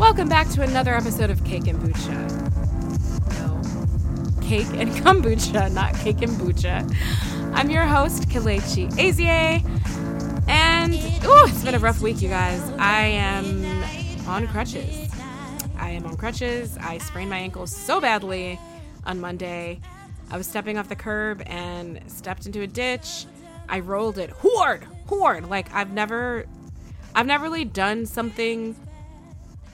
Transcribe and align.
Welcome 0.00 0.30
back 0.30 0.48
to 0.52 0.62
another 0.62 0.94
episode 0.94 1.28
of 1.28 1.44
Cake 1.44 1.66
and 1.66 1.78
Bucha. 1.78 2.16
No, 3.34 4.40
Cake 4.40 4.66
and 4.68 4.90
Kombucha, 5.04 5.70
not 5.74 5.94
Cake 5.96 6.22
and 6.22 6.32
Bucha. 6.32 6.90
I'm 7.52 7.68
your 7.68 7.84
host, 7.84 8.30
Kelechi 8.30 8.90
Azie, 8.92 9.62
and 10.48 10.94
ooh, 10.94 11.44
it's 11.46 11.62
been 11.62 11.74
a 11.74 11.78
rough 11.78 12.00
week, 12.00 12.22
you 12.22 12.30
guys. 12.30 12.62
I 12.78 13.02
am 13.08 13.62
on 14.26 14.48
crutches. 14.48 15.12
I 15.76 15.90
am 15.90 16.06
on 16.06 16.16
crutches. 16.16 16.78
I 16.78 16.96
sprained 16.96 17.28
my 17.28 17.38
ankle 17.38 17.66
so 17.66 18.00
badly 18.00 18.58
on 19.04 19.20
Monday. 19.20 19.80
I 20.30 20.38
was 20.38 20.46
stepping 20.46 20.78
off 20.78 20.88
the 20.88 20.96
curb 20.96 21.42
and 21.44 22.00
stepped 22.06 22.46
into 22.46 22.62
a 22.62 22.66
ditch. 22.66 23.26
I 23.68 23.80
rolled 23.80 24.16
it 24.16 24.30
hard, 24.30 24.82
hard. 25.10 25.50
Like 25.50 25.70
I've 25.74 25.92
never, 25.92 26.46
I've 27.14 27.26
never 27.26 27.44
really 27.44 27.66
done 27.66 28.06
something 28.06 28.74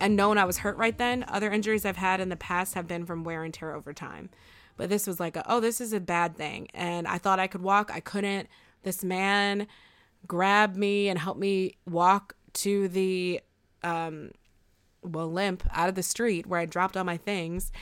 and 0.00 0.16
known 0.16 0.38
I 0.38 0.44
was 0.44 0.58
hurt 0.58 0.76
right 0.76 0.96
then. 0.96 1.24
Other 1.28 1.50
injuries 1.50 1.84
I've 1.84 1.96
had 1.96 2.20
in 2.20 2.28
the 2.28 2.36
past 2.36 2.74
have 2.74 2.86
been 2.86 3.06
from 3.06 3.24
wear 3.24 3.44
and 3.44 3.52
tear 3.52 3.74
over 3.74 3.92
time. 3.92 4.30
But 4.76 4.88
this 4.88 5.06
was 5.06 5.18
like, 5.18 5.36
a, 5.36 5.44
oh, 5.50 5.60
this 5.60 5.80
is 5.80 5.92
a 5.92 6.00
bad 6.00 6.36
thing. 6.36 6.68
And 6.74 7.08
I 7.08 7.18
thought 7.18 7.40
I 7.40 7.46
could 7.46 7.62
walk. 7.62 7.90
I 7.92 8.00
couldn't. 8.00 8.48
This 8.82 9.02
man 9.02 9.66
grabbed 10.26 10.76
me 10.76 11.08
and 11.08 11.18
helped 11.18 11.40
me 11.40 11.76
walk 11.86 12.36
to 12.54 12.88
the, 12.88 13.40
um, 13.82 14.32
well, 15.02 15.30
limp 15.30 15.62
out 15.72 15.88
of 15.88 15.94
the 15.94 16.02
street 16.02 16.46
where 16.46 16.60
I 16.60 16.66
dropped 16.66 16.96
all 16.96 17.04
my 17.04 17.16
things, 17.16 17.72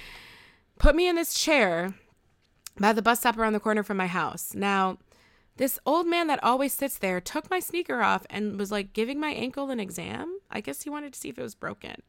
put 0.79 0.95
me 0.95 1.09
in 1.09 1.17
this 1.17 1.35
chair 1.35 1.95
by 2.79 2.93
the 2.93 3.03
bus 3.03 3.21
stop 3.21 3.39
around 3.39 3.53
the 3.53 3.61
corner 3.61 3.83
from 3.83 3.97
my 3.97 4.07
house. 4.07 4.55
Now, 4.55 4.99
this 5.57 5.79
old 5.87 6.07
man 6.07 6.27
that 6.27 6.43
always 6.43 6.73
sits 6.73 6.99
there 6.99 7.21
took 7.21 7.51
my 7.51 7.61
sneaker 7.61 8.03
off 8.03 8.27
and 8.29 8.59
was 8.59 8.73
like 8.73 8.93
giving 8.93 9.21
my 9.21 9.31
ankle 9.31 9.71
an 9.71 9.79
exam. 9.79 10.39
I 10.51 10.61
guess 10.61 10.83
he 10.83 10.91
wanted 10.91 11.13
to 11.13 11.19
see 11.19 11.29
if 11.29 11.39
it 11.39 11.43
was 11.43 11.55
broken. 11.55 12.03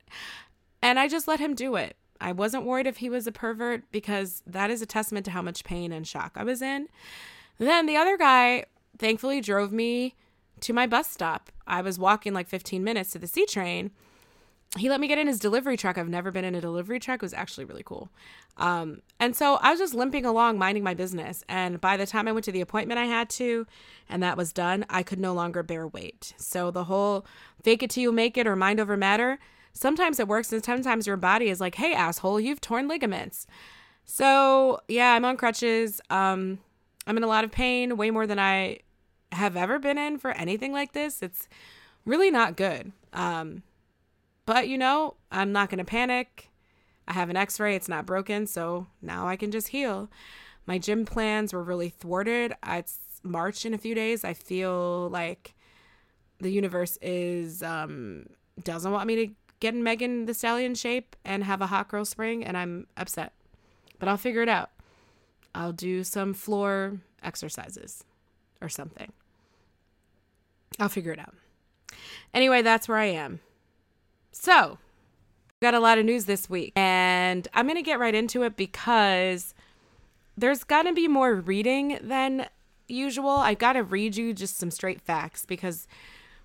And 0.81 0.99
I 0.99 1.08
just 1.08 1.27
let 1.27 1.40
him 1.40 1.54
do 1.54 1.76
it. 1.76 1.95
I 2.20 2.31
wasn't 2.31 2.66
worried 2.66 2.87
if 2.87 2.98
he 2.98 3.10
was 3.10 3.27
a 3.27 3.32
pervert 3.32 3.84
because 3.91 4.41
that 4.48 4.71
is 4.71 4.82
a 4.82 4.85
testament 4.85 5.26
to 5.26 5.32
how 5.32 5.41
much 5.41 5.63
pain 5.63 5.91
and 5.91 6.07
shock 6.07 6.34
I 6.35 6.43
was 6.43 6.62
in. 6.62 6.87
Then 7.57 7.85
the 7.85 7.98
other 7.98 8.18
guy 8.18 8.65
thankfully 8.98 9.41
drove 9.41 9.71
me 9.71 10.15
to 10.62 10.74
my 10.74 10.87
bus 10.87 11.09
stop. 11.09 11.52
I 11.68 11.82
was 11.82 11.99
walking 11.99 12.34
like 12.34 12.48
15 12.48 12.84
minutes 12.84 13.12
to 13.12 13.20
the 13.20 13.27
C 13.27 13.46
train 13.46 13.91
he 14.77 14.90
let 14.90 14.99
me 14.99 15.08
get 15.08 15.18
in 15.18 15.27
his 15.27 15.40
delivery 15.40 15.77
truck. 15.77 15.98
I've 15.98 16.10
never 16.10 16.32
been 16.32 16.44
in 16.44 16.54
a 16.54 16.62
delivery 16.62 16.99
truck. 16.99 17.18
It 17.18 17.21
was 17.21 17.34
actually 17.34 17.66
really 17.66 17.84
cool. 17.84 18.10
Um, 18.58 19.02
and 19.20 19.35
so 19.35 19.55
I 19.55 19.71
was 19.71 19.80
just 19.80 19.94
limping 19.94 20.26
along, 20.26 20.58
minding 20.58 20.84
my 20.84 20.94
business. 20.94 21.44
And 21.48 21.80
by 21.80 21.98
the 21.98 22.05
time 22.05 22.27
I 22.27 22.34
went 22.34 22.44
to 22.46 22.52
the 22.52 22.62
appointment 22.62 22.99
I 22.99 23.05
had 23.05 23.30
to, 23.32 23.66
and 24.10 24.21
that 24.21 24.38
was 24.38 24.52
done, 24.52 24.86
I 24.90 25.04
could 25.04 25.20
no 25.20 25.34
longer 25.34 25.63
bear 25.63 25.88
weight. 25.88 26.34
So 26.38 26.71
the 26.71 26.86
whole 26.86 27.26
fake 27.63 27.84
it 27.84 27.90
till 27.90 28.04
you 28.04 28.12
make 28.12 28.38
it 28.38 28.48
or 28.48 28.55
mind 28.55 28.80
over 28.80 28.98
matter, 28.98 29.40
sometimes 29.71 30.20
it 30.20 30.27
works. 30.27 30.52
And 30.52 30.63
sometimes 30.63 31.08
your 31.08 31.18
body 31.18 31.49
is 31.49 31.62
like, 31.62 31.76
hey, 31.76 31.93
asshole, 31.93 32.40
you've 32.40 32.62
torn 32.62 32.88
ligaments. 32.88 33.48
So 34.04 34.82
yeah, 34.88 35.13
I'm 35.13 35.26
on 35.26 35.38
crutches. 35.38 36.02
Um, 36.10 36.60
I'm 37.08 37.18
in 37.18 37.24
a 37.24 37.27
lot 37.27 37.43
of 37.43 37.52
pain, 37.52 37.98
way 37.98 38.12
more 38.12 38.27
than 38.27 38.40
I 38.40 38.80
have 39.32 39.55
ever 39.55 39.80
been 39.80 39.98
in 39.98 40.18
for 40.18 40.32
anything 40.32 40.71
like 40.71 40.93
this. 40.93 41.21
It's 41.21 41.48
really 42.05 42.32
not 42.32 42.58
good. 42.58 42.91
Um, 43.13 43.63
but 44.46 44.68
you 44.68 44.77
know, 44.77 45.15
I'm 45.32 45.51
not 45.51 45.70
going 45.70 45.79
to 45.79 45.85
panic. 45.85 46.49
I 47.07 47.13
have 47.13 47.29
an 47.29 47.38
x 47.38 47.60
ray, 47.60 47.76
it's 47.76 47.90
not 47.90 48.05
broken, 48.05 48.48
so 48.48 48.87
now 49.02 49.27
I 49.27 49.35
can 49.35 49.52
just 49.52 49.70
heal. 49.70 50.10
My 50.65 50.77
gym 50.77 51.05
plans 51.05 51.54
were 51.54 51.63
really 51.63 51.90
thwarted. 51.90 52.54
It's 52.65 52.99
March 53.24 53.65
in 53.65 53.74
a 53.74 53.77
few 53.77 53.93
days. 53.93 54.24
I 54.24 54.34
feel 54.34 55.10
like 55.10 55.54
the 56.40 56.49
universe 56.49 56.98
is 57.02 57.63
um 57.63 58.26
doesn't 58.63 58.91
want 58.91 59.07
me 59.07 59.15
to 59.15 59.34
get 59.60 59.74
in 59.74 59.84
Megan 59.84 60.26
Thee 60.26 60.34
Stallion 60.34 60.76
shape 60.76 61.15
and 61.24 61.43
have 61.43 61.62
a 61.62 61.68
hot 61.68 61.87
girl 61.87 62.05
spring 62.05 62.43
and 62.43 62.57
I'm 62.57 62.87
upset. 62.98 63.34
But 63.99 64.09
I'll 64.09 64.18
figure 64.18 64.41
it 64.41 64.50
out. 64.50 64.72
I'll 65.53 65.72
do 65.72 66.03
some 66.03 66.34
floor 66.34 67.00
exercises 67.24 68.03
or 68.62 68.69
something. 68.69 69.12
I'll 70.80 70.90
figure 70.90 71.14
it 71.14 71.19
out. 71.19 71.34
Anyway, 72.34 72.62
that's 72.62 72.88
where 72.90 72.98
I 72.98 73.06
am. 73.06 73.40
So, 74.38 74.78
got 75.62 75.73
a 75.73 75.79
lot 75.79 75.97
of 75.97 76.06
news 76.06 76.25
this 76.25 76.50
week, 76.50 76.73
and 76.75 77.47
I'm 77.53 77.66
going 77.66 77.78
to 77.78 77.81
get 77.81 78.00
right 78.00 78.13
into 78.13 78.44
it 78.44 78.57
because 78.57 79.56
there's 80.38 80.63
got 80.66 80.84
to 80.84 80.94
be 80.94 81.07
more 81.07 81.34
reading 81.35 81.97
than 82.01 82.47
usual. 82.88 83.29
I've 83.29 83.57
got 83.57 83.74
to 83.74 83.81
read 83.81 84.18
you 84.18 84.34
just 84.34 84.57
some 84.57 84.72
straight 84.72 85.01
facts 85.01 85.45
because 85.45 85.88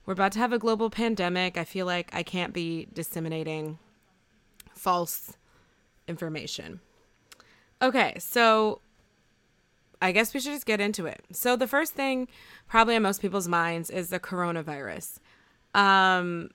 we're 0.07 0.13
about 0.13 0.33
to 0.33 0.39
have 0.39 0.53
a 0.53 0.59
global 0.59 0.89
pandemic. 0.89 1.59
I 1.59 1.65
feel 1.65 1.85
like 1.85 2.11
I 2.15 2.23
can't 2.23 2.55
be 2.55 2.87
disseminating 2.95 3.79
false 4.73 5.37
information. 6.07 6.81
Okay, 7.83 8.15
so 8.19 8.81
I 10.01 10.13
guess 10.13 10.33
we 10.33 10.41
should 10.41 10.53
just 10.53 10.65
get 10.65 10.81
into 10.81 11.07
it. 11.07 11.23
So 11.33 11.57
the 11.57 11.67
first 11.67 11.95
thing 11.95 12.29
probably 12.69 12.95
on 12.95 13.03
most 13.03 13.21
people's 13.21 13.49
minds 13.49 13.91
is 13.91 14.09
the 14.09 14.21
coronavirus. 14.21 15.19
Um 15.75 16.51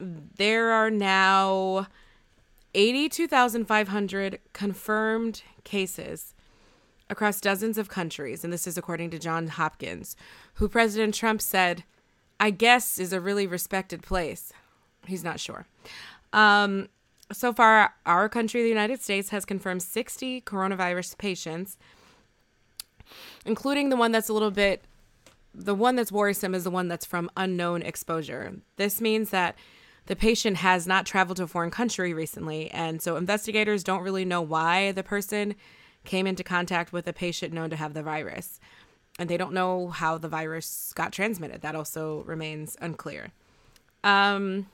there 0.00 0.70
are 0.70 0.90
now 0.90 1.86
82,500 2.74 4.38
confirmed 4.52 5.42
cases 5.64 6.34
across 7.08 7.40
dozens 7.40 7.76
of 7.76 7.88
countries. 7.88 8.44
And 8.44 8.52
this 8.52 8.66
is 8.66 8.78
according 8.78 9.10
to 9.10 9.18
John 9.18 9.48
Hopkins, 9.48 10.16
who 10.54 10.68
President 10.68 11.14
Trump 11.14 11.42
said, 11.42 11.84
I 12.38 12.50
guess 12.50 12.98
is 12.98 13.12
a 13.12 13.20
really 13.20 13.46
respected 13.46 14.02
place. 14.02 14.52
He's 15.06 15.24
not 15.24 15.40
sure. 15.40 15.66
Um, 16.32 16.88
so 17.32 17.52
far, 17.52 17.94
our 18.06 18.28
country, 18.28 18.62
the 18.62 18.68
United 18.68 19.02
States, 19.02 19.30
has 19.30 19.44
confirmed 19.44 19.82
60 19.82 20.40
coronavirus 20.42 21.18
patients, 21.18 21.76
including 23.44 23.88
the 23.88 23.96
one 23.96 24.12
that's 24.12 24.28
a 24.28 24.32
little 24.32 24.50
bit, 24.50 24.84
the 25.52 25.74
one 25.74 25.96
that's 25.96 26.12
worrisome 26.12 26.54
is 26.54 26.64
the 26.64 26.70
one 26.70 26.88
that's 26.88 27.04
from 27.04 27.30
unknown 27.36 27.82
exposure. 27.82 28.54
This 28.76 29.00
means 29.00 29.30
that 29.30 29.56
the 30.10 30.16
patient 30.16 30.56
has 30.56 30.88
not 30.88 31.06
traveled 31.06 31.36
to 31.36 31.44
a 31.44 31.46
foreign 31.46 31.70
country 31.70 32.12
recently, 32.12 32.68
and 32.72 33.00
so 33.00 33.14
investigators 33.14 33.84
don't 33.84 34.02
really 34.02 34.24
know 34.24 34.42
why 34.42 34.90
the 34.90 35.04
person 35.04 35.54
came 36.04 36.26
into 36.26 36.42
contact 36.42 36.92
with 36.92 37.06
a 37.06 37.12
patient 37.12 37.54
known 37.54 37.70
to 37.70 37.76
have 37.76 37.94
the 37.94 38.02
virus. 38.02 38.58
And 39.20 39.30
they 39.30 39.36
don't 39.36 39.52
know 39.52 39.90
how 39.90 40.18
the 40.18 40.26
virus 40.26 40.92
got 40.96 41.12
transmitted. 41.12 41.62
That 41.62 41.76
also 41.76 42.24
remains 42.24 42.76
unclear. 42.80 43.30
Um, 44.02 44.66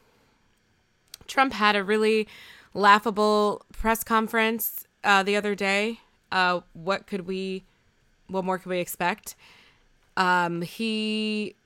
Trump 1.26 1.52
had 1.52 1.76
a 1.76 1.84
really 1.84 2.26
laughable 2.72 3.66
press 3.74 4.02
conference 4.02 4.86
uh, 5.04 5.22
the 5.22 5.36
other 5.36 5.54
day. 5.54 6.00
Uh, 6.32 6.60
what 6.72 7.06
could 7.06 7.26
we, 7.26 7.62
what 8.28 8.42
more 8.42 8.56
could 8.56 8.70
we 8.70 8.78
expect? 8.78 9.34
Um, 10.16 10.62
he, 10.62 11.56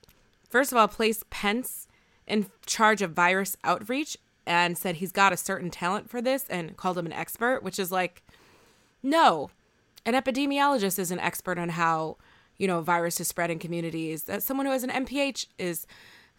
first 0.49 0.73
of 0.73 0.77
all, 0.77 0.89
placed 0.89 1.29
Pence 1.29 1.87
in 2.27 2.47
charge 2.65 3.01
of 3.01 3.11
virus 3.11 3.57
outreach 3.63 4.17
and 4.45 4.77
said 4.77 4.95
he's 4.95 5.11
got 5.11 5.33
a 5.33 5.37
certain 5.37 5.69
talent 5.69 6.09
for 6.09 6.21
this 6.21 6.45
and 6.49 6.77
called 6.77 6.97
him 6.97 7.05
an 7.05 7.13
expert, 7.13 7.63
which 7.63 7.79
is 7.79 7.91
like, 7.91 8.23
no, 9.03 9.49
an 10.05 10.13
epidemiologist 10.13 10.97
is 10.97 11.11
an 11.11 11.19
expert 11.19 11.57
on 11.57 11.69
how, 11.69 12.17
you 12.57 12.67
know, 12.67 12.81
viruses 12.81 13.27
spread 13.27 13.51
in 13.51 13.59
communities. 13.59 14.23
That 14.23 14.43
someone 14.43 14.65
who 14.65 14.71
has 14.71 14.83
an 14.83 14.89
MPH 14.89 15.47
is 15.57 15.85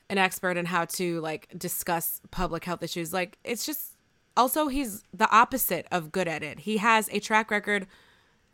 an 0.08 0.18
expert 0.18 0.56
in 0.56 0.66
how 0.66 0.84
to 0.84 1.20
like 1.20 1.48
discuss 1.56 2.20
public 2.30 2.64
health 2.64 2.82
issues. 2.82 3.12
Like 3.12 3.38
it's 3.44 3.64
just 3.64 3.96
also 4.36 4.68
he's 4.68 5.04
the 5.12 5.30
opposite 5.30 5.86
of 5.90 6.12
good 6.12 6.28
at 6.28 6.42
it. 6.42 6.60
He 6.60 6.78
has 6.78 7.08
a 7.12 7.20
track 7.20 7.50
record 7.50 7.86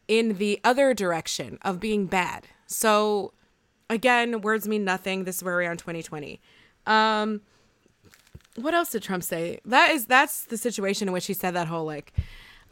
in 0.07 0.35
the 0.35 0.61
other 0.65 0.95
direction 0.95 1.59
of 1.63 1.81
being 1.81 2.07
bad. 2.07 2.47
So 2.67 3.33
again, 3.91 4.41
words 4.41 4.69
mean 4.69 4.85
nothing. 4.85 5.25
This 5.25 5.37
is 5.39 5.43
where 5.43 5.57
we 5.57 5.67
are 5.67 5.73
in 5.73 5.79
2020. 5.79 6.41
Um, 6.89 7.43
what 8.57 8.75
else 8.75 8.91
did 8.91 9.03
Trump 9.03 9.23
say? 9.23 9.61
That 9.65 9.93
is 9.93 10.07
that's 10.07 10.45
the 10.45 10.57
situation 10.57 11.07
in 11.07 11.13
which 11.13 11.27
he 11.27 11.35
said 11.35 11.53
that 11.53 11.69
whole 11.69 11.85
like, 11.85 12.13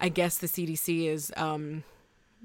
I 0.01 0.09
guess 0.09 0.39
the 0.39 0.49
CDC 0.49 1.07
is, 1.07 1.33
um, 1.37 1.85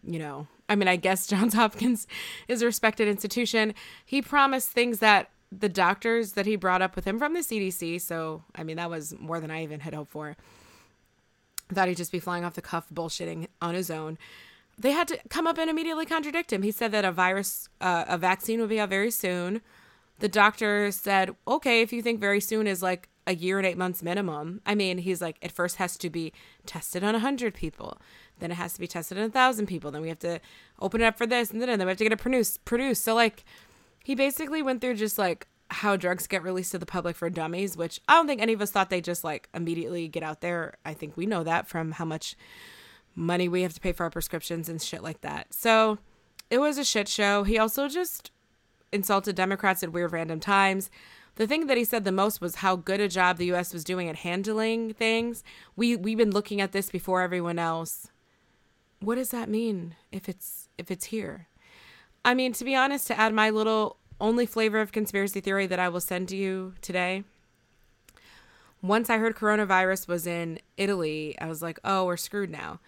you 0.04 0.20
know, 0.20 0.48
I 0.70 0.76
mean, 0.76 0.88
I 0.88 0.98
guess 0.98 1.26
Johns 1.32 1.54
Hopkins 1.54 2.06
is 2.48 2.62
a 2.62 2.66
respected 2.66 3.08
institution. 3.08 3.74
He 4.06 4.22
promised 4.22 4.70
things 4.70 5.00
that 5.00 5.30
the 5.52 5.70
doctors 5.70 6.34
that 6.34 6.46
he 6.46 6.56
brought 6.56 6.82
up 6.82 6.96
with 6.96 7.06
him 7.06 7.18
from 7.18 7.34
the 7.34 7.40
CDC. 7.40 8.00
So, 8.00 8.44
I 8.56 8.64
mean, 8.64 8.78
that 8.78 8.90
was 8.90 9.14
more 9.20 9.40
than 9.40 9.52
I 9.52 9.64
even 9.64 9.82
had 9.82 9.94
hoped 9.94 10.12
for. 10.12 10.38
thought 11.74 11.88
he'd 11.88 11.98
just 11.98 12.12
be 12.12 12.20
flying 12.20 12.46
off 12.46 12.54
the 12.54 12.62
cuff, 12.62 12.88
bullshitting 12.94 13.48
on 13.62 13.76
his 13.76 13.90
own. 13.90 14.18
They 14.78 14.92
had 14.92 15.10
to 15.10 15.20
come 15.30 15.48
up 15.48 15.58
and 15.58 15.70
immediately 15.70 16.06
contradict 16.06 16.54
him. 16.54 16.62
He 16.62 16.72
said 16.72 16.92
that 16.94 17.04
a 17.04 17.12
virus, 17.12 17.68
uh, 17.82 18.06
a 18.08 18.18
vaccine 18.18 18.62
would 18.62 18.70
be 18.70 18.80
out 18.80 18.90
very 18.90 19.12
soon 19.12 19.62
the 20.22 20.30
doctor 20.30 20.92
said, 20.92 21.36
okay, 21.48 21.82
if 21.82 21.92
you 21.92 22.02
think 22.02 22.20
very 22.20 22.40
soon 22.40 22.68
is 22.68 22.82
like 22.82 23.10
a 23.28 23.36
year 23.36 23.58
and 23.60 23.68
eight 23.68 23.78
months 23.78 24.02
minimum. 24.02 24.62
I 24.66 24.76
mean, 24.76 24.98
he's 25.00 25.22
like, 25.22 25.38
it 25.42 25.52
first 25.52 25.76
has 25.78 25.98
to 25.98 26.10
be 26.10 26.34
tested 26.66 27.04
on 27.04 27.14
100 27.14 27.54
people. 27.54 28.00
Then 28.40 28.52
it 28.52 28.56
has 28.56 28.74
to 28.74 28.80
be 28.80 28.88
tested 28.88 29.18
on 29.18 29.24
1,000 29.24 29.68
people. 29.68 29.92
Then 29.92 30.02
we 30.02 30.10
have 30.10 30.20
to 30.20 30.40
open 30.80 31.02
it 31.02 31.06
up 31.06 31.18
for 31.18 31.28
this. 31.28 31.52
And 31.52 31.62
then, 31.62 31.70
and 31.70 31.80
then 31.80 31.88
we 31.88 31.92
have 31.92 31.98
to 32.00 32.04
get 32.04 32.14
it 32.14 32.60
produced. 32.66 33.04
So, 33.04 33.14
like, 33.14 33.44
he 34.04 34.16
basically 34.16 34.64
went 34.64 34.82
through 34.82 34.96
just 34.96 35.18
like 35.20 35.48
how 35.70 35.96
drugs 35.96 36.28
get 36.28 36.44
released 36.44 36.72
to 36.72 36.80
the 36.80 36.86
public 36.86 37.16
for 37.16 37.30
dummies, 37.30 37.78
which 37.78 38.02
I 38.08 38.14
don't 38.16 38.28
think 38.28 38.42
any 38.42 38.54
of 38.54 38.62
us 38.62 38.72
thought 38.72 38.90
they 38.90 39.02
just 39.02 39.24
like 39.24 39.48
immediately 39.54 40.08
get 40.08 40.24
out 40.24 40.42
there. 40.42 40.76
I 40.84 40.94
think 40.94 41.16
we 41.16 41.26
know 41.26 41.44
that 41.44 41.68
from 41.68 41.94
how 41.94 42.06
much 42.06 42.36
money 43.16 43.48
we 43.48 43.62
have 43.62 43.74
to 43.74 43.80
pay 43.80 43.92
for 43.92 44.04
our 44.04 44.10
prescriptions 44.10 44.68
and 44.68 44.82
shit 44.82 45.04
like 45.04 45.22
that. 45.22 45.54
So 45.54 46.00
it 46.50 46.58
was 46.58 46.78
a 46.78 46.84
shit 46.84 47.08
show. 47.08 47.44
He 47.44 47.58
also 47.58 47.88
just 47.88 48.32
insulted 48.92 49.36
Democrats 49.36 49.84
at 49.84 49.92
weird 49.92 50.12
random 50.12 50.40
times. 50.40 50.90
The 51.36 51.48
thing 51.48 51.68
that 51.68 51.78
he 51.78 51.86
said 51.86 52.04
the 52.04 52.12
most 52.12 52.42
was 52.42 52.56
how 52.56 52.76
good 52.76 53.00
a 53.00 53.08
job 53.08 53.38
the 53.38 53.52
US 53.54 53.74
was 53.74 53.84
doing 53.84 54.10
at 54.10 54.18
handling 54.18 54.94
things. 54.94 55.44
We 55.76 55.96
we've 55.96 56.18
been 56.18 56.32
looking 56.32 56.62
at 56.62 56.72
this 56.72 56.90
before 56.90 57.22
everyone 57.22 57.58
else. 57.58 58.08
What 59.00 59.16
does 59.16 59.30
that 59.30 59.50
mean 59.50 59.96
if 60.12 60.28
it's 60.28 60.68
if 60.78 60.92
it's 60.92 61.06
here? 61.06 61.48
I 62.24 62.34
mean, 62.34 62.54
to 62.54 62.64
be 62.64 62.76
honest, 62.76 63.08
to 63.08 63.20
add 63.20 63.34
my 63.34 63.50
little 63.50 63.98
only 64.20 64.46
flavor 64.46 64.80
of 64.80 64.92
conspiracy 64.92 65.42
theory 65.42 65.66
that 65.68 65.80
I 65.80 65.90
will 65.90 66.02
send 66.02 66.30
to 66.30 66.36
you 66.36 66.76
today. 66.82 67.24
Once 68.84 69.10
I 69.10 69.18
heard 69.18 69.36
coronavirus 69.36 70.08
was 70.08 70.28
in 70.28 70.60
Italy, 70.78 71.36
I 71.40 71.48
was 71.48 71.62
like, 71.62 71.80
"Oh, 71.84 72.06
we're 72.06 72.18
screwed 72.18 72.50
now." 72.50 72.80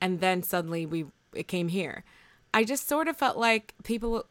And 0.00 0.20
then 0.20 0.42
suddenly 0.42 0.86
we 0.86 1.06
it 1.34 1.46
came 1.48 1.68
here. 1.68 2.02
I 2.52 2.64
just 2.64 2.88
sort 2.88 3.06
of 3.06 3.16
felt 3.16 3.36
like 3.36 3.74
people 3.84 4.26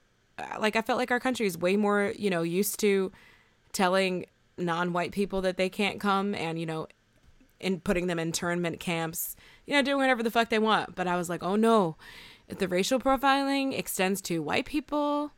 like 0.59 0.75
I 0.75 0.81
felt 0.81 0.99
like 0.99 1.11
our 1.11 1.19
country 1.19 1.45
is 1.45 1.57
way 1.57 1.75
more, 1.75 2.13
you 2.17 2.29
know, 2.29 2.43
used 2.43 2.79
to 2.81 3.11
telling 3.73 4.25
non-white 4.57 5.11
people 5.11 5.41
that 5.41 5.57
they 5.57 5.69
can't 5.69 5.99
come 5.99 6.35
and, 6.35 6.59
you 6.59 6.65
know, 6.65 6.87
in 7.59 7.79
putting 7.79 8.07
them 8.07 8.19
in 8.19 8.29
internment 8.29 8.79
camps, 8.79 9.35
you 9.65 9.73
know, 9.73 9.81
doing 9.81 9.97
whatever 9.97 10.23
the 10.23 10.31
fuck 10.31 10.49
they 10.49 10.59
want. 10.59 10.95
But 10.95 11.07
I 11.07 11.17
was 11.17 11.29
like, 11.29 11.43
"Oh 11.43 11.55
no. 11.55 11.97
If 12.47 12.57
the 12.57 12.67
racial 12.67 12.99
profiling 12.99 13.77
extends 13.77 14.21
to 14.23 14.41
white 14.41 14.65
people, 14.65 15.31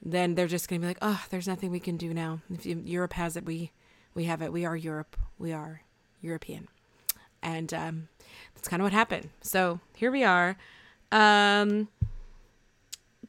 then 0.00 0.34
they're 0.34 0.48
just 0.48 0.68
going 0.68 0.80
to 0.80 0.84
be 0.84 0.88
like, 0.88 0.98
oh, 1.02 1.24
there's 1.30 1.46
nothing 1.46 1.70
we 1.70 1.78
can 1.78 1.96
do 1.96 2.12
now. 2.12 2.40
If 2.50 2.66
Europe 2.66 3.12
has 3.12 3.36
it, 3.36 3.44
we 3.44 3.70
we 4.14 4.24
have 4.24 4.42
it. 4.42 4.52
We 4.52 4.64
are 4.64 4.76
Europe. 4.76 5.16
We 5.38 5.52
are 5.52 5.82
European, 6.20 6.68
and 7.42 7.72
um, 7.72 8.08
that's 8.54 8.68
kind 8.68 8.82
of 8.82 8.84
what 8.84 8.92
happened. 8.92 9.30
So 9.42 9.80
here 9.94 10.10
we 10.10 10.24
are. 10.24 10.56
Um, 11.12 11.88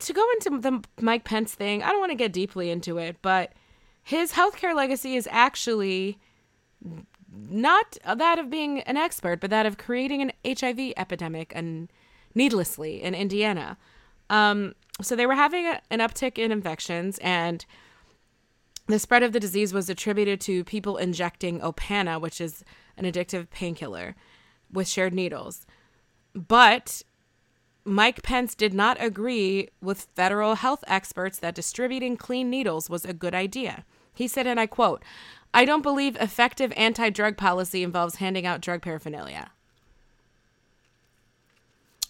to 0.07 0.13
go 0.13 0.25
into 0.33 0.59
the 0.59 0.83
Mike 1.01 1.23
Pence 1.23 1.53
thing, 1.53 1.83
I 1.83 1.89
don't 1.89 1.99
want 1.99 2.11
to 2.11 2.17
get 2.17 2.33
deeply 2.33 2.69
into 2.69 2.97
it, 2.97 3.17
but 3.21 3.53
his 4.03 4.33
healthcare 4.33 4.75
legacy 4.75 5.15
is 5.15 5.27
actually 5.31 6.19
not 7.49 7.97
that 8.05 8.39
of 8.39 8.49
being 8.49 8.81
an 8.81 8.97
expert, 8.97 9.39
but 9.39 9.49
that 9.49 9.65
of 9.65 9.77
creating 9.77 10.21
an 10.21 10.31
HIV 10.45 10.93
epidemic 10.97 11.51
and 11.55 11.91
needlessly 12.35 13.01
in 13.01 13.15
Indiana. 13.15 13.77
Um, 14.29 14.75
so 15.01 15.15
they 15.15 15.25
were 15.25 15.35
having 15.35 15.65
a, 15.65 15.81
an 15.89 15.99
uptick 15.99 16.37
in 16.37 16.51
infections, 16.51 17.17
and 17.19 17.65
the 18.87 18.99
spread 18.99 19.23
of 19.23 19.31
the 19.31 19.39
disease 19.39 19.73
was 19.73 19.89
attributed 19.89 20.41
to 20.41 20.63
people 20.63 20.97
injecting 20.97 21.59
Opana, 21.59 22.19
which 22.19 22.41
is 22.41 22.63
an 22.97 23.05
addictive 23.05 23.49
painkiller, 23.49 24.15
with 24.71 24.87
shared 24.87 25.13
needles. 25.13 25.65
But 26.33 27.03
Mike 27.85 28.23
Pence 28.23 28.55
did 28.55 28.73
not 28.73 28.97
agree 29.01 29.69
with 29.81 30.07
federal 30.15 30.55
health 30.55 30.83
experts 30.87 31.37
that 31.39 31.55
distributing 31.55 32.15
clean 32.15 32.49
needles 32.49 32.89
was 32.89 33.03
a 33.03 33.13
good 33.13 33.35
idea. 33.35 33.83
He 34.13 34.27
said, 34.27 34.47
and 34.47 34.59
I 34.59 34.67
quote, 34.67 35.03
I 35.53 35.65
don't 35.65 35.81
believe 35.81 36.15
effective 36.17 36.71
anti 36.75 37.09
drug 37.09 37.37
policy 37.37 37.83
involves 37.83 38.15
handing 38.15 38.45
out 38.45 38.61
drug 38.61 38.81
paraphernalia. 38.81 39.51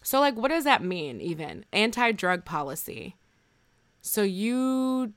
So, 0.04 0.20
like, 0.20 0.36
what 0.36 0.50
does 0.50 0.64
that 0.66 0.84
mean, 0.84 1.22
even? 1.22 1.66
Anti 1.74 2.12
drug 2.12 2.46
policy. 2.46 3.16
So, 4.02 4.22
you 4.22 5.14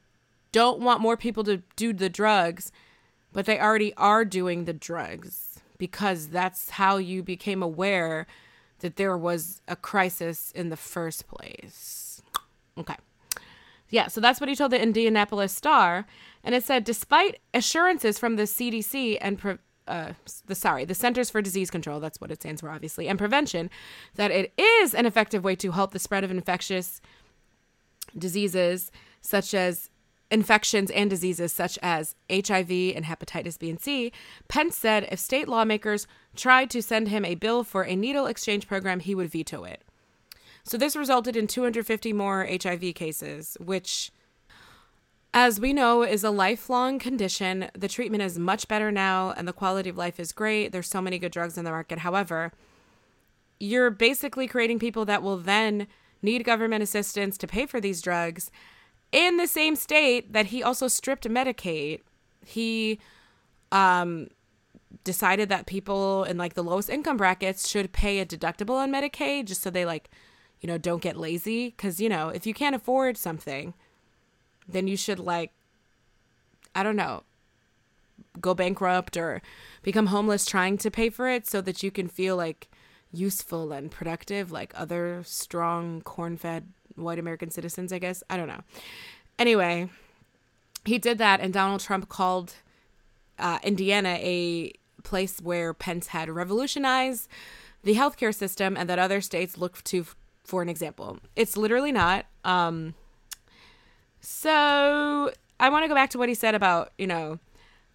don't 0.53 0.81
want 0.81 1.01
more 1.01 1.17
people 1.17 1.45
to 1.45 1.63
do 1.77 1.93
the 1.93 2.09
drugs, 2.09 2.73
but 3.33 3.47
they 3.47 3.61
already 3.61 3.93
are 3.95 4.25
doing 4.25 4.65
the 4.65 4.73
drugs 4.73 5.61
because 5.77 6.29
that's 6.29 6.71
how 6.71 6.97
you 6.97 7.23
became 7.23 7.63
aware 7.63 8.27
that 8.81 8.97
there 8.97 9.17
was 9.17 9.63
a 9.69 9.77
crisis 9.77 10.53
in 10.53 10.69
the 10.69 10.77
first 10.77 11.27
place. 11.29 12.23
Okay. 12.79 12.97
Yeah, 13.89 14.09
so 14.09 14.21
that's 14.21 14.41
what 14.41 14.49
he 14.49 14.57
told 14.57 14.73
the 14.73 14.83
Indianapolis 14.83 15.53
Star. 15.53 16.07
And 16.43 16.55
it 16.55 16.65
said, 16.65 16.85
despite 16.85 17.41
assurances 17.55 18.19
from 18.19 18.37
the 18.37 18.43
CDC 18.43 19.19
and 19.21 19.39
pre- 19.39 19.59
uh, 19.87 20.13
the 20.47 20.55
sorry, 20.55 20.85
the 20.85 20.95
Centers 20.95 21.31
for 21.31 21.41
Disease 21.41 21.71
Control, 21.71 22.01
that's 22.01 22.21
what 22.21 22.31
it 22.31 22.43
stands 22.43 22.61
for, 22.61 22.71
obviously, 22.71 23.09
and 23.09 23.19
prevention, 23.19 23.71
that 24.17 24.31
it 24.33 24.53
is 24.59 24.95
an 24.95 25.07
effective 25.07 25.45
way 25.45 25.55
to 25.57 25.73
halt 25.73 25.93
the 25.93 25.99
spread 25.99 26.25
of 26.25 26.31
infectious 26.31 27.01
diseases 28.19 28.91
such 29.21 29.55
as 29.55 29.91
infections 30.31 30.91
and 30.91 31.09
diseases 31.09 31.53
such 31.53 31.79
as 31.83 32.15
HIV 32.31 32.71
and 32.71 33.05
hepatitis 33.05 33.59
B 33.59 33.71
and 33.71 33.81
C, 33.81 34.13
Pence 34.49 34.77
said 34.77 35.09
if 35.11 35.19
state 35.19 35.49
lawmakers 35.49 36.07
tried 36.35 36.71
to 36.71 36.83
send 36.83 37.09
him 37.09 37.25
a 37.25 37.35
bill 37.35 37.65
for 37.65 37.83
a 37.83 37.97
needle 37.97 38.27
exchange 38.27 38.67
program, 38.67 39.01
he 39.01 39.15
would 39.15 39.31
veto 39.31 39.65
it. 39.65 39.83
So 40.65 40.77
this 40.77 40.97
resulted 40.97 41.37
in 41.37 41.47
250 41.47 42.13
more 42.13 42.47
HIV 42.51 42.95
cases, 42.95 43.57
which 43.61 44.11
as 45.37 45.61
we 45.61 45.75
know, 45.75 46.03
is 46.03 46.25
a 46.25 46.31
lifelong 46.31 46.99
condition. 46.99 47.69
The 47.75 47.89
treatment 47.89 48.23
is 48.23 48.39
much 48.39 48.69
better 48.69 48.91
now 48.91 49.35
and 49.37 49.47
the 49.47 49.53
quality 49.53 49.91
of 49.91 49.99
life 49.99 50.19
is 50.19 50.33
great. 50.33 50.73
There's 50.73 50.89
so 50.89 51.03
many 51.03 51.19
good 51.19 51.31
drugs 51.31 51.59
in 51.59 51.67
the 51.67 51.71
market. 51.71 51.99
However, 51.99 52.53
you're 53.61 53.91
basically 53.91 54.49
creating 54.49 54.79
people 54.79 55.05
that 55.05 55.23
will 55.23 55.37
then 55.37 55.89
need 56.23 56.43
government 56.43 56.83
assistance 56.83 57.37
to 57.37 57.47
pay 57.47 57.67
for 57.67 57.83
these 57.83 58.01
drugs 58.01 58.51
in 59.13 59.37
the 59.37 59.47
same 59.47 59.77
state 59.77 60.33
that 60.33 60.47
he 60.47 60.63
also 60.63 60.89
stripped 60.89 61.29
Medicaid. 61.29 62.01
He 62.45 63.01
um 63.73 64.29
decided 65.05 65.49
that 65.49 65.67
people 65.67 66.25
in 66.25 66.39
like 66.39 66.55
the 66.55 66.63
lowest 66.65 66.89
income 66.89 67.17
brackets 67.17 67.69
should 67.69 67.93
pay 67.93 68.19
a 68.19 68.27
deductible 68.27 68.77
on 68.77 68.91
Medicaid 68.93 69.47
just 69.47 69.63
so 69.63 69.71
they 69.71 69.85
like, 69.85 70.11
you 70.61 70.67
know, 70.67 70.79
don't 70.79 71.03
get 71.03 71.17
lazy 71.17 71.73
cuz 71.73 72.01
you 72.01 72.09
know, 72.09 72.29
if 72.29 72.47
you 72.47 72.55
can't 72.55 72.77
afford 72.77 73.17
something, 73.17 73.75
then 74.69 74.87
you 74.87 74.97
should 74.97 75.19
like 75.19 75.53
I 76.75 76.83
don't 76.83 76.97
know, 76.97 77.23
go 78.41 78.55
bankrupt 78.55 79.17
or 79.17 79.43
become 79.83 80.07
homeless 80.07 80.45
trying 80.45 80.79
to 80.79 80.91
pay 80.91 81.09
for 81.09 81.29
it 81.29 81.47
so 81.47 81.61
that 81.63 81.83
you 81.83 81.91
can 81.91 82.09
feel 82.09 82.37
like 82.37 82.69
useful 83.13 83.73
and 83.73 83.91
productive 83.91 84.51
like 84.53 84.73
other 84.77 85.23
strong 85.25 86.03
corn-fed 86.03 86.69
white 86.97 87.19
American 87.19 87.51
citizens, 87.51 87.93
I 87.93 87.99
guess. 87.99 88.23
I 88.29 88.37
don't 88.37 88.49
know. 88.49 88.63
Anyway, 89.39 89.89
he 90.85 90.99
did 90.99 91.19
that 91.19 91.41
and 91.41 91.53
Donald 91.53 91.81
Trump 91.81 92.09
called 92.09 92.55
uh, 93.39 93.59
Indiana 93.63 94.19
a 94.21 94.73
place 95.03 95.41
where 95.41 95.73
Pence 95.73 96.09
had 96.09 96.29
revolutionized 96.29 97.29
the 97.85 97.95
healthcare 97.95 98.35
system 98.35 98.77
and 98.77 98.89
that 98.89 98.99
other 98.99 99.21
states 99.21 99.57
look 99.57 99.83
to 99.85 100.07
for 100.45 100.63
an 100.63 100.69
example. 100.69 101.19
It's 101.35 101.57
literally 101.57 101.93
not. 101.93 102.27
Um, 102.45 102.95
so 104.21 105.33
I 105.59 105.69
want 105.71 105.85
to 105.85 105.89
go 105.89 105.95
back 105.95 106.11
to 106.11 106.19
what 106.19 106.29
he 106.29 106.35
said 106.35 106.55
about, 106.55 106.93
you 106.99 107.07
know, 107.07 107.39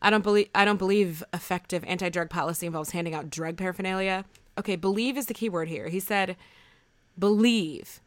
I 0.02 0.10
don't 0.10 0.24
believe 0.24 0.50
I 0.56 0.66
don't 0.66 0.78
believe 0.78 1.24
effective 1.34 1.84
anti-drug 1.86 2.30
policy 2.30 2.66
involves 2.66 2.92
handing 2.92 3.14
out 3.14 3.30
drug 3.30 3.58
paraphernalia. 3.58 4.26
Okay, 4.58 4.76
believe 4.76 5.18
is 5.18 5.28
the 5.28 5.34
key 5.34 5.50
word 5.50 5.70
here. 5.70 5.90
He 5.90 6.00
said 6.00 6.36
believe. 7.18 8.02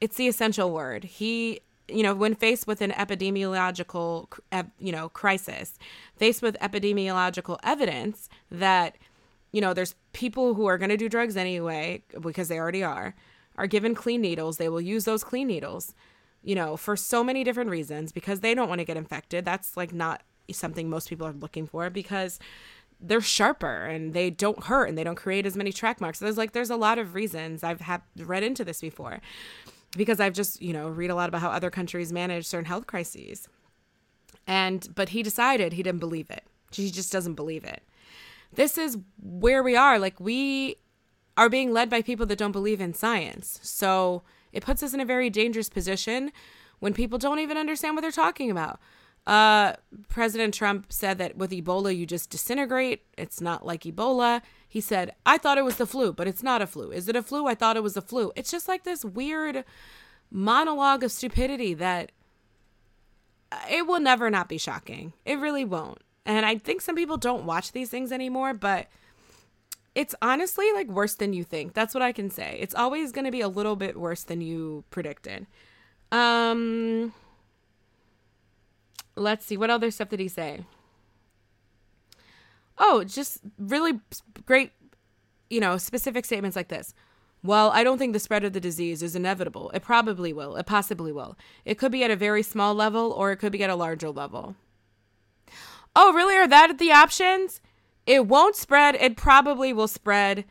It's 0.00 0.16
the 0.16 0.28
essential 0.28 0.70
word. 0.70 1.04
He 1.04 1.60
you 1.88 2.04
know, 2.04 2.14
when 2.14 2.36
faced 2.36 2.68
with 2.68 2.82
an 2.82 2.92
epidemiological, 2.92 4.28
you 4.78 4.92
know, 4.92 5.08
crisis, 5.08 5.76
faced 6.14 6.40
with 6.40 6.56
epidemiological 6.60 7.58
evidence 7.64 8.28
that, 8.48 8.96
you 9.50 9.60
know, 9.60 9.74
there's 9.74 9.96
people 10.12 10.54
who 10.54 10.66
are 10.66 10.78
going 10.78 10.90
to 10.90 10.96
do 10.96 11.08
drugs 11.08 11.36
anyway 11.36 12.00
because 12.20 12.46
they 12.46 12.60
already 12.60 12.84
are, 12.84 13.16
are 13.56 13.66
given 13.66 13.96
clean 13.96 14.20
needles. 14.20 14.56
They 14.56 14.68
will 14.68 14.80
use 14.80 15.04
those 15.04 15.24
clean 15.24 15.48
needles 15.48 15.92
you 16.42 16.54
know, 16.54 16.76
for 16.76 16.96
so 16.96 17.22
many 17.22 17.44
different 17.44 17.70
reasons 17.70 18.12
because 18.12 18.40
they 18.40 18.54
don't 18.54 18.68
want 18.68 18.78
to 18.78 18.84
get 18.84 18.96
infected. 18.96 19.44
That's 19.44 19.76
like 19.76 19.92
not 19.92 20.22
something 20.52 20.88
most 20.88 21.08
people 21.08 21.26
are 21.26 21.32
looking 21.32 21.66
for 21.66 21.90
because 21.90 22.38
they're 23.00 23.20
sharper 23.20 23.86
and 23.86 24.14
they 24.14 24.30
don't 24.30 24.64
hurt 24.64 24.86
and 24.86 24.98
they 24.98 25.04
don't 25.04 25.16
create 25.16 25.46
as 25.46 25.56
many 25.56 25.72
track 25.72 26.00
marks. 26.00 26.18
There's 26.18 26.38
like 26.38 26.52
there's 26.52 26.70
a 26.70 26.76
lot 26.76 26.98
of 26.98 27.14
reasons 27.14 27.62
I've 27.62 27.80
had 27.82 28.02
read 28.16 28.42
into 28.42 28.64
this 28.64 28.80
before 28.80 29.20
because 29.96 30.20
I've 30.20 30.34
just, 30.34 30.62
you 30.62 30.72
know, 30.72 30.88
read 30.88 31.10
a 31.10 31.14
lot 31.14 31.28
about 31.28 31.40
how 31.40 31.50
other 31.50 31.70
countries 31.70 32.12
manage 32.12 32.46
certain 32.46 32.66
health 32.66 32.86
crises. 32.86 33.48
And 34.46 34.88
but 34.94 35.10
he 35.10 35.22
decided 35.22 35.72
he 35.72 35.82
didn't 35.82 36.00
believe 36.00 36.30
it. 36.30 36.44
He 36.72 36.90
just 36.90 37.12
doesn't 37.12 37.34
believe 37.34 37.64
it. 37.64 37.82
This 38.52 38.78
is 38.78 38.98
where 39.20 39.62
we 39.62 39.76
are. 39.76 39.98
Like 39.98 40.18
we 40.20 40.76
are 41.36 41.48
being 41.48 41.72
led 41.72 41.88
by 41.88 42.02
people 42.02 42.26
that 42.26 42.38
don't 42.38 42.52
believe 42.52 42.80
in 42.80 42.94
science. 42.94 43.60
So 43.62 44.22
it 44.52 44.64
puts 44.64 44.82
us 44.82 44.94
in 44.94 45.00
a 45.00 45.04
very 45.04 45.30
dangerous 45.30 45.68
position 45.68 46.32
when 46.80 46.94
people 46.94 47.18
don't 47.18 47.38
even 47.38 47.56
understand 47.56 47.94
what 47.94 48.02
they're 48.02 48.10
talking 48.10 48.50
about. 48.50 48.80
Uh, 49.30 49.74
President 50.08 50.52
Trump 50.52 50.92
said 50.92 51.18
that 51.18 51.36
with 51.36 51.52
Ebola, 51.52 51.96
you 51.96 52.04
just 52.04 52.30
disintegrate. 52.30 53.04
It's 53.16 53.40
not 53.40 53.64
like 53.64 53.82
Ebola. 53.84 54.42
He 54.68 54.80
said, 54.80 55.14
I 55.24 55.38
thought 55.38 55.56
it 55.56 55.62
was 55.62 55.76
the 55.76 55.86
flu, 55.86 56.12
but 56.12 56.26
it's 56.26 56.42
not 56.42 56.60
a 56.60 56.66
flu. 56.66 56.90
Is 56.90 57.08
it 57.08 57.14
a 57.14 57.22
flu? 57.22 57.46
I 57.46 57.54
thought 57.54 57.76
it 57.76 57.82
was 57.84 57.96
a 57.96 58.02
flu. 58.02 58.32
It's 58.34 58.50
just 58.50 58.66
like 58.66 58.82
this 58.82 59.04
weird 59.04 59.64
monologue 60.32 61.04
of 61.04 61.12
stupidity 61.12 61.74
that 61.74 62.10
it 63.70 63.86
will 63.86 64.00
never 64.00 64.30
not 64.30 64.48
be 64.48 64.58
shocking. 64.58 65.12
It 65.24 65.38
really 65.38 65.64
won't. 65.64 66.02
And 66.26 66.44
I 66.44 66.58
think 66.58 66.80
some 66.80 66.96
people 66.96 67.16
don't 67.16 67.44
watch 67.44 67.70
these 67.70 67.88
things 67.88 68.10
anymore, 68.10 68.52
but 68.52 68.88
it's 69.94 70.16
honestly 70.20 70.72
like 70.72 70.88
worse 70.88 71.14
than 71.14 71.34
you 71.34 71.44
think. 71.44 71.74
That's 71.74 71.94
what 71.94 72.02
I 72.02 72.10
can 72.10 72.30
say. 72.30 72.58
It's 72.60 72.74
always 72.74 73.12
going 73.12 73.26
to 73.26 73.30
be 73.30 73.42
a 73.42 73.48
little 73.48 73.76
bit 73.76 73.96
worse 73.96 74.24
than 74.24 74.40
you 74.40 74.82
predicted. 74.90 75.46
Um 76.10 77.12
let's 79.16 79.46
see 79.46 79.56
what 79.56 79.70
other 79.70 79.90
stuff 79.90 80.08
did 80.08 80.20
he 80.20 80.28
say? 80.28 80.64
Oh, 82.78 83.04
just 83.04 83.40
really 83.58 84.00
great 84.46 84.72
you 85.50 85.60
know, 85.60 85.76
specific 85.76 86.24
statements 86.24 86.56
like 86.56 86.68
this. 86.68 86.94
Well, 87.42 87.70
I 87.70 87.82
don't 87.82 87.98
think 87.98 88.12
the 88.12 88.20
spread 88.20 88.44
of 88.44 88.52
the 88.52 88.60
disease 88.60 89.02
is 89.02 89.16
inevitable. 89.16 89.70
It 89.74 89.82
probably 89.82 90.32
will. 90.32 90.56
It 90.56 90.66
possibly 90.66 91.12
will. 91.12 91.36
It 91.64 91.76
could 91.76 91.90
be 91.90 92.04
at 92.04 92.10
a 92.10 92.16
very 92.16 92.42
small 92.42 92.74
level 92.74 93.10
or 93.12 93.32
it 93.32 93.36
could 93.36 93.52
be 93.52 93.64
at 93.64 93.70
a 93.70 93.74
larger 93.74 94.10
level. 94.10 94.54
Oh, 95.96 96.12
really? 96.12 96.36
Are 96.36 96.46
that 96.46 96.78
the 96.78 96.92
options? 96.92 97.60
It 98.06 98.26
won't 98.26 98.56
spread. 98.56 98.94
It 98.94 99.16
probably 99.16 99.72
will 99.72 99.88
spread. 99.88 100.44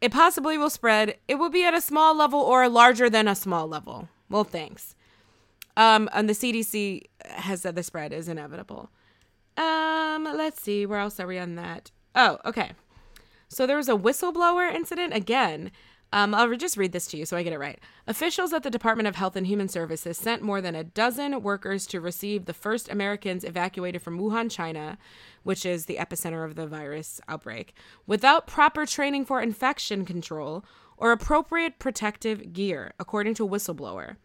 It 0.00 0.12
possibly 0.12 0.56
will 0.56 0.70
spread. 0.70 1.18
It 1.28 1.36
will 1.36 1.50
be 1.50 1.64
at 1.64 1.74
a 1.74 1.80
small 1.80 2.14
level 2.14 2.40
or 2.40 2.68
larger 2.68 3.10
than 3.10 3.28
a 3.28 3.34
small 3.34 3.66
level. 3.66 4.08
Well, 4.30 4.44
thanks. 4.44 4.94
Um, 5.76 6.08
and 6.12 6.28
the 6.28 6.32
CDC 6.32 7.02
has 7.24 7.62
said 7.62 7.74
the 7.74 7.82
spread 7.82 8.12
is 8.12 8.28
inevitable. 8.28 8.90
Um, 9.56 10.24
let's 10.24 10.60
see. 10.60 10.86
Where 10.86 11.00
else 11.00 11.20
are 11.20 11.26
we 11.26 11.38
on 11.38 11.54
that? 11.56 11.90
Oh, 12.14 12.38
okay. 12.44 12.72
So 13.48 13.66
there 13.66 13.76
was 13.76 13.88
a 13.88 13.96
whistleblower 13.96 14.72
incident 14.72 15.14
again 15.14 15.70
um, 16.12 16.34
I'll 16.34 16.54
just 16.56 16.76
read 16.76 16.92
this 16.92 17.06
to 17.08 17.16
you 17.16 17.26
so 17.26 17.36
I 17.36 17.42
get 17.42 17.52
it 17.52 17.58
right. 17.58 17.78
Officials 18.06 18.52
at 18.52 18.62
the 18.62 18.70
Department 18.70 19.08
of 19.08 19.16
Health 19.16 19.36
and 19.36 19.46
Human 19.46 19.68
Services 19.68 20.16
sent 20.16 20.40
more 20.40 20.60
than 20.60 20.74
a 20.74 20.84
dozen 20.84 21.42
workers 21.42 21.86
to 21.88 22.00
receive 22.00 22.44
the 22.44 22.54
first 22.54 22.88
Americans 22.88 23.44
evacuated 23.44 24.02
from 24.02 24.18
Wuhan, 24.18 24.50
China, 24.50 24.98
which 25.42 25.66
is 25.66 25.86
the 25.86 25.96
epicenter 25.96 26.44
of 26.44 26.54
the 26.54 26.66
virus 26.66 27.20
outbreak, 27.28 27.74
without 28.06 28.46
proper 28.46 28.86
training 28.86 29.24
for 29.24 29.40
infection 29.40 30.04
control 30.04 30.64
or 30.96 31.12
appropriate 31.12 31.78
protective 31.78 32.52
gear, 32.52 32.94
according 32.98 33.34
to 33.34 33.46
whistleblower. 33.46 34.16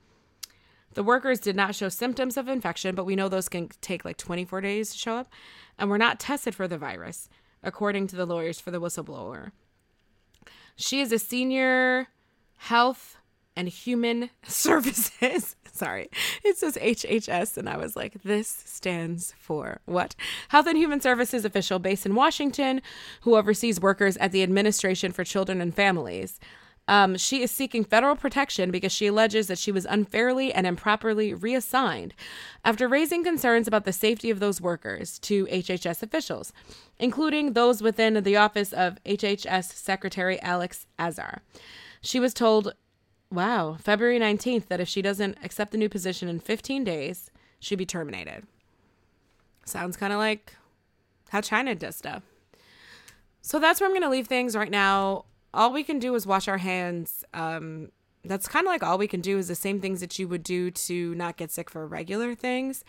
The 0.93 1.03
workers 1.03 1.39
did 1.39 1.55
not 1.55 1.75
show 1.75 1.89
symptoms 1.89 2.37
of 2.37 2.47
infection, 2.47 2.95
but 2.95 3.05
we 3.05 3.15
know 3.15 3.29
those 3.29 3.49
can 3.49 3.69
take 3.81 4.03
like 4.03 4.17
24 4.17 4.61
days 4.61 4.91
to 4.91 4.97
show 4.97 5.15
up, 5.15 5.31
and 5.77 5.89
were 5.89 5.97
not 5.97 6.19
tested 6.19 6.53
for 6.53 6.67
the 6.67 6.77
virus, 6.77 7.29
according 7.63 8.07
to 8.07 8.15
the 8.15 8.25
lawyers 8.25 8.59
for 8.59 8.71
the 8.71 8.81
whistleblower. 8.81 9.51
She 10.75 11.01
is 11.01 11.11
a 11.11 11.19
senior 11.19 12.07
health 12.57 13.17
and 13.55 13.67
human 13.67 14.29
services. 14.43 15.55
Sorry, 15.73 16.09
it 16.43 16.57
says 16.57 16.75
HHS, 16.75 17.57
and 17.57 17.69
I 17.69 17.77
was 17.77 17.95
like, 17.95 18.21
this 18.23 18.49
stands 18.49 19.33
for 19.39 19.79
what? 19.85 20.15
Health 20.49 20.67
and 20.67 20.77
Human 20.77 20.99
Services 20.99 21.45
official 21.45 21.79
based 21.79 22.05
in 22.05 22.13
Washington 22.13 22.81
who 23.21 23.35
oversees 23.37 23.79
workers 23.79 24.17
at 24.17 24.33
the 24.33 24.43
Administration 24.43 25.13
for 25.13 25.23
Children 25.23 25.61
and 25.61 25.73
Families. 25.73 26.39
Um, 26.87 27.15
she 27.15 27.41
is 27.41 27.51
seeking 27.51 27.83
federal 27.83 28.15
protection 28.15 28.71
because 28.71 28.91
she 28.91 29.07
alleges 29.07 29.47
that 29.47 29.57
she 29.57 29.71
was 29.71 29.85
unfairly 29.85 30.51
and 30.51 30.65
improperly 30.67 31.33
reassigned 31.33 32.13
after 32.65 32.87
raising 32.87 33.23
concerns 33.23 33.67
about 33.67 33.85
the 33.85 33.93
safety 33.93 34.29
of 34.29 34.39
those 34.39 34.59
workers 34.59 35.19
to 35.19 35.45
HHS 35.47 36.03
officials, 36.03 36.51
including 36.99 37.53
those 37.53 37.81
within 37.81 38.21
the 38.23 38.35
office 38.35 38.73
of 38.73 39.01
HHS 39.05 39.73
Secretary 39.73 40.41
Alex 40.41 40.85
Azar. 40.99 41.41
She 42.01 42.19
was 42.19 42.33
told, 42.33 42.73
wow, 43.31 43.77
February 43.79 44.19
19th, 44.19 44.67
that 44.67 44.81
if 44.81 44.87
she 44.87 45.01
doesn't 45.01 45.37
accept 45.43 45.71
the 45.71 45.77
new 45.77 45.89
position 45.89 46.27
in 46.27 46.39
15 46.39 46.83
days, 46.83 47.31
she'd 47.59 47.75
be 47.75 47.85
terminated. 47.85 48.47
Sounds 49.65 49.95
kind 49.95 50.11
of 50.11 50.19
like 50.19 50.55
how 51.29 51.41
China 51.41 51.75
does 51.75 51.95
stuff. 51.95 52.23
So 53.41 53.59
that's 53.59 53.79
where 53.79 53.87
I'm 53.87 53.93
going 53.93 54.03
to 54.03 54.09
leave 54.09 54.27
things 54.27 54.55
right 54.55 54.69
now 54.69 55.25
all 55.53 55.71
we 55.71 55.83
can 55.83 55.99
do 55.99 56.15
is 56.15 56.25
wash 56.25 56.47
our 56.47 56.57
hands. 56.57 57.23
Um, 57.33 57.89
that's 58.23 58.47
kind 58.47 58.65
of 58.65 58.71
like 58.71 58.83
all 58.83 58.97
we 58.97 59.07
can 59.07 59.21
do 59.21 59.37
is 59.37 59.47
the 59.47 59.55
same 59.55 59.81
things 59.81 59.99
that 59.99 60.17
you 60.19 60.27
would 60.27 60.43
do 60.43 60.71
to 60.71 61.15
not 61.15 61.37
get 61.37 61.51
sick 61.51 61.69
for 61.69 61.87
regular 61.87 62.35
things. 62.35 62.83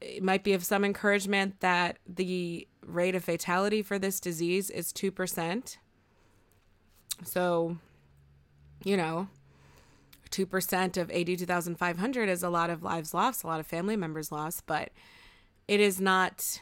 It 0.00 0.22
might 0.22 0.44
be 0.44 0.52
of 0.52 0.64
some 0.64 0.84
encouragement 0.84 1.60
that 1.60 1.98
the 2.06 2.66
rate 2.84 3.14
of 3.14 3.24
fatality 3.24 3.82
for 3.82 3.98
this 3.98 4.20
disease 4.20 4.70
is 4.70 4.92
2%. 4.92 5.76
So, 7.22 7.78
you 8.82 8.96
know, 8.96 9.28
2% 10.30 10.96
of 10.96 11.10
82,500 11.10 12.28
is 12.28 12.42
a 12.42 12.50
lot 12.50 12.70
of 12.70 12.82
lives 12.82 13.14
lost, 13.14 13.44
a 13.44 13.46
lot 13.46 13.60
of 13.60 13.66
family 13.66 13.96
members 13.96 14.32
lost, 14.32 14.64
but 14.66 14.90
it 15.68 15.80
is 15.80 16.00
not 16.00 16.60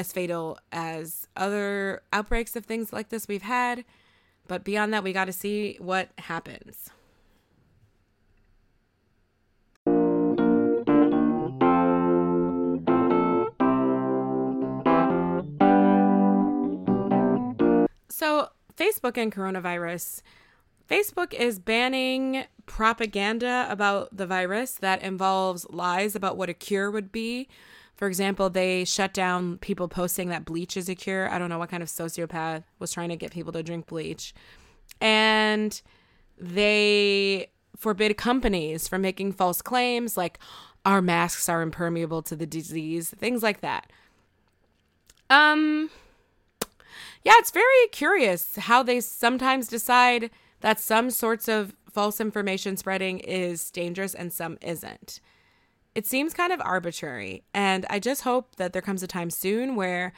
as 0.00 0.12
fatal 0.12 0.58
as 0.72 1.28
other 1.36 2.02
outbreaks 2.10 2.56
of 2.56 2.64
things 2.64 2.90
like 2.90 3.10
this 3.10 3.28
we've 3.28 3.42
had. 3.42 3.84
But 4.48 4.64
beyond 4.64 4.94
that, 4.94 5.04
we 5.04 5.12
got 5.12 5.26
to 5.26 5.32
see 5.32 5.76
what 5.78 6.08
happens. 6.16 6.88
So, 18.08 18.48
Facebook 18.74 19.18
and 19.18 19.30
coronavirus. 19.30 20.22
Facebook 20.88 21.34
is 21.34 21.58
banning 21.58 22.44
propaganda 22.64 23.66
about 23.68 24.16
the 24.16 24.26
virus 24.26 24.72
that 24.72 25.02
involves 25.02 25.66
lies 25.68 26.16
about 26.16 26.38
what 26.38 26.48
a 26.48 26.54
cure 26.54 26.90
would 26.90 27.12
be 27.12 27.48
for 28.00 28.06
example, 28.06 28.48
they 28.48 28.86
shut 28.86 29.12
down 29.12 29.58
people 29.58 29.86
posting 29.86 30.30
that 30.30 30.46
bleach 30.46 30.74
is 30.74 30.88
a 30.88 30.94
cure. 30.94 31.30
I 31.30 31.38
don't 31.38 31.50
know 31.50 31.58
what 31.58 31.68
kind 31.68 31.82
of 31.82 31.90
sociopath 31.90 32.64
was 32.78 32.92
trying 32.92 33.10
to 33.10 33.16
get 33.16 33.30
people 33.30 33.52
to 33.52 33.62
drink 33.62 33.88
bleach. 33.88 34.32
And 35.02 35.78
they 36.38 37.50
forbid 37.76 38.16
companies 38.16 38.88
from 38.88 39.02
making 39.02 39.32
false 39.32 39.60
claims 39.60 40.16
like 40.16 40.38
our 40.86 41.02
masks 41.02 41.46
are 41.46 41.60
impermeable 41.60 42.22
to 42.22 42.34
the 42.34 42.46
disease, 42.46 43.10
things 43.10 43.42
like 43.42 43.60
that. 43.60 43.92
Um 45.28 45.90
yeah, 47.22 47.34
it's 47.36 47.50
very 47.50 47.86
curious 47.92 48.56
how 48.56 48.82
they 48.82 49.02
sometimes 49.02 49.68
decide 49.68 50.30
that 50.62 50.80
some 50.80 51.10
sorts 51.10 51.48
of 51.48 51.74
false 51.92 52.18
information 52.18 52.78
spreading 52.78 53.18
is 53.18 53.70
dangerous 53.70 54.14
and 54.14 54.32
some 54.32 54.56
isn't 54.62 55.20
it 55.94 56.06
seems 56.06 56.34
kind 56.34 56.52
of 56.52 56.60
arbitrary. 56.60 57.42
And 57.52 57.86
I 57.90 57.98
just 57.98 58.22
hope 58.22 58.56
that 58.56 58.72
there 58.72 58.82
comes 58.82 59.02
a 59.02 59.06
time 59.06 59.30
soon 59.30 59.74
where 59.74 60.12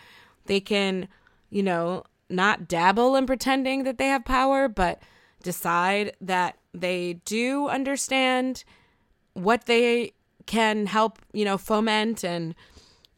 they 0.47 0.61
can, 0.61 1.09
you 1.51 1.63
know, 1.63 2.05
not 2.29 2.69
dabble 2.69 3.17
in 3.17 3.27
pretending 3.27 3.85
that 3.85 3.99
they 3.99 4.09
have 4.09 4.25
power, 4.25 4.69
but 4.69 5.01
decide 5.43 6.17
that 6.21 6.57
they 6.73 7.15
do 7.25 7.69
understand 7.69 8.65
what 9.35 9.67
they 9.67 10.13
can 10.47 10.87
help, 10.87 11.19
you 11.33 11.45
know, 11.45 11.59
foment 11.59 12.25
and 12.25 12.55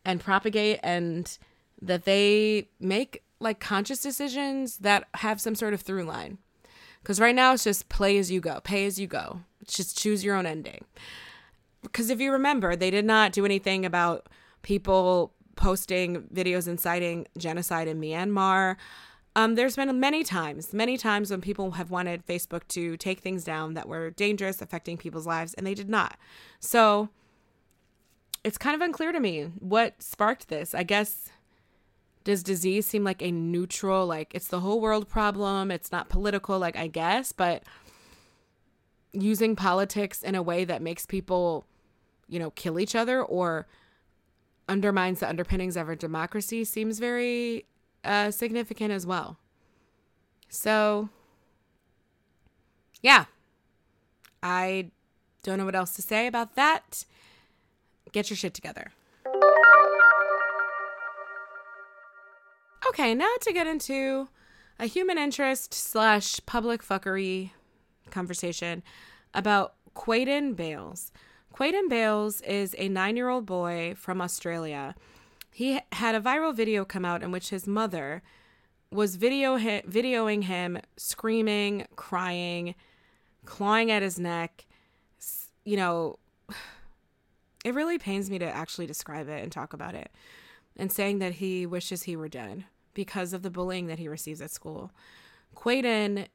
and 0.05 0.21
propagate 0.21 0.79
and 0.83 1.39
that 1.81 2.05
they 2.05 2.69
make 2.79 3.23
like 3.41 3.59
conscious 3.59 4.01
decisions 4.01 4.79
that 4.79 5.09
have 5.15 5.41
some 5.41 5.55
sort 5.55 5.75
of 5.75 5.81
through 5.81 6.05
line. 6.05 6.39
Cuz 7.05 7.21
right 7.21 7.35
now 7.35 7.53
it's 7.53 7.65
just 7.65 7.89
play 7.89 8.19
as 8.19 8.31
you 8.31 8.41
go, 8.41 8.61
pay 8.61 8.87
as 8.87 8.99
you 8.99 9.07
go. 9.07 9.41
It's 9.61 9.77
just 9.77 9.99
choose 9.99 10.25
your 10.25 10.37
own 10.37 10.47
ending 10.47 10.85
because 11.85 12.11
if 12.11 12.21
you 12.21 12.33
remember, 12.33 12.75
they 12.75 12.91
did 12.91 13.05
not 13.05 13.33
do 13.33 13.45
anything 13.45 13.87
about 13.87 14.29
people 14.63 15.33
posting 15.55 16.23
videos 16.35 16.67
inciting 16.67 17.27
genocide 17.39 17.87
in 17.87 18.01
Myanmar. 18.01 18.77
Um, 19.37 19.55
there's 19.55 19.77
been 19.77 19.99
many 19.99 20.23
times, 20.23 20.73
many 20.73 20.97
times 20.97 21.31
when 21.31 21.41
people 21.41 21.73
have 21.73 21.91
wanted 21.91 22.27
Facebook 22.27 22.67
to 22.69 22.97
take 22.97 23.21
things 23.21 23.45
down 23.45 23.75
that 23.75 23.89
were 23.89 24.11
dangerous, 24.11 24.63
affecting 24.63 24.97
people's 24.97 25.27
lives, 25.27 25.55
and 25.55 25.67
they 25.67 25.75
did 25.75 25.89
not. 25.89 26.17
So 26.61 27.09
it's 28.45 28.59
kind 28.59 28.75
of 28.75 28.81
unclear 28.81 29.13
to 29.13 29.21
me 29.21 29.45
what 29.59 30.01
sparked 30.03 30.49
this. 30.49 30.75
I 30.75 30.83
guess 30.83 31.31
does 32.25 32.43
disease 32.43 32.87
seem 32.87 33.05
like 33.05 33.23
a 33.23 33.31
neutral, 33.31 34.07
like 34.07 34.35
it's 34.35 34.49
the 34.49 34.61
whole 34.61 34.81
world 34.81 35.09
problem? 35.09 35.71
It's 35.71 35.93
not 35.93 36.09
political, 36.09 36.59
like 36.59 36.77
I 36.77 36.87
guess, 36.87 37.33
but 37.33 37.65
using 39.13 39.55
politics 39.57 40.23
in 40.23 40.35
a 40.35 40.43
way 40.43 40.65
that 40.65 40.83
makes 40.83 41.07
people 41.07 41.67
you 42.29 42.39
know, 42.39 42.51
kill 42.51 42.79
each 42.79 42.95
other 42.95 43.23
or 43.23 43.67
undermines 44.69 45.21
the 45.21 45.29
underpinnings 45.29 45.77
of 45.77 45.89
our 45.89 45.95
democracy 45.95 46.65
seems 46.65 46.99
very 46.99 47.67
uh, 48.05 48.31
significant 48.31 48.93
as 48.93 49.07
well. 49.07 49.39
So, 50.49 51.09
yeah, 53.03 53.27
I 54.43 54.91
don't 55.43 55.59
know 55.59 55.65
what 55.65 55.75
else 55.75 55.93
to 55.97 56.03
say 56.03 56.27
about 56.27 56.55
that. 56.55 57.05
Get 58.13 58.31
your 58.31 58.37
shit 58.37 58.55
together. 58.55 58.93
Okay, 62.89 63.15
now 63.15 63.33
to 63.41 63.53
get 63.53 63.67
into 63.67 64.29
a 64.79 64.87
human 64.87 65.19
interest 65.19 65.75
slash 65.75 66.41
public 66.47 66.83
fuckery 66.83 67.51
conversation 68.11 68.83
about 69.33 69.75
Quaden 69.95 70.55
Bayles. 70.55 71.11
Quaden 71.55 71.89
Bayles 71.89 72.41
is 72.41 72.75
a 72.79 72.89
nine 72.89 73.17
year 73.17 73.29
old 73.29 73.47
boy 73.47 73.95
from 73.97 74.21
Australia. 74.21 74.97
He 75.53 75.81
had 75.93 76.17
a 76.17 76.21
viral 76.21 76.53
video 76.53 76.85
come 76.85 77.05
out 77.05 77.23
in 77.23 77.31
which 77.31 77.51
his 77.51 77.65
mother 77.65 78.23
was 78.91 79.15
video 79.15 79.57
videoing 79.57 80.45
him 80.45 80.79
screaming, 80.97 81.87
crying, 81.95 82.75
clawing 83.45 83.93
at 83.93 84.03
his 84.03 84.19
neck. 84.19 84.67
You 85.65 85.77
know, 85.77 86.19
it 87.65 87.73
really 87.73 87.99
pains 87.99 88.31
me 88.31 88.41
to 88.41 88.47
actually 88.47 88.87
describe 88.87 89.29
it 89.29 89.41
and 89.41 89.53
talk 89.53 89.73
about 89.73 89.95
it. 89.95 90.11
And 90.77 90.91
saying 90.91 91.21
that 91.21 91.35
he 91.35 91.67
wishes 91.67 92.03
he 92.03 92.17
were 92.17 92.29
dead 92.29 92.65
because 92.95 93.33
of 93.33 93.43
the 93.43 93.51
bullying 93.51 93.87
that 93.87 94.01
he 94.01 94.09
receives 94.09 94.43
at 94.43 94.51
school. 94.51 94.91
Quaden 95.55 96.27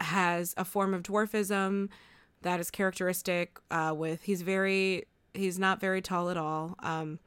has 0.00 0.54
a 0.56 0.64
form 0.64 0.94
of 0.94 1.02
dwarfism 1.02 1.88
that 2.46 2.60
is 2.60 2.70
characteristic 2.70 3.58
uh, 3.72 3.92
with 3.94 4.22
he's 4.22 4.42
very 4.42 5.04
he's 5.34 5.58
not 5.58 5.80
very 5.80 6.00
tall 6.00 6.30
at 6.30 6.36
all. 6.36 6.76
Um, 6.80 7.18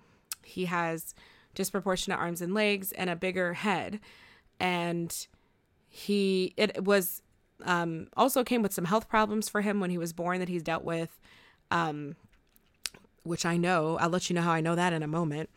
he 0.44 0.66
has 0.66 1.14
disproportionate 1.54 2.18
arms 2.18 2.42
and 2.42 2.54
legs 2.54 2.94
and 2.94 3.10
a 3.10 3.18
bigger 3.18 3.54
head. 3.54 4.00
And 4.62 5.14
he 5.90 6.54
it 6.56 6.86
was 6.86 7.22
um, 7.66 8.08
also 8.16 8.46
came 8.46 8.62
with 8.62 8.74
some 8.74 8.86
health 8.86 9.10
problems 9.10 9.50
for 9.50 9.60
him 9.60 9.82
when 9.82 9.90
he 9.90 9.98
was 9.98 10.14
born 10.14 10.40
that 10.40 10.48
he's 10.48 10.64
dealt 10.64 10.86
with 10.86 11.20
um, 11.70 12.16
which 13.24 13.46
i 13.46 13.58
know. 13.58 13.98
I'll 14.00 14.10
let 14.10 14.30
you 14.30 14.34
know 14.34 14.42
how 14.42 14.54
i 14.54 14.62
know 14.62 14.76
that 14.76 14.94
in 14.94 15.04
a 15.04 15.08
moment. 15.08 15.50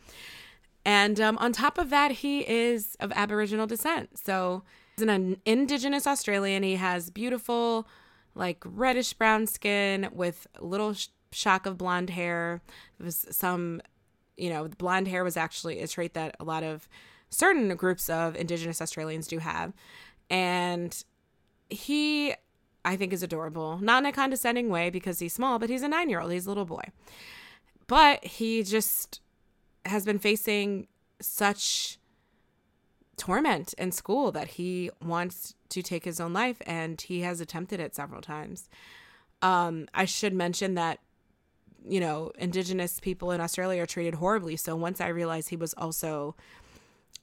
And 0.85 1.21
um, 1.21 1.37
on 1.37 1.53
top 1.53 1.77
of 1.77 1.89
that 1.89 2.11
he 2.11 2.47
is 2.49 2.97
of 2.99 3.13
aboriginal 3.15 3.65
descent. 3.65 4.19
So 4.19 4.63
he's 4.97 5.07
an 5.07 5.37
indigenous 5.45 6.05
australian. 6.05 6.63
He 6.63 6.75
has 6.75 7.09
beautiful 7.09 7.87
like 8.35 8.63
reddish 8.65 9.13
brown 9.13 9.47
skin 9.47 10.09
with 10.11 10.47
little 10.59 10.93
sh- 10.93 11.07
shock 11.31 11.65
of 11.65 11.77
blonde 11.77 12.09
hair. 12.09 12.61
It 12.99 13.03
was 13.03 13.25
some, 13.31 13.81
you 14.37 14.49
know, 14.49 14.67
blonde 14.77 15.07
hair 15.07 15.23
was 15.23 15.37
actually 15.37 15.79
a 15.79 15.87
trait 15.87 16.13
that 16.13 16.35
a 16.39 16.43
lot 16.43 16.63
of 16.63 16.87
certain 17.29 17.75
groups 17.75 18.09
of 18.09 18.35
Indigenous 18.35 18.81
Australians 18.81 19.27
do 19.27 19.39
have. 19.39 19.73
And 20.29 21.03
he, 21.69 22.33
I 22.85 22.95
think, 22.95 23.13
is 23.13 23.23
adorable. 23.23 23.79
Not 23.79 24.03
in 24.03 24.07
a 24.07 24.11
condescending 24.11 24.69
way 24.69 24.89
because 24.89 25.19
he's 25.19 25.33
small, 25.33 25.59
but 25.59 25.69
he's 25.69 25.83
a 25.83 25.87
nine 25.87 26.09
year 26.09 26.21
old. 26.21 26.31
He's 26.31 26.45
a 26.45 26.49
little 26.49 26.65
boy. 26.65 26.83
But 27.87 28.23
he 28.23 28.63
just 28.63 29.19
has 29.85 30.05
been 30.05 30.19
facing 30.19 30.87
such 31.19 31.99
torment 33.17 33.73
in 33.73 33.91
school 33.91 34.31
that 34.31 34.49
he 34.49 34.89
wants 35.03 35.55
to 35.69 35.81
take 35.81 36.05
his 36.05 36.19
own 36.19 36.33
life 36.33 36.61
and 36.65 36.99
he 37.01 37.21
has 37.21 37.41
attempted 37.41 37.79
it 37.79 37.95
several 37.95 38.21
times. 38.21 38.69
Um, 39.41 39.87
I 39.93 40.05
should 40.05 40.33
mention 40.33 40.75
that, 40.75 40.99
you 41.85 41.99
know, 41.99 42.31
Indigenous 42.37 42.99
people 42.99 43.31
in 43.31 43.41
Australia 43.41 43.81
are 43.83 43.85
treated 43.85 44.15
horribly. 44.15 44.55
So 44.55 44.75
once 44.75 45.01
I 45.01 45.07
realized 45.07 45.49
he 45.49 45.55
was 45.55 45.73
also 45.73 46.35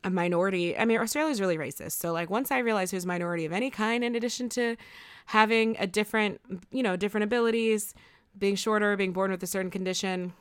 a 0.05 0.11
minority, 0.11 0.77
I 0.77 0.85
mean, 0.85 0.99
Australia 0.99 1.31
is 1.31 1.41
really 1.41 1.59
racist. 1.59 1.93
So, 1.93 2.13
like, 2.13 2.31
once 2.31 2.51
I 2.51 2.59
realized 2.59 2.91
he 2.91 2.97
was 2.97 3.05
a 3.05 3.09
minority 3.09 3.45
of 3.45 3.53
any 3.53 3.71
kind, 3.71 4.03
in 4.03 4.15
addition 4.15 4.49
to 4.51 4.77
having 5.27 5.77
a 5.79 5.87
different, 5.87 6.41
you 6.71 6.83
know, 6.83 6.97
different 6.97 7.25
abilities, 7.25 7.95
being 8.39 8.55
shorter, 8.55 8.97
being 8.97 9.13
born 9.13 9.31
with 9.31 9.43
a 9.43 9.47
certain 9.47 9.71
condition, 9.71 10.33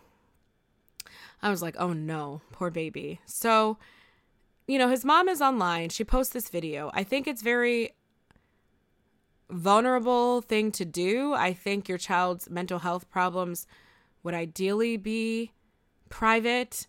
I 1.41 1.49
was 1.49 1.61
like, 1.61 1.75
oh 1.77 1.93
no, 1.93 2.41
poor 2.51 2.69
baby. 2.69 3.19
So, 3.25 3.77
you 4.69 4.77
know, 4.77 4.87
his 4.87 5.03
mom 5.03 5.27
is 5.27 5.41
online. 5.41 5.89
She 5.89 6.03
posts 6.03 6.31
this 6.31 6.47
video. 6.47 6.91
I 6.93 7.03
think 7.03 7.27
it's 7.27 7.41
very 7.41 7.93
vulnerable 9.49 10.41
thing 10.41 10.71
to 10.73 10.85
do. 10.85 11.33
I 11.33 11.53
think 11.53 11.89
your 11.89 11.97
child's 11.97 12.51
mental 12.51 12.77
health 12.77 13.09
problems 13.09 13.65
would 14.21 14.35
ideally 14.35 14.95
be 14.95 15.53
private. 16.09 16.85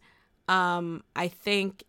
Um, 0.46 1.02
I 1.16 1.28
think 1.28 1.84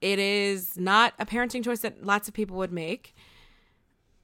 it 0.00 0.18
is 0.18 0.78
not 0.78 1.12
a 1.18 1.26
parenting 1.26 1.62
choice 1.62 1.80
that 1.80 2.02
lots 2.02 2.26
of 2.26 2.32
people 2.32 2.56
would 2.56 2.72
make. 2.72 3.14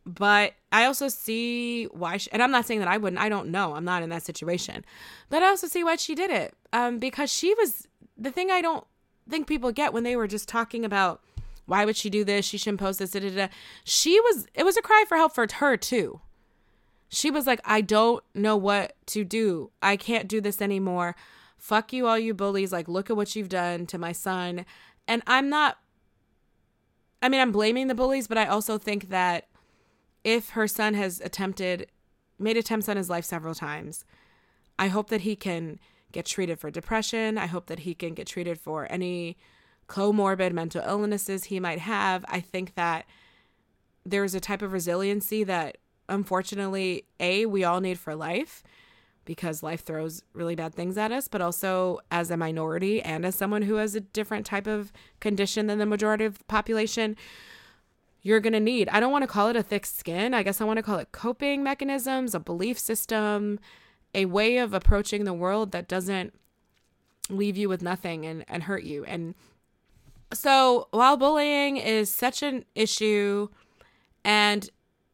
But 0.06 0.54
I 0.72 0.86
also 0.86 1.08
see 1.08 1.84
why, 1.84 2.16
she, 2.16 2.32
and 2.32 2.42
I'm 2.42 2.50
not 2.50 2.64
saying 2.64 2.80
that 2.80 2.88
I 2.88 2.96
wouldn't, 2.96 3.20
I 3.20 3.28
don't 3.28 3.50
know, 3.50 3.74
I'm 3.74 3.84
not 3.84 4.02
in 4.02 4.08
that 4.08 4.22
situation. 4.22 4.86
But 5.28 5.42
I 5.42 5.48
also 5.48 5.66
see 5.66 5.84
why 5.84 5.96
she 5.96 6.14
did 6.14 6.30
it. 6.30 6.54
Um, 6.72 6.98
because 6.98 7.30
she 7.30 7.52
was, 7.58 7.86
the 8.16 8.30
thing 8.30 8.50
I 8.50 8.62
don't 8.62 8.86
think 9.30 9.46
people 9.46 9.72
get 9.72 9.92
when 9.92 10.04
they 10.04 10.16
were 10.16 10.26
just 10.26 10.48
talking 10.48 10.84
about 10.84 11.20
why 11.66 11.84
would 11.84 11.96
she 11.96 12.08
do 12.08 12.24
this? 12.24 12.46
She 12.46 12.56
shouldn't 12.56 12.80
post 12.80 12.98
this. 12.98 13.10
Da, 13.10 13.20
da, 13.20 13.30
da. 13.30 13.48
She 13.84 14.18
was, 14.20 14.46
it 14.54 14.64
was 14.64 14.78
a 14.78 14.82
cry 14.82 15.04
for 15.06 15.16
help 15.16 15.34
for 15.34 15.46
her 15.52 15.76
too. 15.76 16.20
She 17.10 17.30
was 17.30 17.46
like, 17.46 17.60
I 17.64 17.82
don't 17.82 18.24
know 18.34 18.56
what 18.56 18.94
to 19.08 19.24
do. 19.24 19.70
I 19.82 19.96
can't 19.96 20.28
do 20.28 20.40
this 20.40 20.62
anymore. 20.62 21.14
Fuck 21.58 21.92
you, 21.92 22.06
all 22.06 22.18
you 22.18 22.32
bullies. 22.32 22.72
Like, 22.72 22.88
look 22.88 23.10
at 23.10 23.16
what 23.16 23.36
you've 23.36 23.48
done 23.48 23.86
to 23.86 23.98
my 23.98 24.12
son. 24.12 24.64
And 25.06 25.22
I'm 25.26 25.48
not, 25.48 25.78
I 27.22 27.28
mean, 27.28 27.40
I'm 27.40 27.52
blaming 27.52 27.88
the 27.88 27.94
bullies, 27.94 28.28
but 28.28 28.38
I 28.38 28.46
also 28.46 28.78
think 28.78 29.10
that 29.10 29.48
if 30.24 30.50
her 30.50 30.68
son 30.68 30.94
has 30.94 31.20
attempted, 31.20 31.88
made 32.38 32.56
attempts 32.56 32.88
on 32.88 32.96
his 32.96 33.10
life 33.10 33.24
several 33.24 33.54
times, 33.54 34.04
I 34.78 34.88
hope 34.88 35.10
that 35.10 35.22
he 35.22 35.36
can 35.36 35.80
get 36.12 36.26
treated 36.26 36.58
for 36.58 36.70
depression. 36.70 37.38
I 37.38 37.46
hope 37.46 37.66
that 37.66 37.80
he 37.80 37.94
can 37.94 38.14
get 38.14 38.26
treated 38.26 38.58
for 38.58 38.86
any 38.90 39.36
comorbid 39.88 40.52
mental 40.52 40.82
illnesses 40.86 41.44
he 41.44 41.60
might 41.60 41.80
have. 41.80 42.24
I 42.28 42.40
think 42.40 42.74
that 42.74 43.06
there's 44.04 44.34
a 44.34 44.40
type 44.40 44.62
of 44.62 44.72
resiliency 44.72 45.44
that 45.44 45.78
unfortunately, 46.08 47.04
A, 47.20 47.46
we 47.46 47.64
all 47.64 47.80
need 47.80 47.98
for 47.98 48.14
life 48.14 48.62
because 49.24 49.62
life 49.62 49.84
throws 49.84 50.22
really 50.32 50.54
bad 50.54 50.74
things 50.74 50.96
at 50.96 51.12
us, 51.12 51.28
but 51.28 51.42
also 51.42 52.00
as 52.10 52.30
a 52.30 52.36
minority 52.36 53.02
and 53.02 53.26
as 53.26 53.34
someone 53.34 53.62
who 53.62 53.74
has 53.74 53.94
a 53.94 54.00
different 54.00 54.46
type 54.46 54.66
of 54.66 54.90
condition 55.20 55.66
than 55.66 55.78
the 55.78 55.84
majority 55.84 56.24
of 56.24 56.38
the 56.38 56.44
population, 56.44 57.14
you're 58.22 58.40
going 58.40 58.54
to 58.54 58.60
need. 58.60 58.88
I 58.88 59.00
don't 59.00 59.12
want 59.12 59.22
to 59.24 59.28
call 59.28 59.48
it 59.48 59.56
a 59.56 59.62
thick 59.62 59.84
skin. 59.84 60.32
I 60.32 60.42
guess 60.42 60.62
I 60.62 60.64
want 60.64 60.78
to 60.78 60.82
call 60.82 60.98
it 60.98 61.12
coping 61.12 61.62
mechanisms, 61.62 62.34
a 62.34 62.40
belief 62.40 62.78
system, 62.78 63.60
a 64.14 64.24
way 64.26 64.58
of 64.58 64.74
approaching 64.74 65.24
the 65.24 65.34
world 65.34 65.72
that 65.72 65.88
doesn't 65.88 66.34
leave 67.30 67.56
you 67.56 67.68
with 67.68 67.82
nothing 67.82 68.24
and, 68.24 68.44
and 68.48 68.64
hurt 68.64 68.84
you. 68.84 69.04
And 69.04 69.34
so 70.32 70.88
while 70.90 71.16
bullying 71.16 71.76
is 71.76 72.10
such 72.10 72.42
an 72.42 72.64
issue 72.74 73.48
and 74.24 74.68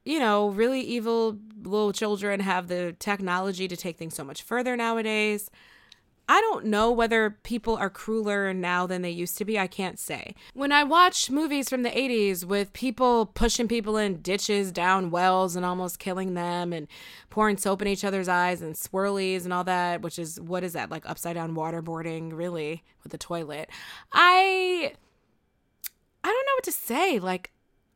you 0.05 0.19
know, 0.19 0.51
really 0.51 0.81
evil 0.83 1.39
little 1.63 1.93
children 1.93 2.41
have 2.41 2.69
the 2.69 2.95
technology 2.99 3.67
to 3.67 3.77
take 3.77 3.97
things 3.97 4.15
so 4.15 4.23
much 4.23 4.43
further 4.43 4.77
nowadays. 4.77 5.51
I 6.29 6.41
don't 6.41 6.67
know 6.67 6.91
whether 6.91 7.31
people 7.43 7.77
are 7.77 7.91
crueler 7.91 8.55
now 8.55 8.87
than 8.87 9.03
they 9.03 9.11
used 9.11 9.37
to 9.39 9.45
be. 9.45 9.59
I 9.59 9.67
can't 9.67 9.99
say. 9.99 10.35
When 10.55 10.73
I 10.73 10.83
watch 10.83 11.31
movies 11.31 11.69
from 11.69 11.83
the 11.83 11.91
80s 11.91 12.45
with 12.45 12.73
people 12.73 13.27
pushing 13.27 13.69
people 13.69 13.99
in 13.99 14.23
ditches, 14.23 14.73
down 14.73 15.11
wells, 15.11 15.55
and 15.55 15.67
almost 15.67 15.99
killing 15.99 16.35
them, 16.35 16.73
and 16.73 16.89
pouring 17.29 17.59
soap 17.59 17.83
in 17.83 17.89
each 17.89 18.05
other's 18.05 18.29
eyes, 18.29 18.63
and 18.63 18.75
swirlies 18.75 19.45
and 19.45 19.53
all 19.53 19.65
that, 19.65 20.01
which 20.01 20.19
is 20.19 20.41
what 20.41 20.65
is 20.65 20.73
that? 20.73 20.91
Like 20.91 21.09
upside 21.09 21.35
down 21.35 21.55
waterboarding, 21.55 22.33
really, 22.33 22.83
with 23.03 23.13
the 23.13 23.19
toilet. 23.19 23.69
I. 24.13 24.95
I 26.27 26.29
don't 26.29 26.47
know 26.47 26.55
what 26.57 26.65
to 26.65 26.73
say. 26.73 27.19
Like, 27.19 27.51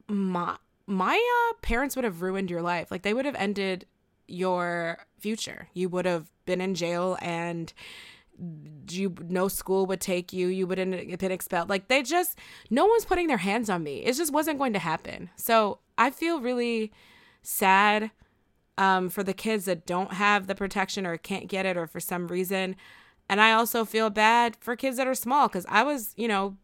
my, 0.06 0.56
my 0.86 1.14
uh, 1.16 1.54
parents 1.62 1.96
would 1.96 2.04
have 2.04 2.20
ruined 2.20 2.50
your 2.50 2.60
life. 2.60 2.90
Like, 2.90 3.00
they 3.00 3.14
would 3.14 3.24
have 3.24 3.34
ended 3.36 3.86
your 4.26 4.98
future. 5.18 5.68
You 5.72 5.88
would 5.88 6.04
have 6.04 6.30
been 6.44 6.60
in 6.60 6.74
jail 6.74 7.16
and 7.22 7.72
you 8.90 9.14
no 9.28 9.48
school 9.48 9.86
would 9.86 10.00
take 10.00 10.32
you 10.32 10.48
you 10.48 10.66
wouldn't 10.66 11.10
have 11.10 11.18
been 11.18 11.32
expelled 11.32 11.68
like 11.68 11.88
they 11.88 12.02
just 12.02 12.38
no 12.70 12.86
one's 12.86 13.04
putting 13.04 13.26
their 13.26 13.38
hands 13.38 13.68
on 13.68 13.82
me. 13.82 13.98
It 13.98 14.14
just 14.14 14.32
wasn't 14.32 14.58
going 14.58 14.72
to 14.72 14.78
happen. 14.78 15.30
So 15.36 15.78
i 15.96 16.10
feel 16.10 16.40
really 16.40 16.92
sad 17.42 18.10
um, 18.76 19.08
for 19.08 19.24
the 19.24 19.34
kids 19.34 19.64
that 19.64 19.86
don't 19.86 20.12
have 20.12 20.46
the 20.46 20.54
protection 20.54 21.06
or 21.06 21.16
can't 21.16 21.48
get 21.48 21.66
it 21.66 21.76
or 21.76 21.86
for 21.86 22.00
some 22.00 22.28
reason. 22.28 22.76
And 23.28 23.40
i 23.40 23.52
also 23.52 23.84
feel 23.84 24.10
bad 24.10 24.56
for 24.60 24.76
kids 24.76 24.96
that 24.96 25.06
are 25.06 25.14
small 25.14 25.48
because 25.48 25.66
i 25.68 25.82
was 25.82 26.14
you 26.16 26.28
know 26.28 26.56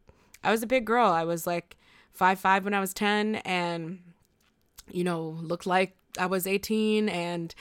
i 0.42 0.50
was 0.50 0.62
a 0.62 0.66
big 0.66 0.84
girl. 0.84 1.10
I 1.10 1.24
was 1.24 1.46
like 1.46 1.76
five 2.12 2.38
five 2.38 2.64
when 2.64 2.74
i 2.74 2.80
was 2.80 2.94
10 2.94 3.36
and 3.36 3.98
you 4.90 5.04
know 5.04 5.36
looked 5.40 5.66
like 5.66 5.96
i 6.18 6.26
was 6.26 6.46
18 6.46 7.08
and 7.08 7.54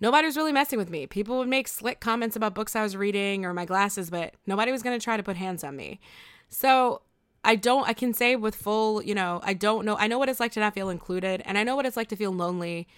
nobody 0.00 0.26
was 0.26 0.36
really 0.36 0.52
messing 0.52 0.78
with 0.78 0.90
me. 0.90 1.06
People 1.06 1.38
would 1.38 1.48
make 1.48 1.68
slick 1.68 2.00
comments 2.00 2.36
about 2.36 2.54
books 2.54 2.76
I 2.76 2.82
was 2.82 2.96
reading 2.96 3.44
or 3.44 3.52
my 3.52 3.64
glasses, 3.64 4.10
but 4.10 4.34
nobody 4.46 4.72
was 4.72 4.82
going 4.82 4.98
to 4.98 5.02
try 5.02 5.16
to 5.16 5.22
put 5.22 5.36
hands 5.36 5.64
on 5.64 5.76
me. 5.76 6.00
So 6.48 7.02
I 7.44 7.56
don't, 7.56 7.88
I 7.88 7.92
can 7.92 8.14
say 8.14 8.36
with 8.36 8.54
full, 8.54 9.02
you 9.02 9.14
know, 9.14 9.40
I 9.42 9.54
don't 9.54 9.84
know. 9.84 9.96
I 9.96 10.06
know 10.06 10.18
what 10.18 10.28
it's 10.28 10.40
like 10.40 10.52
to 10.52 10.60
not 10.60 10.74
feel 10.74 10.90
included, 10.90 11.42
and 11.44 11.56
I 11.56 11.64
know 11.64 11.76
what 11.76 11.86
it's 11.86 11.96
like 11.96 12.08
to 12.08 12.16
feel 12.16 12.32
lonely 12.32 12.88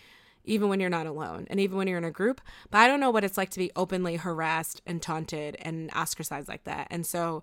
even 0.45 0.69
when 0.69 0.81
you're 0.81 0.89
not 0.89 1.07
alone 1.07 1.47
and 1.51 1.61
even 1.61 1.77
when 1.77 1.87
you're 1.87 1.99
in 1.99 2.05
a 2.05 2.11
group. 2.11 2.41
But 2.71 2.79
I 2.79 2.87
don't 2.87 3.01
know 3.01 3.11
what 3.11 3.25
it's 3.25 3.37
like 3.37 3.51
to 3.51 3.59
be 3.59 3.71
openly 3.77 4.17
harassed 4.17 4.81
and 4.87 5.03
taunted 5.03 5.57
and 5.61 5.91
ostracized 5.95 6.49
like 6.49 6.65
that. 6.65 6.87
And 6.91 7.05
so 7.05 7.43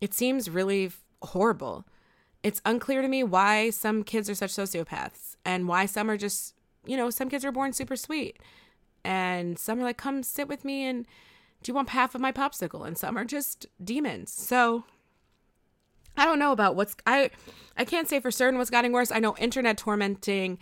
it 0.00 0.12
seems 0.14 0.50
really 0.50 0.90
horrible. 1.22 1.84
It's 2.42 2.60
unclear 2.64 3.02
to 3.02 3.08
me 3.08 3.22
why 3.22 3.70
some 3.70 4.02
kids 4.02 4.28
are 4.28 4.34
such 4.34 4.52
sociopaths 4.52 5.36
and 5.44 5.68
why 5.68 5.86
some 5.86 6.10
are 6.10 6.16
just, 6.16 6.54
you 6.84 6.96
know, 6.96 7.08
some 7.10 7.28
kids 7.28 7.44
are 7.44 7.52
born 7.52 7.72
super 7.72 7.96
sweet 7.96 8.38
And 9.04 9.58
some 9.58 9.80
are 9.80 9.84
like, 9.84 9.96
come 9.96 10.22
sit 10.22 10.48
with 10.48 10.64
me 10.64 10.84
and 10.84 11.06
do 11.62 11.70
you 11.70 11.74
want 11.74 11.90
half 11.90 12.14
of 12.14 12.20
my 12.20 12.32
popsicle? 12.32 12.86
And 12.86 12.96
some 12.96 13.16
are 13.16 13.24
just 13.24 13.66
demons. 13.82 14.32
So 14.32 14.84
I 16.16 16.24
don't 16.24 16.38
know 16.38 16.52
about 16.52 16.76
what's 16.76 16.96
I 17.06 17.30
I 17.76 17.84
can't 17.84 18.08
say 18.08 18.20
for 18.20 18.30
certain 18.30 18.58
what's 18.58 18.70
getting 18.70 18.92
worse. 18.92 19.10
I 19.10 19.18
know 19.20 19.36
internet 19.36 19.78
tormenting 19.78 20.58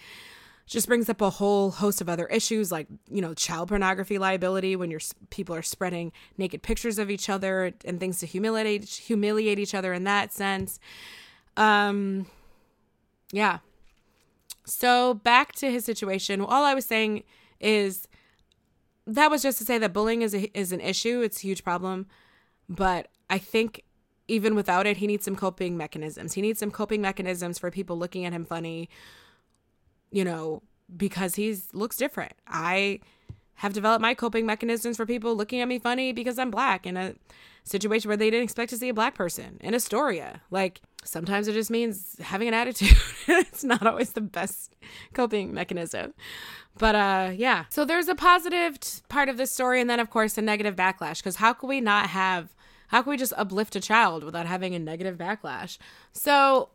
just 0.66 0.88
brings 0.88 1.08
up 1.08 1.20
a 1.20 1.30
whole 1.30 1.70
host 1.70 2.00
of 2.00 2.08
other 2.08 2.26
issues 2.26 2.72
like 2.72 2.88
you 3.08 3.22
know 3.22 3.32
child 3.34 3.68
pornography 3.68 4.18
liability 4.18 4.76
when 4.76 4.90
your 4.90 5.00
people 5.30 5.54
are 5.54 5.62
spreading 5.62 6.12
naked 6.36 6.62
pictures 6.62 6.98
of 6.98 7.08
each 7.10 7.28
other 7.28 7.72
and 7.84 8.00
things 8.00 8.18
to 8.18 8.26
humiliate 8.26 8.84
humiliate 8.84 9.58
each 9.58 9.74
other 9.74 9.92
in 9.92 10.04
that 10.04 10.32
sense 10.32 10.80
um 11.56 12.26
yeah 13.32 13.58
so 14.64 15.14
back 15.14 15.52
to 15.52 15.70
his 15.70 15.84
situation 15.84 16.40
all 16.40 16.64
i 16.64 16.74
was 16.74 16.84
saying 16.84 17.22
is 17.60 18.08
that 19.06 19.30
was 19.30 19.42
just 19.42 19.58
to 19.58 19.64
say 19.64 19.78
that 19.78 19.92
bullying 19.92 20.22
is 20.22 20.34
a, 20.34 20.58
is 20.58 20.72
an 20.72 20.80
issue. 20.80 21.20
It's 21.20 21.38
a 21.38 21.42
huge 21.42 21.64
problem. 21.64 22.06
But 22.68 23.08
i 23.28 23.38
think 23.38 23.82
even 24.28 24.54
without 24.54 24.86
it 24.86 24.96
he 24.96 25.06
needs 25.06 25.24
some 25.24 25.36
coping 25.36 25.76
mechanisms. 25.76 26.34
He 26.34 26.42
needs 26.42 26.58
some 26.58 26.70
coping 26.70 27.00
mechanisms 27.00 27.58
for 27.58 27.70
people 27.70 27.96
looking 27.98 28.24
at 28.24 28.32
him 28.32 28.44
funny 28.44 28.88
you 30.10 30.24
know, 30.24 30.62
because 30.96 31.34
he 31.34 31.56
looks 31.72 31.96
different. 31.96 32.32
I 32.46 33.00
have 33.56 33.72
developed 33.72 34.02
my 34.02 34.14
coping 34.14 34.46
mechanisms 34.46 34.96
for 34.96 35.06
people 35.06 35.34
looking 35.34 35.60
at 35.60 35.68
me 35.68 35.78
funny 35.78 36.12
because 36.12 36.38
I'm 36.38 36.50
black 36.50 36.86
in 36.86 36.96
a 36.96 37.14
situation 37.64 38.08
where 38.08 38.16
they 38.16 38.30
didn't 38.30 38.44
expect 38.44 38.70
to 38.70 38.76
see 38.76 38.88
a 38.88 38.94
black 38.94 39.14
person 39.14 39.58
in 39.60 39.74
Astoria. 39.74 40.42
Like 40.50 40.80
sometimes 41.04 41.48
it 41.48 41.54
just 41.54 41.70
means 41.70 42.16
having 42.20 42.48
an 42.48 42.54
attitude. 42.54 42.96
it's 43.28 43.64
not 43.64 43.86
always 43.86 44.12
the 44.12 44.20
best 44.20 44.76
coping 45.14 45.52
mechanism. 45.52 46.14
But 46.78 46.94
uh 46.94 47.30
yeah. 47.34 47.64
So 47.70 47.84
there's 47.84 48.08
a 48.08 48.14
positive 48.14 48.78
t- 48.78 49.00
part 49.08 49.28
of 49.28 49.36
this 49.36 49.50
story 49.50 49.80
and 49.80 49.88
then 49.88 50.00
of 50.00 50.10
course 50.10 50.38
a 50.38 50.42
negative 50.42 50.76
backlash 50.76 51.18
because 51.18 51.36
how 51.36 51.52
can 51.52 51.68
we 51.68 51.80
not 51.80 52.10
have 52.10 52.54
how 52.88 53.02
can 53.02 53.10
we 53.10 53.16
just 53.16 53.32
uplift 53.36 53.74
a 53.74 53.80
child 53.80 54.22
without 54.22 54.46
having 54.46 54.74
a 54.74 54.78
negative 54.78 55.16
backlash? 55.16 55.78
So 56.12 56.68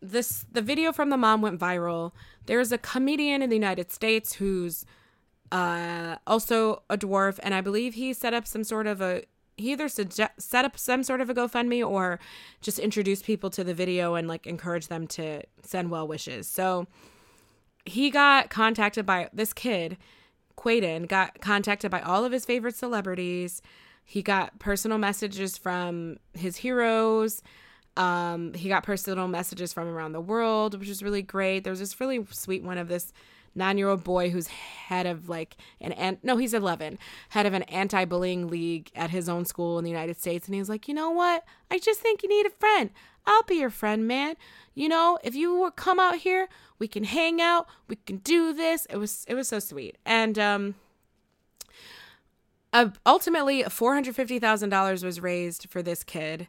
this 0.00 0.44
the 0.50 0.62
video 0.62 0.92
from 0.92 1.10
the 1.10 1.16
mom 1.16 1.42
went 1.42 1.60
viral. 1.60 2.12
There's 2.46 2.72
a 2.72 2.78
comedian 2.78 3.42
in 3.42 3.50
the 3.50 3.56
United 3.56 3.92
States 3.92 4.34
who's 4.34 4.84
uh, 5.52 6.16
also 6.26 6.82
a 6.90 6.96
dwarf, 6.96 7.38
and 7.42 7.54
I 7.54 7.60
believe 7.60 7.94
he 7.94 8.12
set 8.12 8.34
up 8.34 8.46
some 8.46 8.64
sort 8.64 8.86
of 8.86 9.00
a 9.00 9.22
he 9.56 9.72
either 9.72 9.88
suggest, 9.88 10.32
set 10.38 10.66
up 10.66 10.78
some 10.78 11.02
sort 11.02 11.22
of 11.22 11.30
a 11.30 11.34
GoFundMe 11.34 11.86
or 11.86 12.20
just 12.60 12.78
introduced 12.78 13.24
people 13.24 13.48
to 13.50 13.64
the 13.64 13.72
video 13.72 14.14
and 14.14 14.28
like 14.28 14.46
encourage 14.46 14.88
them 14.88 15.06
to 15.08 15.42
send 15.62 15.90
well 15.90 16.06
wishes. 16.06 16.46
So 16.46 16.86
he 17.86 18.10
got 18.10 18.50
contacted 18.50 19.06
by 19.06 19.30
this 19.32 19.54
kid, 19.54 19.96
Quaden, 20.58 21.08
got 21.08 21.40
contacted 21.40 21.90
by 21.90 22.00
all 22.02 22.24
of 22.24 22.32
his 22.32 22.44
favorite 22.44 22.76
celebrities. 22.76 23.62
He 24.04 24.22
got 24.22 24.58
personal 24.58 24.98
messages 24.98 25.56
from 25.56 26.18
his 26.34 26.56
heroes, 26.56 27.42
um, 27.96 28.52
he 28.52 28.68
got 28.68 28.82
personal 28.82 29.26
messages 29.26 29.72
from 29.72 29.88
around 29.88 30.12
the 30.12 30.20
world, 30.20 30.78
which 30.78 30.88
was 30.88 31.02
really 31.02 31.22
great. 31.22 31.64
There 31.64 31.70
was 31.70 31.80
this 31.80 31.98
really 31.98 32.24
sweet 32.30 32.62
one 32.62 32.78
of 32.78 32.88
this 32.88 33.12
nine 33.56 33.78
year 33.78 33.88
old 33.88 34.04
boy 34.04 34.30
who's 34.30 34.46
head 34.48 35.06
of 35.06 35.28
like 35.28 35.56
an, 35.80 35.92
an 35.92 36.18
no, 36.22 36.36
he's 36.36 36.54
11, 36.54 36.98
head 37.30 37.46
of 37.46 37.54
an 37.54 37.62
anti 37.64 38.04
bullying 38.04 38.48
league 38.48 38.90
at 38.94 39.10
his 39.10 39.28
own 39.28 39.44
school 39.44 39.78
in 39.78 39.84
the 39.84 39.90
United 39.90 40.18
States. 40.20 40.46
And 40.46 40.54
he 40.54 40.60
was 40.60 40.68
like, 40.68 40.88
you 40.88 40.94
know 40.94 41.10
what? 41.10 41.44
I 41.70 41.78
just 41.78 42.00
think 42.00 42.22
you 42.22 42.28
need 42.28 42.46
a 42.46 42.50
friend. 42.50 42.90
I'll 43.26 43.42
be 43.42 43.56
your 43.56 43.70
friend, 43.70 44.06
man. 44.06 44.36
You 44.74 44.88
know, 44.88 45.18
if 45.24 45.34
you 45.34 45.72
come 45.74 45.98
out 45.98 46.16
here, 46.16 46.48
we 46.78 46.86
can 46.86 47.04
hang 47.04 47.40
out. 47.40 47.66
We 47.88 47.96
can 47.96 48.18
do 48.18 48.52
this. 48.52 48.86
It 48.90 48.98
was 48.98 49.24
it 49.26 49.34
was 49.34 49.48
so 49.48 49.58
sweet. 49.58 49.96
And 50.04 50.38
um, 50.38 50.74
uh, 52.72 52.90
ultimately, 53.04 53.64
four 53.64 53.94
hundred 53.94 54.14
fifty 54.14 54.38
thousand 54.38 54.68
dollars 54.68 55.02
was 55.02 55.20
raised 55.20 55.68
for 55.70 55.82
this 55.82 56.04
kid 56.04 56.46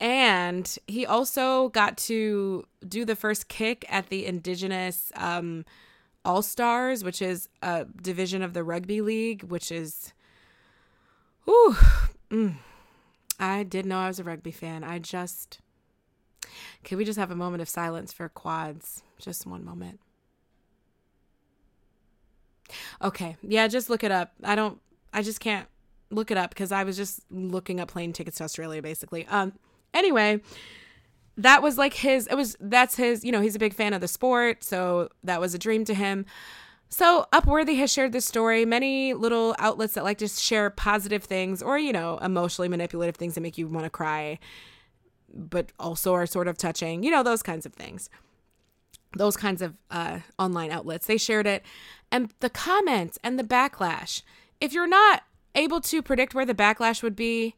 and 0.00 0.76
he 0.86 1.06
also 1.06 1.68
got 1.70 1.96
to 1.96 2.64
do 2.86 3.04
the 3.04 3.16
first 3.16 3.48
kick 3.48 3.84
at 3.88 4.08
the 4.08 4.26
Indigenous 4.26 5.12
um, 5.16 5.64
All 6.24 6.42
Stars, 6.42 7.02
which 7.04 7.22
is 7.22 7.48
a 7.62 7.86
division 8.02 8.42
of 8.42 8.52
the 8.52 8.64
rugby 8.64 9.00
league, 9.00 9.44
which 9.44 9.72
is, 9.72 10.12
whew, 11.44 11.76
mm, 12.30 12.56
I 13.38 13.62
did 13.62 13.86
know 13.86 13.98
I 13.98 14.08
was 14.08 14.18
a 14.18 14.24
rugby 14.24 14.50
fan. 14.50 14.84
I 14.84 14.98
just, 14.98 15.60
can 16.84 16.98
we 16.98 17.04
just 17.04 17.18
have 17.18 17.30
a 17.30 17.36
moment 17.36 17.62
of 17.62 17.68
silence 17.68 18.12
for 18.12 18.28
quads? 18.28 19.02
Just 19.18 19.46
one 19.46 19.64
moment. 19.64 20.00
Okay, 23.02 23.36
yeah, 23.42 23.66
just 23.68 23.88
look 23.88 24.04
it 24.04 24.10
up. 24.10 24.32
I 24.44 24.54
don't, 24.54 24.78
I 25.12 25.22
just 25.22 25.40
can't 25.40 25.66
look 26.10 26.30
it 26.30 26.36
up 26.36 26.50
because 26.50 26.72
I 26.72 26.84
was 26.84 26.96
just 26.96 27.20
looking 27.30 27.80
up 27.80 27.88
plane 27.88 28.12
tickets 28.12 28.38
to 28.38 28.44
Australia 28.44 28.82
basically. 28.82 29.26
Um, 29.26 29.52
Anyway, 29.94 30.40
that 31.38 31.62
was 31.62 31.78
like 31.78 31.94
his 31.94 32.26
it 32.26 32.34
was 32.34 32.56
that's 32.60 32.96
his, 32.96 33.24
you 33.24 33.32
know, 33.32 33.40
he's 33.40 33.54
a 33.54 33.60
big 33.60 33.72
fan 33.72 33.94
of 33.94 34.00
the 34.00 34.08
sport, 34.08 34.62
so 34.62 35.08
that 35.24 35.40
was 35.40 35.54
a 35.54 35.58
dream 35.58 35.84
to 35.86 35.94
him. 35.94 36.26
So, 36.90 37.26
Upworthy 37.32 37.76
has 37.78 37.92
shared 37.92 38.12
this 38.12 38.24
story. 38.24 38.64
Many 38.64 39.12
little 39.12 39.54
outlets 39.58 39.94
that 39.94 40.04
like 40.04 40.18
to 40.18 40.28
share 40.28 40.70
positive 40.70 41.22
things 41.22 41.62
or, 41.62 41.78
you 41.78 41.92
know, 41.92 42.18
emotionally 42.18 42.68
manipulative 42.68 43.16
things 43.16 43.34
that 43.34 43.42
make 43.42 43.58
you 43.58 43.68
want 43.68 43.84
to 43.84 43.90
cry, 43.90 44.38
but 45.32 45.70
also 45.78 46.14
are 46.14 46.26
sort 46.26 46.48
of 46.48 46.56
touching, 46.56 47.02
you 47.02 47.10
know, 47.10 47.22
those 47.22 47.42
kinds 47.42 47.66
of 47.66 47.74
things. 47.74 48.08
Those 49.16 49.36
kinds 49.36 49.62
of 49.62 49.76
uh, 49.90 50.20
online 50.38 50.70
outlets. 50.70 51.06
They 51.06 51.18
shared 51.18 51.46
it. 51.46 51.62
And 52.10 52.32
the 52.40 52.50
comments 52.50 53.18
and 53.22 53.38
the 53.38 53.44
backlash. 53.44 54.22
If 54.60 54.72
you're 54.72 54.88
not 54.88 55.24
able 55.54 55.80
to 55.82 56.02
predict 56.02 56.34
where 56.34 56.46
the 56.46 56.54
backlash 56.54 57.02
would 57.02 57.16
be, 57.16 57.54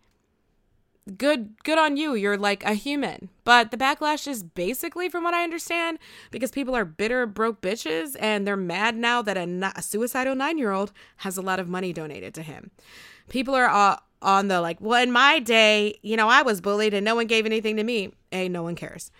good 1.16 1.62
good 1.64 1.78
on 1.78 1.96
you. 1.96 2.14
You're 2.14 2.36
like 2.36 2.64
a 2.64 2.74
human. 2.74 3.28
But 3.44 3.70
the 3.70 3.76
backlash 3.76 4.26
is 4.26 4.42
basically 4.42 5.08
from 5.08 5.24
what 5.24 5.34
i 5.34 5.42
understand 5.42 5.98
because 6.30 6.50
people 6.50 6.76
are 6.76 6.84
bitter 6.84 7.26
broke 7.26 7.60
bitches 7.60 8.16
and 8.20 8.46
they're 8.46 8.56
mad 8.56 8.96
now 8.96 9.22
that 9.22 9.36
a, 9.36 9.72
a 9.76 9.82
suicidal 9.82 10.34
nine 10.34 10.58
year 10.58 10.70
old 10.70 10.92
has 11.18 11.36
a 11.36 11.42
lot 11.42 11.58
of 11.60 11.68
money 11.68 11.92
donated 11.92 12.34
to 12.34 12.42
him. 12.42 12.70
People 13.28 13.54
are 13.54 13.68
uh, 13.68 13.96
on 14.22 14.48
the 14.48 14.60
like 14.60 14.80
well 14.80 15.02
in 15.02 15.10
my 15.10 15.38
day 15.38 15.98
you 16.02 16.14
know 16.14 16.28
i 16.28 16.42
was 16.42 16.60
bullied 16.60 16.92
and 16.92 17.04
no 17.04 17.14
one 17.14 17.26
gave 17.26 17.46
anything 17.46 17.76
to 17.76 17.84
me. 17.84 18.12
A 18.32 18.48
no 18.48 18.62
one 18.62 18.76
cares. 18.76 19.10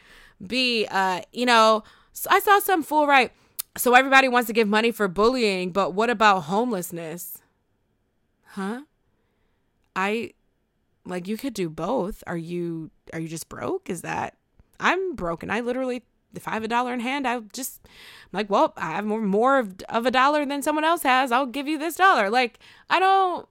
B 0.44 0.87
uh 0.90 1.22
you 1.33 1.46
know 1.46 1.83
i 2.29 2.38
saw 2.40 2.59
some 2.59 2.83
fool 2.83 3.07
right 3.07 3.33
so 3.76 3.94
everybody 3.94 4.29
wants 4.29 4.46
to 4.48 4.53
give 4.53 4.68
money 4.68 4.90
for 4.90 5.09
bullying 5.09 5.70
but 5.70 5.94
what 5.94 6.11
about 6.11 6.40
homelessness? 6.42 7.38
Huh? 8.53 8.83
I 9.94 10.33
like 11.04 11.28
you 11.28 11.36
could 11.36 11.54
do 11.54 11.68
both. 11.68 12.22
Are 12.26 12.36
you 12.36 12.90
are 13.12 13.20
you 13.20 13.28
just 13.28 13.48
broke? 13.48 13.90
Is 13.90 14.02
that 14.02 14.36
I'm 14.78 15.14
broken. 15.14 15.50
I 15.50 15.60
literally 15.60 16.02
if 16.34 16.46
I 16.46 16.52
have 16.52 16.62
a 16.62 16.68
dollar 16.68 16.92
in 16.92 17.00
hand, 17.00 17.26
I 17.26 17.40
just 17.52 17.80
I'm 17.84 18.38
like, 18.38 18.50
well, 18.50 18.72
I 18.76 18.92
have 18.92 19.04
more 19.04 19.20
more 19.20 19.58
of, 19.58 19.80
of 19.88 20.06
a 20.06 20.10
dollar 20.10 20.44
than 20.44 20.62
someone 20.62 20.84
else 20.84 21.02
has. 21.02 21.32
I'll 21.32 21.46
give 21.46 21.68
you 21.68 21.78
this 21.78 21.96
dollar. 21.96 22.30
Like, 22.30 22.58
I 22.88 22.98
don't 23.00 23.48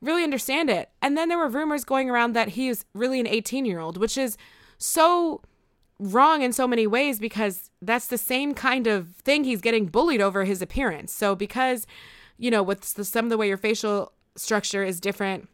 really 0.00 0.24
understand 0.24 0.70
it. 0.70 0.90
And 1.02 1.16
then 1.16 1.28
there 1.28 1.38
were 1.38 1.48
rumors 1.48 1.84
going 1.84 2.10
around 2.10 2.32
that 2.32 2.50
he 2.50 2.68
is 2.68 2.84
really 2.94 3.20
an 3.20 3.26
18 3.26 3.64
year 3.64 3.80
old, 3.80 3.96
which 3.96 4.16
is 4.16 4.36
so 4.78 5.42
wrong 5.98 6.42
in 6.42 6.52
so 6.52 6.66
many 6.66 6.86
ways 6.86 7.18
because 7.18 7.70
that's 7.82 8.06
the 8.06 8.18
same 8.18 8.54
kind 8.54 8.86
of 8.86 9.08
thing 9.16 9.44
he's 9.44 9.60
getting 9.60 9.86
bullied 9.86 10.20
over 10.20 10.44
his 10.44 10.62
appearance. 10.62 11.12
So 11.12 11.34
because, 11.34 11.86
you 12.38 12.50
know, 12.50 12.62
with 12.62 12.94
the, 12.94 13.04
some 13.04 13.26
of 13.26 13.30
the 13.30 13.36
way 13.36 13.48
your 13.48 13.58
facial 13.58 14.12
structure 14.34 14.82
is 14.82 15.00
different 15.00 15.48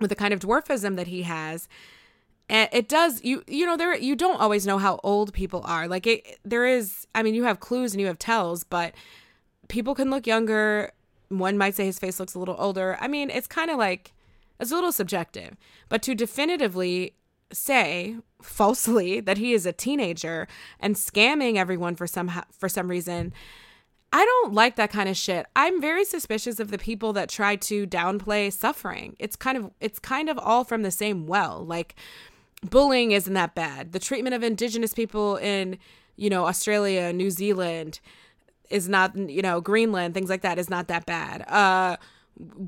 with 0.00 0.10
the 0.10 0.16
kind 0.16 0.32
of 0.34 0.40
dwarfism 0.40 0.96
that 0.96 1.06
he 1.06 1.22
has 1.22 1.68
eh, 2.50 2.66
it 2.72 2.88
does 2.88 3.22
you 3.22 3.42
you 3.46 3.66
know 3.66 3.76
there 3.76 3.96
you 3.96 4.16
don't 4.16 4.40
always 4.40 4.66
know 4.66 4.78
how 4.78 5.00
old 5.02 5.32
people 5.32 5.62
are. 5.64 5.88
Like 5.88 6.06
it 6.06 6.38
there 6.44 6.66
is 6.66 7.06
i 7.14 7.22
mean 7.22 7.34
you 7.34 7.44
have 7.44 7.60
clues 7.60 7.92
and 7.92 8.00
you 8.00 8.06
have 8.06 8.18
tells 8.18 8.64
but 8.64 8.94
people 9.68 9.94
can 9.94 10.10
look 10.10 10.26
younger. 10.26 10.92
One 11.28 11.58
might 11.58 11.74
say 11.74 11.84
his 11.84 11.98
face 11.98 12.18
looks 12.18 12.34
a 12.34 12.38
little 12.38 12.56
older. 12.58 12.96
I 13.00 13.08
mean 13.08 13.30
it's 13.30 13.46
kind 13.46 13.70
of 13.70 13.78
like 13.78 14.12
it's 14.60 14.72
a 14.72 14.74
little 14.74 14.92
subjective. 14.92 15.56
But 15.88 16.02
to 16.02 16.14
definitively 16.14 17.14
say 17.52 18.16
falsely 18.42 19.20
that 19.20 19.38
he 19.38 19.52
is 19.52 19.64
a 19.66 19.72
teenager 19.72 20.46
and 20.80 20.94
scamming 20.94 21.56
everyone 21.56 21.94
for 21.96 22.06
some 22.06 22.30
for 22.56 22.68
some 22.68 22.88
reason 22.88 23.32
I 24.12 24.24
don't 24.24 24.54
like 24.54 24.76
that 24.76 24.90
kind 24.90 25.08
of 25.08 25.16
shit. 25.16 25.46
I'm 25.54 25.80
very 25.80 26.04
suspicious 26.04 26.60
of 26.60 26.70
the 26.70 26.78
people 26.78 27.12
that 27.12 27.28
try 27.28 27.56
to 27.56 27.86
downplay 27.86 28.52
suffering. 28.52 29.16
It's 29.18 29.36
kind 29.36 29.58
of 29.58 29.70
it's 29.80 29.98
kind 29.98 30.28
of 30.30 30.38
all 30.38 30.64
from 30.64 30.82
the 30.82 30.90
same 30.90 31.26
well. 31.26 31.64
Like 31.64 31.94
bullying 32.62 33.12
isn't 33.12 33.34
that 33.34 33.54
bad. 33.54 33.92
The 33.92 33.98
treatment 33.98 34.34
of 34.34 34.42
indigenous 34.42 34.94
people 34.94 35.36
in, 35.36 35.78
you 36.16 36.30
know, 36.30 36.46
Australia, 36.46 37.12
New 37.12 37.30
Zealand 37.30 38.00
is 38.70 38.88
not, 38.88 39.16
you 39.16 39.42
know, 39.42 39.60
Greenland, 39.60 40.14
things 40.14 40.30
like 40.30 40.42
that 40.42 40.58
is 40.58 40.70
not 40.70 40.88
that 40.88 41.04
bad. 41.04 41.42
Uh 41.48 41.96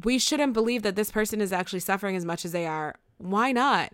we 0.02 0.18
shouldn't 0.18 0.52
believe 0.52 0.82
that 0.82 0.96
this 0.96 1.10
person 1.12 1.40
is 1.40 1.52
actually 1.52 1.80
suffering 1.80 2.16
as 2.16 2.24
much 2.24 2.44
as 2.44 2.52
they 2.52 2.66
are. 2.66 2.96
Why 3.18 3.52
not? 3.52 3.92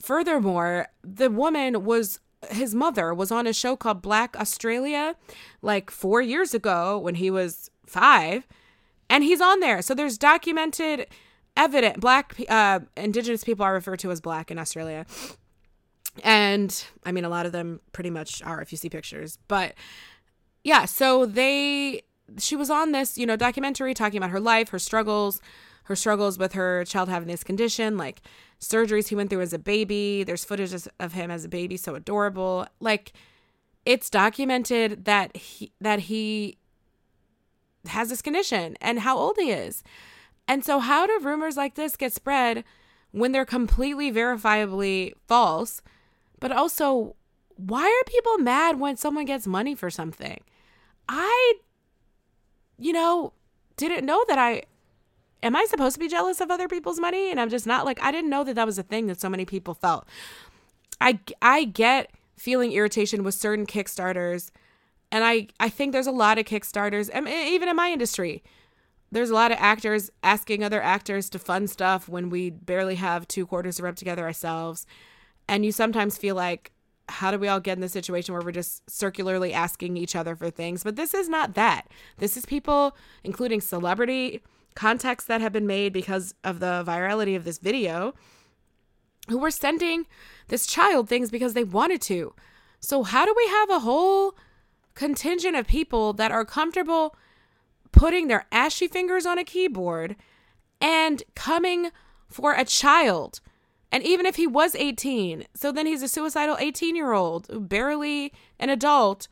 Furthermore, 0.00 0.88
the 1.02 1.30
woman 1.30 1.84
was 1.84 2.20
his 2.50 2.74
mother 2.74 3.14
was 3.14 3.30
on 3.30 3.46
a 3.46 3.52
show 3.52 3.76
called 3.76 4.02
Black 4.02 4.36
Australia 4.36 5.16
like 5.62 5.90
four 5.90 6.20
years 6.20 6.54
ago 6.54 6.98
when 6.98 7.16
he 7.16 7.30
was 7.30 7.70
five. 7.86 8.46
And 9.10 9.22
he's 9.22 9.40
on 9.40 9.60
there. 9.60 9.82
So 9.82 9.94
there's 9.94 10.18
documented 10.18 11.06
evident 11.56 12.00
black 12.00 12.34
uh 12.48 12.80
indigenous 12.96 13.44
people 13.44 13.64
are 13.64 13.74
referred 13.74 14.00
to 14.00 14.10
as 14.10 14.20
black 14.20 14.50
in 14.50 14.58
Australia. 14.58 15.06
And 16.24 16.84
I 17.04 17.12
mean 17.12 17.24
a 17.24 17.28
lot 17.28 17.46
of 17.46 17.52
them 17.52 17.80
pretty 17.92 18.10
much 18.10 18.42
are 18.42 18.60
if 18.60 18.72
you 18.72 18.78
see 18.78 18.88
pictures. 18.88 19.38
But 19.46 19.74
yeah, 20.64 20.84
so 20.84 21.26
they 21.26 22.02
she 22.38 22.56
was 22.56 22.70
on 22.70 22.92
this, 22.92 23.18
you 23.18 23.26
know, 23.26 23.36
documentary 23.36 23.94
talking 23.94 24.16
about 24.16 24.30
her 24.30 24.40
life, 24.40 24.70
her 24.70 24.78
struggles, 24.78 25.40
her 25.84 25.96
struggles 25.96 26.38
with 26.38 26.54
her 26.54 26.84
child 26.84 27.08
having 27.08 27.28
this 27.28 27.44
condition, 27.44 27.96
like 27.96 28.22
surgeries 28.68 29.08
he 29.08 29.14
went 29.14 29.30
through 29.30 29.42
as 29.42 29.52
a 29.52 29.58
baby. 29.58 30.24
There's 30.24 30.44
footage 30.44 30.72
of 31.00 31.12
him 31.12 31.30
as 31.30 31.44
a 31.44 31.48
baby, 31.48 31.76
so 31.76 31.94
adorable. 31.94 32.66
Like 32.80 33.12
it's 33.84 34.10
documented 34.10 35.04
that 35.04 35.36
he 35.36 35.72
that 35.80 36.00
he 36.00 36.58
has 37.86 38.08
this 38.08 38.22
condition 38.22 38.76
and 38.80 39.00
how 39.00 39.18
old 39.18 39.36
he 39.38 39.50
is. 39.50 39.82
And 40.48 40.64
so 40.64 40.78
how 40.78 41.06
do 41.06 41.18
rumors 41.22 41.56
like 41.56 41.74
this 41.74 41.96
get 41.96 42.12
spread 42.12 42.64
when 43.12 43.32
they're 43.32 43.44
completely 43.44 44.12
verifiably 44.12 45.12
false? 45.26 45.82
But 46.40 46.52
also, 46.52 47.16
why 47.56 47.84
are 47.84 48.10
people 48.10 48.38
mad 48.38 48.80
when 48.80 48.96
someone 48.96 49.24
gets 49.24 49.46
money 49.46 49.74
for 49.74 49.90
something? 49.90 50.40
I 51.08 51.54
you 52.78 52.92
know, 52.92 53.32
didn't 53.76 54.04
know 54.04 54.24
that 54.28 54.38
I 54.38 54.64
am 55.44 55.54
I 55.54 55.66
supposed 55.68 55.94
to 55.94 56.00
be 56.00 56.08
jealous 56.08 56.40
of 56.40 56.50
other 56.50 56.66
people's 56.66 56.98
money? 56.98 57.30
And 57.30 57.38
I'm 57.38 57.50
just 57.50 57.66
not 57.66 57.84
like 57.84 58.02
I 58.02 58.10
didn't 58.10 58.30
know 58.30 58.42
that 58.42 58.54
that 58.54 58.66
was 58.66 58.78
a 58.78 58.82
thing 58.82 59.06
that 59.06 59.20
so 59.20 59.28
many 59.28 59.44
people 59.44 59.74
felt. 59.74 60.08
I 61.00 61.20
I 61.40 61.64
get 61.64 62.10
feeling 62.36 62.72
irritation 62.72 63.22
with 63.22 63.34
certain 63.34 63.66
kickstarters 63.66 64.50
and 65.12 65.22
I 65.22 65.48
I 65.60 65.68
think 65.68 65.92
there's 65.92 66.08
a 66.08 66.12
lot 66.12 66.38
of 66.38 66.46
kickstarters 66.46 67.08
and 67.12 67.28
even 67.28 67.68
in 67.68 67.76
my 67.76 67.92
industry 67.92 68.42
there's 69.12 69.30
a 69.30 69.34
lot 69.34 69.52
of 69.52 69.58
actors 69.60 70.10
asking 70.24 70.64
other 70.64 70.82
actors 70.82 71.30
to 71.30 71.38
fund 71.38 71.70
stuff 71.70 72.08
when 72.08 72.30
we 72.30 72.50
barely 72.50 72.96
have 72.96 73.28
two 73.28 73.46
quarters 73.46 73.76
to 73.76 73.84
rub 73.84 73.94
together 73.94 74.24
ourselves. 74.24 74.86
And 75.46 75.64
you 75.64 75.70
sometimes 75.70 76.18
feel 76.18 76.34
like 76.34 76.72
how 77.08 77.30
do 77.30 77.38
we 77.38 77.46
all 77.46 77.60
get 77.60 77.76
in 77.76 77.80
the 77.80 77.88
situation 77.88 78.34
where 78.34 78.42
we're 78.42 78.50
just 78.50 78.88
circularly 78.90 79.52
asking 79.52 79.96
each 79.96 80.16
other 80.16 80.34
for 80.34 80.50
things? 80.50 80.82
But 80.82 80.96
this 80.96 81.14
is 81.14 81.28
not 81.28 81.54
that. 81.54 81.86
This 82.18 82.36
is 82.36 82.44
people 82.44 82.96
including 83.22 83.60
celebrity 83.60 84.42
contacts 84.74 85.24
that 85.24 85.40
have 85.40 85.52
been 85.52 85.66
made 85.66 85.92
because 85.92 86.34
of 86.42 86.60
the 86.60 86.84
virality 86.86 87.36
of 87.36 87.44
this 87.44 87.58
video 87.58 88.14
who 89.28 89.38
were 89.38 89.50
sending 89.50 90.06
this 90.48 90.66
child 90.66 91.08
things 91.08 91.30
because 91.30 91.54
they 91.54 91.64
wanted 91.64 92.00
to. 92.02 92.34
So, 92.80 93.02
how 93.02 93.24
do 93.24 93.34
we 93.36 93.46
have 93.48 93.70
a 93.70 93.80
whole 93.80 94.36
contingent 94.94 95.56
of 95.56 95.66
people 95.66 96.12
that 96.14 96.30
are 96.30 96.44
comfortable 96.44 97.16
putting 97.92 98.28
their 98.28 98.46
ashy 98.52 98.86
fingers 98.86 99.24
on 99.24 99.38
a 99.38 99.44
keyboard 99.44 100.16
and 100.80 101.22
coming 101.34 101.90
for 102.28 102.52
a 102.52 102.64
child? 102.64 103.40
And 103.90 104.02
even 104.02 104.26
if 104.26 104.36
he 104.36 104.46
was 104.46 104.74
18, 104.74 105.44
so 105.54 105.70
then 105.70 105.86
he's 105.86 106.02
a 106.02 106.08
suicidal 106.08 106.56
18 106.58 106.96
year 106.96 107.12
old, 107.12 107.68
barely 107.68 108.32
an 108.58 108.68
adult, 108.68 109.28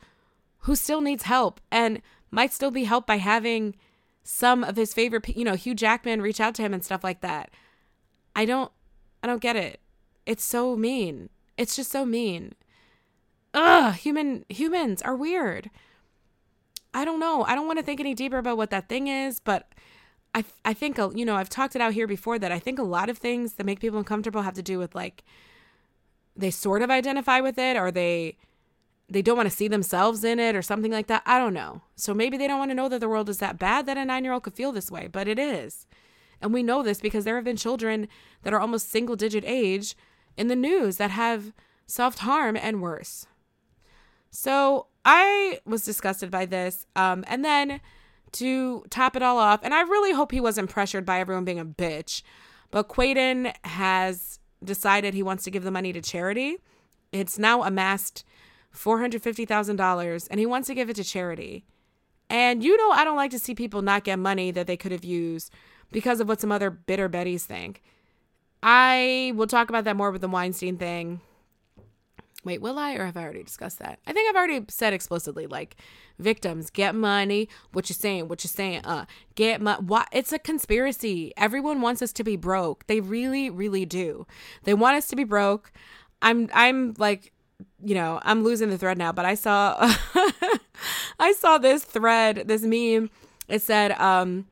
who 0.59 0.75
still 0.75 1.01
needs 1.01 1.23
help 1.23 1.59
and 1.69 2.01
might 2.31 2.53
still 2.53 2.71
be 2.71 2.85
helped 2.85 3.05
by 3.05 3.17
having 3.17 3.75
some 4.23 4.63
of 4.63 4.75
his 4.75 4.93
favorite, 4.93 5.27
you 5.35 5.43
know, 5.43 5.55
Hugh 5.55 5.75
Jackman 5.75 6.21
reach 6.21 6.39
out 6.39 6.55
to 6.55 6.61
him 6.61 6.73
and 6.73 6.83
stuff 6.83 7.03
like 7.03 7.21
that. 7.21 7.51
I 8.35 8.45
don't, 8.45 8.71
I 9.21 9.27
don't 9.27 9.41
get 9.41 9.55
it. 9.55 9.79
It's 10.25 10.43
so 10.43 10.75
mean. 10.75 11.29
It's 11.57 11.75
just 11.75 11.91
so 11.91 12.05
mean. 12.05 12.53
Ugh, 13.53 13.93
human 13.93 14.45
humans 14.49 15.01
are 15.01 15.15
weird. 15.15 15.69
I 16.93 17.05
don't 17.05 17.19
know. 17.19 17.43
I 17.43 17.55
don't 17.55 17.67
want 17.67 17.79
to 17.79 17.85
think 17.85 17.99
any 17.99 18.13
deeper 18.13 18.37
about 18.37 18.57
what 18.57 18.69
that 18.71 18.89
thing 18.89 19.07
is, 19.07 19.39
but 19.39 19.73
I 20.33 20.43
I 20.65 20.73
think 20.73 20.97
uh, 20.99 21.09
you 21.13 21.25
know 21.25 21.35
I've 21.35 21.49
talked 21.49 21.75
it 21.75 21.81
out 21.81 21.93
here 21.93 22.07
before 22.07 22.39
that 22.39 22.51
I 22.51 22.59
think 22.59 22.79
a 22.79 22.83
lot 22.83 23.09
of 23.09 23.17
things 23.17 23.53
that 23.53 23.65
make 23.65 23.79
people 23.79 23.99
uncomfortable 23.99 24.41
have 24.41 24.53
to 24.55 24.63
do 24.63 24.79
with 24.79 24.95
like 24.95 25.23
they 26.35 26.51
sort 26.51 26.81
of 26.81 26.89
identify 26.89 27.39
with 27.39 27.57
it 27.57 27.77
or 27.77 27.91
they 27.91 28.37
they 29.09 29.21
don't 29.21 29.37
want 29.37 29.49
to 29.49 29.55
see 29.55 29.67
themselves 29.67 30.23
in 30.23 30.39
it 30.39 30.55
or 30.55 30.61
something 30.61 30.91
like 30.91 31.07
that. 31.07 31.23
I 31.25 31.37
don't 31.37 31.53
know. 31.53 31.81
So 31.95 32.13
maybe 32.13 32.37
they 32.37 32.47
don't 32.47 32.59
want 32.59 32.71
to 32.71 32.75
know 32.75 32.89
that 32.89 32.99
the 32.99 33.09
world 33.09 33.29
is 33.29 33.39
that 33.39 33.59
bad 33.59 33.85
that 33.85 33.97
a 33.97 34.05
nine 34.05 34.23
year 34.23 34.33
old 34.33 34.43
could 34.43 34.53
feel 34.53 34.71
this 34.71 34.89
way, 34.89 35.07
but 35.07 35.27
it 35.27 35.37
is. 35.37 35.85
And 36.41 36.53
we 36.53 36.63
know 36.63 36.83
this 36.83 36.99
because 36.99 37.23
there 37.23 37.35
have 37.35 37.45
been 37.45 37.55
children 37.55 38.07
that 38.43 38.53
are 38.53 38.59
almost 38.59 38.89
single 38.89 39.15
digit 39.15 39.43
age 39.45 39.95
in 40.35 40.47
the 40.47 40.55
news 40.55 40.97
that 40.97 41.11
have 41.11 41.53
self 41.85 42.19
harm 42.19 42.57
and 42.57 42.81
worse. 42.81 43.27
So 44.29 44.87
I 45.05 45.59
was 45.65 45.85
disgusted 45.85 46.31
by 46.31 46.45
this. 46.45 46.85
Um, 46.95 47.23
and 47.27 47.45
then 47.45 47.81
to 48.33 48.83
top 48.89 49.15
it 49.15 49.21
all 49.21 49.37
off, 49.37 49.61
and 49.63 49.73
I 49.73 49.81
really 49.81 50.11
hope 50.11 50.31
he 50.31 50.41
wasn't 50.41 50.69
pressured 50.69 51.05
by 51.05 51.19
everyone 51.19 51.45
being 51.45 51.59
a 51.59 51.65
bitch, 51.65 52.23
but 52.71 52.89
Quaden 52.89 53.53
has 53.63 54.39
decided 54.63 55.13
he 55.13 55.23
wants 55.23 55.43
to 55.43 55.51
give 55.51 55.63
the 55.63 55.71
money 55.71 55.93
to 55.93 56.01
charity. 56.01 56.57
It's 57.11 57.37
now 57.37 57.63
amassed 57.63 58.25
$450,000 58.75 60.27
and 60.29 60.39
he 60.39 60.45
wants 60.45 60.67
to 60.67 60.75
give 60.75 60.89
it 60.89 60.95
to 60.95 61.03
charity. 61.03 61.65
And 62.29 62.63
you 62.63 62.77
know, 62.77 62.91
I 62.91 63.03
don't 63.03 63.15
like 63.15 63.31
to 63.31 63.39
see 63.39 63.53
people 63.53 63.81
not 63.81 64.03
get 64.03 64.17
money 64.17 64.51
that 64.51 64.67
they 64.67 64.77
could 64.77 64.91
have 64.91 65.05
used 65.05 65.51
because 65.91 66.19
of 66.19 66.27
what 66.27 66.41
some 66.41 66.51
other 66.51 66.69
bitter 66.69 67.09
Bettys 67.09 67.41
think. 67.41 67.83
I 68.63 69.33
will 69.35 69.47
talk 69.47 69.69
about 69.69 69.83
that 69.83 69.95
more 69.95 70.09
with 70.09 70.21
the 70.21 70.27
Weinstein 70.27 70.77
thing. 70.77 71.21
Wait, 72.45 72.61
will 72.61 72.77
I 72.77 72.95
or 72.95 73.05
have 73.05 73.17
I 73.17 73.23
already 73.23 73.43
discussed 73.43 73.79
that? 73.79 73.99
I 74.05 74.13
think 74.13 74.29
I've 74.29 74.35
already 74.35 74.65
said 74.69 74.93
explicitly 74.93 75.47
like 75.47 75.75
victims 76.17 76.69
get 76.69 76.95
money. 76.95 77.49
What 77.71 77.89
you 77.89 77.95
saying? 77.95 78.27
What 78.27 78.43
you 78.43 78.47
saying? 78.47 78.81
Uh, 78.83 79.05
get 79.35 79.61
money. 79.61 79.81
What? 79.83 80.07
It's 80.11 80.33
a 80.33 80.39
conspiracy. 80.39 81.33
Everyone 81.37 81.81
wants 81.81 82.01
us 82.01 82.11
to 82.13 82.23
be 82.23 82.35
broke. 82.35 82.87
They 82.87 82.99
really, 82.99 83.49
really 83.49 83.85
do. 83.85 84.25
They 84.63 84.73
want 84.73 84.97
us 84.97 85.07
to 85.07 85.15
be 85.15 85.23
broke. 85.23 85.71
I'm, 86.21 86.49
I'm 86.53 86.95
like 86.97 87.32
you 87.83 87.95
know, 87.95 88.19
I'm 88.23 88.43
losing 88.43 88.69
the 88.69 88.77
thread 88.77 88.97
now, 88.97 89.11
but 89.11 89.25
I 89.25 89.35
saw 89.35 89.75
I 91.19 91.33
saw 91.33 91.57
this 91.57 91.83
thread, 91.83 92.43
this 92.47 92.63
meme. 92.63 93.09
It 93.47 93.61
said 93.61 93.91
um 93.93 94.45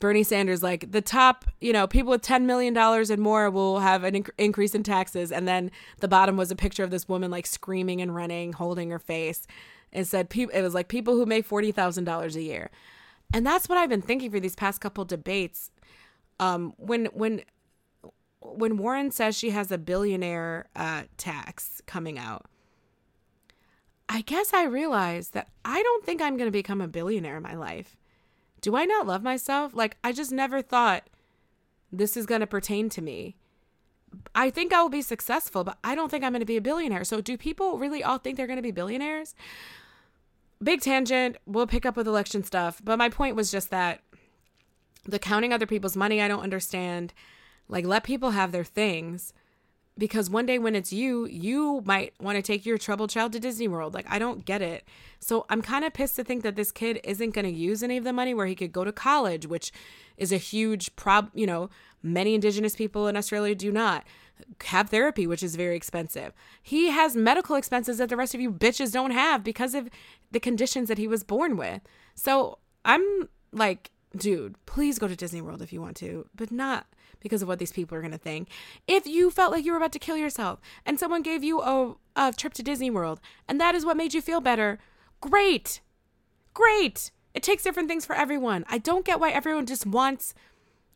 Bernie 0.00 0.22
Sanders 0.22 0.62
like 0.62 0.90
the 0.92 1.00
top, 1.00 1.46
you 1.60 1.72
know, 1.72 1.86
people 1.86 2.10
with 2.10 2.22
10 2.22 2.46
million 2.46 2.74
dollars 2.74 3.10
and 3.10 3.22
more 3.22 3.50
will 3.50 3.80
have 3.80 4.04
an 4.04 4.14
inc- 4.14 4.30
increase 4.36 4.74
in 4.74 4.82
taxes 4.82 5.32
and 5.32 5.48
then 5.48 5.70
the 6.00 6.08
bottom 6.08 6.36
was 6.36 6.50
a 6.50 6.56
picture 6.56 6.84
of 6.84 6.90
this 6.90 7.08
woman 7.08 7.30
like 7.30 7.46
screaming 7.46 8.00
and 8.02 8.14
running, 8.14 8.52
holding 8.52 8.90
her 8.90 8.98
face. 8.98 9.46
It 9.92 10.04
said 10.04 10.28
people 10.28 10.54
it 10.54 10.62
was 10.62 10.74
like 10.74 10.88
people 10.88 11.14
who 11.14 11.24
make 11.26 11.48
$40,000 11.48 12.34
a 12.34 12.42
year. 12.42 12.70
And 13.32 13.46
that's 13.46 13.68
what 13.68 13.78
I've 13.78 13.88
been 13.90 14.02
thinking 14.02 14.30
for 14.30 14.40
these 14.40 14.56
past 14.56 14.80
couple 14.80 15.04
debates. 15.04 15.70
Um 16.38 16.74
when 16.76 17.06
when 17.06 17.42
when 18.40 18.76
Warren 18.76 19.10
says 19.10 19.36
she 19.36 19.50
has 19.50 19.70
a 19.70 19.78
billionaire 19.78 20.68
uh, 20.76 21.02
tax 21.16 21.82
coming 21.86 22.18
out, 22.18 22.46
I 24.08 24.22
guess 24.22 24.54
I 24.54 24.64
realized 24.64 25.34
that 25.34 25.48
I 25.64 25.82
don't 25.82 26.04
think 26.04 26.22
I'm 26.22 26.36
going 26.36 26.48
to 26.48 26.52
become 26.52 26.80
a 26.80 26.88
billionaire 26.88 27.36
in 27.36 27.42
my 27.42 27.54
life. 27.54 27.96
Do 28.60 28.74
I 28.74 28.84
not 28.84 29.06
love 29.06 29.22
myself? 29.22 29.74
Like, 29.74 29.96
I 30.02 30.12
just 30.12 30.32
never 30.32 30.62
thought 30.62 31.08
this 31.92 32.16
is 32.16 32.26
going 32.26 32.40
to 32.40 32.46
pertain 32.46 32.88
to 32.90 33.02
me. 33.02 33.36
I 34.34 34.48
think 34.50 34.72
I 34.72 34.80
will 34.80 34.88
be 34.88 35.02
successful, 35.02 35.64
but 35.64 35.78
I 35.84 35.94
don't 35.94 36.10
think 36.10 36.24
I'm 36.24 36.32
going 36.32 36.40
to 36.40 36.46
be 36.46 36.56
a 36.56 36.62
billionaire. 36.62 37.04
So, 37.04 37.20
do 37.20 37.36
people 37.36 37.78
really 37.78 38.02
all 38.02 38.18
think 38.18 38.36
they're 38.36 38.46
going 38.46 38.56
to 38.56 38.62
be 38.62 38.70
billionaires? 38.70 39.34
Big 40.62 40.80
tangent. 40.80 41.36
We'll 41.46 41.66
pick 41.66 41.84
up 41.84 41.96
with 41.96 42.08
election 42.08 42.42
stuff. 42.42 42.80
But 42.82 42.98
my 42.98 43.10
point 43.10 43.36
was 43.36 43.50
just 43.50 43.70
that 43.70 44.00
the 45.04 45.18
counting 45.18 45.52
other 45.52 45.66
people's 45.66 45.96
money, 45.96 46.20
I 46.22 46.28
don't 46.28 46.42
understand. 46.42 47.12
Like, 47.68 47.84
let 47.84 48.04
people 48.04 48.30
have 48.30 48.52
their 48.52 48.64
things 48.64 49.34
because 49.98 50.30
one 50.30 50.46
day 50.46 50.58
when 50.58 50.76
it's 50.76 50.92
you, 50.92 51.26
you 51.26 51.82
might 51.84 52.14
want 52.20 52.36
to 52.36 52.42
take 52.42 52.64
your 52.64 52.78
troubled 52.78 53.10
child 53.10 53.32
to 53.32 53.40
Disney 53.40 53.66
World. 53.66 53.94
Like, 53.94 54.06
I 54.08 54.18
don't 54.18 54.44
get 54.44 54.62
it. 54.62 54.84
So 55.18 55.44
I'm 55.50 55.60
kind 55.60 55.84
of 55.84 55.92
pissed 55.92 56.16
to 56.16 56.24
think 56.24 56.44
that 56.44 56.54
this 56.54 56.70
kid 56.70 57.00
isn't 57.02 57.34
going 57.34 57.44
to 57.44 57.50
use 57.50 57.82
any 57.82 57.96
of 57.96 58.04
the 58.04 58.12
money 58.12 58.32
where 58.32 58.46
he 58.46 58.54
could 58.54 58.72
go 58.72 58.84
to 58.84 58.92
college, 58.92 59.46
which 59.46 59.72
is 60.16 60.30
a 60.30 60.36
huge 60.36 60.94
problem. 60.94 61.32
you 61.34 61.46
know, 61.46 61.68
many 62.00 62.34
indigenous 62.34 62.76
people 62.76 63.08
in 63.08 63.16
Australia 63.16 63.56
do 63.56 63.72
not 63.72 64.06
have 64.66 64.90
therapy, 64.90 65.26
which 65.26 65.42
is 65.42 65.56
very 65.56 65.74
expensive. 65.74 66.32
He 66.62 66.90
has 66.90 67.16
medical 67.16 67.56
expenses 67.56 67.98
that 67.98 68.08
the 68.08 68.16
rest 68.16 68.34
of 68.34 68.40
you 68.40 68.52
bitches 68.52 68.92
don't 68.92 69.10
have 69.10 69.42
because 69.42 69.74
of 69.74 69.88
the 70.30 70.38
conditions 70.38 70.88
that 70.88 70.98
he 70.98 71.08
was 71.08 71.24
born 71.24 71.56
with. 71.56 71.80
So 72.14 72.58
I'm 72.84 73.28
like, 73.52 73.90
dude, 74.16 74.54
please 74.64 75.00
go 75.00 75.08
to 75.08 75.16
Disney 75.16 75.40
World 75.40 75.60
if 75.60 75.72
you 75.72 75.80
want 75.80 75.96
to, 75.96 76.28
but 76.36 76.52
not 76.52 76.86
because 77.20 77.42
of 77.42 77.48
what 77.48 77.58
these 77.58 77.72
people 77.72 77.96
are 77.96 78.00
going 78.00 78.12
to 78.12 78.18
think. 78.18 78.48
If 78.86 79.06
you 79.06 79.30
felt 79.30 79.52
like 79.52 79.64
you 79.64 79.72
were 79.72 79.78
about 79.78 79.92
to 79.92 79.98
kill 79.98 80.16
yourself 80.16 80.60
and 80.86 80.98
someone 80.98 81.22
gave 81.22 81.42
you 81.42 81.60
a, 81.60 81.94
a 82.16 82.32
trip 82.32 82.54
to 82.54 82.62
Disney 82.62 82.90
World 82.90 83.20
and 83.48 83.60
that 83.60 83.74
is 83.74 83.84
what 83.84 83.96
made 83.96 84.14
you 84.14 84.20
feel 84.20 84.40
better, 84.40 84.78
great. 85.20 85.80
Great. 86.54 87.10
It 87.34 87.42
takes 87.42 87.62
different 87.62 87.88
things 87.88 88.06
for 88.06 88.16
everyone. 88.16 88.64
I 88.68 88.78
don't 88.78 89.04
get 89.04 89.20
why 89.20 89.30
everyone 89.30 89.66
just 89.66 89.86
wants 89.86 90.34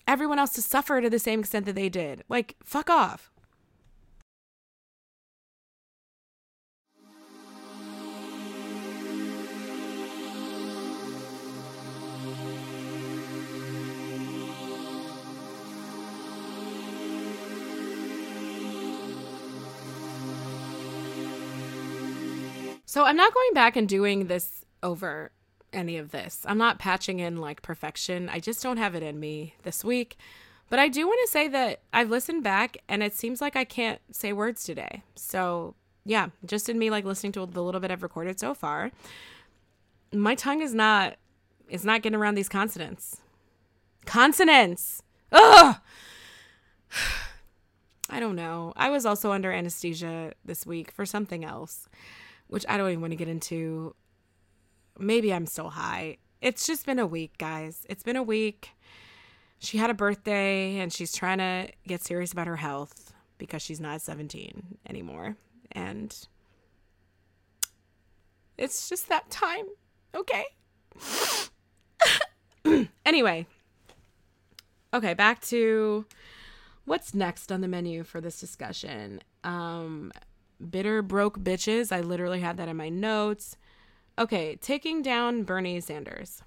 everyone 0.06 0.38
else 0.38 0.52
to 0.52 0.62
suffer 0.62 1.00
to 1.00 1.10
the 1.10 1.18
same 1.18 1.40
extent 1.40 1.66
that 1.66 1.74
they 1.74 1.88
did. 1.88 2.24
Like, 2.28 2.56
fuck 2.62 2.90
off. 2.90 3.31
So 22.92 23.06
I'm 23.06 23.16
not 23.16 23.32
going 23.32 23.54
back 23.54 23.74
and 23.74 23.88
doing 23.88 24.26
this 24.26 24.66
over 24.82 25.32
any 25.72 25.96
of 25.96 26.10
this. 26.10 26.44
I'm 26.44 26.58
not 26.58 26.78
patching 26.78 27.20
in 27.20 27.38
like 27.38 27.62
perfection. 27.62 28.28
I 28.28 28.38
just 28.38 28.62
don't 28.62 28.76
have 28.76 28.94
it 28.94 29.02
in 29.02 29.18
me 29.18 29.54
this 29.62 29.82
week. 29.82 30.18
But 30.68 30.78
I 30.78 30.88
do 30.88 31.06
want 31.06 31.18
to 31.24 31.32
say 31.32 31.48
that 31.48 31.80
I've 31.94 32.10
listened 32.10 32.42
back 32.42 32.76
and 32.90 33.02
it 33.02 33.14
seems 33.14 33.40
like 33.40 33.56
I 33.56 33.64
can't 33.64 33.98
say 34.10 34.34
words 34.34 34.62
today. 34.62 35.04
So, 35.14 35.74
yeah, 36.04 36.28
just 36.44 36.68
in 36.68 36.78
me 36.78 36.90
like 36.90 37.06
listening 37.06 37.32
to 37.32 37.46
the 37.46 37.62
little 37.62 37.80
bit 37.80 37.90
I've 37.90 38.02
recorded 38.02 38.38
so 38.38 38.52
far, 38.52 38.90
my 40.12 40.34
tongue 40.34 40.60
is 40.60 40.74
not 40.74 41.16
is 41.70 41.86
not 41.86 42.02
getting 42.02 42.18
around 42.18 42.34
these 42.34 42.50
consonants. 42.50 43.22
Consonants. 44.04 45.02
Ugh. 45.32 45.76
I 48.10 48.20
don't 48.20 48.36
know. 48.36 48.74
I 48.76 48.90
was 48.90 49.06
also 49.06 49.32
under 49.32 49.50
anesthesia 49.50 50.34
this 50.44 50.66
week 50.66 50.90
for 50.90 51.06
something 51.06 51.42
else, 51.42 51.88
which 52.52 52.66
I 52.68 52.76
don't 52.76 52.90
even 52.90 53.00
want 53.00 53.12
to 53.12 53.16
get 53.16 53.28
into. 53.28 53.94
Maybe 54.98 55.32
I'm 55.32 55.46
still 55.46 55.70
high. 55.70 56.18
It's 56.42 56.66
just 56.66 56.84
been 56.84 56.98
a 56.98 57.06
week, 57.06 57.38
guys. 57.38 57.86
It's 57.88 58.02
been 58.02 58.14
a 58.14 58.22
week. 58.22 58.68
She 59.58 59.78
had 59.78 59.88
a 59.88 59.94
birthday 59.94 60.76
and 60.76 60.92
she's 60.92 61.14
trying 61.14 61.38
to 61.38 61.68
get 61.88 62.04
serious 62.04 62.30
about 62.30 62.46
her 62.46 62.56
health 62.56 63.14
because 63.38 63.62
she's 63.62 63.80
not 63.80 64.02
17 64.02 64.76
anymore. 64.86 65.36
And 65.70 66.14
it's 68.58 68.86
just 68.86 69.08
that 69.08 69.30
time. 69.30 69.64
Okay. 70.14 70.44
anyway. 73.06 73.46
Okay, 74.92 75.14
back 75.14 75.40
to 75.46 76.04
what's 76.84 77.14
next 77.14 77.50
on 77.50 77.62
the 77.62 77.68
menu 77.68 78.04
for 78.04 78.20
this 78.20 78.38
discussion. 78.38 79.22
Um 79.42 80.12
bitter 80.70 81.02
broke 81.02 81.38
bitches. 81.38 81.92
I 81.92 82.00
literally 82.00 82.40
had 82.40 82.56
that 82.56 82.68
in 82.68 82.76
my 82.76 82.88
notes. 82.88 83.56
Okay, 84.18 84.56
taking 84.56 85.02
down 85.02 85.42
Bernie 85.44 85.80
Sanders. 85.80 86.42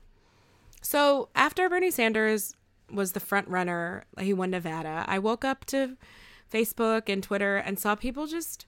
So, 0.82 1.30
after 1.36 1.67
Bernie 1.67 1.91
Sanders 1.91 2.54
was 2.91 3.13
the 3.13 3.19
front 3.19 3.47
runner, 3.47 4.06
he 4.19 4.34
won 4.34 4.51
Nevada, 4.51 5.04
I 5.08 5.17
woke 5.17 5.43
up 5.43 5.65
to 5.65 5.97
Facebook 6.51 7.04
and 7.08 7.23
Twitter 7.23 7.58
and 7.58 7.80
saw 7.80 7.95
people 7.95 8.28
just 8.28 8.67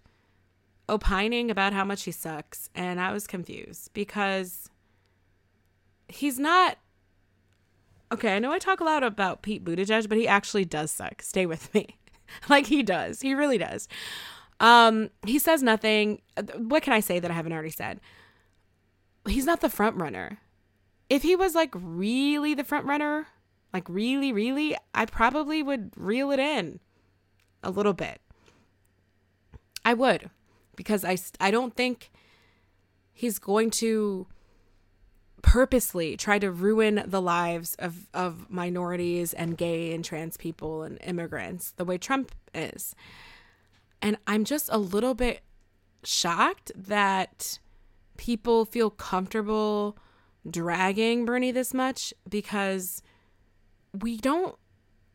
opining 0.89 1.51
about 1.51 1.73
how 1.73 1.83
much 1.83 2.03
he 2.03 2.11
sucks. 2.11 2.69
And 2.73 2.99
I 2.99 3.11
was 3.11 3.27
confused 3.27 3.91
because 3.93 4.69
he's 6.07 6.39
not 6.39 6.77
okay, 8.11 8.35
I 8.35 8.39
know 8.39 8.51
I 8.51 8.59
talk 8.59 8.79
a 8.79 8.85
lot 8.85 9.03
about 9.03 9.41
Pete 9.41 9.65
Buttigieg, 9.65 10.07
but 10.07 10.17
he 10.17 10.27
actually 10.27 10.65
does 10.65 10.91
suck. 10.91 11.21
Stay 11.21 11.45
with 11.45 11.73
me. 11.73 11.97
like 12.49 12.67
he 12.67 12.83
does. 12.83 13.21
He 13.21 13.33
really 13.33 13.57
does. 13.57 13.87
Um, 14.59 15.09
he 15.25 15.39
says 15.39 15.61
nothing. 15.61 16.21
What 16.55 16.83
can 16.83 16.93
I 16.93 16.99
say 16.99 17.19
that 17.19 17.29
I 17.29 17.33
haven't 17.33 17.53
already 17.53 17.69
said? 17.69 17.99
He's 19.27 19.45
not 19.45 19.61
the 19.61 19.69
front 19.69 19.97
runner. 19.97 20.39
If 21.09 21.23
he 21.23 21.35
was 21.35 21.55
like 21.55 21.73
really 21.73 22.53
the 22.53 22.63
front 22.63 22.85
runner, 22.85 23.27
like 23.73 23.87
really, 23.87 24.31
really, 24.31 24.75
I 24.93 25.05
probably 25.05 25.61
would 25.61 25.91
reel 25.95 26.31
it 26.31 26.39
in 26.39 26.79
a 27.63 27.69
little 27.69 27.93
bit. 27.93 28.21
I 29.85 29.93
would 29.93 30.29
because 30.75 31.05
I 31.05 31.17
I 31.39 31.51
don't 31.51 31.75
think 31.75 32.11
he's 33.13 33.39
going 33.39 33.71
to 33.71 34.27
purposely 35.41 36.17
try 36.17 36.39
to 36.39 36.51
ruin 36.51 37.03
the 37.05 37.21
lives 37.21 37.75
of, 37.79 38.07
of 38.13 38.49
minorities 38.49 39.33
and 39.33 39.57
gay 39.57 39.93
and 39.93 40.03
trans 40.03 40.35
people 40.35 40.83
and 40.83 40.97
immigrants 41.03 41.71
the 41.71 41.85
way 41.85 41.97
Trump 41.97 42.31
is. 42.53 42.95
And 44.01 44.17
I'm 44.27 44.43
just 44.43 44.69
a 44.71 44.77
little 44.77 45.13
bit 45.13 45.41
shocked 46.03 46.71
that 46.75 47.59
people 48.17 48.65
feel 48.65 48.89
comfortable 48.89 49.97
dragging 50.49 51.25
Bernie 51.25 51.51
this 51.51 51.73
much 51.73 52.13
because 52.29 53.01
we 53.99 54.17
don't 54.17 54.55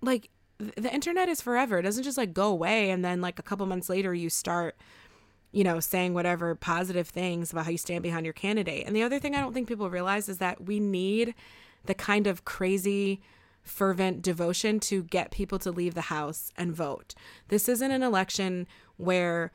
like 0.01 0.29
the 0.59 0.93
internet 0.93 1.29
is 1.29 1.41
forever. 1.41 1.79
It 1.79 1.83
doesn't 1.83 2.05
just 2.05 2.19
like 2.19 2.33
go 2.33 2.49
away 2.49 2.91
and 2.91 3.05
then 3.05 3.21
like 3.21 3.39
a 3.39 3.43
couple 3.43 3.67
months 3.67 3.89
later 3.89 4.15
you 4.15 4.31
start 4.31 4.77
you 5.53 5.63
know, 5.63 5.81
saying 5.81 6.15
whatever 6.15 6.55
positive 6.55 7.07
things 7.07 7.53
about 7.53 7.67
how 7.67 7.71
you 7.71 7.79
stand 7.79 8.03
behind 8.03 8.25
your 8.25 8.33
candidate. 8.33 8.87
And 8.87 8.97
the 8.97 9.03
other 9.03 9.19
thing 9.19 9.35
I 9.35 9.41
don't 9.41 9.53
think 9.53 9.69
people 9.69 9.91
realize 9.91 10.29
is 10.29 10.39
that 10.39 10.65
we 10.65 10.81
need 10.81 11.35
the 11.85 11.95
kind 11.95 12.27
of 12.27 12.45
crazy, 12.45 13.21
fervent 13.63 14.23
devotion 14.23 14.81
to 14.81 15.05
get 15.05 15.31
people 15.31 15.59
to 15.61 15.71
leave 15.71 15.95
the 15.95 16.03
house 16.03 16.53
and 16.57 16.75
vote. 16.75 17.15
This 17.49 17.69
isn't 17.69 17.91
an 17.91 18.03
election 18.03 18.67
where 18.97 19.53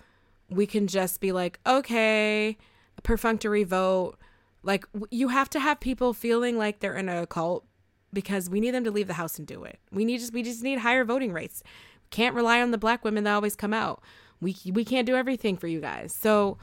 we 0.50 0.66
can 0.66 0.88
just 0.88 1.20
be 1.20 1.32
like, 1.32 1.60
okay, 1.66 2.58
perfunctory 3.04 3.64
vote. 3.64 4.18
Like, 4.64 4.86
you 5.12 5.30
have 5.30 5.50
to 5.52 5.60
have 5.60 5.80
people 5.80 6.14
feeling 6.14 6.58
like 6.58 6.80
they're 6.80 6.96
in 6.96 7.10
a 7.10 7.28
cult 7.28 7.66
because 8.14 8.50
we 8.50 8.60
need 8.60 8.72
them 8.72 8.84
to 8.84 8.92
leave 8.92 9.08
the 9.08 9.14
house 9.14 9.38
and 9.38 9.46
do 9.48 9.64
it. 9.64 9.80
We 9.92 10.06
need 10.06 10.20
just 10.20 10.34
we 10.34 10.42
just 10.42 10.64
need 10.64 10.80
higher 10.80 11.04
voting 11.04 11.34
rates. 11.34 11.64
Can't 12.10 12.36
rely 12.36 12.62
on 12.62 12.72
the 12.72 12.78
black 12.78 13.04
women 13.04 13.26
that 13.26 13.34
always 13.34 13.56
come 13.56 13.74
out 13.74 14.02
we 14.42 14.56
we 14.72 14.86
can't 14.86 15.06
do 15.06 15.16
everything 15.16 15.58
for 15.58 15.68
you 15.68 15.82
guys. 15.82 16.14
So 16.14 16.58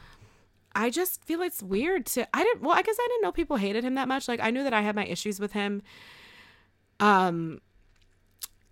I 0.75 0.89
just 0.89 1.23
feel 1.23 1.41
it's 1.41 1.63
weird 1.63 2.05
to 2.07 2.27
I 2.35 2.43
didn't 2.43 2.61
well, 2.61 2.75
I 2.75 2.81
guess 2.81 2.97
I 2.99 3.07
didn't 3.09 3.23
know 3.23 3.31
people 3.31 3.57
hated 3.57 3.83
him 3.83 3.95
that 3.95 4.07
much. 4.07 4.27
Like 4.27 4.39
I 4.41 4.51
knew 4.51 4.63
that 4.63 4.73
I 4.73 4.81
had 4.81 4.95
my 4.95 5.05
issues 5.05 5.39
with 5.39 5.53
him. 5.53 5.81
Um 6.99 7.61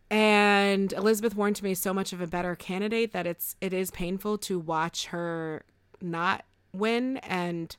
and 0.10 0.94
Elizabeth 0.94 1.36
Warren 1.36 1.56
to 1.56 1.64
me 1.64 1.72
is 1.72 1.80
so 1.80 1.94
much 1.94 2.14
of 2.14 2.22
a 2.22 2.28
better 2.28 2.56
candidate 2.56 3.14
that 3.14 3.26
it's 3.26 3.56
it 3.62 3.74
is 3.74 3.92
painful 3.92 4.38
to 4.40 4.60
watch 4.60 5.08
her 5.08 5.64
not 6.02 6.46
win 6.74 7.18
and 7.18 7.76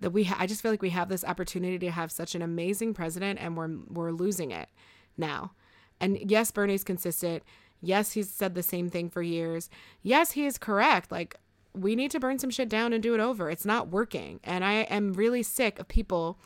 that 0.00 0.10
we 0.10 0.24
ha- 0.24 0.36
I 0.38 0.46
just 0.46 0.60
feel 0.60 0.70
like 0.70 0.82
we 0.82 0.90
have 0.90 1.08
this 1.08 1.24
opportunity 1.24 1.78
to 1.78 1.90
have 1.90 2.12
such 2.12 2.34
an 2.34 2.42
amazing 2.42 2.92
president 2.94 3.38
and 3.40 3.56
we're 3.56 3.70
we're 3.88 4.12
losing 4.12 4.50
it 4.50 4.68
now. 5.16 5.52
And 6.00 6.18
yes, 6.30 6.50
Bernie's 6.50 6.84
consistent. 6.84 7.42
Yes, 7.80 8.12
he's 8.12 8.30
said 8.30 8.54
the 8.54 8.62
same 8.62 8.88
thing 8.88 9.10
for 9.10 9.22
years. 9.22 9.70
Yes, 10.02 10.32
he 10.32 10.46
is 10.46 10.58
correct. 10.58 11.12
Like, 11.12 11.36
we 11.74 11.94
need 11.94 12.10
to 12.12 12.20
burn 12.20 12.38
some 12.38 12.50
shit 12.50 12.68
down 12.68 12.92
and 12.92 13.02
do 13.02 13.14
it 13.14 13.20
over. 13.20 13.50
It's 13.50 13.66
not 13.66 13.88
working. 13.88 14.40
And 14.42 14.64
I 14.64 14.82
am 14.82 15.12
really 15.12 15.42
sick 15.42 15.78
of 15.78 15.88
people 15.88 16.38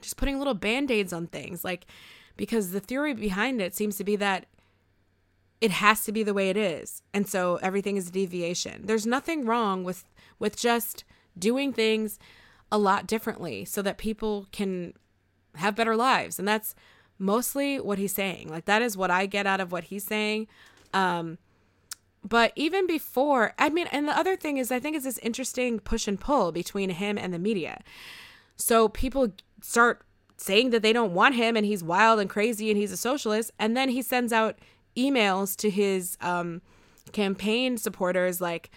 just 0.00 0.16
putting 0.16 0.38
little 0.38 0.54
band 0.54 0.90
aids 0.90 1.12
on 1.12 1.26
things. 1.26 1.64
Like, 1.64 1.86
because 2.36 2.70
the 2.70 2.80
theory 2.80 3.14
behind 3.14 3.60
it 3.60 3.74
seems 3.74 3.96
to 3.96 4.04
be 4.04 4.16
that 4.16 4.46
it 5.60 5.70
has 5.70 6.04
to 6.04 6.12
be 6.12 6.22
the 6.22 6.34
way 6.34 6.50
it 6.50 6.56
is. 6.56 7.02
And 7.12 7.26
so 7.26 7.58
everything 7.62 7.96
is 7.96 8.08
a 8.08 8.12
deviation. 8.12 8.82
There's 8.84 9.06
nothing 9.06 9.44
wrong 9.46 9.84
with 9.84 10.04
with 10.38 10.56
just 10.56 11.04
doing 11.38 11.72
things 11.72 12.18
a 12.70 12.78
lot 12.78 13.06
differently 13.06 13.64
so 13.64 13.82
that 13.82 13.98
people 13.98 14.46
can 14.52 14.94
have 15.54 15.76
better 15.76 15.96
lives. 15.96 16.38
And 16.38 16.46
that's 16.46 16.74
mostly 17.18 17.80
what 17.80 17.98
he's 17.98 18.12
saying. 18.12 18.48
Like 18.48 18.64
that 18.64 18.82
is 18.82 18.96
what 18.96 19.10
I 19.10 19.26
get 19.26 19.46
out 19.46 19.60
of 19.60 19.72
what 19.72 19.84
he's 19.84 20.04
saying. 20.04 20.48
Um, 20.92 21.38
but 22.22 22.52
even 22.56 22.86
before, 22.86 23.52
I 23.58 23.68
mean, 23.68 23.86
and 23.92 24.08
the 24.08 24.16
other 24.16 24.36
thing 24.36 24.56
is, 24.56 24.72
I 24.72 24.80
think 24.80 24.96
is 24.96 25.04
this 25.04 25.18
interesting 25.18 25.78
push 25.78 26.08
and 26.08 26.18
pull 26.18 26.52
between 26.52 26.90
him 26.90 27.18
and 27.18 27.34
the 27.34 27.38
media. 27.38 27.82
So 28.56 28.88
people 28.88 29.32
start 29.62 30.02
saying 30.44 30.70
that 30.70 30.82
they 30.82 30.92
don't 30.92 31.14
want 31.14 31.34
him 31.34 31.56
and 31.56 31.64
he's 31.64 31.82
wild 31.82 32.20
and 32.20 32.28
crazy 32.28 32.70
and 32.70 32.78
he's 32.78 32.92
a 32.92 32.96
socialist, 32.96 33.50
and 33.58 33.76
then 33.76 33.88
he 33.88 34.02
sends 34.02 34.32
out 34.32 34.58
emails 34.94 35.56
to 35.56 35.70
his 35.70 36.18
um, 36.20 36.60
campaign 37.12 37.78
supporters 37.78 38.40
like, 38.40 38.70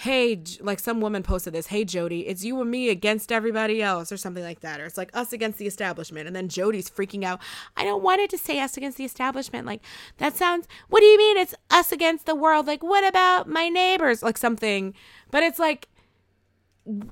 hey, 0.00 0.42
like 0.60 0.78
some 0.78 1.00
woman 1.00 1.22
posted 1.22 1.54
this, 1.54 1.68
hey, 1.68 1.82
Jody, 1.82 2.26
it's 2.26 2.44
you 2.44 2.60
and 2.60 2.70
me 2.70 2.90
against 2.90 3.32
everybody 3.32 3.82
else, 3.82 4.12
or 4.12 4.18
something 4.18 4.44
like 4.44 4.60
that. 4.60 4.78
Or 4.78 4.84
it's 4.84 4.98
like 4.98 5.10
us 5.14 5.32
against 5.32 5.58
the 5.58 5.66
establishment. 5.66 6.26
And 6.26 6.36
then 6.36 6.50
Jody's 6.50 6.90
freaking 6.90 7.24
out. 7.24 7.40
I 7.78 7.84
don't 7.84 8.02
want 8.02 8.20
it 8.20 8.28
to 8.30 8.38
say 8.38 8.60
us 8.60 8.76
against 8.76 8.98
the 8.98 9.06
establishment. 9.06 9.66
Like, 9.66 9.80
that 10.18 10.36
sounds, 10.36 10.68
what 10.90 11.00
do 11.00 11.06
you 11.06 11.16
mean 11.16 11.38
it's 11.38 11.54
us 11.70 11.92
against 11.92 12.26
the 12.26 12.34
world? 12.34 12.66
Like, 12.66 12.82
what 12.82 13.08
about 13.08 13.48
my 13.48 13.70
neighbors? 13.70 14.22
Like 14.22 14.36
something. 14.36 14.92
But 15.30 15.42
it's 15.42 15.58
like, 15.58 15.88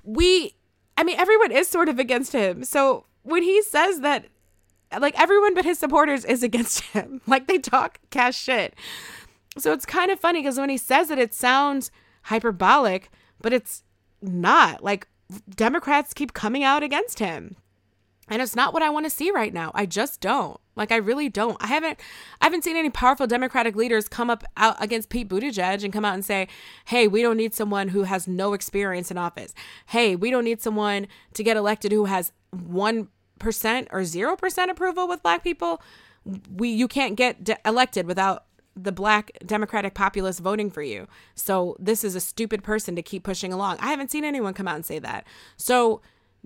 we, 0.03 0.55
I 0.99 1.05
mean, 1.05 1.19
everyone 1.19 1.53
is 1.53 1.69
sort 1.69 1.89
of 1.89 1.99
against 1.99 2.35
him. 2.35 2.65
So 2.65 3.07
when 3.25 3.43
he 3.43 3.61
says 3.63 4.01
that, 4.01 4.27
like, 4.99 5.19
everyone 5.21 5.55
but 5.55 5.65
his 5.65 5.79
supporters 5.79 6.25
is 6.25 6.43
against 6.43 6.81
him, 6.93 7.21
like, 7.27 7.49
they 7.49 7.59
talk 7.59 7.99
cash 8.11 8.37
shit. 8.37 8.75
So 9.59 9.73
it's 9.73 9.87
kind 9.87 10.11
of 10.11 10.19
funny 10.19 10.41
because 10.41 10.59
when 10.59 10.71
he 10.71 10.77
says 10.77 11.11
it, 11.11 11.19
it 11.19 11.35
sounds 11.35 11.91
hyperbolic, 12.23 13.11
but 13.41 13.53
it's 13.53 13.83
not. 14.21 14.83
Like 14.83 15.07
Democrats 15.55 16.15
keep 16.15 16.33
coming 16.33 16.65
out 16.65 16.83
against 16.83 17.19
him. 17.19 17.57
And 18.29 18.41
it's 18.41 18.57
not 18.57 18.73
what 18.73 18.83
I 18.83 18.91
want 18.91 19.07
to 19.07 19.11
see 19.11 19.31
right 19.31 19.53
now. 19.53 19.71
I 19.75 19.87
just 19.87 20.21
don't. 20.21 20.59
Like 20.77 20.91
I 20.91 20.97
really 20.97 21.29
don't. 21.29 21.57
I 21.61 21.69
haven't 21.69 22.01
I 22.41 22.47
haven't 22.47 22.65
seen 22.65 22.77
any 22.77 22.91
powerful 22.91 23.27
Democratic 23.27 23.77
leaders 23.77 24.09
come 24.09 24.31
up 24.31 24.45
out 24.57 24.83
against 24.83 25.09
Pete 25.09 25.29
Buttigieg 25.29 25.85
and 25.85 25.93
come 25.93 26.05
out 26.05 26.15
and 26.15 26.25
say, 26.25 26.49
"Hey, 26.87 27.07
we 27.07 27.23
don't 27.23 27.37
need 27.37 27.55
someone 27.55 27.89
who 27.89 28.05
has 28.05 28.27
no 28.27 28.55
experience 28.55 29.11
in 29.11 29.19
office. 29.19 29.55
Hey, 29.87 30.17
we 30.17 30.31
don't 30.31 30.45
need 30.45 30.61
someone 30.61 31.07
to 31.35 31.45
get 31.45 31.57
elected 31.57 31.93
who 31.93 32.07
has 32.07 32.33
1% 32.57 33.09
or 33.93 34.01
0% 34.01 34.71
approval 34.71 35.09
with 35.09 35.23
black 35.23 35.45
people. 35.45 35.81
We 36.51 36.71
you 36.71 36.89
can't 36.89 37.17
get 37.17 37.45
de- 37.45 37.59
elected 37.65 38.07
without 38.07 38.47
the 38.77 38.93
black 38.93 39.31
Democratic 39.47 39.95
populace 39.95 40.41
voting 40.41 40.71
for 40.71 40.83
you. 40.83 41.07
So 41.35 41.77
this 41.79 42.03
is 42.03 42.15
a 42.17 42.21
stupid 42.21 42.65
person 42.65 42.97
to 42.97 43.03
keep 43.03 43.23
pushing 43.23 43.53
along. 43.53 43.77
I 43.81 43.87
haven't 43.87 44.11
seen 44.11 44.25
anyone 44.25 44.55
come 44.55 44.67
out 44.67 44.75
and 44.75 44.87
say 44.87 44.99
that. 44.99 45.25
So 45.57 46.01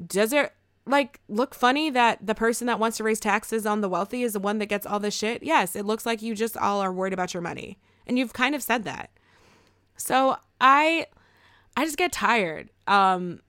does 0.07 0.33
it 0.33 0.53
like 0.89 1.21
look 1.29 1.55
funny 1.55 1.91
that 1.91 2.27
the 2.27 2.35
person 2.35 2.67
that 2.67 2.79
wants 2.79 2.97
to 2.97 3.05
raise 3.05 3.21
taxes 3.21 3.67
on 3.67 3.81
the 3.81 3.89
wealthy 3.89 4.23
is 4.23 4.33
the 4.33 4.41
one 4.41 4.59
that 4.59 4.67
gets 4.67 4.87
all 4.87 4.99
this 4.99 5.15
shit? 5.15 5.43
Yes, 5.43 5.77
it 5.77 5.85
looks 5.85 6.07
like 6.07 6.23
you 6.23 6.35
just 6.35 6.57
all 6.57 6.81
are 6.81 6.93
worried 6.93 7.13
about 7.13 7.35
your 7.35 7.43
money. 7.43 7.79
And 8.07 8.19
you've 8.19 8.33
kind 8.33 8.55
of 8.55 8.63
said 8.63 8.85
that. 8.85 9.11
So 9.97 10.37
I 10.61 11.07
I 11.77 11.85
just 11.85 11.99
get 11.99 12.13
tired. 12.13 12.71
Um 12.87 13.41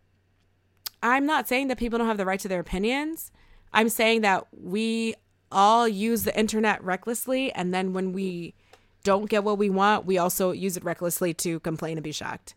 I'm 1.02 1.26
not 1.26 1.48
saying 1.48 1.70
that 1.70 1.78
people 1.78 1.98
don't 1.98 2.08
have 2.08 2.18
the 2.18 2.26
right 2.26 2.40
to 2.42 2.48
their 2.48 2.60
opinions. 2.60 3.32
I'm 3.72 3.90
saying 3.90 4.22
that 4.22 4.48
we 4.52 5.16
all 5.52 5.88
use 5.88 6.24
the 6.24 6.38
internet 6.38 6.84
recklessly 6.84 7.52
and 7.54 7.74
then 7.74 7.94
when 7.94 8.12
we 8.12 8.54
don't 9.04 9.30
get 9.30 9.44
what 9.44 9.58
we 9.58 9.70
want, 9.70 10.06
we 10.06 10.18
also 10.18 10.52
use 10.52 10.76
it 10.76 10.84
recklessly 10.84 11.34
to 11.34 11.60
complain 11.62 11.98
and 11.98 12.04
be 12.04 12.12
shocked. 12.12 12.54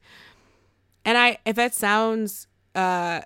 And 1.04 1.16
I 1.16 1.38
if 1.44 1.58
it 1.58 1.74
sounds 1.74 2.48
uh 2.74 3.22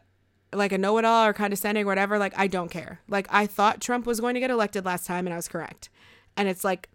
like 0.57 0.72
a 0.72 0.78
know-it-all 0.78 1.26
or 1.26 1.32
condescending 1.32 1.84
or 1.84 1.86
whatever, 1.86 2.18
like 2.18 2.32
I 2.36 2.46
don't 2.46 2.70
care. 2.70 3.00
Like 3.09 3.26
I 3.30 3.46
thought 3.46 3.80
Trump 3.80 4.07
was 4.07 4.20
going 4.20 4.34
to 4.34 4.40
get 4.40 4.50
elected 4.50 4.84
last 4.84 5.07
time 5.07 5.26
and 5.26 5.34
I 5.34 5.36
was 5.36 5.48
correct. 5.48 5.88
And 6.36 6.48
it's 6.48 6.64
like 6.64 6.88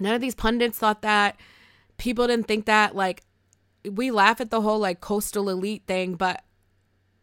none 0.00 0.14
of 0.14 0.20
these 0.20 0.34
pundits 0.34 0.78
thought 0.78 1.02
that. 1.02 1.36
People 1.96 2.28
didn't 2.28 2.46
think 2.46 2.66
that 2.66 2.94
like 2.94 3.22
we 3.84 4.10
laugh 4.10 4.40
at 4.40 4.50
the 4.50 4.60
whole 4.60 4.78
like 4.78 5.00
coastal 5.00 5.48
elite 5.48 5.82
thing, 5.86 6.14
but 6.14 6.44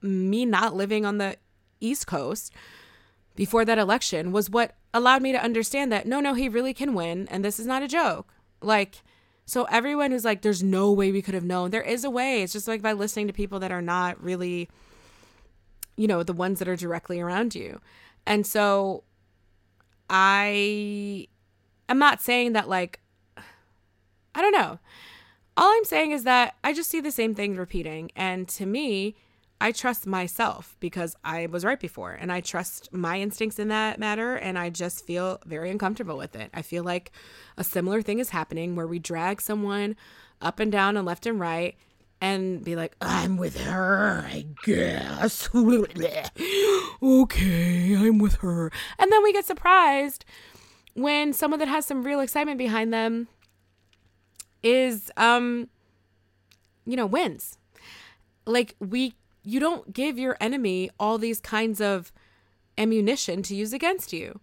me 0.01 0.45
not 0.45 0.75
living 0.75 1.05
on 1.05 1.17
the 1.17 1.37
East 1.79 2.07
Coast 2.07 2.51
before 3.35 3.65
that 3.65 3.77
election 3.77 4.31
was 4.31 4.49
what 4.49 4.75
allowed 4.93 5.21
me 5.21 5.31
to 5.31 5.41
understand 5.41 5.91
that 5.91 6.05
no, 6.05 6.19
no, 6.19 6.33
he 6.33 6.49
really 6.49 6.73
can 6.73 6.93
win 6.93 7.27
and 7.29 7.43
this 7.43 7.59
is 7.59 7.65
not 7.65 7.83
a 7.83 7.87
joke. 7.87 8.33
Like, 8.61 9.03
so 9.45 9.65
everyone 9.65 10.11
who's 10.11 10.25
like, 10.25 10.41
there's 10.41 10.63
no 10.63 10.91
way 10.91 11.11
we 11.11 11.21
could 11.21 11.35
have 11.35 11.43
known, 11.43 11.69
there 11.69 11.81
is 11.81 12.03
a 12.03 12.09
way. 12.09 12.41
It's 12.41 12.53
just 12.53 12.67
like 12.67 12.81
by 12.81 12.93
listening 12.93 13.27
to 13.27 13.33
people 13.33 13.59
that 13.59 13.71
are 13.71 13.81
not 13.81 14.21
really, 14.23 14.69
you 15.97 16.07
know, 16.07 16.23
the 16.23 16.33
ones 16.33 16.59
that 16.59 16.67
are 16.67 16.75
directly 16.75 17.19
around 17.19 17.55
you. 17.55 17.79
And 18.25 18.45
so 18.45 19.03
I 20.09 21.27
am 21.89 21.99
not 21.99 22.21
saying 22.21 22.53
that, 22.53 22.67
like, 22.69 22.99
I 23.37 24.41
don't 24.41 24.51
know. 24.51 24.79
All 25.57 25.71
I'm 25.71 25.85
saying 25.85 26.11
is 26.11 26.23
that 26.23 26.55
I 26.63 26.73
just 26.73 26.89
see 26.89 26.99
the 26.99 27.11
same 27.11 27.33
things 27.33 27.57
repeating. 27.57 28.11
And 28.15 28.47
to 28.49 28.65
me, 28.65 29.15
I 29.61 29.71
trust 29.71 30.05
myself 30.05 30.75
because 30.81 31.15
I 31.23 31.45
was 31.45 31.63
right 31.63 31.79
before 31.79 32.11
and 32.11 32.31
I 32.31 32.41
trust 32.41 32.91
my 32.91 33.19
instincts 33.21 33.57
in 33.57 33.69
that 33.69 33.97
matter 33.97 34.35
and 34.35 34.59
I 34.59 34.69
just 34.69 35.05
feel 35.05 35.39
very 35.45 35.71
uncomfortable 35.71 36.17
with 36.17 36.35
it. 36.35 36.49
I 36.53 36.61
feel 36.61 36.83
like 36.83 37.13
a 37.57 37.63
similar 37.63 38.01
thing 38.01 38.19
is 38.19 38.31
happening 38.31 38.75
where 38.75 38.87
we 38.87 38.99
drag 38.99 39.39
someone 39.39 39.95
up 40.41 40.59
and 40.59 40.71
down 40.71 40.97
and 40.97 41.05
left 41.05 41.25
and 41.25 41.39
right 41.39 41.77
and 42.25 42.63
be 42.63 42.75
like, 42.75 42.95
I'm 43.01 43.37
with 43.37 43.61
her, 43.61 44.25
I 44.27 44.47
guess. 44.63 45.47
okay, 45.53 46.23
I'm 47.95 48.17
with 48.17 48.37
her. 48.37 48.71
And 48.97 49.11
then 49.11 49.21
we 49.21 49.31
get 49.31 49.45
surprised 49.45 50.25
when 50.95 51.33
someone 51.33 51.59
that 51.59 51.67
has 51.67 51.85
some 51.85 52.01
real 52.01 52.19
excitement 52.19 52.57
behind 52.57 52.91
them 52.91 53.27
is 54.63 55.11
um 55.17 55.67
you 56.87 56.95
know 56.95 57.05
wins 57.05 57.59
like 58.47 58.75
we 58.79 59.13
you 59.43 59.59
don't 59.59 59.93
give 59.93 60.17
your 60.17 60.35
enemy 60.41 60.89
all 60.99 61.19
these 61.19 61.39
kinds 61.39 61.79
of 61.79 62.11
ammunition 62.75 63.43
to 63.43 63.55
use 63.55 63.73
against 63.73 64.11
you. 64.11 64.39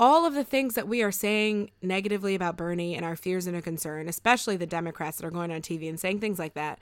All 0.00 0.24
of 0.24 0.32
the 0.32 0.44
things 0.44 0.76
that 0.76 0.88
we 0.88 1.02
are 1.02 1.12
saying 1.12 1.72
negatively 1.82 2.34
about 2.34 2.56
Bernie 2.56 2.96
and 2.96 3.04
our 3.04 3.16
fears 3.16 3.46
and 3.46 3.54
our 3.54 3.60
concern, 3.60 4.08
especially 4.08 4.56
the 4.56 4.66
Democrats 4.66 5.18
that 5.18 5.26
are 5.26 5.30
going 5.30 5.52
on 5.52 5.60
TV 5.60 5.90
and 5.90 6.00
saying 6.00 6.20
things 6.20 6.38
like 6.38 6.54
that, 6.54 6.78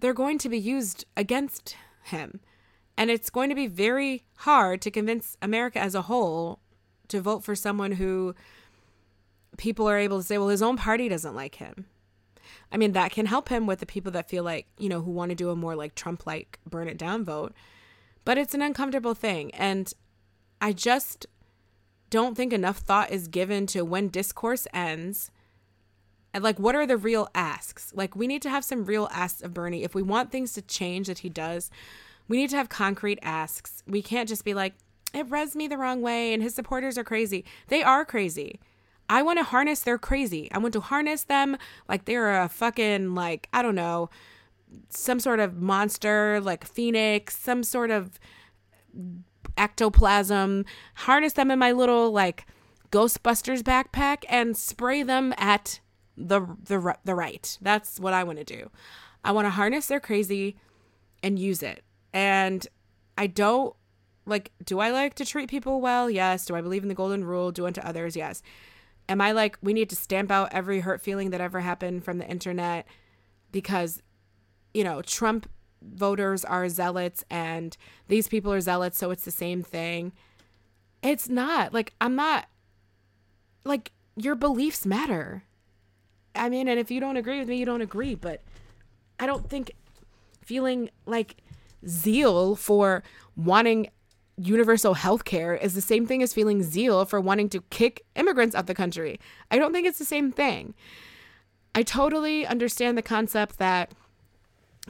they're 0.00 0.12
going 0.12 0.38
to 0.38 0.48
be 0.48 0.58
used 0.58 1.04
against 1.16 1.76
him. 2.02 2.40
And 2.96 3.12
it's 3.12 3.30
going 3.30 3.48
to 3.50 3.54
be 3.54 3.68
very 3.68 4.24
hard 4.38 4.82
to 4.82 4.90
convince 4.90 5.36
America 5.40 5.78
as 5.78 5.94
a 5.94 6.02
whole 6.02 6.58
to 7.06 7.20
vote 7.20 7.44
for 7.44 7.54
someone 7.54 7.92
who 7.92 8.34
people 9.56 9.88
are 9.88 9.98
able 9.98 10.18
to 10.18 10.24
say, 10.24 10.36
well, 10.36 10.48
his 10.48 10.62
own 10.62 10.76
party 10.76 11.08
doesn't 11.08 11.36
like 11.36 11.54
him. 11.54 11.86
I 12.72 12.76
mean, 12.76 12.90
that 12.90 13.12
can 13.12 13.26
help 13.26 13.50
him 13.50 13.68
with 13.68 13.78
the 13.78 13.86
people 13.86 14.10
that 14.12 14.28
feel 14.28 14.42
like, 14.42 14.66
you 14.78 14.88
know, 14.88 15.00
who 15.00 15.12
want 15.12 15.30
to 15.30 15.36
do 15.36 15.50
a 15.50 15.54
more 15.54 15.76
like 15.76 15.94
Trump 15.94 16.26
like 16.26 16.58
burn 16.68 16.88
it 16.88 16.98
down 16.98 17.24
vote. 17.24 17.52
But 18.24 18.36
it's 18.36 18.52
an 18.52 18.62
uncomfortable 18.62 19.14
thing. 19.14 19.54
And 19.54 19.92
I 20.60 20.72
just 20.72 21.26
don't 22.12 22.36
think 22.36 22.52
enough 22.52 22.76
thought 22.76 23.10
is 23.10 23.26
given 23.26 23.66
to 23.68 23.86
when 23.86 24.08
discourse 24.08 24.66
ends. 24.74 25.30
And 26.34 26.44
like, 26.44 26.58
what 26.58 26.74
are 26.74 26.86
the 26.86 26.98
real 26.98 27.28
asks? 27.34 27.90
Like, 27.94 28.14
we 28.14 28.26
need 28.26 28.42
to 28.42 28.50
have 28.50 28.64
some 28.64 28.84
real 28.84 29.08
asks 29.10 29.40
of 29.42 29.54
Bernie. 29.54 29.82
If 29.82 29.94
we 29.94 30.02
want 30.02 30.30
things 30.30 30.52
to 30.52 30.62
change 30.62 31.06
that 31.06 31.20
he 31.20 31.30
does, 31.30 31.70
we 32.28 32.36
need 32.36 32.50
to 32.50 32.56
have 32.56 32.68
concrete 32.68 33.18
asks. 33.22 33.82
We 33.86 34.02
can't 34.02 34.28
just 34.28 34.44
be 34.44 34.52
like, 34.52 34.74
it 35.14 35.30
rubs 35.30 35.56
me 35.56 35.68
the 35.68 35.78
wrong 35.78 36.02
way 36.02 36.34
and 36.34 36.42
his 36.42 36.54
supporters 36.54 36.98
are 36.98 37.04
crazy. 37.04 37.46
They 37.68 37.82
are 37.82 38.04
crazy. 38.04 38.60
I 39.08 39.22
want 39.22 39.38
to 39.38 39.44
harness 39.44 39.80
their 39.80 39.98
crazy. 39.98 40.52
I 40.52 40.58
want 40.58 40.74
to 40.74 40.80
harness 40.80 41.24
them 41.24 41.56
like 41.88 42.04
they're 42.04 42.42
a 42.42 42.48
fucking 42.48 43.14
like 43.14 43.48
I 43.52 43.62
don't 43.62 43.74
know, 43.74 44.10
some 44.90 45.18
sort 45.18 45.40
of 45.40 45.56
monster 45.56 46.40
like 46.40 46.64
phoenix, 46.66 47.38
some 47.38 47.62
sort 47.62 47.90
of 47.90 48.18
ectoplasm. 49.56 50.64
Harness 50.94 51.34
them 51.34 51.50
in 51.50 51.58
my 51.58 51.72
little 51.72 52.10
like 52.10 52.46
Ghostbusters 52.90 53.62
backpack 53.62 54.24
and 54.28 54.56
spray 54.56 55.02
them 55.02 55.34
at 55.36 55.80
the 56.16 56.40
the 56.62 56.96
the 57.04 57.14
right. 57.14 57.58
That's 57.60 57.98
what 57.98 58.12
I 58.12 58.24
want 58.24 58.38
to 58.38 58.44
do. 58.44 58.70
I 59.24 59.32
want 59.32 59.46
to 59.46 59.50
harness 59.50 59.86
their 59.86 60.00
crazy 60.00 60.56
and 61.22 61.38
use 61.38 61.62
it. 61.62 61.82
And 62.12 62.66
I 63.16 63.26
don't 63.26 63.74
like 64.26 64.52
do 64.64 64.80
I 64.80 64.90
like 64.90 65.14
to 65.14 65.24
treat 65.24 65.48
people 65.48 65.80
well? 65.80 66.10
Yes. 66.10 66.44
Do 66.46 66.54
I 66.54 66.60
believe 66.60 66.82
in 66.82 66.88
the 66.88 66.94
golden 66.94 67.24
rule? 67.24 67.50
Do 67.50 67.66
unto 67.66 67.80
others? 67.80 68.16
Yes. 68.16 68.42
Am 69.08 69.20
I 69.20 69.32
like, 69.32 69.58
we 69.60 69.72
need 69.72 69.90
to 69.90 69.96
stamp 69.96 70.30
out 70.30 70.52
every 70.52 70.80
hurt 70.80 71.00
feeling 71.00 71.30
that 71.30 71.40
ever 71.40 71.60
happened 71.60 72.04
from 72.04 72.18
the 72.18 72.28
internet 72.28 72.86
because, 73.50 74.00
you 74.72 74.84
know, 74.84 75.02
Trump 75.02 75.48
voters 75.94 76.44
are 76.44 76.68
zealots 76.68 77.24
and 77.30 77.76
these 78.08 78.28
people 78.28 78.52
are 78.52 78.60
zealots, 78.60 78.98
so 78.98 79.10
it's 79.10 79.24
the 79.24 79.30
same 79.30 79.62
thing? 79.62 80.12
It's 81.02 81.28
not. 81.28 81.72
Like, 81.72 81.94
I'm 82.00 82.14
not, 82.14 82.46
like, 83.64 83.92
your 84.16 84.34
beliefs 84.34 84.86
matter. 84.86 85.44
I 86.34 86.48
mean, 86.48 86.68
and 86.68 86.78
if 86.78 86.90
you 86.90 87.00
don't 87.00 87.16
agree 87.16 87.38
with 87.38 87.48
me, 87.48 87.56
you 87.56 87.66
don't 87.66 87.82
agree, 87.82 88.14
but 88.14 88.42
I 89.18 89.26
don't 89.26 89.48
think 89.48 89.72
feeling 90.42 90.90
like 91.06 91.36
zeal 91.86 92.56
for 92.56 93.02
wanting 93.36 93.88
universal 94.36 94.94
health 94.94 95.24
care 95.24 95.54
is 95.54 95.74
the 95.74 95.80
same 95.80 96.06
thing 96.06 96.22
as 96.22 96.32
feeling 96.32 96.62
zeal 96.62 97.04
for 97.04 97.20
wanting 97.20 97.48
to 97.50 97.60
kick 97.70 98.04
immigrants 98.16 98.54
out 98.54 98.66
the 98.66 98.74
country. 98.74 99.20
I 99.50 99.58
don't 99.58 99.72
think 99.72 99.86
it's 99.86 99.98
the 99.98 100.04
same 100.04 100.32
thing. 100.32 100.74
I 101.74 101.82
totally 101.82 102.46
understand 102.46 102.98
the 102.98 103.02
concept 103.02 103.58
that 103.58 103.92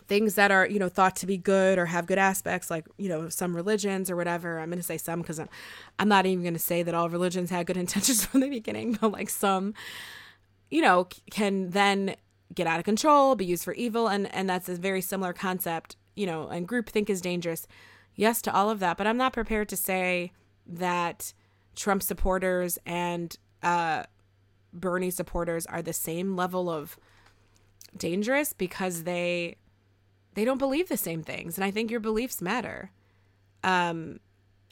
things 0.07 0.35
that 0.37 0.51
are, 0.51 0.67
you 0.67 0.79
know, 0.79 0.89
thought 0.89 1.17
to 1.17 1.27
be 1.27 1.37
good 1.37 1.79
or 1.79 1.87
have 1.87 2.07
good 2.07 2.19
aspects, 2.19 2.71
like, 2.71 2.87
you 2.97 3.09
know, 3.09 3.29
some 3.29 3.55
religions 3.55 4.11
or 4.11 4.17
whatever. 4.17 4.59
I'm 4.59 4.71
going 4.71 4.79
to 4.79 4.83
say 4.83 4.97
some 4.97 5.21
because 5.21 5.39
I'm, 5.39 5.49
I'm 5.99 6.09
not 6.09 6.25
even 6.25 6.43
going 6.43 6.55
to 6.55 6.61
say 6.61 6.83
that 6.83 6.95
all 6.95 7.09
religions 7.11 7.51
had 7.51 7.67
good 7.67 7.77
intentions 7.77 8.25
from 8.25 8.41
the 8.41 8.49
beginning, 8.49 8.99
but 9.01 9.13
like 9.13 9.29
some, 9.29 9.75
you 10.71 10.81
know, 10.81 11.09
can 11.31 11.71
then 11.71 12.17
get 12.55 12.67
out 12.67 12.79
of 12.79 12.85
control, 12.85 13.35
be 13.35 13.45
used 13.45 13.65
for 13.65 13.75
evil. 13.75 14.09
And, 14.09 14.33
and 14.35 14.49
that's 14.49 14.69
a 14.69 14.77
very 14.77 15.01
similar 15.01 15.33
concept, 15.33 15.97
you 16.15 16.27
know, 16.27 16.49
and 16.49 16.67
groupthink 16.67 17.11
is 17.11 17.21
dangerous 17.21 17.67
yes 18.15 18.43
to 18.43 18.55
all 18.55 18.71
of 18.71 18.79
that, 18.81 18.97
but 18.97 19.07
I'm 19.07 19.17
not 19.17 19.33
prepared 19.33 19.69
to 19.71 19.77
say 19.77 20.33
that 20.67 21.33
Trump 21.75 22.03
supporters 22.03 22.79
and 22.85 23.37
uh, 23.63 24.05
Bernie 24.73 25.11
supporters 25.11 25.67
are 25.67 25.83
the 25.83 25.93
same 25.93 26.37
level 26.37 26.71
of 26.71 26.99
dangerous 27.97 28.53
because 28.53 29.05
they 29.05 29.57
they 30.35 30.45
don't 30.45 30.59
believe 30.59 30.89
the 30.89 30.97
same 30.97 31.23
things, 31.23 31.57
and 31.57 31.65
I 31.65 31.71
think 31.71 31.91
your 31.91 32.01
beliefs 32.01 32.41
matter. 32.41 32.91
Um, 33.65 34.21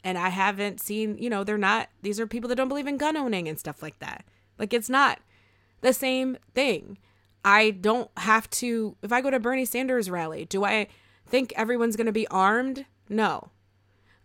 and 0.03 0.17
I 0.17 0.29
haven't 0.29 0.81
seen, 0.81 1.17
you 1.17 1.29
know, 1.29 1.43
they're 1.43 1.57
not. 1.57 1.89
These 2.01 2.19
are 2.19 2.27
people 2.27 2.47
that 2.49 2.55
don't 2.55 2.67
believe 2.67 2.87
in 2.87 2.97
gun 2.97 3.15
owning 3.15 3.47
and 3.47 3.59
stuff 3.59 3.81
like 3.81 3.99
that. 3.99 4.25
Like 4.57 4.73
it's 4.73 4.89
not 4.89 5.19
the 5.81 5.93
same 5.93 6.37
thing. 6.53 6.97
I 7.45 7.71
don't 7.71 8.09
have 8.17 8.49
to. 8.51 8.95
If 9.01 9.11
I 9.11 9.21
go 9.21 9.29
to 9.29 9.39
Bernie 9.39 9.65
Sanders 9.65 10.09
rally, 10.09 10.45
do 10.45 10.63
I 10.63 10.87
think 11.27 11.53
everyone's 11.55 11.95
going 11.95 12.07
to 12.07 12.11
be 12.11 12.27
armed 12.27 12.85
no. 13.09 13.49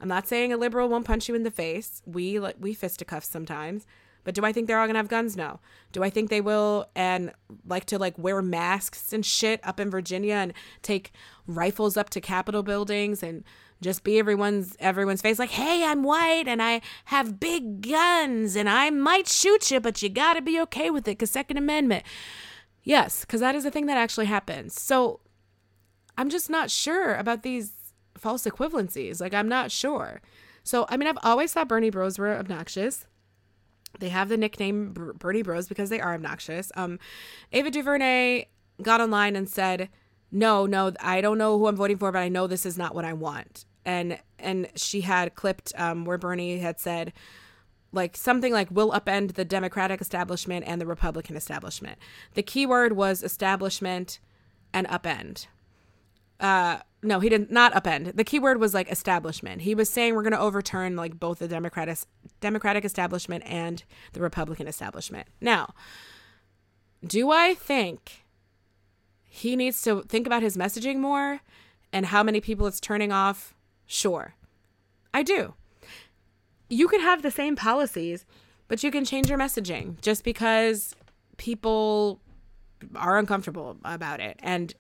I'm 0.01 0.09
not 0.09 0.29
saying 0.29 0.53
a 0.53 0.57
liberal 0.57 0.89
won't 0.89 1.07
punch 1.07 1.29
you 1.29 1.35
in 1.35 1.43
the 1.43 1.51
face. 1.51 2.03
We 2.07 2.39
like 2.39 2.57
we 2.61 2.75
fisticuffs 2.75 3.29
sometimes, 3.29 3.87
But 4.27 4.35
do 4.35 4.45
I 4.45 4.53
think 4.53 4.67
they're 4.67 4.81
all 4.81 4.89
gonna 4.89 4.99
have 4.99 5.07
guns? 5.07 5.37
No. 5.37 5.61
Do 5.93 6.03
I 6.03 6.11
think 6.11 6.31
they 6.31 6.41
will 6.41 6.91
and 6.97 7.33
like 7.65 7.85
to 7.87 7.97
like 7.97 8.19
wear 8.19 8.43
masks 8.43 9.13
and 9.13 9.25
shit 9.25 9.61
up 9.63 9.79
in 9.79 9.89
Virginia 9.89 10.35
and 10.35 10.53
take 10.83 11.13
rifles 11.47 11.97
up 11.97 12.11
to 12.11 12.21
Capitol 12.21 12.65
buildings 12.65 13.23
and 13.23 13.45
just 13.81 14.03
be 14.03 14.19
everyone's 14.19 14.77
everyone's 14.81 15.23
face 15.23 15.39
like, 15.39 15.51
hey, 15.51 15.85
I'm 15.85 16.03
white 16.03 16.49
and 16.49 16.61
I 16.61 16.81
have 17.05 17.39
big 17.39 17.89
guns 17.89 18.57
and 18.57 18.69
I 18.69 18.91
might 18.91 19.29
shoot 19.29 19.71
you, 19.71 19.79
but 19.79 20.03
you 20.03 20.09
gotta 20.09 20.43
be 20.43 20.61
okay 20.63 20.91
with 20.91 21.07
it 21.07 21.19
because 21.19 21.31
Second 21.31 21.59
Amendment. 21.59 22.03
Yes, 22.83 23.21
because 23.21 23.39
that 23.39 23.55
is 23.55 23.65
a 23.65 23.71
thing 23.71 23.87
that 23.87 23.97
actually 23.97 24.27
happens. 24.27 24.81
So 24.81 25.21
I'm 26.19 26.31
just 26.31 26.51
not 26.51 26.69
sure 26.69 27.15
about 27.15 27.45
these 27.45 27.75
false 28.19 28.43
equivalencies. 28.43 29.21
Like 29.21 29.35
I'm 29.35 29.49
not 29.49 29.71
sure. 29.71 30.21
So 30.65 30.85
I 30.89 30.97
mean, 30.97 31.07
I've 31.07 31.19
always 31.23 31.53
thought 31.53 31.69
Bernie 31.69 31.91
Bros 31.91 32.19
were 32.19 32.37
obnoxious. 32.37 33.07
They 33.99 34.09
have 34.11 34.29
the 34.29 34.37
nickname 34.37 34.93
Bernie 35.19 35.43
Bros 35.43 35.69
because 35.69 35.91
they 35.91 36.01
are 36.01 36.15
obnoxious. 36.15 36.71
Um, 36.75 36.99
Ava 37.53 37.71
DuVernay 37.71 38.47
got 38.83 39.01
online 39.01 39.37
and 39.37 39.49
said, 39.49 39.89
"No, 40.31 40.67
no, 40.67 40.93
I 41.01 41.21
don't 41.21 41.39
know 41.39 41.59
who 41.59 41.67
I'm 41.67 41.77
voting 41.77 41.99
for, 41.99 42.13
but 42.13 42.19
I 42.19 42.29
know 42.29 42.47
this 42.47 42.67
is 42.67 42.79
not 42.79 42.95
what 42.95 43.05
I 43.05 43.13
want." 43.13 43.65
And 43.85 44.19
and 44.39 44.69
she 44.77 45.03
had 45.03 45.35
clipped 45.35 45.73
um, 45.77 46.05
where 46.05 46.19
Bernie 46.19 46.59
had 46.59 46.79
said, 46.81 47.13
like 47.93 48.17
something 48.17 48.53
like 48.53 48.71
"will 48.71 48.93
upend 48.93 49.35
the 49.35 49.45
Democratic 49.45 50.01
establishment 50.01 50.65
and 50.67 50.81
the 50.81 50.87
Republican 50.87 51.37
establishment." 51.37 51.99
The 52.35 52.43
key 52.43 52.67
word 52.67 52.93
was 52.93 53.23
establishment 53.23 54.19
and 54.73 54.87
upend. 54.89 55.47
Uh, 56.41 56.79
no, 57.03 57.21
he 57.21 57.29
did 57.29 57.51
not 57.51 57.73
upend. 57.73 58.17
The 58.17 58.25
keyword 58.25 58.59
was 58.59 58.75
like 58.75 58.91
establishment. 58.91 59.63
He 59.63 59.75
was 59.75 59.89
saying 59.89 60.15
we're 60.15 60.23
going 60.23 60.33
to 60.33 60.41
overturn 60.41 60.97
like 60.97 61.19
both 61.19 61.39
the 61.39 61.49
Democratic 61.49 61.99
Democratic 62.41 62.85
establishment 62.85 63.45
and 63.47 63.85
the 64.13 64.21
Republican 64.21 64.67
establishment. 64.67 65.29
Now, 65.41 65.75
do 67.05 67.31
I 67.31 67.55
think 67.55 68.25
he 69.25 69.55
needs 69.57 69.83
to 69.83 70.03
think 70.03 70.27
about 70.27 70.43
his 70.43 70.57
messaging 70.57 70.97
more 70.97 71.41
and 71.93 72.07
how 72.07 72.23
many 72.23 72.41
people 72.41 72.67
it's 72.67 72.81
turning 72.81 73.13
off? 73.13 73.55
Sure. 73.87 74.35
I 75.15 75.23
do. 75.23 75.55
You 76.69 76.89
can 76.89 77.01
have 77.01 77.23
the 77.23 77.31
same 77.31 77.55
policies, 77.55 78.25
but 78.67 78.83
you 78.83 78.91
can 78.91 79.05
change 79.05 79.29
your 79.29 79.39
messaging 79.39 80.01
just 80.01 80.25
because 80.25 80.97
people 81.37 82.21
are 82.95 83.19
uncomfortable 83.19 83.77
about 83.85 84.21
it. 84.21 84.39
And 84.43 84.75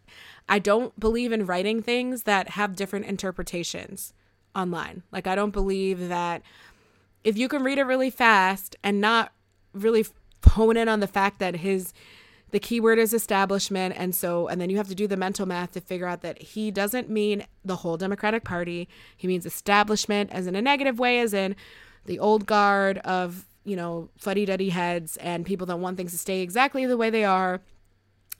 I 0.48 0.58
don't 0.58 0.98
believe 0.98 1.32
in 1.32 1.46
writing 1.46 1.82
things 1.82 2.22
that 2.24 2.50
have 2.50 2.76
different 2.76 3.06
interpretations 3.06 4.12
online. 4.54 5.02
Like, 5.12 5.26
I 5.26 5.34
don't 5.34 5.50
believe 5.50 6.08
that 6.08 6.42
if 7.24 7.36
you 7.36 7.48
can 7.48 7.64
read 7.64 7.78
it 7.78 7.84
really 7.84 8.10
fast 8.10 8.76
and 8.84 9.00
not 9.00 9.32
really 9.72 10.06
hone 10.46 10.76
in 10.76 10.88
on 10.88 11.00
the 11.00 11.06
fact 11.06 11.38
that 11.40 11.56
his 11.56 11.92
the 12.52 12.60
keyword 12.60 12.98
is 12.98 13.12
establishment 13.12 13.94
and 13.98 14.14
so 14.14 14.46
and 14.46 14.60
then 14.60 14.70
you 14.70 14.76
have 14.76 14.88
to 14.88 14.94
do 14.94 15.08
the 15.08 15.16
mental 15.16 15.44
math 15.44 15.72
to 15.72 15.80
figure 15.80 16.06
out 16.06 16.22
that 16.22 16.40
he 16.40 16.70
doesn't 16.70 17.10
mean 17.10 17.44
the 17.64 17.76
whole 17.76 17.96
democratic 17.96 18.44
party 18.44 18.88
he 19.16 19.26
means 19.26 19.44
establishment 19.44 20.30
as 20.32 20.46
in 20.46 20.54
a 20.54 20.62
negative 20.62 20.98
way 20.98 21.18
as 21.18 21.34
in 21.34 21.56
the 22.06 22.18
old 22.18 22.46
guard 22.46 22.98
of 22.98 23.44
you 23.64 23.74
know 23.74 24.08
fuddy-duddy 24.16 24.70
heads 24.70 25.16
and 25.18 25.44
people 25.44 25.66
that 25.66 25.78
want 25.78 25.96
things 25.96 26.12
to 26.12 26.18
stay 26.18 26.40
exactly 26.40 26.86
the 26.86 26.96
way 26.96 27.10
they 27.10 27.24
are 27.24 27.60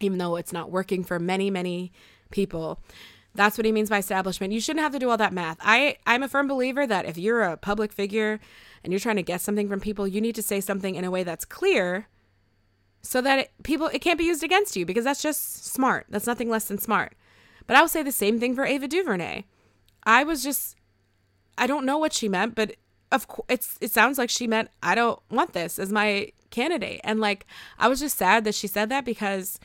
even 0.00 0.18
though 0.18 0.36
it's 0.36 0.52
not 0.52 0.70
working 0.70 1.04
for 1.04 1.18
many, 1.18 1.50
many 1.50 1.92
people. 2.30 2.80
That's 3.34 3.58
what 3.58 3.66
he 3.66 3.72
means 3.72 3.90
by 3.90 3.98
establishment. 3.98 4.52
You 4.52 4.60
shouldn't 4.60 4.82
have 4.82 4.92
to 4.92 4.98
do 4.98 5.10
all 5.10 5.16
that 5.18 5.32
math. 5.32 5.58
I, 5.60 5.98
I'm 6.06 6.22
a 6.22 6.28
firm 6.28 6.48
believer 6.48 6.86
that 6.86 7.04
if 7.04 7.18
you're 7.18 7.42
a 7.42 7.56
public 7.56 7.92
figure 7.92 8.40
and 8.82 8.92
you're 8.92 9.00
trying 9.00 9.16
to 9.16 9.22
get 9.22 9.42
something 9.42 9.68
from 9.68 9.80
people, 9.80 10.08
you 10.08 10.20
need 10.20 10.34
to 10.36 10.42
say 10.42 10.60
something 10.60 10.94
in 10.94 11.04
a 11.04 11.10
way 11.10 11.22
that's 11.22 11.44
clear 11.44 12.08
so 13.06 13.20
that 13.20 13.38
it, 13.38 13.50
people 13.62 13.86
it 13.88 14.00
can't 14.00 14.18
be 14.18 14.24
used 14.24 14.42
against 14.42 14.76
you 14.76 14.84
because 14.84 15.04
that's 15.04 15.22
just 15.22 15.64
smart. 15.66 16.06
That's 16.08 16.26
nothing 16.26 16.50
less 16.50 16.66
than 16.66 16.78
smart. 16.78 17.14
But 17.66 17.76
I 17.76 17.80
will 17.80 17.88
say 17.88 18.02
the 18.02 18.12
same 18.12 18.40
thing 18.40 18.54
for 18.54 18.64
Ava 18.64 18.88
DuVernay. 18.88 19.44
I 20.04 20.24
was 20.24 20.42
just 20.42 20.76
I 21.58 21.66
don't 21.66 21.86
know 21.86 21.98
what 21.98 22.12
she 22.12 22.28
meant, 22.28 22.54
but 22.54 22.76
of 23.12 23.28
course 23.28 23.46
it's 23.48 23.78
it 23.80 23.92
sounds 23.92 24.18
like 24.18 24.30
she 24.30 24.46
meant 24.46 24.70
I 24.82 24.94
don't 24.94 25.20
want 25.30 25.52
this 25.52 25.78
as 25.78 25.92
my 25.92 26.32
candidate. 26.50 27.00
And 27.04 27.20
like 27.20 27.46
I 27.78 27.88
was 27.88 28.00
just 28.00 28.18
sad 28.18 28.44
that 28.44 28.54
she 28.54 28.66
said 28.66 28.88
that 28.88 29.04
because 29.04 29.60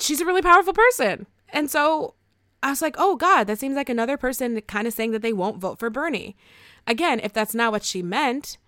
she's 0.00 0.20
a 0.20 0.24
really 0.24 0.42
powerful 0.42 0.72
person. 0.72 1.26
And 1.48 1.70
so 1.70 2.14
I 2.62 2.70
was 2.70 2.82
like, 2.82 2.96
oh 2.98 3.16
God, 3.16 3.44
that 3.44 3.58
seems 3.58 3.76
like 3.76 3.88
another 3.88 4.16
person 4.16 4.60
kind 4.62 4.86
of 4.86 4.92
saying 4.92 5.12
that 5.12 5.22
they 5.22 5.32
won't 5.32 5.58
vote 5.58 5.78
for 5.78 5.90
Bernie. 5.90 6.36
Again, 6.86 7.20
if 7.20 7.32
that's 7.32 7.54
not 7.54 7.72
what 7.72 7.84
she 7.84 8.02
meant, 8.02 8.58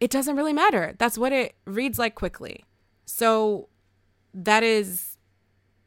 it 0.00 0.10
doesn't 0.10 0.36
really 0.36 0.52
matter. 0.52 0.94
That's 0.98 1.16
what 1.16 1.32
it 1.32 1.54
reads 1.64 1.98
like 1.98 2.14
quickly. 2.14 2.64
So 3.04 3.68
that 4.34 4.62
is, 4.62 5.16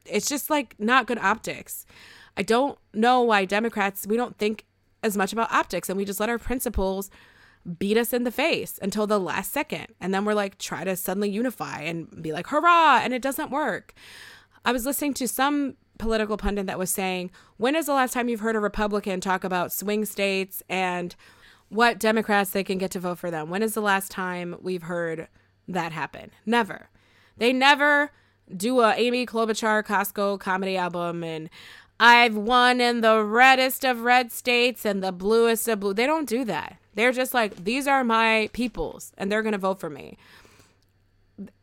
it's 0.05 0.29
just 0.29 0.49
like 0.49 0.75
not 0.79 1.07
good 1.07 1.17
optics. 1.17 1.85
I 2.37 2.43
don't 2.43 2.77
know 2.93 3.21
why 3.21 3.45
Democrats, 3.45 4.07
we 4.07 4.17
don't 4.17 4.37
think 4.37 4.65
as 5.03 5.15
much 5.15 5.33
about 5.33 5.51
optics 5.51 5.89
and 5.89 5.97
we 5.97 6.05
just 6.05 6.19
let 6.19 6.29
our 6.29 6.39
principles 6.39 7.09
beat 7.79 7.97
us 7.97 8.13
in 8.13 8.23
the 8.23 8.31
face 8.31 8.79
until 8.81 9.07
the 9.07 9.19
last 9.19 9.51
second. 9.51 9.87
And 9.99 10.13
then 10.13 10.25
we're 10.25 10.33
like, 10.33 10.57
try 10.57 10.83
to 10.83 10.95
suddenly 10.95 11.29
unify 11.29 11.81
and 11.81 12.21
be 12.21 12.31
like, 12.31 12.47
hurrah, 12.47 13.01
and 13.03 13.13
it 13.13 13.21
doesn't 13.21 13.51
work. 13.51 13.93
I 14.65 14.71
was 14.71 14.83
listening 14.85 15.13
to 15.15 15.27
some 15.27 15.75
political 15.99 16.37
pundit 16.37 16.65
that 16.65 16.79
was 16.79 16.89
saying, 16.89 17.29
when 17.57 17.75
is 17.75 17.85
the 17.85 17.93
last 17.93 18.13
time 18.13 18.27
you've 18.27 18.39
heard 18.39 18.55
a 18.55 18.59
Republican 18.59 19.21
talk 19.21 19.43
about 19.43 19.71
swing 19.71 20.05
states 20.05 20.63
and 20.67 21.15
what 21.69 21.99
Democrats 21.99 22.49
they 22.49 22.63
can 22.63 22.79
get 22.79 22.89
to 22.91 22.99
vote 22.99 23.19
for 23.19 23.29
them? 23.29 23.51
When 23.51 23.61
is 23.61 23.75
the 23.75 23.81
last 23.81 24.11
time 24.11 24.55
we've 24.59 24.83
heard 24.83 25.27
that 25.67 25.91
happen? 25.91 26.31
Never. 26.47 26.89
They 27.37 27.53
never 27.53 28.11
do 28.55 28.79
a 28.81 28.95
Amy 28.95 29.27
Klobuchar 29.27 29.83
Costco 29.85 30.39
comedy 30.39 30.77
album 30.77 31.23
and 31.23 31.49
I've 31.99 32.35
won 32.35 32.81
in 32.81 33.01
the 33.01 33.23
reddest 33.23 33.85
of 33.85 34.01
red 34.01 34.31
states 34.31 34.83
and 34.83 35.03
the 35.03 35.11
bluest 35.11 35.67
of 35.67 35.79
blue. 35.79 35.93
They 35.93 36.07
don't 36.07 36.27
do 36.27 36.43
that. 36.45 36.77
They're 36.95 37.11
just 37.11 37.33
like, 37.33 37.63
these 37.63 37.87
are 37.87 38.03
my 38.03 38.49
peoples 38.51 39.13
and 39.17 39.31
they're 39.31 39.43
going 39.43 39.53
to 39.53 39.59
vote 39.59 39.79
for 39.79 39.91
me 39.91 40.17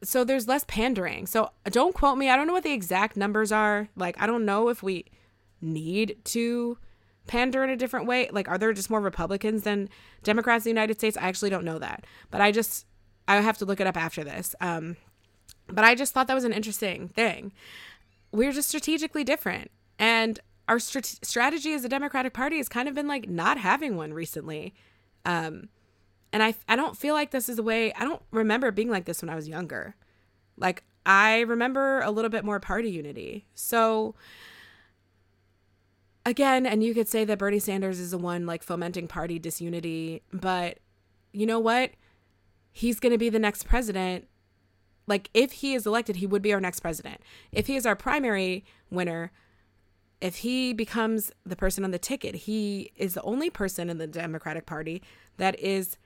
so 0.02 0.24
there's 0.24 0.48
less 0.48 0.64
pandering. 0.68 1.26
So 1.26 1.50
don't 1.64 1.94
quote 1.94 2.18
me. 2.18 2.28
I 2.28 2.36
don't 2.36 2.46
know 2.46 2.52
what 2.52 2.62
the 2.62 2.72
exact 2.72 3.16
numbers 3.16 3.52
are. 3.52 3.88
Like 3.96 4.20
I 4.20 4.26
don't 4.26 4.44
know 4.44 4.68
if 4.68 4.82
we 4.82 5.06
need 5.60 6.16
to 6.24 6.78
pander 7.26 7.62
in 7.62 7.70
a 7.70 7.76
different 7.76 8.06
way. 8.06 8.28
Like 8.30 8.48
are 8.48 8.58
there 8.58 8.72
just 8.72 8.90
more 8.90 9.00
Republicans 9.00 9.62
than 9.62 9.88
Democrats 10.22 10.66
in 10.66 10.70
the 10.70 10.80
United 10.80 10.98
States? 10.98 11.16
I 11.16 11.22
actually 11.22 11.50
don't 11.50 11.64
know 11.64 11.78
that. 11.78 12.04
But 12.30 12.40
I 12.40 12.52
just 12.52 12.86
I 13.26 13.36
have 13.36 13.58
to 13.58 13.64
look 13.64 13.80
it 13.80 13.86
up 13.86 13.96
after 13.96 14.24
this. 14.24 14.54
Um 14.60 14.96
but 15.68 15.84
I 15.84 15.94
just 15.94 16.12
thought 16.12 16.26
that 16.26 16.34
was 16.34 16.44
an 16.44 16.52
interesting 16.52 17.08
thing. 17.08 17.52
We're 18.30 18.52
just 18.52 18.68
strategically 18.68 19.24
different. 19.24 19.70
And 19.98 20.40
our 20.68 20.76
strat- 20.76 21.24
strategy 21.24 21.72
as 21.72 21.84
a 21.84 21.88
Democratic 21.88 22.32
Party 22.32 22.58
has 22.58 22.68
kind 22.68 22.88
of 22.88 22.94
been 22.94 23.08
like 23.08 23.28
not 23.28 23.58
having 23.58 23.96
one 23.96 24.12
recently. 24.12 24.74
Um 25.24 25.68
and 26.32 26.42
I, 26.42 26.54
I 26.68 26.76
don't 26.76 26.96
feel 26.96 27.14
like 27.14 27.30
this 27.30 27.48
is 27.48 27.56
the 27.56 27.62
way, 27.62 27.92
I 27.94 28.04
don't 28.04 28.22
remember 28.30 28.70
being 28.70 28.90
like 28.90 29.04
this 29.04 29.22
when 29.22 29.28
I 29.28 29.34
was 29.34 29.48
younger. 29.48 29.94
Like, 30.56 30.82
I 31.04 31.40
remember 31.40 32.00
a 32.00 32.10
little 32.10 32.30
bit 32.30 32.44
more 32.44 32.60
party 32.60 32.90
unity. 32.90 33.44
So, 33.54 34.14
again, 36.24 36.64
and 36.64 36.82
you 36.82 36.94
could 36.94 37.08
say 37.08 37.24
that 37.24 37.38
Bernie 37.38 37.58
Sanders 37.58 37.98
is 37.98 38.12
the 38.12 38.18
one 38.18 38.46
like 38.46 38.62
fomenting 38.62 39.08
party 39.08 39.38
disunity, 39.38 40.22
but 40.32 40.78
you 41.32 41.46
know 41.46 41.58
what? 41.58 41.90
He's 42.72 43.00
going 43.00 43.12
to 43.12 43.18
be 43.18 43.28
the 43.28 43.38
next 43.38 43.66
president. 43.66 44.26
Like, 45.06 45.28
if 45.34 45.52
he 45.52 45.74
is 45.74 45.86
elected, 45.86 46.16
he 46.16 46.26
would 46.26 46.42
be 46.42 46.54
our 46.54 46.60
next 46.60 46.80
president. 46.80 47.20
If 47.50 47.66
he 47.66 47.76
is 47.76 47.84
our 47.84 47.96
primary 47.96 48.64
winner, 48.90 49.32
if 50.20 50.36
he 50.36 50.72
becomes 50.72 51.32
the 51.44 51.56
person 51.56 51.84
on 51.84 51.90
the 51.90 51.98
ticket, 51.98 52.34
he 52.34 52.92
is 52.96 53.14
the 53.14 53.22
only 53.22 53.50
person 53.50 53.90
in 53.90 53.98
the 53.98 54.06
Democratic 54.06 54.64
Party 54.64 55.02
that 55.36 55.58
is 55.58 55.98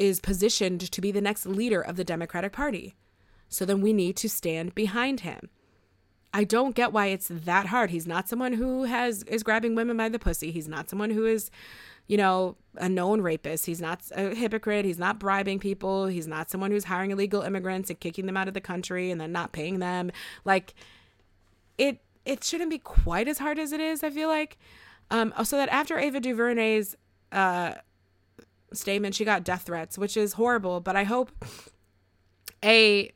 is 0.00 0.18
positioned 0.18 0.90
to 0.90 1.00
be 1.00 1.12
the 1.12 1.20
next 1.20 1.44
leader 1.44 1.82
of 1.82 1.96
the 1.96 2.04
Democratic 2.04 2.52
Party. 2.52 2.96
So 3.50 3.66
then 3.66 3.82
we 3.82 3.92
need 3.92 4.16
to 4.16 4.30
stand 4.30 4.74
behind 4.74 5.20
him. 5.20 5.50
I 6.32 6.44
don't 6.44 6.74
get 6.74 6.92
why 6.92 7.08
it's 7.08 7.28
that 7.28 7.66
hard. 7.66 7.90
He's 7.90 8.06
not 8.06 8.28
someone 8.28 8.54
who 8.54 8.84
has 8.84 9.24
is 9.24 9.42
grabbing 9.42 9.74
women 9.74 9.98
by 9.98 10.08
the 10.08 10.18
pussy. 10.18 10.52
He's 10.52 10.68
not 10.68 10.88
someone 10.88 11.10
who 11.10 11.26
is, 11.26 11.50
you 12.06 12.16
know, 12.16 12.56
a 12.76 12.88
known 12.88 13.20
rapist. 13.20 13.66
He's 13.66 13.80
not 13.80 14.00
a 14.12 14.34
hypocrite. 14.34 14.86
He's 14.86 14.98
not 14.98 15.18
bribing 15.18 15.58
people. 15.58 16.06
He's 16.06 16.26
not 16.26 16.50
someone 16.50 16.70
who's 16.70 16.84
hiring 16.84 17.10
illegal 17.10 17.42
immigrants 17.42 17.90
and 17.90 18.00
kicking 18.00 18.24
them 18.24 18.38
out 18.38 18.48
of 18.48 18.54
the 18.54 18.60
country 18.60 19.10
and 19.10 19.20
then 19.20 19.32
not 19.32 19.52
paying 19.52 19.80
them. 19.80 20.12
Like 20.46 20.72
it 21.76 22.00
it 22.24 22.42
shouldn't 22.42 22.70
be 22.70 22.78
quite 22.78 23.28
as 23.28 23.38
hard 23.38 23.58
as 23.58 23.72
it 23.72 23.80
is, 23.80 24.02
I 24.02 24.08
feel 24.08 24.28
like. 24.28 24.56
Um 25.10 25.34
so 25.44 25.56
that 25.56 25.68
after 25.68 25.98
Ava 25.98 26.20
DuVernay's 26.20 26.96
uh 27.32 27.74
statement 28.72 29.14
she 29.14 29.24
got 29.24 29.44
death 29.44 29.62
threats, 29.62 29.98
which 29.98 30.16
is 30.16 30.34
horrible, 30.34 30.80
but 30.80 30.96
I 30.96 31.04
hope 31.04 31.30
a 32.64 33.10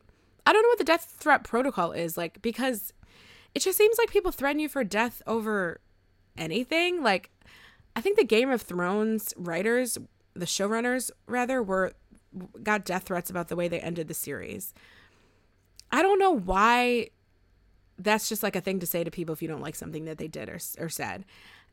I 0.46 0.52
don't 0.52 0.62
know 0.62 0.68
what 0.68 0.78
the 0.78 0.84
death 0.84 1.14
threat 1.18 1.44
protocol 1.44 1.92
is 1.92 2.16
like 2.16 2.42
because 2.42 2.92
it 3.55 3.61
just 3.61 3.78
seems 3.78 3.96
like 3.98 4.11
people 4.11 4.32
threaten 4.32 4.61
you 4.61 4.68
for 4.68 4.84
death 4.84 5.22
over 5.26 5.80
anything. 6.36 7.02
Like 7.02 7.30
I 7.96 8.00
think 8.00 8.18
the 8.18 8.24
Game 8.24 8.50
of 8.50 8.62
Thrones 8.62 9.32
writers, 9.36 9.98
the 10.34 10.46
showrunners 10.46 11.11
rather, 11.26 11.62
were 11.62 11.92
got 12.62 12.84
death 12.84 13.05
threats 13.05 13.30
about 13.30 13.48
the 13.48 13.57
way 13.57 13.68
they 13.68 13.80
ended 13.80 14.09
the 14.09 14.14
series. 14.14 14.74
I 15.92 16.02
don't 16.02 16.18
know 16.18 16.32
why 16.32 17.11
that's 17.98 18.28
just 18.28 18.42
like 18.42 18.57
a 18.57 18.61
thing 18.61 18.80
to 18.80 18.86
say 18.86 19.05
to 19.05 19.11
people 19.11 19.32
if 19.32 19.42
you 19.42 19.48
don't 19.48 19.61
like 19.61 19.76
something 19.76 20.05
that 20.07 20.18
they 20.18 20.26
did 20.26 20.48
or, 20.48 20.59
or 20.78 20.88
said. 20.88 21.24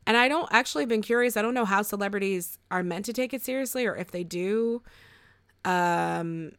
And 0.06 0.16
I 0.16 0.28
don't 0.28 0.48
actually 0.50 0.86
been 0.86 1.02
curious. 1.02 1.36
I 1.36 1.42
don't 1.42 1.54
know 1.54 1.64
how 1.64 1.82
celebrities 1.82 2.58
are 2.70 2.82
meant 2.82 3.04
to 3.06 3.12
take 3.12 3.32
it 3.32 3.42
seriously 3.42 3.86
or 3.86 3.96
if 3.96 4.10
they 4.10 4.24
do. 4.24 4.82
Um 5.64 6.52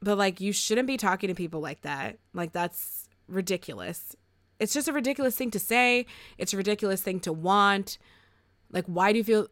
but 0.00 0.18
like 0.18 0.40
you 0.40 0.52
shouldn't 0.52 0.86
be 0.86 0.96
talking 0.96 1.28
to 1.28 1.34
people 1.34 1.60
like 1.60 1.82
that. 1.82 2.18
Like 2.32 2.52
that's 2.52 3.08
ridiculous. 3.28 4.14
It's 4.58 4.72
just 4.72 4.88
a 4.88 4.92
ridiculous 4.92 5.34
thing 5.34 5.50
to 5.52 5.58
say. 5.58 6.06
It's 6.38 6.52
a 6.52 6.56
ridiculous 6.56 7.02
thing 7.02 7.20
to 7.20 7.32
want. 7.32 7.98
Like 8.70 8.86
why 8.86 9.12
do 9.12 9.18
you 9.18 9.24
feel 9.24 9.48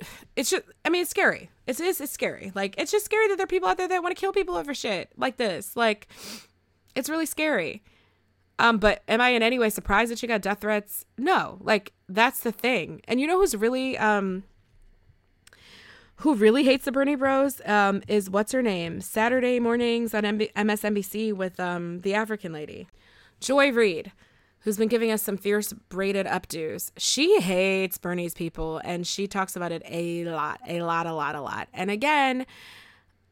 it's 0.36 0.50
just 0.50 0.64
I 0.84 0.90
mean 0.90 1.02
it's 1.02 1.10
scary. 1.10 1.50
It's 1.66 1.80
it's, 1.80 2.00
it's 2.00 2.12
scary. 2.12 2.52
Like 2.54 2.74
it's 2.78 2.92
just 2.92 3.04
scary 3.04 3.28
that 3.28 3.36
there 3.36 3.44
are 3.44 3.48
people 3.48 3.68
out 3.68 3.78
there 3.78 3.88
that 3.88 4.02
want 4.02 4.14
to 4.14 4.20
kill 4.20 4.32
people 4.32 4.56
over 4.56 4.74
shit 4.74 5.10
like 5.16 5.38
this. 5.38 5.76
Like 5.76 6.08
it's 6.94 7.08
really 7.08 7.26
scary. 7.26 7.82
Um, 8.58 8.78
but 8.78 9.02
am 9.08 9.20
I 9.20 9.30
in 9.30 9.42
any 9.42 9.58
way 9.58 9.70
surprised 9.70 10.12
that 10.12 10.18
she 10.18 10.26
got 10.26 10.42
death 10.42 10.60
threats? 10.60 11.04
No. 11.18 11.58
Like 11.60 11.92
that's 12.08 12.40
the 12.40 12.52
thing. 12.52 13.00
And 13.08 13.20
you 13.20 13.26
know 13.26 13.38
who's 13.40 13.56
really 13.56 13.98
um 13.98 14.44
who 16.18 16.34
really 16.34 16.62
hates 16.64 16.84
the 16.84 16.92
Bernie 16.92 17.16
Bros 17.16 17.60
um 17.66 18.02
is 18.06 18.30
what's 18.30 18.52
her 18.52 18.62
name? 18.62 19.00
Saturday 19.00 19.58
mornings 19.58 20.14
on 20.14 20.22
MB- 20.22 20.52
MSNBC 20.52 21.32
with 21.32 21.58
um 21.58 22.00
the 22.00 22.14
African 22.14 22.52
lady. 22.52 22.86
Joy 23.40 23.72
Reid, 23.72 24.12
who's 24.60 24.76
been 24.78 24.88
giving 24.88 25.10
us 25.10 25.20
some 25.20 25.36
fierce 25.36 25.72
braided 25.72 26.26
updos. 26.26 26.92
She 26.96 27.40
hates 27.40 27.98
Bernie's 27.98 28.34
people 28.34 28.80
and 28.84 29.04
she 29.04 29.26
talks 29.26 29.56
about 29.56 29.72
it 29.72 29.82
a 29.86 30.24
lot, 30.26 30.60
a 30.66 30.82
lot, 30.82 31.06
a 31.06 31.12
lot, 31.12 31.34
a 31.34 31.40
lot. 31.40 31.68
And 31.72 31.90
again, 31.90 32.46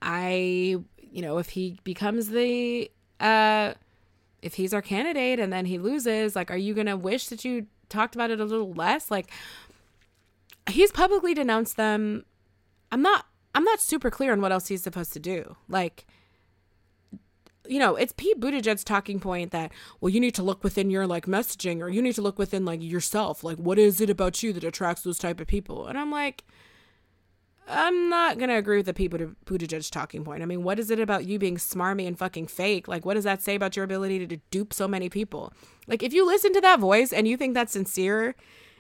I 0.03 0.79
you 0.99 1.23
know, 1.23 1.39
if 1.39 1.51
he 1.51 1.79
becomes 1.85 2.31
the 2.31 2.91
uh 3.21 3.75
if 4.43 4.55
he's 4.55 4.75
our 4.75 4.83
candidate 4.83 5.39
and 5.39 5.53
then 5.53 5.67
he 5.67 5.79
loses, 5.79 6.37
like, 6.37 6.51
are 6.51 6.57
you 6.57 6.75
going 6.75 6.89
to 6.89 6.97
wish 6.97 7.29
that 7.29 7.45
you 7.45 7.67
talked 7.89 8.15
about 8.15 8.31
it 8.31 8.41
a 8.41 8.45
little 8.45 8.73
less? 8.73 9.11
Like, 9.11 9.31
he's 10.69 10.91
publicly 10.91 11.33
denounced 11.33 11.77
them. 11.77 12.25
I'm 12.91 13.03
not, 13.03 13.27
I'm 13.55 13.65
not 13.65 13.81
super 13.81 14.11
clear 14.11 14.33
on 14.33 14.41
what 14.41 14.53
else 14.53 14.69
he's 14.69 14.83
supposed 14.83 15.13
to 15.13 15.21
do. 15.21 15.57
Like, 15.69 16.07
you 17.67 17.79
know, 17.79 17.95
it's 17.95 18.13
Pete 18.13 18.41
Buttigieg's 18.41 18.83
talking 18.83 19.21
point 19.21 19.53
that, 19.53 19.71
well, 20.01 20.11
you 20.11 20.21
need 20.21 20.35
to 20.35 20.43
look 20.43 20.65
within 20.65 20.91
your 20.91 21.07
like 21.07 21.27
messaging 21.27 21.81
or 21.81 21.89
you 21.89 22.03
need 22.03 22.17
to 22.17 22.23
look 22.23 22.39
within 22.39 22.65
like 22.65 22.83
yourself. 22.83 23.45
Like, 23.45 23.59
what 23.59 23.79
is 23.79 24.01
it 24.01 24.11
about 24.11 24.43
you 24.43 24.53
that 24.53 24.65
attracts 24.65 25.03
those 25.03 25.19
type 25.19 25.41
of 25.41 25.47
people? 25.47 25.87
And 25.87 25.97
I'm 25.97 26.11
like, 26.11 26.45
I'm 27.69 28.09
not 28.09 28.39
gonna 28.39 28.57
agree 28.57 28.79
with 28.79 28.87
the 28.87 28.95
people 28.95 29.19
to 29.19 29.37
Buttigieg 29.47 29.91
talking 29.91 30.25
point. 30.25 30.43
I 30.43 30.47
mean, 30.47 30.65
what 30.65 30.79
is 30.79 30.91
it 30.91 30.99
about 30.99 31.27
you 31.27 31.39
being 31.39 31.57
smarmy 31.57 32.07
and 32.07 32.19
fucking 32.19 32.49
fake? 32.49 32.89
Like, 32.89 33.05
what 33.05 33.15
does 33.15 33.25
that 33.25 33.43
say 33.43 33.55
about 33.55 33.77
your 33.77 33.85
ability 33.85 34.27
to 34.27 34.37
dupe 34.51 34.73
so 34.73 34.89
many 34.89 35.09
people? 35.09 35.53
Like, 35.87 36.03
if 36.03 36.13
you 36.13 36.27
listen 36.27 36.53
to 36.55 36.61
that 36.61 36.81
voice 36.81 37.13
and 37.13 37.29
you 37.29 37.37
think 37.37 37.55
that's 37.55 37.73
sincere, 37.73 38.35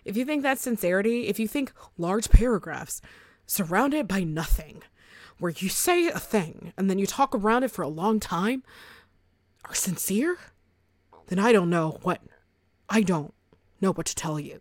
if 0.05 0.16
you 0.16 0.24
think 0.24 0.43
that's 0.43 0.62
sincerity, 0.62 1.28
if 1.28 1.39
you 1.39 1.47
think 1.47 1.72
large 1.97 2.28
paragraphs 2.30 3.01
surrounded 3.47 4.09
by 4.09 4.24
nothing, 4.24 4.83
where 5.39 5.53
you 5.57 5.68
say 5.68 6.09
a 6.09 6.18
thing 6.18 6.72
and 6.76 6.89
then 6.89 6.99
you 6.99 7.07
talk 7.07 7.35
around 7.35 7.64
it 7.64 7.70
for 7.70 7.83
a 7.83 7.89
long 7.89 8.20
time, 8.20 8.62
are 9.64 9.74
sincere, 9.74 10.39
then 11.28 11.39
I 11.39 11.53
don't 11.53 11.70
know 11.70 11.99
what 12.03 12.20
I 12.89 13.03
don't 13.03 13.33
know 13.80 13.93
what 13.93 14.07
to 14.07 14.14
tell 14.14 14.39
you. 14.39 14.61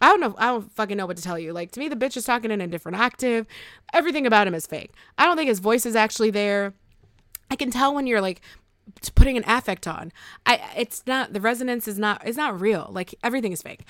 I 0.00 0.08
don't 0.08 0.20
know. 0.20 0.34
I 0.38 0.46
don't 0.46 0.72
fucking 0.72 0.96
know 0.96 1.06
what 1.06 1.16
to 1.16 1.22
tell 1.22 1.38
you. 1.38 1.52
Like 1.52 1.72
to 1.72 1.80
me, 1.80 1.88
the 1.88 1.96
bitch 1.96 2.16
is 2.16 2.24
talking 2.24 2.50
in 2.50 2.60
a 2.60 2.66
different 2.66 2.98
octave. 2.98 3.46
Everything 3.92 4.26
about 4.26 4.46
him 4.46 4.54
is 4.54 4.66
fake. 4.66 4.92
I 5.16 5.26
don't 5.26 5.36
think 5.36 5.48
his 5.48 5.58
voice 5.58 5.86
is 5.86 5.96
actually 5.96 6.30
there. 6.30 6.74
I 7.50 7.56
can 7.56 7.70
tell 7.70 7.94
when 7.94 8.06
you're 8.06 8.20
like 8.20 8.40
putting 9.14 9.36
an 9.36 9.44
affect 9.46 9.86
on. 9.86 10.12
I 10.46 10.60
it's 10.76 11.02
not 11.06 11.32
the 11.32 11.40
resonance 11.40 11.88
is 11.88 11.98
not 11.98 12.26
is 12.26 12.36
not 12.36 12.60
real. 12.60 12.88
Like 12.90 13.14
everything 13.22 13.52
is 13.52 13.62
fake. 13.62 13.84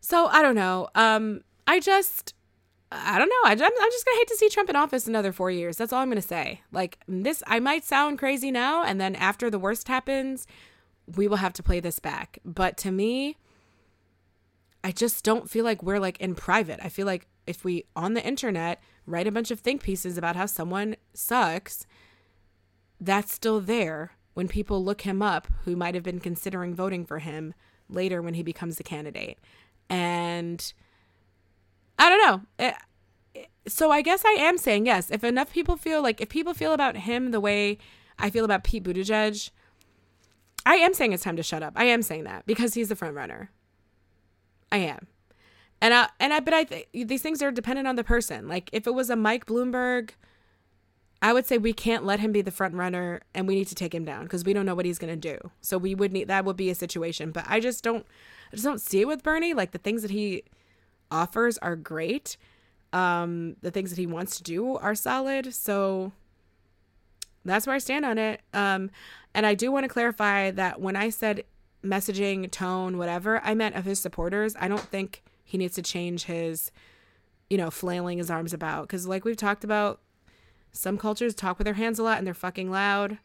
So 0.00 0.26
I 0.26 0.42
don't 0.42 0.54
know. 0.54 0.88
Um, 0.94 1.42
I 1.66 1.80
just 1.80 2.34
I 2.92 3.18
don't 3.18 3.28
know. 3.28 3.48
I, 3.48 3.52
I'm 3.52 3.58
just 3.58 4.06
gonna 4.06 4.18
hate 4.18 4.28
to 4.28 4.36
see 4.36 4.48
Trump 4.48 4.68
in 4.68 4.76
office 4.76 5.06
another 5.06 5.32
four 5.32 5.50
years. 5.50 5.76
That's 5.76 5.92
all 5.92 6.00
I'm 6.00 6.08
gonna 6.08 6.22
say. 6.22 6.62
Like 6.72 6.98
this, 7.06 7.42
I 7.46 7.60
might 7.60 7.84
sound 7.84 8.18
crazy 8.18 8.50
now, 8.50 8.82
and 8.82 9.00
then 9.00 9.14
after 9.14 9.48
the 9.50 9.58
worst 9.58 9.86
happens, 9.88 10.46
we 11.16 11.28
will 11.28 11.36
have 11.36 11.52
to 11.54 11.62
play 11.62 11.80
this 11.80 11.98
back. 11.98 12.38
But 12.44 12.76
to 12.78 12.90
me, 12.90 13.36
I 14.82 14.92
just 14.92 15.24
don't 15.24 15.50
feel 15.50 15.64
like 15.64 15.82
we're 15.82 15.98
like 15.98 16.18
in 16.20 16.34
private. 16.34 16.80
I 16.82 16.88
feel 16.88 17.06
like 17.06 17.26
if 17.46 17.64
we 17.64 17.84
on 17.94 18.14
the 18.14 18.24
internet 18.24 18.82
write 19.06 19.26
a 19.26 19.32
bunch 19.32 19.50
of 19.50 19.60
think 19.60 19.82
pieces 19.82 20.16
about 20.16 20.36
how 20.36 20.46
someone 20.46 20.96
sucks, 21.12 21.86
that's 23.00 23.32
still 23.32 23.60
there 23.60 24.12
when 24.34 24.48
people 24.48 24.84
look 24.84 25.02
him 25.02 25.20
up 25.20 25.48
who 25.64 25.76
might 25.76 25.94
have 25.94 26.04
been 26.04 26.20
considering 26.20 26.74
voting 26.74 27.04
for 27.04 27.18
him 27.18 27.54
later 27.88 28.22
when 28.22 28.34
he 28.34 28.42
becomes 28.42 28.76
the 28.76 28.84
candidate. 28.84 29.38
And 29.88 30.72
I 31.98 32.08
don't 32.08 32.26
know. 32.26 32.64
It, 32.64 32.74
eh, 33.34 33.44
so 33.66 33.90
I 33.90 34.02
guess 34.02 34.24
I 34.24 34.32
am 34.38 34.56
saying 34.56 34.86
yes. 34.86 35.10
If 35.10 35.24
enough 35.24 35.52
people 35.52 35.76
feel 35.76 36.02
like 36.02 36.20
if 36.20 36.28
people 36.28 36.54
feel 36.54 36.72
about 36.72 36.96
him 36.96 37.30
the 37.30 37.40
way 37.40 37.78
I 38.18 38.30
feel 38.30 38.44
about 38.44 38.64
Pete 38.64 38.84
Buttigieg, 38.84 39.50
I 40.64 40.76
am 40.76 40.94
saying 40.94 41.12
it's 41.12 41.24
time 41.24 41.36
to 41.36 41.42
shut 41.42 41.62
up. 41.62 41.74
I 41.76 41.84
am 41.84 42.02
saying 42.02 42.24
that 42.24 42.46
because 42.46 42.74
he's 42.74 42.88
the 42.88 42.96
front 42.96 43.14
runner. 43.14 43.50
I 44.72 44.78
am. 44.78 45.06
And 45.80 45.94
I 45.94 46.08
and 46.18 46.32
I 46.32 46.40
but 46.40 46.54
I 46.54 46.64
think 46.64 46.88
these 46.92 47.22
things 47.22 47.42
are 47.42 47.50
dependent 47.50 47.88
on 47.88 47.96
the 47.96 48.04
person. 48.04 48.48
Like 48.48 48.68
if 48.72 48.86
it 48.86 48.94
was 48.94 49.08
a 49.08 49.16
Mike 49.16 49.46
Bloomberg, 49.46 50.10
I 51.22 51.32
would 51.32 51.46
say 51.46 51.58
we 51.58 51.72
can't 51.72 52.04
let 52.04 52.20
him 52.20 52.32
be 52.32 52.42
the 52.42 52.50
front 52.50 52.74
runner 52.74 53.20
and 53.34 53.46
we 53.46 53.54
need 53.54 53.68
to 53.68 53.74
take 53.74 53.94
him 53.94 54.04
down 54.04 54.24
because 54.24 54.44
we 54.44 54.52
don't 54.52 54.66
know 54.66 54.74
what 54.74 54.86
he's 54.86 54.98
going 54.98 55.12
to 55.12 55.34
do. 55.34 55.50
So 55.60 55.78
we 55.78 55.94
would 55.94 56.12
need 56.12 56.28
that 56.28 56.44
would 56.44 56.56
be 56.56 56.70
a 56.70 56.74
situation, 56.74 57.30
but 57.30 57.44
I 57.48 57.60
just 57.60 57.82
don't 57.82 58.06
I 58.52 58.56
just 58.56 58.64
don't 58.64 58.80
see 58.80 59.00
it 59.00 59.06
with 59.06 59.22
Bernie. 59.22 59.54
Like 59.54 59.72
the 59.72 59.78
things 59.78 60.02
that 60.02 60.10
he 60.10 60.44
offers 61.10 61.56
are 61.58 61.76
great. 61.76 62.36
Um 62.92 63.56
the 63.62 63.70
things 63.70 63.90
that 63.90 63.98
he 63.98 64.06
wants 64.06 64.36
to 64.36 64.42
do 64.42 64.76
are 64.76 64.94
solid. 64.94 65.54
So 65.54 66.12
that's 67.44 67.66
where 67.66 67.76
I 67.76 67.78
stand 67.78 68.04
on 68.04 68.18
it. 68.18 68.42
Um 68.52 68.90
and 69.34 69.46
I 69.46 69.54
do 69.54 69.72
want 69.72 69.84
to 69.84 69.88
clarify 69.88 70.50
that 70.50 70.80
when 70.80 70.96
I 70.96 71.08
said 71.08 71.44
messaging, 71.84 72.50
tone, 72.50 72.98
whatever, 72.98 73.40
I 73.42 73.54
meant 73.54 73.76
of 73.76 73.84
his 73.84 74.00
supporters. 74.00 74.54
I 74.58 74.68
don't 74.68 74.80
think 74.80 75.22
he 75.44 75.58
needs 75.58 75.74
to 75.76 75.82
change 75.82 76.24
his, 76.24 76.70
you 77.48 77.56
know, 77.56 77.70
flailing 77.70 78.18
his 78.18 78.30
arms 78.30 78.52
about. 78.52 78.82
Because, 78.82 79.06
like 79.06 79.24
we've 79.24 79.36
talked 79.36 79.64
about, 79.64 80.00
some 80.72 80.98
cultures 80.98 81.34
talk 81.34 81.58
with 81.58 81.64
their 81.64 81.74
hands 81.74 81.98
a 81.98 82.02
lot 82.02 82.18
and 82.18 82.26
they're 82.26 82.34
fucking 82.34 82.70
loud. 82.70 83.18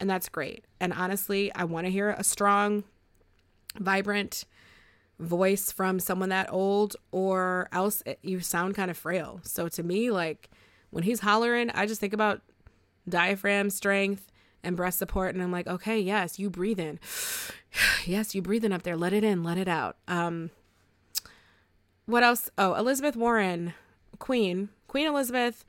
And 0.00 0.08
that's 0.08 0.28
great. 0.28 0.64
And 0.80 0.92
honestly, 0.92 1.52
I 1.54 1.64
want 1.64 1.86
to 1.86 1.90
hear 1.90 2.10
a 2.10 2.24
strong, 2.24 2.84
vibrant 3.76 4.44
voice 5.18 5.72
from 5.72 5.98
someone 5.98 6.28
that 6.28 6.52
old, 6.52 6.96
or 7.10 7.68
else 7.72 8.02
it, 8.06 8.18
you 8.22 8.40
sound 8.40 8.76
kind 8.76 8.90
of 8.90 8.96
frail. 8.96 9.40
So 9.42 9.68
to 9.68 9.82
me, 9.82 10.10
like 10.10 10.50
when 10.90 11.02
he's 11.02 11.20
hollering, 11.20 11.70
I 11.70 11.86
just 11.86 12.00
think 12.00 12.12
about 12.12 12.42
diaphragm 13.08 13.70
strength 13.70 14.30
and 14.62 14.76
breast 14.76 14.98
support 14.98 15.34
and 15.34 15.42
i'm 15.42 15.52
like 15.52 15.66
okay 15.66 15.98
yes 15.98 16.38
you 16.38 16.50
breathe 16.50 16.80
in. 16.80 16.98
Yes 18.06 18.34
you 18.34 18.40
breathe 18.40 18.64
in 18.64 18.72
up 18.72 18.82
there. 18.82 18.96
Let 18.96 19.12
it 19.12 19.22
in 19.22 19.44
let 19.44 19.58
it 19.58 19.68
out. 19.68 19.96
Um 20.08 20.50
what 22.06 22.22
else? 22.22 22.48
Oh 22.56 22.74
elizabeth 22.74 23.16
warren 23.16 23.74
queen 24.18 24.70
queen 24.86 25.06
elizabeth. 25.06 25.64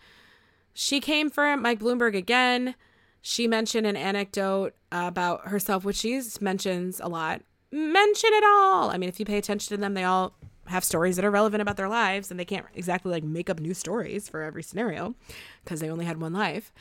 She 0.73 0.99
came 1.01 1.29
for 1.29 1.55
mike 1.57 1.79
bloomberg 1.79 2.15
again. 2.15 2.75
She 3.21 3.47
mentioned 3.47 3.85
an 3.85 3.97
anecdote 3.97 4.73
about 4.91 5.49
herself 5.49 5.83
which 5.83 5.97
she 5.97 6.21
mentions 6.39 6.99
a 6.99 7.07
lot. 7.07 7.41
Mention 7.71 8.29
it 8.33 8.43
all. 8.45 8.89
I 8.89 8.97
mean 8.97 9.09
if 9.09 9.19
you 9.19 9.25
pay 9.25 9.37
attention 9.37 9.75
to 9.75 9.81
them 9.81 9.93
they 9.93 10.05
all 10.05 10.33
have 10.67 10.83
stories 10.83 11.15
that 11.15 11.25
are 11.25 11.31
relevant 11.31 11.61
about 11.61 11.77
their 11.77 11.89
lives 11.89 12.29
and 12.31 12.39
they 12.39 12.45
can't 12.45 12.65
exactly 12.75 13.11
like 13.11 13.23
make 13.23 13.49
up 13.49 13.59
new 13.59 13.73
stories 13.73 14.29
for 14.29 14.43
every 14.43 14.63
scenario 14.63 15.15
because 15.63 15.79
they 15.79 15.89
only 15.89 16.05
had 16.05 16.21
one 16.21 16.31
life 16.31 16.71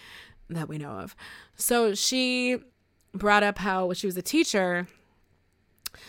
that 0.51 0.69
we 0.69 0.79
know 0.79 0.91
of. 0.93 1.15
So 1.57 1.95
she 1.95 2.59
brought 3.13 3.43
up 3.43 3.59
how 3.59 3.87
when 3.87 3.97
she 3.97 4.07
was 4.07 4.17
a 4.17 4.23
teacher, 4.23 4.87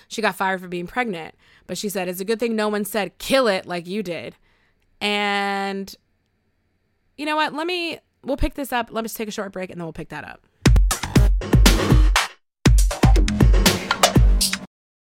she 0.07 0.21
got 0.21 0.35
fired 0.35 0.61
for 0.61 0.67
being 0.67 0.87
pregnant. 0.87 1.35
But 1.67 1.77
she 1.77 1.89
said, 1.89 2.07
it's 2.07 2.19
a 2.19 2.25
good 2.25 2.39
thing 2.39 2.55
no 2.55 2.69
one 2.69 2.85
said, 2.85 3.17
kill 3.17 3.47
it 3.47 3.65
like 3.65 3.87
you 3.87 4.01
did. 4.03 4.35
And 5.01 5.93
you 7.17 7.25
know 7.25 7.35
what? 7.35 7.53
Let 7.53 7.67
me, 7.67 7.99
we'll 8.23 8.37
pick 8.37 8.55
this 8.55 8.73
up. 8.73 8.89
Let 8.91 9.05
us 9.05 9.13
take 9.13 9.27
a 9.27 9.31
short 9.31 9.51
break 9.51 9.69
and 9.69 9.79
then 9.79 9.85
we'll 9.85 9.93
pick 9.93 10.09
that 10.09 10.23
up. 10.23 10.41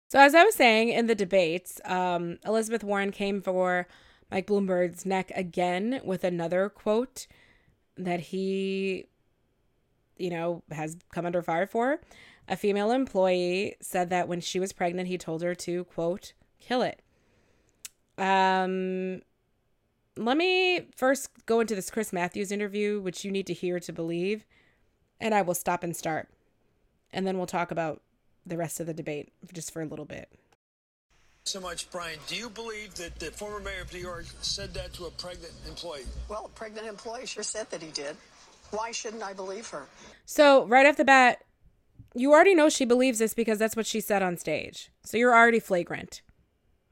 So, 0.08 0.20
as 0.20 0.32
I 0.32 0.44
was 0.44 0.54
saying 0.54 0.90
in 0.90 1.08
the 1.08 1.16
debates, 1.16 1.80
um, 1.84 2.38
Elizabeth 2.46 2.84
Warren 2.84 3.10
came 3.10 3.42
for 3.42 3.88
Mike 4.30 4.46
Bloomberg's 4.46 5.04
neck 5.04 5.32
again 5.34 6.00
with 6.04 6.22
another 6.22 6.68
quote 6.68 7.26
that 7.96 8.20
he 8.20 9.06
you 10.16 10.30
know, 10.30 10.62
has 10.70 10.96
come 11.12 11.26
under 11.26 11.42
fire 11.42 11.66
for. 11.66 12.00
A 12.48 12.56
female 12.56 12.90
employee 12.90 13.76
said 13.80 14.10
that 14.10 14.28
when 14.28 14.40
she 14.40 14.60
was 14.60 14.72
pregnant, 14.72 15.08
he 15.08 15.16
told 15.16 15.42
her 15.42 15.54
to, 15.54 15.84
quote, 15.84 16.34
kill 16.60 16.82
it. 16.82 17.00
Um, 18.18 19.22
let 20.16 20.36
me 20.36 20.88
first 20.96 21.30
go 21.46 21.60
into 21.60 21.74
this 21.74 21.90
Chris 21.90 22.12
Matthews 22.12 22.52
interview, 22.52 23.00
which 23.00 23.24
you 23.24 23.30
need 23.30 23.46
to 23.46 23.54
hear 23.54 23.80
to 23.80 23.92
believe, 23.92 24.44
and 25.20 25.34
I 25.34 25.42
will 25.42 25.54
stop 25.54 25.82
and 25.82 25.96
start. 25.96 26.28
And 27.12 27.26
then 27.26 27.36
we'll 27.36 27.46
talk 27.46 27.70
about 27.70 28.02
the 28.46 28.56
rest 28.56 28.78
of 28.80 28.86
the 28.86 28.94
debate 28.94 29.32
just 29.52 29.72
for 29.72 29.82
a 29.82 29.86
little 29.86 30.04
bit. 30.04 30.30
So 31.44 31.60
much, 31.60 31.90
Brian. 31.90 32.18
Do 32.26 32.36
you 32.36 32.48
believe 32.48 32.94
that 32.94 33.18
the 33.18 33.26
former 33.26 33.60
mayor 33.60 33.82
of 33.82 33.92
New 33.92 34.00
York 34.00 34.24
said 34.40 34.72
that 34.74 34.94
to 34.94 35.06
a 35.06 35.10
pregnant 35.10 35.52
employee? 35.68 36.04
Well, 36.28 36.46
a 36.46 36.48
pregnant 36.48 36.86
employee 36.86 37.26
sure 37.26 37.42
said 37.42 37.70
that 37.70 37.82
he 37.82 37.90
did. 37.90 38.16
Why 38.70 38.90
shouldn't 38.90 39.22
I 39.22 39.32
believe 39.32 39.68
her? 39.68 39.86
So, 40.24 40.66
right 40.66 40.86
off 40.86 40.96
the 40.96 41.04
bat, 41.04 41.44
you 42.14 42.32
already 42.32 42.54
know 42.54 42.68
she 42.68 42.84
believes 42.84 43.18
this 43.18 43.34
because 43.34 43.58
that's 43.58 43.76
what 43.76 43.86
she 43.86 44.00
said 44.00 44.22
on 44.22 44.36
stage. 44.36 44.90
So 45.04 45.16
you're 45.16 45.34
already 45.34 45.60
flagrant. 45.60 46.22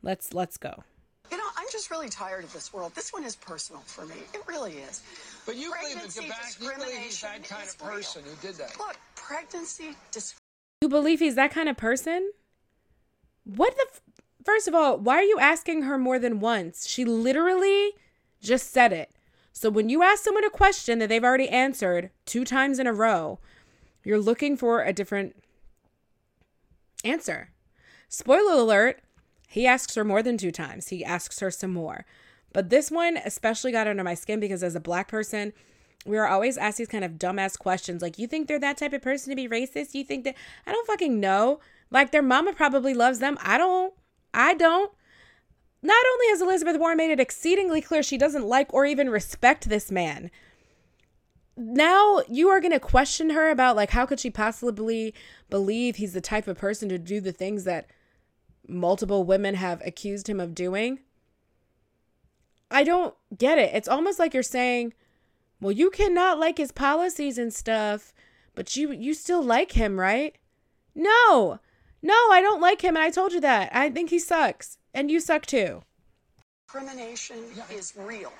Let's 0.02 0.34
let's 0.34 0.56
go. 0.56 0.82
You 1.30 1.38
know, 1.38 1.44
I'm 1.56 1.66
just 1.70 1.90
really 1.90 2.08
tired 2.08 2.44
of 2.44 2.52
this 2.52 2.72
world. 2.72 2.94
This 2.94 3.12
one 3.12 3.24
is 3.24 3.36
personal 3.36 3.80
for 3.82 4.04
me. 4.04 4.16
It 4.34 4.42
really 4.46 4.72
is. 4.72 5.02
But 5.46 5.56
you 5.56 5.72
believe, 5.80 5.94
Pregnancy 5.94 6.28
that 6.28 6.36
Gabak, 6.36 6.60
you 6.60 6.70
believe 6.76 6.98
he's 6.98 7.20
that 7.22 7.44
kind 7.44 7.68
of 7.68 7.78
person 7.78 8.22
who 8.24 8.46
did 8.46 8.56
that? 8.56 8.76
Look, 8.78 8.96
pregnancy 9.14 9.96
discrimination. 10.10 10.38
You 10.82 10.88
believe 10.88 11.20
he's 11.20 11.36
that 11.36 11.52
kind 11.52 11.68
of 11.68 11.76
person? 11.76 12.32
What 13.44 13.74
the? 13.76 13.86
F- 13.90 14.00
First 14.44 14.66
of 14.66 14.74
all, 14.74 14.98
why 14.98 15.18
are 15.18 15.22
you 15.22 15.38
asking 15.38 15.82
her 15.82 15.96
more 15.96 16.18
than 16.18 16.40
once? 16.40 16.88
She 16.88 17.04
literally 17.04 17.92
just 18.40 18.72
said 18.72 18.92
it. 18.92 19.12
So 19.52 19.70
when 19.70 19.88
you 19.88 20.02
ask 20.02 20.24
someone 20.24 20.44
a 20.44 20.50
question 20.50 20.98
that 20.98 21.08
they've 21.08 21.22
already 21.22 21.48
answered 21.48 22.10
two 22.26 22.44
times 22.44 22.78
in 22.78 22.86
a 22.86 22.92
row, 22.92 23.38
you're 24.02 24.18
looking 24.18 24.56
for 24.56 24.82
a 24.82 24.92
different 24.92 25.36
answer. 27.04 27.50
Spoiler 28.08 28.52
alert, 28.52 29.00
he 29.48 29.66
asks 29.66 29.94
her 29.94 30.04
more 30.04 30.22
than 30.22 30.38
two 30.38 30.50
times. 30.50 30.88
He 30.88 31.04
asks 31.04 31.40
her 31.40 31.50
some 31.50 31.72
more. 31.72 32.04
But 32.52 32.70
this 32.70 32.90
one 32.90 33.18
especially 33.18 33.72
got 33.72 33.86
under 33.86 34.04
my 34.04 34.14
skin 34.14 34.40
because 34.40 34.62
as 34.62 34.74
a 34.74 34.80
black 34.80 35.08
person, 35.08 35.52
we 36.04 36.18
are 36.18 36.26
always 36.26 36.58
asked 36.58 36.78
these 36.78 36.88
kind 36.88 37.04
of 37.04 37.12
dumbass 37.12 37.58
questions 37.58 38.02
like, 38.02 38.18
you 38.18 38.26
think 38.26 38.48
they're 38.48 38.58
that 38.58 38.78
type 38.78 38.92
of 38.92 39.02
person 39.02 39.30
to 39.30 39.36
be 39.36 39.48
racist? 39.48 39.94
You 39.94 40.04
think 40.04 40.24
that 40.24 40.34
I 40.66 40.72
don't 40.72 40.86
fucking 40.86 41.20
know. 41.20 41.60
Like 41.90 42.10
their 42.10 42.22
mama 42.22 42.52
probably 42.52 42.94
loves 42.94 43.18
them. 43.18 43.38
I 43.40 43.58
don't. 43.58 43.94
I 44.34 44.54
don't. 44.54 44.92
Not 45.82 46.04
only 46.12 46.28
has 46.28 46.40
Elizabeth 46.40 46.78
Warren 46.78 46.96
made 46.96 47.10
it 47.10 47.18
exceedingly 47.18 47.80
clear 47.80 48.02
she 48.02 48.16
doesn't 48.16 48.46
like 48.46 48.72
or 48.72 48.86
even 48.86 49.10
respect 49.10 49.68
this 49.68 49.90
man, 49.90 50.30
now 51.56 52.22
you 52.28 52.48
are 52.48 52.60
going 52.60 52.72
to 52.72 52.80
question 52.80 53.30
her 53.30 53.50
about 53.50 53.74
like 53.74 53.90
how 53.90 54.06
could 54.06 54.20
she 54.20 54.30
possibly 54.30 55.12
believe 55.50 55.96
he's 55.96 56.12
the 56.12 56.20
type 56.20 56.46
of 56.46 56.56
person 56.56 56.88
to 56.88 56.98
do 56.98 57.20
the 57.20 57.32
things 57.32 57.64
that 57.64 57.90
multiple 58.68 59.24
women 59.24 59.56
have 59.56 59.82
accused 59.84 60.28
him 60.28 60.38
of 60.38 60.54
doing? 60.54 61.00
I 62.70 62.84
don't 62.84 63.14
get 63.36 63.58
it. 63.58 63.74
It's 63.74 63.88
almost 63.88 64.18
like 64.18 64.32
you're 64.32 64.42
saying, 64.42 64.94
"Well, 65.60 65.72
you 65.72 65.90
cannot 65.90 66.38
like 66.38 66.58
his 66.58 66.72
policies 66.72 67.38
and 67.38 67.52
stuff, 67.52 68.14
but 68.54 68.76
you 68.76 68.92
you 68.92 69.14
still 69.14 69.42
like 69.42 69.72
him, 69.72 69.98
right?" 69.98 70.36
No. 70.94 71.58
No, 72.00 72.14
I 72.30 72.40
don't 72.40 72.60
like 72.60 72.82
him 72.82 72.96
and 72.96 73.04
I 73.04 73.10
told 73.10 73.32
you 73.32 73.40
that. 73.40 73.70
I 73.74 73.90
think 73.90 74.10
he 74.10 74.18
sucks 74.18 74.78
and 74.94 75.10
you 75.10 75.20
suck 75.20 75.46
too. 75.46 75.82
Discrimination 76.66 77.38
is 77.70 77.92
real. 77.96 78.32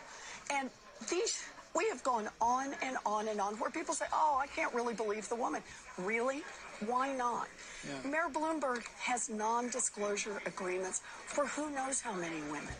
And 0.50 0.70
these, 1.10 1.44
we 1.76 1.88
have 1.88 2.02
gone 2.02 2.28
on 2.40 2.72
and 2.82 2.96
on 3.04 3.28
and 3.28 3.40
on 3.40 3.54
where 3.56 3.70
people 3.70 3.94
say, 3.94 4.06
oh, 4.12 4.38
I 4.40 4.46
can't 4.46 4.74
really 4.74 4.94
believe 4.94 5.28
the 5.28 5.36
woman. 5.36 5.62
Really? 5.98 6.42
Why 6.86 7.12
not? 7.12 7.48
Mayor 8.04 8.28
Bloomberg 8.32 8.84
has 8.98 9.28
non 9.28 9.68
disclosure 9.70 10.40
agreements 10.46 11.02
for 11.26 11.46
who 11.46 11.70
knows 11.70 12.00
how 12.00 12.12
many 12.14 12.40
women. 12.50 12.74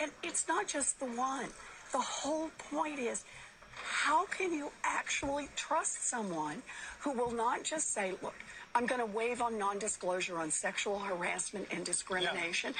And 0.00 0.10
it's 0.22 0.46
not 0.46 0.66
just 0.66 1.00
the 1.00 1.06
one. 1.06 1.48
The 1.92 1.98
whole 1.98 2.50
point 2.70 2.98
is 2.98 3.24
how 3.84 4.26
can 4.26 4.52
you 4.52 4.70
actually 4.84 5.48
trust 5.56 6.04
someone 6.08 6.62
who 7.00 7.12
will 7.12 7.30
not 7.32 7.64
just 7.64 7.92
say, 7.92 8.12
look, 8.22 8.34
I'm 8.74 8.86
going 8.86 9.00
to 9.00 9.06
waive 9.06 9.42
on 9.42 9.58
non 9.58 9.78
disclosure 9.78 10.38
on 10.38 10.50
sexual 10.50 10.98
harassment 10.98 11.66
and 11.72 11.84
discrimination. 11.84 12.72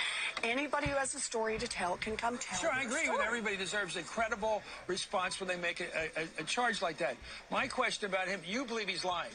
Anybody 0.44 0.86
who 0.86 0.94
has 0.96 1.14
a 1.14 1.20
story 1.20 1.58
to 1.58 1.66
tell 1.66 1.96
can 1.96 2.16
come 2.16 2.38
tell 2.38 2.58
Sure, 2.60 2.70
I 2.72 2.82
agree. 2.82 3.02
story. 3.04 3.18
And 3.18 3.26
everybody 3.26 3.56
deserves 3.56 3.96
a 3.96 4.02
credible 4.02 4.62
response 4.86 5.40
when 5.40 5.48
they 5.48 5.56
make 5.56 5.80
a, 5.80 5.86
a, 6.20 6.42
a 6.42 6.44
charge 6.44 6.80
like 6.80 6.98
that. 6.98 7.16
My 7.50 7.66
question 7.66 8.08
about 8.08 8.28
him: 8.28 8.40
You 8.46 8.64
believe 8.64 8.88
he's 8.88 9.04
lying, 9.04 9.32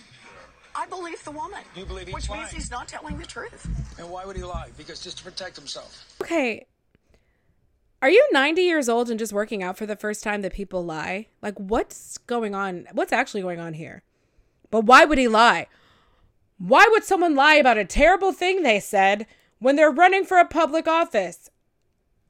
I 0.76 0.86
believe 0.88 1.24
the 1.26 1.32
woman. 1.32 1.60
You 1.76 1.86
believe 1.86 2.06
he's 2.08 2.14
Which 2.16 2.30
means 2.30 2.52
he's 2.52 2.72
not 2.72 2.88
telling 2.88 3.18
the 3.18 3.26
truth. 3.26 3.68
and 4.00 4.10
why 4.10 4.26
would 4.26 4.36
he 4.38 4.44
lie? 4.44 4.70
Because 4.78 5.02
just 5.02 5.18
to 5.20 5.24
protect 5.24 5.58
himself. 5.58 6.06
Okay. 6.22 6.66
Are 8.06 8.10
you 8.12 8.24
90 8.32 8.62
years 8.62 8.88
old 8.88 9.10
and 9.10 9.18
just 9.18 9.34
working 9.34 9.64
out 9.64 9.80
for 9.80 9.88
the 9.88 9.96
first 9.96 10.24
time 10.24 10.44
that 10.44 10.54
people 10.54 10.86
lie? 10.86 11.26
Like, 11.42 11.56
what's 11.58 12.20
going 12.20 12.54
on? 12.54 12.86
What's 12.92 13.12
actually 13.12 13.42
going 13.42 13.60
on 13.60 13.74
here? 13.74 14.04
But 14.70 14.86
why 14.86 15.06
would 15.06 15.18
he 15.18 15.28
lie? 15.28 15.66
Why 16.60 16.88
would 16.92 17.04
someone 17.04 17.34
lie 17.34 17.56
about 17.56 17.80
a 17.80 17.84
terrible 17.84 18.32
thing 18.32 18.62
they 18.62 18.80
said 18.80 19.26
when 19.58 19.76
they're 19.76 19.90
running 19.90 20.24
for 20.24 20.38
a 20.38 20.46
public 20.46 20.88
office? 20.88 21.50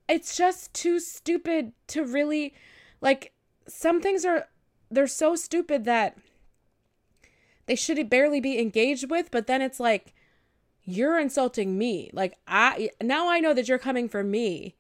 It's 0.07 0.37
just 0.37 0.73
too 0.73 0.97
stupid 0.97 1.73
to 1.87 2.05
really, 2.05 2.53
like, 3.01 3.33
some 3.67 3.99
things 3.99 4.23
are, 4.23 4.47
they're 4.89 5.07
so 5.07 5.35
stupid 5.35 5.83
that 5.83 6.17
they 7.65 7.75
should 7.75 8.09
barely 8.09 8.39
be 8.39 8.59
engaged 8.59 9.11
with, 9.11 9.29
but 9.29 9.45
then 9.45 9.61
it's 9.61 9.81
like, 9.81 10.13
you're 10.85 11.19
insulting 11.19 11.77
me. 11.77 12.11
Like, 12.13 12.37
I, 12.47 12.91
now 13.03 13.29
I 13.29 13.41
know 13.41 13.53
that 13.53 13.67
you're 13.67 13.77
coming 13.77 14.07
for 14.07 14.23
me 14.23 14.75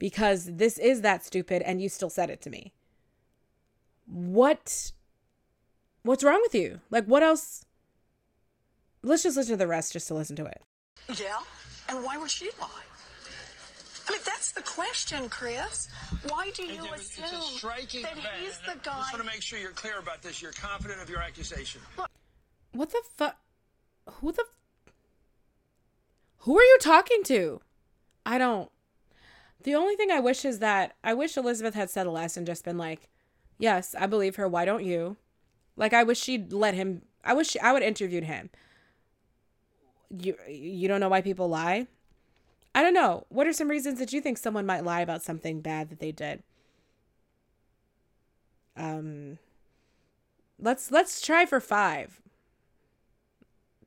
because 0.00 0.56
this 0.56 0.78
is 0.78 1.02
that 1.02 1.24
stupid 1.24 1.62
and 1.62 1.80
you 1.80 1.88
still 1.88 2.10
said 2.10 2.28
it 2.30 2.40
to 2.42 2.50
me. 2.50 2.72
What 4.06 4.90
what's 6.02 6.24
wrong 6.24 6.40
with 6.42 6.54
you? 6.56 6.80
Like 6.90 7.04
what 7.04 7.22
else? 7.22 7.64
Let's 9.02 9.22
just 9.22 9.36
listen 9.36 9.52
to 9.52 9.56
the 9.56 9.68
rest 9.68 9.92
just 9.92 10.08
to 10.08 10.14
listen 10.14 10.34
to 10.36 10.44
it. 10.46 10.62
Yeah? 11.16 11.38
And 11.88 12.04
why 12.04 12.16
would 12.18 12.30
she 12.30 12.50
lie? 12.60 12.68
I 14.08 14.12
mean, 14.12 14.20
that's 14.26 14.50
the 14.52 14.62
question, 14.62 15.28
Chris. 15.28 15.88
Why 16.28 16.50
do 16.50 16.64
you 16.64 16.82
It's 16.94 17.16
assume 17.18 17.38
a 17.38 17.42
striking 17.42 18.02
that 18.02 18.12
event. 18.18 18.34
he's 18.40 18.58
and 18.68 18.80
the 18.80 18.90
I 18.90 18.94
guy? 18.94 18.98
just 19.00 19.12
want 19.12 19.24
to 19.24 19.30
make 19.30 19.40
sure 19.42 19.58
you're 19.58 19.70
clear 19.70 19.98
about 20.00 20.20
this. 20.20 20.42
You're 20.42 20.52
confident 20.52 21.00
of 21.00 21.08
your 21.08 21.20
accusation. 21.20 21.80
What 22.72 22.90
the 22.90 23.00
fuck? 23.16 23.36
Who 24.14 24.32
the 24.32 24.44
Who 26.38 26.58
are 26.58 26.62
you 26.62 26.78
talking 26.80 27.22
to? 27.24 27.60
I 28.26 28.38
don't. 28.38 28.68
The 29.62 29.74
only 29.74 29.96
thing 29.96 30.10
I 30.10 30.20
wish 30.20 30.44
is 30.44 30.58
that 30.60 30.96
I 31.04 31.14
wish 31.14 31.36
Elizabeth 31.36 31.74
had 31.74 31.90
said 31.90 32.06
less 32.06 32.36
and 32.36 32.46
just 32.46 32.64
been 32.64 32.78
like, 32.78 33.08
"Yes, 33.58 33.94
I 33.94 34.06
believe 34.06 34.36
her. 34.36 34.48
Why 34.48 34.64
don't 34.64 34.84
you?" 34.84 35.16
Like 35.76 35.92
I 35.92 36.02
wish 36.02 36.20
she'd 36.20 36.52
let 36.52 36.74
him. 36.74 37.02
I 37.24 37.34
wish 37.34 37.56
I 37.62 37.72
would 37.72 37.82
interviewed 37.82 38.24
him. 38.24 38.50
You 40.10 40.36
you 40.48 40.88
don't 40.88 41.00
know 41.00 41.08
why 41.08 41.20
people 41.22 41.48
lie? 41.48 41.86
I 42.74 42.82
don't 42.82 42.94
know. 42.94 43.26
What 43.28 43.46
are 43.46 43.52
some 43.52 43.68
reasons 43.68 43.98
that 43.98 44.12
you 44.12 44.20
think 44.20 44.38
someone 44.38 44.66
might 44.66 44.84
lie 44.84 45.00
about 45.00 45.22
something 45.22 45.60
bad 45.60 45.90
that 45.90 46.00
they 46.00 46.12
did? 46.12 46.42
Um 48.76 49.38
let's 50.58 50.90
let's 50.90 51.20
try 51.20 51.46
for 51.46 51.60
5. 51.60 52.20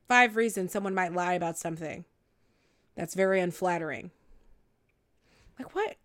5 0.08 0.36
reasons 0.36 0.72
someone 0.72 0.94
might 0.94 1.12
lie 1.14 1.32
about 1.34 1.58
something. 1.58 2.04
That's 2.94 3.14
very 3.14 3.40
unflattering. 3.40 4.10
Like 5.58 5.74
what? 5.74 5.96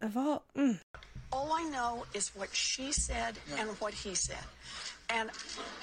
Of 0.00 0.16
all 0.16 0.44
mm. 0.56 0.78
All 1.30 1.52
I 1.52 1.64
know 1.64 2.04
is 2.14 2.28
what 2.34 2.54
she 2.54 2.90
said 2.92 3.38
and 3.58 3.68
what 3.80 3.92
he 3.92 4.14
said. 4.14 4.38
And 5.10 5.30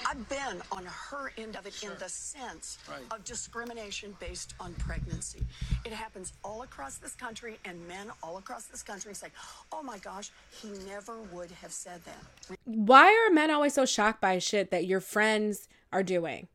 I've 0.06 0.28
been 0.28 0.62
on 0.70 0.84
her 0.84 1.32
end 1.36 1.56
of 1.56 1.66
it 1.66 1.82
in 1.82 1.90
the 1.98 2.08
sense 2.08 2.78
Right. 2.88 3.02
of 3.10 3.24
discrimination 3.24 4.16
based 4.20 4.54
on 4.60 4.72
pregnancy. 4.74 5.44
It 5.84 5.92
happens 5.92 6.32
all 6.44 6.62
across 6.62 6.98
this 6.98 7.14
country, 7.14 7.58
and 7.64 7.86
men 7.88 8.08
all 8.22 8.38
across 8.38 8.66
this 8.66 8.82
country 8.84 9.14
say, 9.14 9.28
oh 9.72 9.82
my 9.82 9.98
gosh, 9.98 10.30
he 10.62 10.68
never 10.86 11.18
would 11.32 11.50
have 11.62 11.72
said 11.72 12.00
that. 12.04 12.56
why 12.64 13.06
are 13.06 13.32
men 13.34 13.50
always 13.50 13.74
so 13.74 13.84
shocked 13.84 14.20
by 14.20 14.38
shit 14.38 14.70
that 14.70 14.86
your 14.86 15.00
friends 15.00 15.68
are 15.92 16.04
doing? 16.04 16.46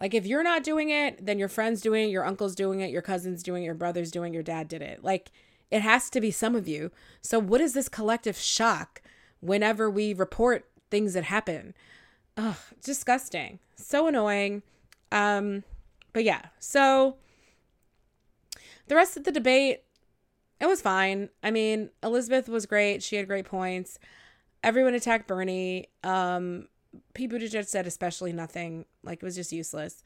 Like 0.00 0.14
if 0.14 0.24
you're 0.24 0.44
not 0.44 0.62
doing 0.64 0.90
it, 0.90 1.24
then 1.24 1.38
your 1.38 1.48
friends 1.48 1.80
doing 1.80 2.08
it, 2.08 2.12
your 2.12 2.24
uncle's 2.24 2.54
doing 2.54 2.80
it, 2.80 2.90
your 2.90 3.02
cousin's 3.02 3.42
doing 3.42 3.62
it, 3.64 3.66
your 3.66 3.74
brother's 3.74 4.10
doing 4.10 4.32
it, 4.32 4.34
your 4.34 4.42
dad 4.44 4.66
did 4.68 4.82
it. 4.82 5.02
Like 5.04 5.30
it 5.70 5.82
has 5.82 6.10
to 6.10 6.20
be 6.20 6.30
some 6.30 6.54
of 6.54 6.66
you. 6.66 6.90
So 7.20 7.38
what 7.38 7.60
is 7.60 7.74
this 7.74 7.88
collective 7.88 8.36
shock 8.36 9.02
whenever 9.40 9.90
we 9.90 10.12
report 10.12 10.68
things 10.90 11.14
that 11.14 11.24
happen? 11.24 11.74
Ugh, 12.36 12.56
disgusting. 12.82 13.58
So 13.76 14.06
annoying. 14.06 14.62
Um 15.12 15.64
but 16.12 16.24
yeah. 16.24 16.46
So 16.58 17.16
the 18.88 18.96
rest 18.96 19.16
of 19.16 19.24
the 19.24 19.32
debate 19.32 19.82
it 20.60 20.66
was 20.66 20.82
fine. 20.82 21.30
I 21.42 21.50
mean, 21.50 21.90
Elizabeth 22.02 22.48
was 22.48 22.66
great. 22.66 23.02
She 23.02 23.16
had 23.16 23.26
great 23.26 23.46
points. 23.46 23.98
Everyone 24.62 24.92
attacked 24.92 25.26
Bernie. 25.26 25.86
Um, 26.04 26.68
Pete 27.14 27.30
Buttigieg 27.30 27.66
said 27.66 27.86
especially 27.86 28.32
nothing. 28.32 28.84
Like 29.02 29.22
it 29.22 29.24
was 29.24 29.36
just 29.36 29.52
useless. 29.52 30.02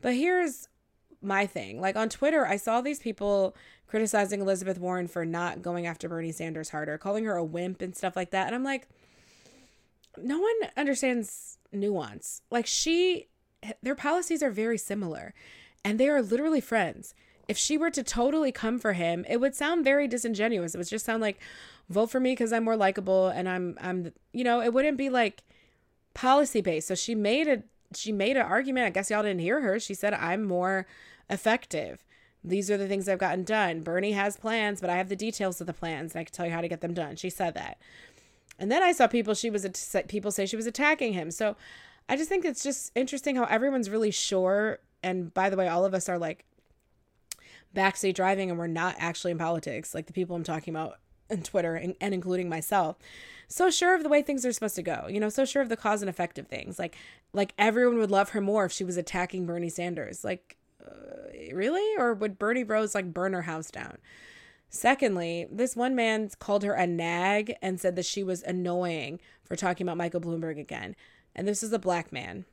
But 0.00 0.14
here's 0.14 0.68
my 1.22 1.46
thing. 1.46 1.80
Like 1.80 1.96
on 1.96 2.08
Twitter, 2.08 2.46
I 2.46 2.56
saw 2.56 2.80
these 2.80 3.00
people 3.00 3.56
criticizing 3.86 4.40
Elizabeth 4.40 4.78
Warren 4.78 5.08
for 5.08 5.24
not 5.24 5.62
going 5.62 5.86
after 5.86 6.08
Bernie 6.08 6.32
Sanders 6.32 6.70
harder, 6.70 6.98
calling 6.98 7.24
her 7.24 7.36
a 7.36 7.44
wimp 7.44 7.80
and 7.82 7.96
stuff 7.96 8.16
like 8.16 8.30
that. 8.30 8.46
And 8.46 8.54
I'm 8.54 8.64
like, 8.64 8.88
no 10.22 10.38
one 10.38 10.70
understands 10.76 11.58
nuance. 11.72 12.42
Like 12.50 12.66
she 12.66 13.28
their 13.82 13.94
policies 13.94 14.42
are 14.42 14.50
very 14.50 14.78
similar 14.78 15.34
and 15.84 15.98
they 15.98 16.08
are 16.08 16.22
literally 16.22 16.60
friends. 16.60 17.14
If 17.48 17.56
she 17.56 17.78
were 17.78 17.90
to 17.90 18.02
totally 18.02 18.52
come 18.52 18.78
for 18.78 18.92
him, 18.92 19.24
it 19.28 19.38
would 19.38 19.54
sound 19.54 19.84
very 19.84 20.06
disingenuous. 20.06 20.74
It 20.74 20.78
would 20.78 20.88
just 20.88 21.06
sound 21.06 21.22
like 21.22 21.40
vote 21.88 22.10
for 22.10 22.20
me 22.20 22.36
cuz 22.36 22.52
I'm 22.52 22.64
more 22.64 22.76
likable 22.76 23.28
and 23.28 23.48
I'm 23.48 23.76
I'm 23.80 24.12
you 24.32 24.44
know, 24.44 24.60
it 24.60 24.72
wouldn't 24.72 24.98
be 24.98 25.08
like 25.08 25.42
policy 26.14 26.60
based. 26.60 26.88
So 26.88 26.94
she 26.94 27.14
made 27.14 27.48
a 27.48 27.62
she 27.94 28.12
made 28.12 28.36
an 28.36 28.46
argument. 28.46 28.86
I 28.86 28.90
guess 28.90 29.10
y'all 29.10 29.22
didn't 29.22 29.40
hear 29.40 29.60
her. 29.60 29.78
She 29.80 29.94
said 29.94 30.14
I'm 30.14 30.44
more 30.44 30.86
effective. 31.30 32.04
These 32.44 32.70
are 32.70 32.76
the 32.76 32.86
things 32.86 33.08
I've 33.08 33.18
gotten 33.18 33.44
done. 33.44 33.82
Bernie 33.82 34.12
has 34.12 34.36
plans, 34.36 34.80
but 34.80 34.90
I 34.90 34.96
have 34.96 35.08
the 35.08 35.16
details 35.16 35.60
of 35.60 35.66
the 35.66 35.72
plans 35.72 36.14
and 36.14 36.20
I 36.20 36.24
can 36.24 36.32
tell 36.32 36.46
you 36.46 36.52
how 36.52 36.60
to 36.60 36.68
get 36.68 36.80
them 36.80 36.94
done. 36.94 37.16
She 37.16 37.30
said 37.30 37.54
that. 37.54 37.78
And 38.58 38.70
then 38.70 38.82
I 38.82 38.92
saw 38.92 39.06
people 39.06 39.34
she 39.34 39.50
was 39.50 39.66
people 40.08 40.30
say 40.30 40.46
she 40.46 40.56
was 40.56 40.66
attacking 40.66 41.12
him. 41.12 41.30
So 41.30 41.56
I 42.08 42.16
just 42.16 42.28
think 42.28 42.44
it's 42.44 42.62
just 42.62 42.90
interesting 42.94 43.36
how 43.36 43.44
everyone's 43.44 43.90
really 43.90 44.10
sure. 44.10 44.78
And 45.02 45.32
by 45.34 45.50
the 45.50 45.56
way, 45.56 45.68
all 45.68 45.84
of 45.84 45.94
us 45.94 46.08
are 46.08 46.18
like 46.18 46.44
backseat 47.74 48.14
driving 48.14 48.50
and 48.50 48.58
we're 48.58 48.66
not 48.66 48.96
actually 48.98 49.32
in 49.32 49.38
politics, 49.38 49.94
like 49.94 50.06
the 50.06 50.12
people 50.12 50.34
I'm 50.34 50.44
talking 50.44 50.74
about 50.74 50.98
on 51.30 51.42
Twitter 51.42 51.74
and, 51.74 51.94
and 52.00 52.14
including 52.14 52.48
myself. 52.48 52.96
So 53.48 53.70
sure 53.70 53.94
of 53.94 54.02
the 54.02 54.10
way 54.10 54.20
things 54.20 54.44
are 54.44 54.52
supposed 54.52 54.76
to 54.76 54.82
go, 54.82 55.06
you 55.08 55.18
know, 55.18 55.30
so 55.30 55.46
sure 55.46 55.62
of 55.62 55.70
the 55.70 55.76
cause 55.76 56.02
and 56.02 56.08
effect 56.08 56.38
of 56.38 56.46
things. 56.46 56.78
Like, 56.78 56.96
like 57.32 57.54
everyone 57.58 57.98
would 57.98 58.10
love 58.10 58.30
her 58.30 58.42
more 58.42 58.66
if 58.66 58.72
she 58.72 58.84
was 58.84 58.98
attacking 58.98 59.46
Bernie 59.46 59.70
Sanders. 59.70 60.22
Like, 60.22 60.58
uh, 60.86 61.54
really? 61.54 61.96
Or 61.96 62.12
would 62.12 62.38
Bernie 62.38 62.62
Bros 62.62 62.94
like 62.94 63.14
burn 63.14 63.32
her 63.32 63.42
house 63.42 63.70
down? 63.70 63.98
Secondly, 64.68 65.46
this 65.50 65.74
one 65.74 65.94
man 65.94 66.30
called 66.38 66.62
her 66.62 66.74
a 66.74 66.86
nag 66.86 67.56
and 67.62 67.80
said 67.80 67.96
that 67.96 68.04
she 68.04 68.22
was 68.22 68.42
annoying 68.42 69.18
for 69.44 69.56
talking 69.56 69.86
about 69.86 69.96
Michael 69.96 70.20
Bloomberg 70.20 70.60
again. 70.60 70.94
And 71.34 71.48
this 71.48 71.62
is 71.62 71.72
a 71.72 71.78
black 71.78 72.12
man. 72.12 72.44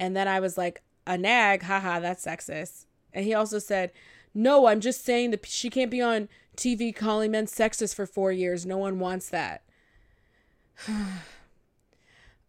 And 0.00 0.16
then 0.16 0.26
I 0.26 0.40
was 0.40 0.58
like, 0.58 0.82
a 1.06 1.16
nag, 1.16 1.62
haha, 1.62 2.00
that's 2.00 2.24
sexist. 2.24 2.86
And 3.12 3.24
he 3.24 3.32
also 3.32 3.60
said, 3.60 3.92
no, 4.34 4.66
I'm 4.66 4.80
just 4.80 5.04
saying 5.04 5.30
that 5.30 5.46
she 5.46 5.70
can't 5.70 5.90
be 5.90 6.02
on 6.02 6.28
TV 6.56 6.94
calling 6.94 7.30
men 7.30 7.46
sexist 7.46 7.94
for 7.94 8.06
four 8.06 8.32
years. 8.32 8.66
No 8.66 8.76
one 8.76 8.98
wants 8.98 9.28
that. 9.28 9.62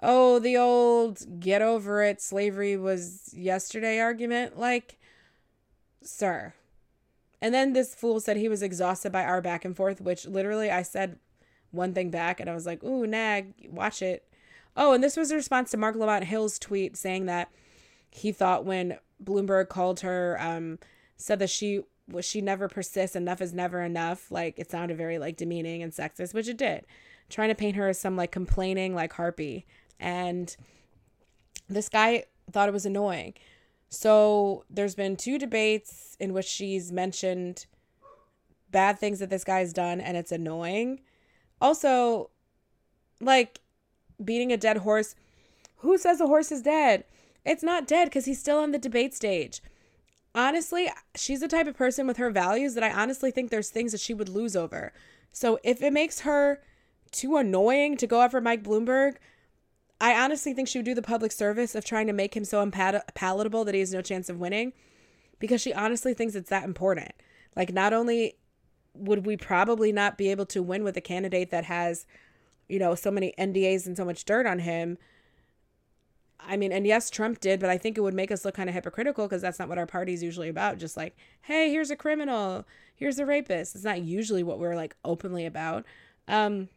oh, 0.02 0.40
the 0.40 0.58
old 0.58 1.40
get 1.40 1.62
over 1.62 2.04
it, 2.04 2.22
slavery 2.22 2.78
was 2.78 3.34
yesterday 3.36 4.00
argument. 4.00 4.58
Like, 4.58 4.98
sir, 6.02 6.54
and 7.42 7.54
then 7.54 7.74
this 7.74 7.94
fool 7.94 8.20
said 8.20 8.38
he 8.38 8.50
was 8.50 8.64
exhausted 8.64 9.12
by 9.12 9.24
our 9.24 9.42
back 9.42 9.64
and 9.64 9.76
forth, 9.76 10.02
which 10.02 10.26
literally 10.26 10.72
I 10.72 10.82
said 10.82 11.20
one 11.72 11.94
thing 11.94 12.10
back 12.10 12.40
and 12.40 12.50
I 12.50 12.54
was 12.54 12.66
like, 12.66 12.84
ooh, 12.84 13.06
nag, 13.06 13.54
watch 13.70 14.02
it. 14.02 14.28
Oh, 14.76 14.94
and 14.94 15.04
this 15.04 15.18
was 15.18 15.32
a 15.32 15.36
response 15.36 15.72
to 15.72 15.78
Marc 15.78 15.96
Lamont 15.96 16.26
Hill's 16.26 16.60
tweet 16.60 16.98
saying 16.98 17.26
that 17.26 17.52
he 18.10 18.32
thought 18.32 18.66
when 18.66 18.98
Bloomberg 19.24 19.70
called 19.70 20.00
her, 20.02 20.38
um, 20.40 20.80
said 21.18 21.40
that 21.40 21.50
she 21.50 21.82
was 22.08 22.26
she 22.26 22.42
never 22.42 22.68
persists, 22.68 23.16
enough 23.16 23.42
is 23.42 23.54
never 23.54 23.82
enough. 23.82 24.32
Like 24.32 24.58
it 24.58 24.72
sounded 24.72 24.98
very 24.98 25.18
like 25.20 25.36
demeaning 25.36 25.84
and 25.84 25.92
sexist, 25.92 26.34
which 26.34 26.48
it 26.48 26.58
did. 26.58 26.86
Trying 27.30 27.50
to 27.50 27.56
paint 27.56 27.76
her 27.76 27.90
as 27.90 28.00
some 28.00 28.16
like 28.16 28.32
complaining 28.32 28.96
like 28.96 29.14
harpy. 29.14 29.66
And 30.00 30.56
this 31.70 31.90
guy 31.90 32.26
thought 32.52 32.70
it 32.70 32.74
was 32.74 32.86
annoying. 32.86 33.34
So 33.90 34.66
there's 34.70 34.96
been 34.96 35.16
two 35.16 35.38
debates 35.38 36.16
in 36.20 36.34
which 36.34 36.46
she's 36.46 36.92
mentioned 36.92 37.66
bad 38.70 39.00
things 39.00 39.20
that 39.20 39.30
this 39.30 39.44
guy's 39.44 39.74
done 39.74 40.02
and 40.02 40.18
it's 40.18 40.32
annoying. 40.32 41.00
Also, 41.62 42.30
like 43.22 43.60
beating 44.24 44.52
a 44.52 44.58
dead 44.58 44.78
horse. 44.78 45.16
Who 45.78 45.98
says 45.98 46.20
a 46.20 46.28
horse 46.28 46.52
is 46.52 46.62
dead? 46.62 47.06
It's 47.46 47.64
not 47.64 47.88
dead 47.88 48.06
because 48.06 48.26
he's 48.26 48.40
still 48.40 48.58
on 48.58 48.72
the 48.72 48.78
debate 48.78 49.14
stage. 49.14 49.62
Honestly, 50.36 50.90
she's 51.16 51.40
the 51.40 51.48
type 51.48 51.68
of 51.68 51.78
person 51.78 52.08
with 52.08 52.18
her 52.18 52.30
values 52.30 52.74
that 52.74 52.84
I 52.84 52.92
honestly 52.92 53.32
think 53.32 53.50
there's 53.50 53.70
things 53.70 53.92
that 53.92 54.02
she 54.02 54.14
would 54.14 54.30
lose 54.30 54.56
over. 54.56 54.92
So 55.32 55.60
if 55.64 55.82
it 55.82 55.94
makes 55.94 56.22
her 56.22 56.62
too 57.18 57.38
annoying 57.38 57.98
to 57.98 58.08
go 58.08 58.22
after 58.22 58.40
Mike 58.40 58.64
Bloomberg, 58.64 59.16
I 60.00 60.14
honestly 60.14 60.54
think 60.54 60.68
she 60.68 60.78
would 60.78 60.86
do 60.86 60.94
the 60.94 61.02
public 61.02 61.32
service 61.32 61.74
of 61.74 61.84
trying 61.84 62.08
to 62.08 62.14
make 62.14 62.36
him 62.36 62.46
so 62.46 62.62
unpalatable 62.62 63.66
that 63.66 63.74
he 63.74 63.80
has 63.80 63.94
no 63.94 64.02
chance 64.02 64.30
of 64.30 64.40
winning 64.40 64.74
because 65.40 65.62
she 65.62 65.74
honestly 65.74 66.14
thinks 66.14 66.36
it's 66.36 66.50
that 66.50 66.64
important. 66.64 67.12
Like, 67.56 67.74
not 67.74 67.94
only 67.94 68.36
would 68.94 69.26
we 69.26 69.38
probably 69.38 69.92
not 69.92 70.18
be 70.18 70.30
able 70.30 70.46
to 70.48 70.62
win 70.62 70.84
with 70.84 70.98
a 70.98 71.02
candidate 71.02 71.50
that 71.52 71.66
has, 71.66 72.06
you 72.68 72.80
know, 72.80 72.96
so 72.96 73.12
many 73.12 73.34
NDAs 73.38 73.86
and 73.86 73.98
so 73.98 74.06
much 74.06 74.26
dirt 74.26 74.46
on 74.46 74.60
him. 74.60 74.98
I 76.40 76.58
mean, 76.58 76.72
and 76.72 76.86
yes, 76.86 77.10
Trump 77.10 77.40
did, 77.40 77.60
but 77.60 77.70
I 77.70 77.78
think 77.78 77.98
it 77.98 78.02
would 78.02 78.14
make 78.14 78.32
us 78.32 78.46
look 78.46 78.56
kind 78.56 78.70
of 78.70 78.76
hypocritical 78.76 79.28
because 79.28 79.42
that's 79.42 79.60
not 79.60 79.70
what 79.70 79.78
our 79.78 79.88
party 79.88 80.14
is 80.14 80.24
usually 80.24 80.50
about. 80.50 80.78
Just 80.78 80.96
like, 80.96 81.16
hey, 81.42 81.72
here's 81.72 81.90
a 81.90 81.96
criminal, 81.96 82.66
here's 82.96 83.20
a 83.20 83.26
rapist. 83.26 83.76
It's 83.76 83.84
not 83.84 84.02
usually 84.02 84.44
what 84.44 84.60
we're 84.60 84.76
like 84.76 84.96
openly 85.04 85.46
about. 85.46 85.86
Um, 86.28 86.70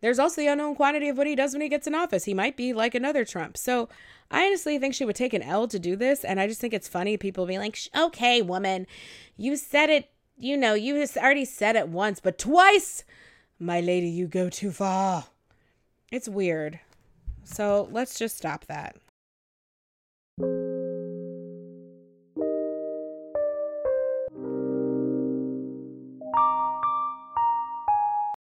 there's 0.00 0.18
also 0.18 0.40
the 0.40 0.48
unknown 0.48 0.74
quantity 0.74 1.08
of 1.08 1.18
what 1.18 1.26
he 1.26 1.34
does 1.34 1.52
when 1.52 1.62
he 1.62 1.68
gets 1.68 1.86
in 1.86 1.94
office. 1.94 2.24
He 2.24 2.34
might 2.34 2.56
be 2.56 2.72
like 2.72 2.94
another 2.94 3.24
Trump. 3.24 3.56
So 3.56 3.88
I 4.30 4.46
honestly 4.46 4.78
think 4.78 4.94
she 4.94 5.04
would 5.04 5.16
take 5.16 5.34
an 5.34 5.42
L 5.42 5.66
to 5.68 5.78
do 5.78 5.96
this. 5.96 6.24
And 6.24 6.40
I 6.40 6.46
just 6.46 6.60
think 6.60 6.74
it's 6.74 6.88
funny 6.88 7.16
people 7.16 7.46
being 7.46 7.60
like, 7.60 7.78
okay, 7.96 8.42
woman, 8.42 8.86
you 9.36 9.56
said 9.56 9.90
it, 9.90 10.10
you 10.36 10.56
know, 10.56 10.74
you 10.74 11.04
already 11.16 11.44
said 11.44 11.76
it 11.76 11.88
once, 11.88 12.20
but 12.20 12.38
twice, 12.38 13.04
my 13.58 13.80
lady, 13.80 14.08
you 14.08 14.26
go 14.26 14.48
too 14.48 14.70
far. 14.70 15.26
It's 16.12 16.28
weird. 16.28 16.80
So 17.44 17.88
let's 17.90 18.18
just 18.18 18.36
stop 18.36 18.66
that. 18.66 18.96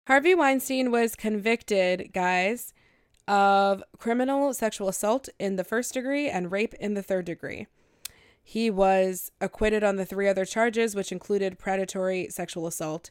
Harvey 0.08 0.36
Weinstein 0.36 0.92
was 0.92 1.16
convicted, 1.16 2.12
guys, 2.14 2.74
of 3.28 3.84
criminal 3.98 4.54
sexual 4.54 4.88
assault 4.88 5.30
in 5.40 5.56
the 5.56 5.64
first 5.64 5.96
degree 5.96 6.30
and 6.30 6.52
rape 6.52 6.76
in 6.76 6.94
the 6.94 7.02
third 7.02 7.26
degree. 7.26 7.66
He 8.44 8.70
was 8.70 9.32
acquitted 9.42 9.84
on 9.84 9.96
the 9.96 10.06
three 10.06 10.28
other 10.28 10.46
charges, 10.46 10.96
which 10.96 11.12
included 11.12 11.58
predatory 11.58 12.28
sexual 12.30 12.68
assault, 12.68 13.10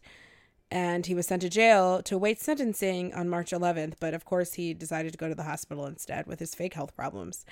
and 0.70 1.06
he 1.06 1.16
was 1.16 1.26
sent 1.26 1.42
to 1.42 1.48
jail 1.48 2.00
to 2.02 2.16
wait 2.16 2.40
sentencing 2.40 3.12
on 3.12 3.28
March 3.28 3.50
11th. 3.50 3.94
But 3.98 4.14
of 4.14 4.24
course, 4.24 4.54
he 4.54 4.72
decided 4.72 5.10
to 5.10 5.18
go 5.18 5.28
to 5.28 5.34
the 5.34 5.42
hospital 5.42 5.86
instead 5.86 6.28
with 6.28 6.38
his 6.38 6.54
fake 6.54 6.74
health 6.74 6.94
problems. 6.94 7.44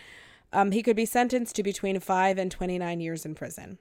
Um, 0.52 0.70
he 0.70 0.84
could 0.84 0.94
be 0.94 1.06
sentenced 1.06 1.56
to 1.56 1.64
between 1.64 1.98
five 1.98 2.38
and 2.38 2.52
29 2.52 3.00
years 3.00 3.26
in 3.26 3.34
prison. 3.34 3.78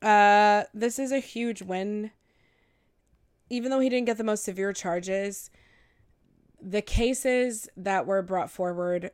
Uh, 0.00 0.64
this 0.72 1.00
is 1.00 1.10
a 1.10 1.18
huge 1.18 1.62
win 1.62 2.12
even 3.48 3.70
though 3.70 3.80
he 3.80 3.88
didn't 3.88 4.06
get 4.06 4.18
the 4.18 4.24
most 4.24 4.44
severe 4.44 4.72
charges, 4.72 5.50
the 6.60 6.82
cases 6.82 7.68
that 7.76 8.06
were 8.06 8.22
brought 8.22 8.50
forward 8.50 9.10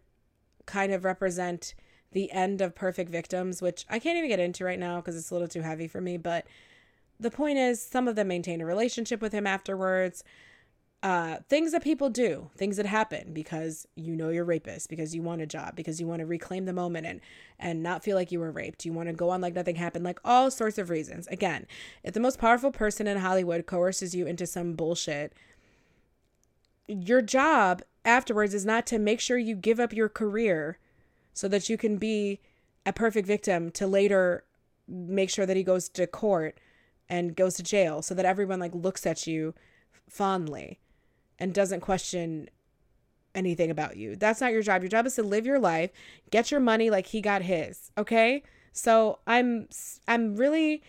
kind 0.66 0.92
of 0.92 1.04
represent 1.04 1.74
the 2.12 2.30
end 2.30 2.60
of 2.60 2.74
perfect 2.74 3.10
victims, 3.10 3.60
which 3.60 3.84
I 3.88 3.98
can't 3.98 4.16
even 4.16 4.30
get 4.30 4.40
into 4.40 4.64
right 4.64 4.78
now 4.78 4.96
because 4.96 5.16
it's 5.16 5.30
a 5.30 5.34
little 5.34 5.48
too 5.48 5.62
heavy 5.62 5.88
for 5.88 6.00
me. 6.00 6.16
But 6.16 6.46
the 7.18 7.30
point 7.30 7.58
is, 7.58 7.82
some 7.82 8.08
of 8.08 8.16
them 8.16 8.28
maintained 8.28 8.62
a 8.62 8.66
relationship 8.66 9.20
with 9.20 9.32
him 9.32 9.46
afterwards 9.46 10.24
uh, 11.02 11.38
things 11.48 11.72
that 11.72 11.82
people 11.82 12.10
do, 12.10 12.48
things 12.56 12.76
that 12.76 12.86
happen 12.86 13.32
because 13.32 13.88
you 13.96 14.14
know 14.14 14.28
you're 14.28 14.44
rapist, 14.44 14.88
because 14.88 15.14
you 15.14 15.22
want 15.22 15.42
a 15.42 15.46
job, 15.46 15.74
because 15.74 16.00
you 16.00 16.06
want 16.06 16.20
to 16.20 16.26
reclaim 16.26 16.64
the 16.64 16.72
moment 16.72 17.06
and 17.06 17.20
and 17.58 17.82
not 17.82 18.04
feel 18.04 18.16
like 18.16 18.30
you 18.30 18.38
were 18.38 18.52
raped. 18.52 18.84
You 18.84 18.92
want 18.92 19.08
to 19.08 19.12
go 19.12 19.30
on 19.30 19.40
like 19.40 19.54
nothing 19.54 19.76
happened, 19.76 20.04
like 20.04 20.20
all 20.24 20.50
sorts 20.50 20.78
of 20.78 20.90
reasons. 20.90 21.26
Again, 21.26 21.66
if 22.04 22.14
the 22.14 22.20
most 22.20 22.38
powerful 22.38 22.70
person 22.70 23.08
in 23.08 23.18
Hollywood 23.18 23.66
coerces 23.66 24.14
you 24.14 24.26
into 24.26 24.46
some 24.46 24.74
bullshit, 24.74 25.32
your 26.86 27.20
job 27.20 27.82
afterwards 28.04 28.54
is 28.54 28.64
not 28.64 28.86
to 28.86 28.98
make 28.98 29.20
sure 29.20 29.38
you 29.38 29.56
give 29.56 29.80
up 29.80 29.92
your 29.92 30.08
career 30.08 30.78
so 31.34 31.48
that 31.48 31.68
you 31.68 31.76
can 31.76 31.96
be 31.96 32.38
a 32.86 32.92
perfect 32.92 33.26
victim 33.26 33.70
to 33.72 33.86
later 33.86 34.44
make 34.86 35.30
sure 35.30 35.46
that 35.46 35.56
he 35.56 35.62
goes 35.62 35.88
to 35.88 36.06
court 36.06 36.58
and 37.08 37.34
goes 37.34 37.54
to 37.54 37.62
jail 37.62 38.02
so 38.02 38.14
that 38.14 38.24
everyone 38.24 38.60
like 38.60 38.74
looks 38.74 39.06
at 39.06 39.26
you 39.26 39.54
fondly 40.08 40.78
and 41.42 41.52
doesn't 41.52 41.80
question 41.80 42.48
anything 43.34 43.68
about 43.68 43.96
you. 43.96 44.14
That's 44.14 44.40
not 44.40 44.52
your 44.52 44.62
job. 44.62 44.82
Your 44.82 44.88
job 44.88 45.06
is 45.06 45.16
to 45.16 45.24
live 45.24 45.44
your 45.44 45.58
life, 45.58 45.90
get 46.30 46.52
your 46.52 46.60
money 46.60 46.88
like 46.88 47.06
he 47.06 47.20
got 47.20 47.42
his, 47.42 47.90
okay? 47.98 48.44
So, 48.72 49.18
I'm 49.26 49.68
I'm 50.06 50.36
really 50.36 50.82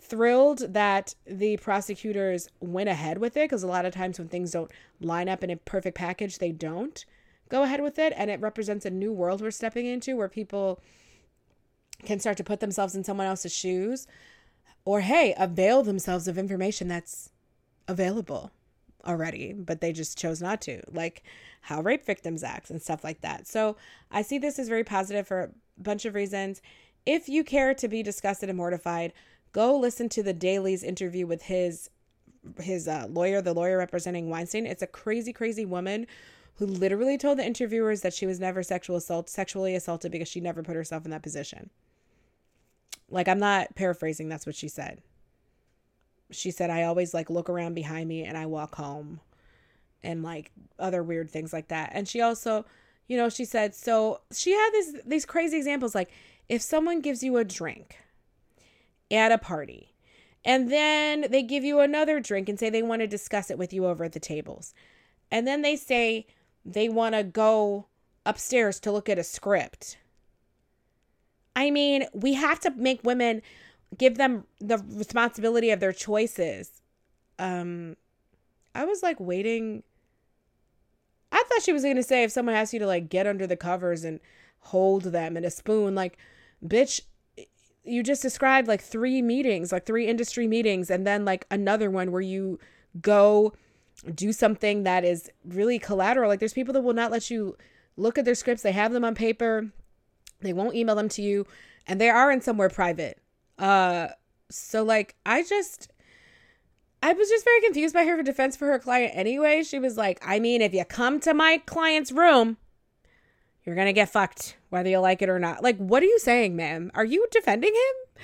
thrilled 0.00 0.74
that 0.74 1.14
the 1.26 1.58
prosecutors 1.58 2.48
went 2.58 2.88
ahead 2.88 3.18
with 3.18 3.36
it 3.36 3.44
because 3.44 3.62
a 3.62 3.68
lot 3.68 3.84
of 3.84 3.94
times 3.94 4.18
when 4.18 4.28
things 4.28 4.50
don't 4.50 4.70
line 5.00 5.28
up 5.28 5.44
in 5.44 5.50
a 5.50 5.56
perfect 5.56 5.96
package, 5.96 6.38
they 6.38 6.50
don't 6.50 7.04
go 7.48 7.62
ahead 7.62 7.80
with 7.80 7.98
it 7.98 8.12
and 8.16 8.30
it 8.30 8.40
represents 8.40 8.84
a 8.84 8.90
new 8.90 9.12
world 9.12 9.40
we're 9.40 9.50
stepping 9.52 9.86
into 9.86 10.16
where 10.16 10.28
people 10.28 10.80
can 12.04 12.18
start 12.18 12.36
to 12.36 12.44
put 12.44 12.60
themselves 12.60 12.96
in 12.96 13.04
someone 13.04 13.26
else's 13.26 13.54
shoes 13.54 14.08
or 14.84 15.02
hey, 15.02 15.34
avail 15.38 15.82
themselves 15.84 16.26
of 16.26 16.36
information 16.36 16.88
that's 16.88 17.30
available 17.86 18.50
already, 19.06 19.52
but 19.52 19.80
they 19.80 19.92
just 19.92 20.18
chose 20.18 20.40
not 20.40 20.60
to, 20.62 20.82
like 20.92 21.22
how 21.62 21.80
rape 21.80 22.04
victims 22.04 22.42
act 22.42 22.70
and 22.70 22.80
stuff 22.80 23.04
like 23.04 23.20
that. 23.20 23.46
So 23.46 23.76
I 24.10 24.22
see 24.22 24.38
this 24.38 24.58
as 24.58 24.68
very 24.68 24.84
positive 24.84 25.26
for 25.26 25.40
a 25.40 25.50
bunch 25.82 26.04
of 26.04 26.14
reasons. 26.14 26.60
If 27.06 27.28
you 27.28 27.44
care 27.44 27.74
to 27.74 27.88
be 27.88 28.02
disgusted 28.02 28.48
and 28.48 28.58
mortified, 28.58 29.12
go 29.52 29.76
listen 29.76 30.08
to 30.10 30.22
the 30.22 30.32
Daily's 30.32 30.82
interview 30.82 31.26
with 31.26 31.42
his 31.42 31.90
his 32.58 32.88
uh, 32.88 33.06
lawyer, 33.10 33.42
the 33.42 33.52
lawyer 33.52 33.76
representing 33.76 34.30
Weinstein. 34.30 34.64
It's 34.64 34.82
a 34.82 34.86
crazy, 34.86 35.30
crazy 35.30 35.66
woman 35.66 36.06
who 36.54 36.66
literally 36.66 37.18
told 37.18 37.38
the 37.38 37.46
interviewers 37.46 38.00
that 38.02 38.14
she 38.14 38.26
was 38.26 38.40
never 38.40 38.62
sexual 38.62 38.96
assault, 38.96 39.28
sexually 39.28 39.74
assaulted 39.74 40.12
because 40.12 40.28
she 40.28 40.40
never 40.40 40.62
put 40.62 40.76
herself 40.76 41.04
in 41.04 41.10
that 41.10 41.22
position. 41.22 41.70
Like 43.10 43.28
I'm 43.28 43.38
not 43.38 43.74
paraphrasing, 43.74 44.28
that's 44.28 44.46
what 44.46 44.54
she 44.54 44.68
said. 44.68 45.02
She 46.30 46.50
said 46.50 46.70
I 46.70 46.84
always 46.84 47.14
like 47.14 47.30
look 47.30 47.48
around 47.48 47.74
behind 47.74 48.08
me 48.08 48.24
and 48.24 48.36
I 48.36 48.46
walk 48.46 48.76
home 48.76 49.20
and 50.02 50.22
like 50.22 50.50
other 50.78 51.02
weird 51.02 51.30
things 51.30 51.52
like 51.52 51.68
that. 51.68 51.90
And 51.92 52.08
she 52.08 52.20
also, 52.20 52.64
you 53.06 53.16
know, 53.16 53.28
she 53.28 53.44
said 53.44 53.74
so 53.74 54.20
she 54.32 54.52
had 54.52 54.70
these 54.72 54.96
these 55.04 55.26
crazy 55.26 55.56
examples 55.56 55.94
like 55.94 56.10
if 56.48 56.62
someone 56.62 57.00
gives 57.00 57.22
you 57.22 57.36
a 57.36 57.44
drink 57.44 57.96
at 59.10 59.32
a 59.32 59.38
party 59.38 59.92
and 60.44 60.70
then 60.70 61.26
they 61.30 61.42
give 61.42 61.64
you 61.64 61.80
another 61.80 62.20
drink 62.20 62.48
and 62.48 62.58
say 62.58 62.70
they 62.70 62.82
want 62.82 63.00
to 63.00 63.06
discuss 63.06 63.50
it 63.50 63.58
with 63.58 63.72
you 63.72 63.86
over 63.86 64.04
at 64.04 64.12
the 64.12 64.20
tables. 64.20 64.74
And 65.30 65.46
then 65.46 65.62
they 65.62 65.76
say 65.76 66.26
they 66.64 66.88
want 66.88 67.14
to 67.14 67.22
go 67.22 67.86
upstairs 68.24 68.80
to 68.80 68.92
look 68.92 69.08
at 69.08 69.18
a 69.18 69.24
script 69.24 69.96
I 71.56 71.70
mean, 71.70 72.06
we 72.14 72.34
have 72.34 72.60
to 72.60 72.70
make 72.70 73.04
women 73.04 73.42
give 73.96 74.16
them 74.16 74.44
the 74.60 74.78
responsibility 74.88 75.70
of 75.70 75.80
their 75.80 75.92
choices. 75.92 76.82
Um 77.38 77.96
I 78.74 78.84
was 78.84 79.02
like 79.02 79.18
waiting 79.18 79.82
I 81.32 81.42
thought 81.48 81.62
she 81.62 81.72
was 81.72 81.82
to 81.82 82.02
say 82.02 82.24
if 82.24 82.32
someone 82.32 82.54
asks 82.54 82.72
you 82.72 82.80
to 82.80 82.86
like 82.86 83.08
get 83.08 83.26
under 83.26 83.46
the 83.46 83.56
covers 83.56 84.04
and 84.04 84.20
hold 84.60 85.04
them 85.04 85.36
in 85.36 85.44
a 85.44 85.50
spoon 85.50 85.94
like 85.94 86.18
bitch 86.64 87.00
you 87.84 88.02
just 88.02 88.22
described 88.22 88.68
like 88.68 88.82
three 88.82 89.22
meetings, 89.22 89.72
like 89.72 89.86
three 89.86 90.06
industry 90.06 90.46
meetings 90.46 90.90
and 90.90 91.06
then 91.06 91.24
like 91.24 91.46
another 91.50 91.90
one 91.90 92.12
where 92.12 92.20
you 92.20 92.58
go 93.00 93.52
do 94.14 94.32
something 94.32 94.82
that 94.84 95.04
is 95.04 95.30
really 95.44 95.78
collateral. 95.78 96.28
Like 96.28 96.40
there's 96.40 96.52
people 96.52 96.74
that 96.74 96.82
will 96.82 96.94
not 96.94 97.10
let 97.10 97.30
you 97.30 97.56
look 97.96 98.18
at 98.18 98.24
their 98.24 98.34
scripts. 98.34 98.62
They 98.62 98.72
have 98.72 98.92
them 98.92 99.04
on 99.04 99.14
paper. 99.14 99.70
They 100.40 100.52
won't 100.52 100.74
email 100.74 100.94
them 100.94 101.08
to 101.10 101.22
you 101.22 101.46
and 101.86 102.00
they 102.00 102.10
are 102.10 102.30
in 102.30 102.40
somewhere 102.40 102.68
private. 102.68 103.18
Uh 103.60 104.08
so 104.50 104.82
like 104.82 105.14
I 105.24 105.42
just 105.42 105.90
I 107.02 107.12
was 107.12 107.28
just 107.28 107.44
very 107.44 107.60
confused 107.62 107.94
by 107.94 108.04
her 108.04 108.22
defense 108.22 108.56
for 108.56 108.66
her 108.66 108.78
client 108.78 109.12
anyway. 109.14 109.62
She 109.62 109.78
was 109.78 109.96
like, 109.96 110.18
"I 110.22 110.38
mean, 110.38 110.60
if 110.60 110.74
you 110.74 110.84
come 110.84 111.20
to 111.20 111.32
my 111.32 111.62
client's 111.64 112.12
room, 112.12 112.58
you're 113.64 113.74
to 113.74 113.92
get 113.92 114.10
fucked 114.10 114.56
whether 114.68 114.90
you 114.90 114.98
like 114.98 115.22
it 115.22 115.28
or 115.28 115.38
not." 115.38 115.62
Like, 115.62 115.78
what 115.78 116.02
are 116.02 116.06
you 116.06 116.18
saying, 116.18 116.56
ma'am? 116.56 116.90
Are 116.94 117.04
you 117.04 117.26
defending 117.30 117.72
him? 117.72 118.22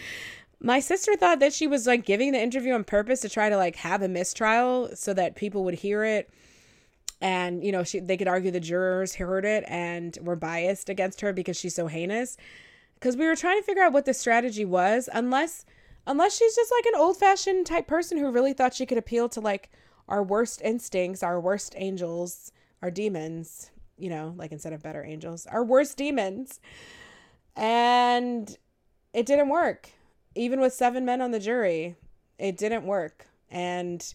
My 0.60 0.80
sister 0.80 1.16
thought 1.16 1.40
that 1.40 1.52
she 1.52 1.66
was 1.66 1.86
like 1.86 2.04
giving 2.04 2.32
the 2.32 2.42
interview 2.42 2.72
on 2.72 2.84
purpose 2.84 3.20
to 3.20 3.28
try 3.28 3.48
to 3.48 3.56
like 3.56 3.76
have 3.76 4.02
a 4.02 4.08
mistrial 4.08 4.90
so 4.94 5.14
that 5.14 5.36
people 5.36 5.64
would 5.64 5.74
hear 5.74 6.04
it 6.04 6.30
and 7.20 7.64
you 7.64 7.72
know 7.72 7.82
she 7.82 8.00
they 8.00 8.16
could 8.16 8.28
argue 8.28 8.50
the 8.50 8.60
jurors 8.60 9.14
heard 9.14 9.44
it 9.44 9.64
and 9.68 10.18
were 10.22 10.36
biased 10.36 10.88
against 10.88 11.20
her 11.20 11.32
because 11.32 11.56
she's 11.58 11.74
so 11.74 11.86
heinous 11.86 12.36
because 13.06 13.16
we 13.16 13.26
were 13.26 13.36
trying 13.36 13.56
to 13.56 13.64
figure 13.64 13.84
out 13.84 13.92
what 13.92 14.04
the 14.04 14.12
strategy 14.12 14.64
was 14.64 15.08
unless 15.12 15.64
unless 16.08 16.36
she's 16.36 16.56
just 16.56 16.72
like 16.76 16.86
an 16.86 17.00
old-fashioned 17.00 17.64
type 17.64 17.86
person 17.86 18.18
who 18.18 18.32
really 18.32 18.52
thought 18.52 18.74
she 18.74 18.84
could 18.84 18.98
appeal 18.98 19.28
to 19.28 19.40
like 19.40 19.70
our 20.08 20.24
worst 20.24 20.60
instincts 20.62 21.22
our 21.22 21.40
worst 21.40 21.72
angels 21.76 22.50
our 22.82 22.90
demons 22.90 23.70
you 23.96 24.10
know 24.10 24.34
like 24.36 24.50
instead 24.50 24.72
of 24.72 24.82
better 24.82 25.04
angels 25.04 25.46
our 25.46 25.62
worst 25.62 25.96
demons 25.96 26.58
and 27.54 28.58
it 29.12 29.24
didn't 29.24 29.50
work 29.50 29.90
even 30.34 30.58
with 30.58 30.72
seven 30.72 31.04
men 31.04 31.20
on 31.20 31.30
the 31.30 31.38
jury 31.38 31.94
it 32.40 32.56
didn't 32.56 32.84
work 32.84 33.28
and 33.52 34.14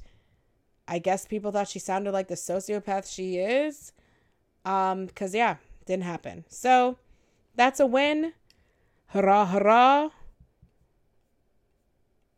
I 0.86 1.00
guess 1.00 1.26
people 1.26 1.54
thought 1.54 1.70
she 1.70 1.80
sounded 1.80 2.12
like 2.12 2.28
the 2.28 2.36
sociopath 2.36 3.10
she 3.10 3.38
is. 3.38 3.94
Um, 4.66 5.08
cause 5.08 5.34
yeah, 5.34 5.56
didn't 5.86 6.04
happen. 6.04 6.44
So 6.50 6.98
that's 7.56 7.80
a 7.80 7.86
win. 7.86 8.34
Hurrah, 9.12 9.46
hurrah. 9.46 10.10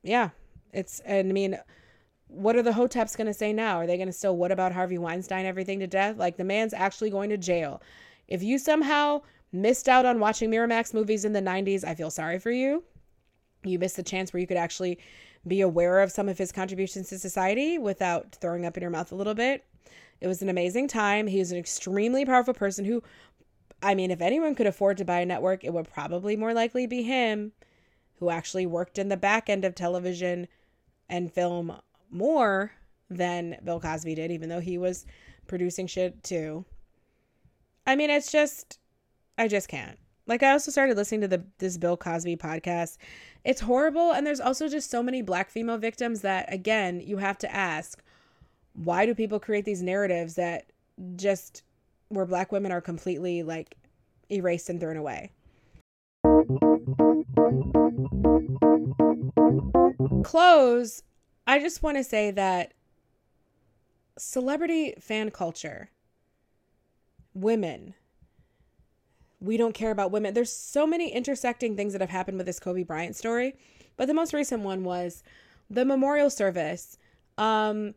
Yeah, 0.02 0.30
it's, 0.72 1.02
and 1.02 1.30
I 1.30 1.32
mean, 1.32 1.60
what 2.28 2.56
are 2.56 2.64
the 2.64 2.72
Hoteps 2.72 3.16
going 3.16 3.28
to 3.28 3.34
say 3.34 3.54
now? 3.54 3.78
Are 3.78 3.86
they 3.86 3.96
going 3.96 4.08
to 4.08 4.14
still, 4.14 4.36
what 4.36 4.52
about 4.52 4.72
Harvey 4.72 4.98
Weinstein, 4.98 5.46
everything 5.46 5.80
to 5.80 5.88
death? 5.88 6.18
Like, 6.18 6.36
the 6.38 6.44
man's 6.44 6.74
actually 6.74 7.12
going 7.12 7.30
to 7.30 7.38
jail. 7.38 7.82
If 8.28 8.42
you 8.42 8.58
somehow 8.58 9.22
missed 9.52 9.88
out 9.88 10.06
on 10.08 10.20
watching 10.20 10.50
Miramax 10.50 10.96
movies 10.96 11.26
in 11.26 11.34
the 11.34 11.42
90s, 11.42 11.84
I 11.86 11.94
feel 11.94 12.10
sorry 12.10 12.40
for 12.40 12.52
you. 12.52 12.84
You 13.64 13.78
missed 13.78 13.96
the 13.96 14.04
chance 14.04 14.34
where 14.34 14.42
you 14.42 14.48
could 14.48 14.58
actually 14.58 14.98
be 15.48 15.62
aware 15.62 16.02
of 16.02 16.12
some 16.12 16.28
of 16.28 16.40
his 16.40 16.52
contributions 16.52 17.10
to 17.10 17.20
society 17.20 17.78
without 17.78 18.36
throwing 18.42 18.66
up 18.66 18.78
in 18.78 18.82
your 18.82 18.90
mouth 18.90 19.12
a 19.12 19.16
little 19.16 19.36
bit. 19.36 19.64
It 20.22 20.28
was 20.28 20.42
an 20.42 20.50
amazing 20.50 20.88
time. 20.88 21.28
He 21.28 21.40
was 21.40 21.52
an 21.52 21.58
extremely 21.58 22.26
powerful 22.26 22.54
person 22.54 22.86
who, 22.86 23.04
I 23.84 23.96
mean, 23.96 24.12
if 24.12 24.22
anyone 24.22 24.56
could 24.56 24.68
afford 24.68 24.98
to 24.98 25.06
buy 25.06 25.20
a 25.20 25.26
network, 25.26 25.64
it 25.64 25.74
would 25.74 25.92
probably 25.92 26.36
more 26.36 26.54
likely 26.54 26.88
be 26.88 27.04
him, 27.04 27.52
who 28.20 28.30
actually 28.30 28.66
worked 28.66 28.98
in 28.98 29.10
the 29.10 29.18
back 29.18 29.50
end 29.50 29.66
of 29.66 29.76
television 29.76 30.48
and 31.10 31.32
film 31.32 31.78
more 32.10 32.72
than 33.10 33.58
Bill 33.64 33.80
Cosby 33.80 34.16
did, 34.16 34.32
even 34.32 34.50
though 34.50 34.62
he 34.62 34.78
was 34.78 35.06
producing 35.48 35.88
shit 35.88 36.24
too. 36.24 36.66
I 37.86 37.96
mean, 37.96 38.10
it's 38.10 38.32
just, 38.32 38.80
I 39.38 39.48
just 39.48 39.68
can't. 39.68 40.00
Like, 40.26 40.42
I 40.42 40.52
also 40.52 40.72
started 40.72 40.96
listening 40.96 41.22
to 41.22 41.28
the 41.28 41.44
this 41.58 41.78
Bill 41.78 41.98
Cosby 41.98 42.38
podcast 42.38 42.98
it's 43.44 43.62
horrible. 43.62 44.12
And 44.12 44.26
there's 44.26 44.40
also 44.40 44.68
just 44.68 44.90
so 44.90 45.04
many 45.04 45.22
black 45.22 45.50
female 45.50 45.78
victims 45.78 46.22
that, 46.22 46.52
again, 46.52 47.02
you 47.02 47.18
have 47.18 47.38
to 47.40 47.54
ask 47.54 48.02
why 48.74 49.06
do 49.06 49.14
people 49.14 49.40
create 49.40 49.66
these 49.66 49.84
narratives 49.84 50.36
that 50.36 50.72
just 51.16 51.62
where 52.14 52.26
black 52.26 52.52
women 52.52 52.72
are 52.72 52.82
completely 52.82 53.44
like 53.44 53.76
erased 54.30 54.70
and 54.70 54.80
thrown 54.80 54.98
away? 54.98 55.32
Close. 60.24 61.04
I 61.46 61.60
just 61.60 61.84
want 61.84 61.98
to 61.98 62.04
say 62.04 62.32
that 62.32 62.74
celebrity 64.18 64.94
fan 65.00 65.32
culture, 65.32 65.90
women, 67.34 67.94
we 69.40 69.58
don't 69.58 69.74
care 69.74 69.92
about 69.92 70.12
women. 70.12 70.34
There's 70.34 70.54
so 70.54 70.88
many 70.88 71.12
intersecting 71.12 71.76
things 71.76 71.94
that 71.94 72.02
have 72.02 72.10
happened 72.10 72.38
with 72.38 72.46
this 72.46 72.60
Kobe 72.60 72.84
Bryant 72.84 73.16
story. 73.16 73.56
But 73.98 74.08
the 74.08 74.14
most 74.14 74.34
recent 74.34 74.64
one 74.64 74.84
was 74.84 75.24
the 75.70 75.86
memorial 75.86 76.30
service. 76.30 76.98
Um, 77.38 77.94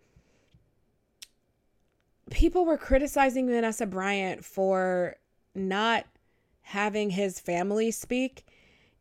people 2.31 2.65
were 2.65 2.77
criticizing 2.77 3.47
Vanessa 3.47 3.87
Bryant 3.87 4.45
for 4.45 5.17
not 5.55 6.07
having 6.63 7.11
his 7.11 7.39
family 7.39 7.91
speak, 7.91 8.45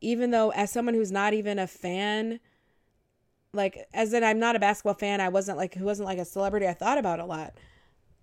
even 0.01 0.31
though, 0.31 0.51
as 0.51 0.71
someone 0.71 0.93
who's 0.93 1.11
not 1.11 1.33
even 1.33 1.57
a 1.57 1.67
fan, 1.67 2.39
like, 3.53 3.87
as 3.93 4.13
in, 4.13 4.23
I'm 4.23 4.39
not 4.39 4.55
a 4.55 4.59
basketball 4.59 4.93
fan, 4.93 5.21
I 5.21 5.29
wasn't 5.29 5.57
like, 5.57 5.75
who 5.75 5.85
wasn't 5.85 6.07
like 6.07 6.19
a 6.19 6.25
celebrity 6.25 6.67
I 6.67 6.73
thought 6.73 6.97
about 6.97 7.19
a 7.19 7.25
lot 7.25 7.53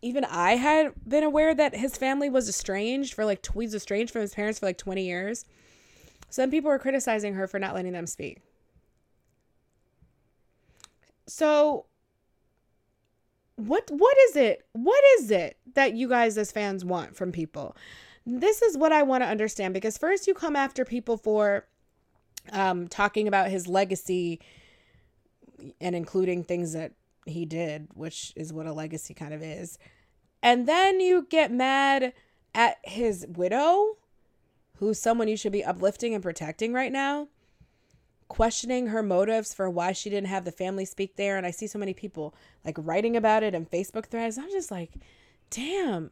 even 0.02 0.24
I 0.24 0.56
had 0.56 0.92
been 1.06 1.22
aware 1.22 1.54
that 1.54 1.76
his 1.76 1.96
family 1.96 2.28
was 2.28 2.48
estranged 2.48 3.14
for 3.14 3.24
like 3.24 3.46
he's 3.54 3.74
estranged 3.74 4.12
from 4.12 4.22
his 4.22 4.34
parents 4.34 4.58
for 4.58 4.66
like 4.66 4.76
20 4.76 5.04
years. 5.04 5.44
Some 6.28 6.50
people 6.50 6.70
were 6.70 6.78
criticizing 6.78 7.34
her 7.34 7.46
for 7.46 7.60
not 7.60 7.74
letting 7.74 7.92
them 7.92 8.08
speak. 8.08 8.38
So 11.26 11.86
what 13.66 13.90
what 13.90 14.16
is 14.28 14.36
it? 14.36 14.66
What 14.72 15.02
is 15.18 15.30
it 15.30 15.58
that 15.74 15.94
you 15.94 16.08
guys 16.08 16.36
as 16.38 16.52
fans 16.52 16.84
want 16.84 17.16
from 17.16 17.32
people? 17.32 17.76
This 18.24 18.62
is 18.62 18.76
what 18.76 18.92
I 18.92 19.02
want 19.02 19.22
to 19.22 19.28
understand 19.28 19.74
because 19.74 19.98
first 19.98 20.26
you 20.26 20.34
come 20.34 20.56
after 20.56 20.84
people 20.84 21.16
for 21.16 21.66
um 22.52 22.88
talking 22.88 23.28
about 23.28 23.50
his 23.50 23.66
legacy 23.66 24.40
and 25.80 25.94
including 25.94 26.42
things 26.42 26.72
that 26.72 26.92
he 27.26 27.44
did, 27.44 27.88
which 27.94 28.32
is 28.36 28.52
what 28.52 28.66
a 28.66 28.72
legacy 28.72 29.14
kind 29.14 29.32
of 29.32 29.42
is. 29.42 29.78
And 30.42 30.66
then 30.66 31.00
you 31.00 31.26
get 31.30 31.52
mad 31.52 32.12
at 32.54 32.78
his 32.82 33.26
widow, 33.28 33.96
who's 34.78 34.98
someone 34.98 35.28
you 35.28 35.36
should 35.36 35.52
be 35.52 35.64
uplifting 35.64 36.14
and 36.14 36.22
protecting 36.22 36.72
right 36.72 36.90
now, 36.90 37.28
questioning 38.32 38.86
her 38.86 39.02
motives 39.02 39.52
for 39.52 39.68
why 39.68 39.92
she 39.92 40.08
didn't 40.08 40.28
have 40.28 40.46
the 40.46 40.50
family 40.50 40.86
speak 40.86 41.16
there. 41.16 41.36
And 41.36 41.44
I 41.44 41.50
see 41.50 41.66
so 41.66 41.78
many 41.78 41.92
people 41.92 42.34
like 42.64 42.76
writing 42.78 43.14
about 43.14 43.42
it 43.42 43.54
in 43.54 43.66
Facebook 43.66 44.06
threads. 44.06 44.38
I'm 44.38 44.50
just 44.50 44.70
like, 44.70 44.94
damn. 45.50 46.10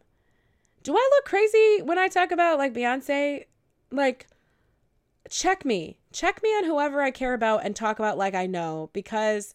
Do 0.83 0.95
I 0.95 1.11
look 1.15 1.25
crazy 1.25 1.81
when 1.81 1.99
I 1.99 2.09
talk 2.09 2.31
about 2.31 2.59
like 2.59 2.75
Beyonce? 2.75 3.47
Like, 3.91 4.27
check 5.31 5.65
me. 5.65 5.97
Check 6.13 6.43
me 6.43 6.51
on 6.51 6.65
whoever 6.65 7.01
I 7.01 7.11
care 7.11 7.33
about 7.33 7.65
and 7.65 7.75
talk 7.75 7.99
about 7.99 8.19
like 8.19 8.35
I 8.35 8.45
know 8.45 8.91
because 8.93 9.55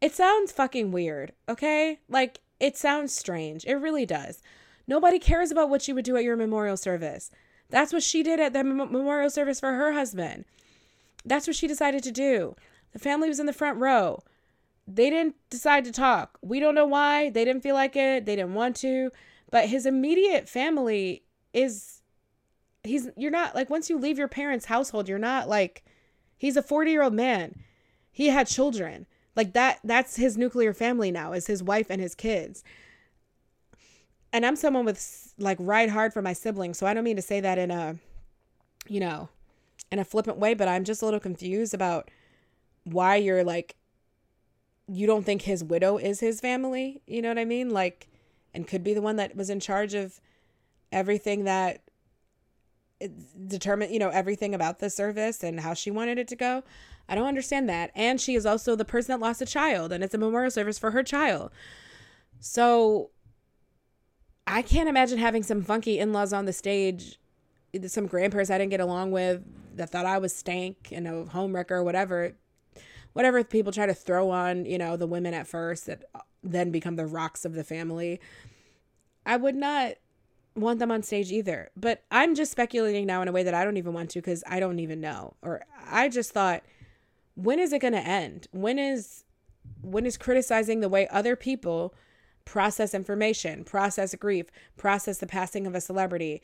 it 0.00 0.14
sounds 0.14 0.52
fucking 0.52 0.92
weird, 0.92 1.32
okay? 1.48 1.98
Like 2.08 2.42
it 2.60 2.76
sounds 2.76 3.12
strange. 3.12 3.64
It 3.64 3.74
really 3.74 4.06
does. 4.06 4.40
Nobody 4.86 5.18
cares 5.18 5.50
about 5.50 5.68
what 5.68 5.88
you 5.88 5.96
would 5.96 6.04
do 6.04 6.16
at 6.16 6.22
your 6.22 6.36
memorial 6.36 6.76
service. 6.76 7.32
That's 7.70 7.92
what 7.92 8.04
she 8.04 8.22
did 8.22 8.38
at 8.38 8.52
the 8.52 8.62
memorial 8.62 9.30
service 9.30 9.58
for 9.58 9.72
her 9.72 9.94
husband. 9.94 10.44
That's 11.24 11.46
what 11.46 11.56
she 11.56 11.66
decided 11.66 12.02
to 12.04 12.12
do. 12.12 12.56
The 12.92 12.98
family 12.98 13.28
was 13.28 13.40
in 13.40 13.46
the 13.46 13.52
front 13.52 13.78
row. 13.78 14.22
They 14.86 15.10
didn't 15.10 15.36
decide 15.48 15.84
to 15.84 15.92
talk. 15.92 16.38
We 16.42 16.60
don't 16.60 16.74
know 16.74 16.86
why. 16.86 17.30
They 17.30 17.44
didn't 17.44 17.62
feel 17.62 17.74
like 17.74 17.96
it. 17.96 18.26
They 18.26 18.36
didn't 18.36 18.54
want 18.54 18.76
to. 18.76 19.10
But 19.50 19.68
his 19.68 19.86
immediate 19.86 20.48
family 20.48 21.22
is 21.52 22.02
he's 22.82 23.08
you're 23.16 23.30
not 23.30 23.54
like 23.54 23.70
once 23.70 23.88
you 23.88 23.98
leave 23.98 24.18
your 24.18 24.28
parents' 24.28 24.66
household, 24.66 25.08
you're 25.08 25.18
not 25.18 25.48
like 25.48 25.84
he's 26.36 26.56
a 26.56 26.62
40-year-old 26.62 27.14
man. 27.14 27.60
He 28.10 28.28
had 28.28 28.46
children. 28.46 29.06
Like 29.36 29.52
that 29.54 29.78
that's 29.84 30.16
his 30.16 30.36
nuclear 30.36 30.72
family 30.72 31.10
now 31.10 31.32
is 31.32 31.46
his 31.46 31.62
wife 31.62 31.86
and 31.88 32.00
his 32.00 32.14
kids. 32.14 32.64
And 34.32 34.44
I'm 34.44 34.56
someone 34.56 34.84
with 34.84 35.34
like 35.38 35.58
ride 35.60 35.90
hard 35.90 36.12
for 36.12 36.22
my 36.22 36.32
siblings, 36.32 36.78
so 36.78 36.86
I 36.86 36.94
don't 36.94 37.04
mean 37.04 37.16
to 37.16 37.22
say 37.22 37.40
that 37.40 37.58
in 37.58 37.70
a 37.70 37.96
you 38.88 39.00
know, 39.00 39.28
in 39.92 39.98
a 39.98 40.04
flippant 40.04 40.38
way, 40.38 40.54
but 40.54 40.66
I'm 40.66 40.84
just 40.84 41.02
a 41.02 41.04
little 41.04 41.20
confused 41.20 41.74
about 41.74 42.10
why 42.84 43.16
you're 43.16 43.44
like 43.44 43.76
you 44.88 45.06
don't 45.06 45.24
think 45.24 45.42
his 45.42 45.62
widow 45.62 45.96
is 45.96 46.18
his 46.18 46.40
family, 46.40 47.00
you 47.06 47.22
know 47.22 47.28
what 47.28 47.38
I 47.38 47.44
mean? 47.44 47.70
Like 47.70 48.08
and 48.52 48.66
could 48.66 48.82
be 48.82 48.94
the 48.94 49.02
one 49.02 49.16
that 49.16 49.36
was 49.36 49.50
in 49.50 49.60
charge 49.60 49.94
of 49.94 50.20
everything 50.90 51.44
that 51.44 51.82
eh, 53.00 53.08
determined, 53.46 53.92
you 53.92 53.98
know, 53.98 54.08
everything 54.08 54.54
about 54.54 54.78
the 54.78 54.90
service 54.90 55.44
and 55.44 55.60
how 55.60 55.74
she 55.74 55.90
wanted 55.90 56.18
it 56.18 56.28
to 56.28 56.36
go. 56.36 56.64
I 57.08 57.14
don't 57.14 57.26
understand 57.26 57.68
that. 57.68 57.90
And 57.94 58.20
she 58.20 58.34
is 58.34 58.46
also 58.46 58.74
the 58.74 58.84
person 58.84 59.12
that 59.12 59.24
lost 59.24 59.42
a 59.42 59.46
child, 59.46 59.92
and 59.92 60.02
it's 60.02 60.14
a 60.14 60.18
memorial 60.18 60.50
service 60.50 60.78
for 60.78 60.92
her 60.92 61.02
child. 61.02 61.50
So 62.40 63.10
I 64.46 64.62
can't 64.62 64.88
imagine 64.88 65.18
having 65.18 65.42
some 65.42 65.62
funky 65.62 65.98
in 65.98 66.12
laws 66.12 66.32
on 66.32 66.44
the 66.44 66.52
stage, 66.52 67.18
some 67.86 68.06
grandparents 68.06 68.50
I 68.50 68.58
didn't 68.58 68.70
get 68.70 68.80
along 68.80 69.12
with 69.12 69.42
that 69.76 69.90
thought 69.90 70.06
I 70.06 70.18
was 70.18 70.34
stank 70.34 70.88
and 70.92 71.08
a 71.08 71.24
home 71.26 71.54
wrecker 71.54 71.76
or 71.76 71.84
whatever. 71.84 72.32
Whatever 73.12 73.44
people 73.44 73.72
try 73.72 73.86
to 73.86 73.94
throw 73.94 74.30
on, 74.30 74.64
you 74.64 74.78
know, 74.78 74.96
the 74.96 75.06
women 75.06 75.34
at 75.34 75.46
first 75.46 75.86
that 75.86 76.04
uh, 76.14 76.20
then 76.42 76.70
become 76.70 76.96
the 76.96 77.06
rocks 77.06 77.44
of 77.44 77.54
the 77.54 77.64
family. 77.64 78.20
I 79.26 79.36
would 79.36 79.54
not 79.54 79.94
want 80.54 80.78
them 80.78 80.90
on 80.90 81.02
stage 81.02 81.30
either. 81.32 81.70
But 81.76 82.02
I'm 82.10 82.34
just 82.34 82.52
speculating 82.52 83.06
now 83.06 83.22
in 83.22 83.28
a 83.28 83.32
way 83.32 83.42
that 83.42 83.54
I 83.54 83.64
don't 83.64 83.76
even 83.76 83.92
want 83.92 84.10
to 84.10 84.20
because 84.20 84.42
I 84.46 84.60
don't 84.60 84.78
even 84.78 85.00
know. 85.00 85.34
Or 85.42 85.62
I 85.86 86.08
just 86.08 86.32
thought, 86.32 86.62
when 87.34 87.58
is 87.58 87.72
it 87.72 87.80
going 87.80 87.94
to 87.94 88.06
end? 88.06 88.48
When 88.52 88.78
is 88.78 89.24
when 89.80 90.06
is 90.06 90.16
criticizing 90.16 90.80
the 90.80 90.88
way 90.88 91.08
other 91.08 91.36
people 91.36 91.94
process 92.44 92.94
information, 92.94 93.64
process 93.64 94.14
grief, 94.16 94.46
process 94.76 95.18
the 95.18 95.26
passing 95.26 95.66
of 95.66 95.74
a 95.74 95.80
celebrity, 95.80 96.42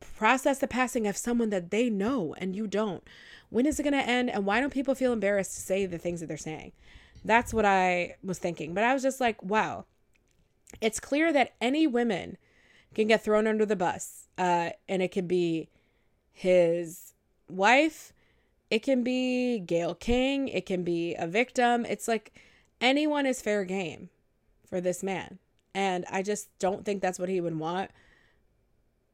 process 0.00 0.58
the 0.58 0.68
passing 0.68 1.06
of 1.06 1.16
someone 1.16 1.50
that 1.50 1.70
they 1.70 1.90
know 1.90 2.34
and 2.38 2.54
you 2.54 2.66
don't? 2.66 3.02
When 3.50 3.66
is 3.66 3.80
it 3.80 3.84
going 3.84 3.94
to 3.94 4.08
end? 4.08 4.30
And 4.30 4.44
why 4.44 4.60
don't 4.60 4.72
people 4.72 4.94
feel 4.94 5.12
embarrassed 5.12 5.54
to 5.54 5.60
say 5.60 5.86
the 5.86 5.98
things 5.98 6.20
that 6.20 6.26
they're 6.26 6.36
saying? 6.36 6.72
That's 7.24 7.54
what 7.54 7.64
I 7.64 8.16
was 8.22 8.38
thinking. 8.38 8.74
But 8.74 8.84
I 8.84 8.94
was 8.94 9.02
just 9.02 9.20
like, 9.20 9.42
wow. 9.42 9.86
It's 10.80 11.00
clear 11.00 11.32
that 11.32 11.54
any 11.60 11.86
women 11.86 12.36
can 12.94 13.08
get 13.08 13.24
thrown 13.24 13.46
under 13.46 13.64
the 13.64 13.76
bus. 13.76 14.28
Uh, 14.36 14.70
and 14.88 15.02
it 15.02 15.10
can 15.10 15.26
be 15.26 15.68
his 16.32 17.14
wife, 17.48 18.12
it 18.70 18.82
can 18.82 19.02
be 19.02 19.58
Gayle 19.58 19.94
King, 19.94 20.48
it 20.48 20.66
can 20.66 20.84
be 20.84 21.14
a 21.14 21.26
victim. 21.26 21.84
It's 21.86 22.06
like 22.06 22.32
anyone 22.80 23.26
is 23.26 23.42
fair 23.42 23.64
game 23.64 24.10
for 24.68 24.80
this 24.80 25.02
man. 25.02 25.38
And 25.74 26.04
I 26.10 26.22
just 26.22 26.56
don't 26.58 26.84
think 26.84 27.02
that's 27.02 27.18
what 27.18 27.28
he 27.28 27.40
would 27.40 27.58
want. 27.58 27.90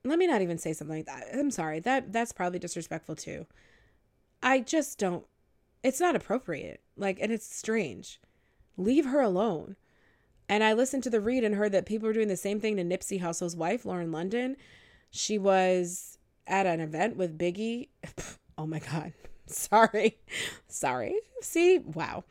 Let 0.04 0.18
me 0.18 0.26
not 0.26 0.42
even 0.42 0.58
say 0.58 0.72
something 0.72 0.96
like 0.96 1.06
that. 1.06 1.28
I'm 1.32 1.50
sorry. 1.50 1.80
That 1.80 2.12
that's 2.12 2.32
probably 2.32 2.58
disrespectful 2.58 3.16
too. 3.16 3.46
I 4.42 4.60
just 4.60 4.98
don't 4.98 5.24
it's 5.82 6.00
not 6.00 6.16
appropriate. 6.16 6.80
Like 6.96 7.18
and 7.20 7.32
it's 7.32 7.54
strange. 7.54 8.20
Leave 8.76 9.06
her 9.06 9.20
alone. 9.20 9.76
And 10.48 10.62
I 10.62 10.74
listened 10.74 11.02
to 11.04 11.10
the 11.10 11.20
read 11.20 11.42
and 11.42 11.54
heard 11.54 11.72
that 11.72 11.86
people 11.86 12.06
were 12.06 12.12
doing 12.12 12.28
the 12.28 12.36
same 12.36 12.60
thing 12.60 12.76
to 12.76 12.84
Nipsey 12.84 13.20
Hussle's 13.20 13.56
wife, 13.56 13.86
Lauren 13.86 14.12
London. 14.12 14.56
She 15.10 15.38
was 15.38 16.18
at 16.46 16.66
an 16.66 16.80
event 16.80 17.16
with 17.16 17.38
Biggie. 17.38 17.88
Oh 18.56 18.68
my 18.68 18.78
God. 18.78 19.12
Sorry. 19.46 20.16
Sorry. 20.68 21.18
See? 21.40 21.78
Wow. 21.78 22.22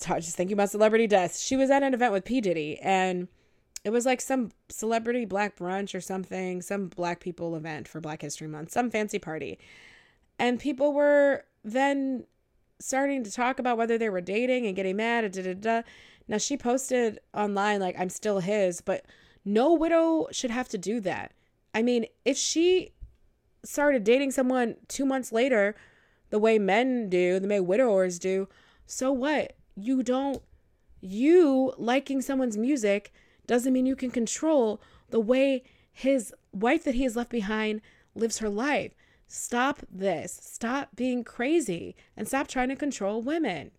Just 0.00 0.36
thinking 0.36 0.54
about 0.54 0.70
celebrity 0.70 1.06
deaths. 1.06 1.40
She 1.40 1.54
was 1.54 1.70
at 1.70 1.84
an 1.84 1.94
event 1.94 2.12
with 2.12 2.24
P. 2.24 2.40
Diddy 2.40 2.80
and 2.80 3.28
it 3.84 3.90
was 3.90 4.06
like 4.06 4.20
some 4.20 4.50
celebrity 4.68 5.24
black 5.24 5.56
brunch 5.56 5.94
or 5.94 6.00
something, 6.00 6.62
some 6.62 6.86
black 6.88 7.20
people 7.20 7.56
event 7.56 7.88
for 7.88 8.00
Black 8.00 8.22
History 8.22 8.46
Month, 8.46 8.70
some 8.70 8.90
fancy 8.90 9.18
party. 9.18 9.58
And 10.38 10.60
people 10.60 10.92
were 10.92 11.44
then 11.64 12.24
starting 12.80 13.22
to 13.24 13.30
talk 13.30 13.58
about 13.58 13.76
whether 13.76 13.98
they 13.98 14.10
were 14.10 14.20
dating 14.20 14.66
and 14.66 14.76
getting 14.76 14.96
mad 14.96 15.30
da 15.32 15.42
da 15.42 15.54
da. 15.54 15.82
Now 16.28 16.38
she 16.38 16.56
posted 16.56 17.18
online 17.34 17.80
like 17.80 17.98
I'm 17.98 18.08
still 18.08 18.40
his, 18.40 18.80
but 18.80 19.04
no 19.44 19.72
widow 19.72 20.28
should 20.30 20.50
have 20.50 20.68
to 20.70 20.78
do 20.78 21.00
that. 21.00 21.32
I 21.74 21.82
mean, 21.82 22.06
if 22.24 22.36
she 22.36 22.92
started 23.64 24.04
dating 24.04 24.32
someone 24.32 24.76
2 24.88 25.04
months 25.04 25.32
later 25.32 25.74
the 26.30 26.38
way 26.38 26.58
men 26.58 27.08
do, 27.08 27.38
the 27.38 27.48
way 27.48 27.60
widowers 27.60 28.18
do, 28.18 28.48
so 28.86 29.12
what? 29.12 29.54
You 29.74 30.02
don't 30.02 30.42
you 31.00 31.72
liking 31.78 32.22
someone's 32.22 32.56
music 32.56 33.12
doesn't 33.52 33.74
mean 33.74 33.84
you 33.84 33.96
can 33.96 34.10
control 34.10 34.80
the 35.10 35.20
way 35.20 35.62
his 35.92 36.32
wife 36.52 36.84
that 36.84 36.94
he 36.94 37.02
has 37.02 37.16
left 37.16 37.28
behind 37.28 37.82
lives 38.14 38.38
her 38.38 38.48
life. 38.48 38.94
Stop 39.26 39.80
this. 39.90 40.40
Stop 40.42 40.96
being 40.96 41.22
crazy 41.22 41.94
and 42.16 42.26
stop 42.26 42.48
trying 42.48 42.70
to 42.70 42.76
control 42.76 43.20
women. 43.20 43.70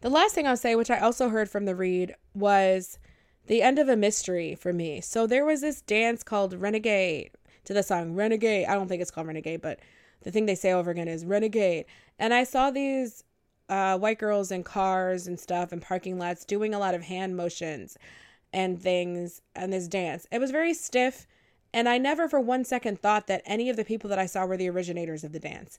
The 0.00 0.10
last 0.10 0.34
thing 0.34 0.48
I'll 0.48 0.56
say, 0.56 0.74
which 0.74 0.90
I 0.90 0.98
also 0.98 1.28
heard 1.28 1.48
from 1.48 1.64
the 1.64 1.76
read, 1.76 2.16
was 2.34 2.98
the 3.46 3.62
end 3.62 3.78
of 3.78 3.88
a 3.88 3.94
mystery 3.94 4.56
for 4.56 4.72
me. 4.72 5.00
So 5.00 5.24
there 5.24 5.44
was 5.44 5.60
this 5.60 5.80
dance 5.80 6.24
called 6.24 6.54
Renegade 6.54 7.30
to 7.66 7.72
the 7.72 7.84
song 7.84 8.14
Renegade. 8.14 8.66
I 8.66 8.74
don't 8.74 8.88
think 8.88 9.00
it's 9.00 9.12
called 9.12 9.28
Renegade, 9.28 9.62
but 9.62 9.78
the 10.22 10.32
thing 10.32 10.46
they 10.46 10.56
say 10.56 10.72
over 10.72 10.90
again 10.90 11.06
is 11.06 11.24
Renegade. 11.24 11.84
And 12.18 12.34
I 12.34 12.42
saw 12.42 12.72
these 12.72 13.22
uh, 13.68 13.98
white 13.98 14.18
girls 14.18 14.50
in 14.50 14.62
cars 14.62 15.26
and 15.26 15.38
stuff 15.38 15.72
and 15.72 15.82
parking 15.82 16.18
lots 16.18 16.44
doing 16.44 16.74
a 16.74 16.78
lot 16.78 16.94
of 16.94 17.02
hand 17.02 17.36
motions 17.36 17.96
and 18.52 18.80
things 18.80 19.42
and 19.54 19.72
this 19.72 19.88
dance. 19.88 20.26
It 20.30 20.38
was 20.40 20.50
very 20.50 20.74
stiff. 20.74 21.26
And 21.72 21.88
I 21.88 21.98
never 21.98 22.28
for 22.28 22.40
one 22.40 22.64
second 22.64 23.00
thought 23.00 23.26
that 23.26 23.42
any 23.44 23.68
of 23.68 23.76
the 23.76 23.84
people 23.84 24.08
that 24.10 24.18
I 24.18 24.26
saw 24.26 24.46
were 24.46 24.56
the 24.56 24.70
originators 24.70 25.22
of 25.22 25.32
the 25.32 25.40
dance. 25.40 25.78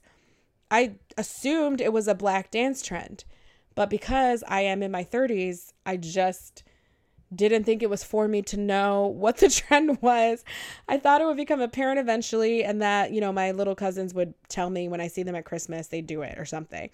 I 0.70 0.94
assumed 1.18 1.80
it 1.80 1.92
was 1.92 2.06
a 2.06 2.14
black 2.14 2.50
dance 2.50 2.82
trend. 2.82 3.24
But 3.74 3.90
because 3.90 4.44
I 4.46 4.60
am 4.62 4.82
in 4.82 4.90
my 4.90 5.04
30s, 5.04 5.72
I 5.84 5.96
just 5.96 6.62
didn't 7.34 7.64
think 7.64 7.82
it 7.82 7.90
was 7.90 8.02
for 8.02 8.26
me 8.28 8.42
to 8.42 8.56
know 8.56 9.06
what 9.16 9.38
the 9.38 9.48
trend 9.48 10.00
was. 10.00 10.44
I 10.88 10.98
thought 10.98 11.20
it 11.20 11.24
would 11.24 11.36
become 11.36 11.60
apparent 11.60 11.98
eventually 11.98 12.62
and 12.62 12.80
that, 12.82 13.12
you 13.12 13.20
know, 13.20 13.32
my 13.32 13.50
little 13.50 13.74
cousins 13.74 14.14
would 14.14 14.34
tell 14.48 14.70
me 14.70 14.88
when 14.88 15.00
I 15.00 15.08
see 15.08 15.22
them 15.22 15.34
at 15.34 15.44
Christmas, 15.44 15.88
they 15.88 16.02
do 16.02 16.22
it 16.22 16.38
or 16.38 16.44
something. 16.44 16.90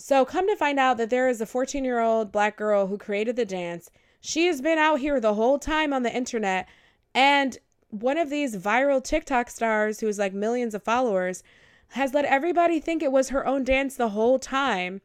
So 0.00 0.24
come 0.24 0.48
to 0.48 0.56
find 0.56 0.80
out 0.80 0.96
that 0.96 1.10
there 1.10 1.28
is 1.28 1.42
a 1.42 1.46
14 1.46 1.84
year 1.84 2.00
old 2.00 2.32
black 2.32 2.56
girl 2.56 2.86
who 2.86 2.96
created 2.96 3.36
the 3.36 3.44
dance. 3.44 3.90
She 4.22 4.46
has 4.46 4.62
been 4.62 4.78
out 4.78 5.00
here 5.00 5.20
the 5.20 5.34
whole 5.34 5.58
time 5.58 5.92
on 5.92 6.02
the 6.02 6.14
internet. 6.14 6.66
And 7.14 7.58
one 7.90 8.16
of 8.16 8.30
these 8.30 8.56
viral 8.56 9.04
TikTok 9.04 9.50
stars 9.50 10.00
who 10.00 10.06
has 10.06 10.18
like 10.18 10.32
millions 10.32 10.74
of 10.74 10.82
followers 10.82 11.42
has 11.88 12.14
let 12.14 12.24
everybody 12.24 12.80
think 12.80 13.02
it 13.02 13.12
was 13.12 13.28
her 13.28 13.46
own 13.46 13.62
dance 13.62 13.96
the 13.96 14.10
whole 14.10 14.38
time 14.38 15.02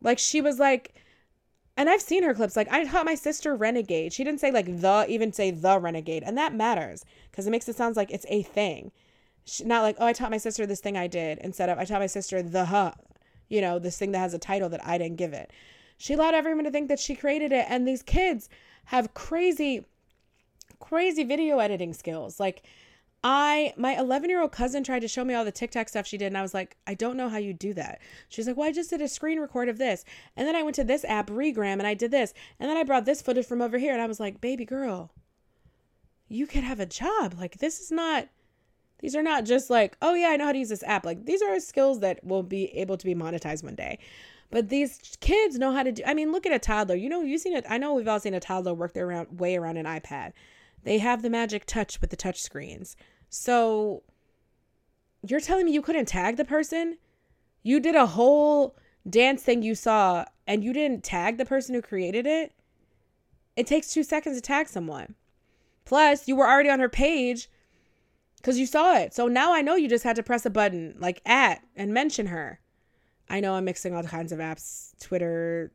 like 0.00 0.18
she 0.18 0.40
was 0.40 0.58
like, 0.58 0.94
and 1.76 1.90
I've 1.90 2.00
seen 2.00 2.22
her 2.22 2.34
clips. 2.34 2.56
Like 2.56 2.70
I 2.70 2.84
taught 2.84 3.04
my 3.04 3.16
sister 3.16 3.54
renegade. 3.54 4.12
She 4.12 4.24
didn't 4.24 4.40
say 4.40 4.50
like 4.50 4.80
the, 4.80 5.04
even 5.08 5.32
say 5.32 5.50
the 5.50 5.78
renegade, 5.78 6.22
and 6.22 6.38
that 6.38 6.54
matters 6.54 7.04
because 7.30 7.46
it 7.46 7.50
makes 7.50 7.68
it 7.68 7.76
sound 7.76 7.96
like 7.96 8.10
it's 8.10 8.26
a 8.28 8.42
thing. 8.42 8.90
She, 9.44 9.64
not 9.64 9.82
like 9.82 9.96
oh 9.98 10.06
I 10.06 10.12
taught 10.12 10.30
my 10.30 10.38
sister 10.38 10.64
this 10.66 10.80
thing 10.80 10.96
I 10.96 11.08
did 11.08 11.38
instead 11.38 11.68
of 11.68 11.78
I 11.78 11.84
taught 11.84 12.00
my 12.00 12.06
sister 12.06 12.42
the 12.42 12.66
huh, 12.66 12.92
you 13.54 13.60
know 13.60 13.78
this 13.78 13.96
thing 13.96 14.12
that 14.12 14.18
has 14.18 14.34
a 14.34 14.38
title 14.38 14.68
that 14.70 14.84
I 14.84 14.98
didn't 14.98 15.16
give 15.16 15.32
it. 15.32 15.52
She 15.96 16.14
allowed 16.14 16.34
everyone 16.34 16.64
to 16.64 16.70
think 16.72 16.88
that 16.88 16.98
she 16.98 17.14
created 17.14 17.52
it, 17.52 17.66
and 17.68 17.86
these 17.86 18.02
kids 18.02 18.48
have 18.86 19.14
crazy, 19.14 19.86
crazy 20.80 21.22
video 21.22 21.60
editing 21.60 21.94
skills. 21.94 22.40
Like 22.40 22.64
I 23.22 23.72
my 23.76 23.96
11 23.98 24.28
year 24.28 24.42
old 24.42 24.52
cousin 24.52 24.82
tried 24.82 25.00
to 25.00 25.08
show 25.08 25.24
me 25.24 25.34
all 25.34 25.44
the 25.44 25.52
TikTok 25.52 25.88
stuff 25.88 26.06
she 26.06 26.18
did, 26.18 26.26
and 26.26 26.36
I 26.36 26.42
was 26.42 26.52
like, 26.52 26.76
I 26.86 26.94
don't 26.94 27.16
know 27.16 27.28
how 27.28 27.38
you 27.38 27.54
do 27.54 27.72
that. 27.74 28.00
She's 28.28 28.46
like, 28.46 28.56
Well, 28.56 28.68
I 28.68 28.72
just 28.72 28.90
did 28.90 29.00
a 29.00 29.08
screen 29.08 29.38
record 29.38 29.68
of 29.68 29.78
this, 29.78 30.04
and 30.36 30.46
then 30.48 30.56
I 30.56 30.62
went 30.62 30.74
to 30.76 30.84
this 30.84 31.04
app, 31.04 31.28
Regram, 31.28 31.78
and 31.78 31.86
I 31.86 31.94
did 31.94 32.10
this, 32.10 32.34
and 32.58 32.68
then 32.68 32.76
I 32.76 32.82
brought 32.82 33.04
this 33.04 33.22
footage 33.22 33.46
from 33.46 33.62
over 33.62 33.78
here, 33.78 33.92
and 33.92 34.02
I 34.02 34.06
was 34.06 34.20
like, 34.20 34.40
Baby 34.40 34.64
girl, 34.64 35.12
you 36.28 36.46
could 36.46 36.64
have 36.64 36.80
a 36.80 36.86
job. 36.86 37.36
Like 37.38 37.58
this 37.58 37.80
is 37.80 37.92
not, 37.92 38.28
These 39.04 39.14
are 39.14 39.22
not 39.22 39.44
just 39.44 39.68
like, 39.68 39.98
oh 40.00 40.14
yeah, 40.14 40.28
I 40.28 40.38
know 40.38 40.46
how 40.46 40.52
to 40.52 40.58
use 40.58 40.70
this 40.70 40.82
app. 40.84 41.04
Like 41.04 41.26
these 41.26 41.42
are 41.42 41.60
skills 41.60 42.00
that 42.00 42.24
will 42.24 42.42
be 42.42 42.74
able 42.74 42.96
to 42.96 43.04
be 43.04 43.14
monetized 43.14 43.62
one 43.62 43.74
day. 43.74 43.98
But 44.50 44.70
these 44.70 44.98
kids 45.20 45.58
know 45.58 45.72
how 45.72 45.82
to 45.82 45.92
do. 45.92 46.02
I 46.06 46.14
mean, 46.14 46.32
look 46.32 46.46
at 46.46 46.54
a 46.54 46.58
toddler. 46.58 46.94
You 46.94 47.10
know, 47.10 47.20
you've 47.20 47.42
seen 47.42 47.52
it. 47.52 47.66
I 47.68 47.76
know 47.76 47.92
we've 47.92 48.08
all 48.08 48.18
seen 48.18 48.32
a 48.32 48.40
toddler 48.40 48.72
work 48.72 48.94
their 48.94 49.06
around, 49.06 49.38
way 49.38 49.56
around 49.56 49.76
an 49.76 49.84
iPad. 49.84 50.32
They 50.84 50.96
have 51.00 51.20
the 51.20 51.28
magic 51.28 51.66
touch 51.66 52.00
with 52.00 52.08
the 52.08 52.16
touch 52.16 52.40
screens. 52.40 52.96
So 53.28 54.04
you're 55.20 55.38
telling 55.38 55.66
me 55.66 55.72
you 55.72 55.82
couldn't 55.82 56.08
tag 56.08 56.38
the 56.38 56.44
person? 56.46 56.96
You 57.62 57.80
did 57.80 57.96
a 57.96 58.06
whole 58.06 58.74
dance 59.06 59.42
thing 59.42 59.62
you 59.62 59.74
saw 59.74 60.24
and 60.46 60.64
you 60.64 60.72
didn't 60.72 61.04
tag 61.04 61.36
the 61.36 61.44
person 61.44 61.74
who 61.74 61.82
created 61.82 62.26
it? 62.26 62.54
It 63.54 63.66
takes 63.66 63.92
two 63.92 64.02
seconds 64.02 64.36
to 64.36 64.40
tag 64.40 64.66
someone. 64.66 65.14
Plus, 65.84 66.26
you 66.26 66.36
were 66.36 66.48
already 66.48 66.70
on 66.70 66.80
her 66.80 66.88
page 66.88 67.50
because 68.44 68.58
you 68.58 68.66
saw 68.66 68.94
it. 68.94 69.14
So 69.14 69.26
now 69.26 69.54
I 69.54 69.62
know 69.62 69.74
you 69.74 69.88
just 69.88 70.04
had 70.04 70.16
to 70.16 70.22
press 70.22 70.44
a 70.44 70.50
button 70.50 70.94
like 70.98 71.22
at 71.24 71.62
and 71.76 71.94
mention 71.94 72.26
her. 72.26 72.60
I 73.30 73.40
know 73.40 73.54
I'm 73.54 73.64
mixing 73.64 73.94
all 73.94 74.02
kinds 74.02 74.32
of 74.32 74.38
apps, 74.38 74.92
Twitter, 75.00 75.72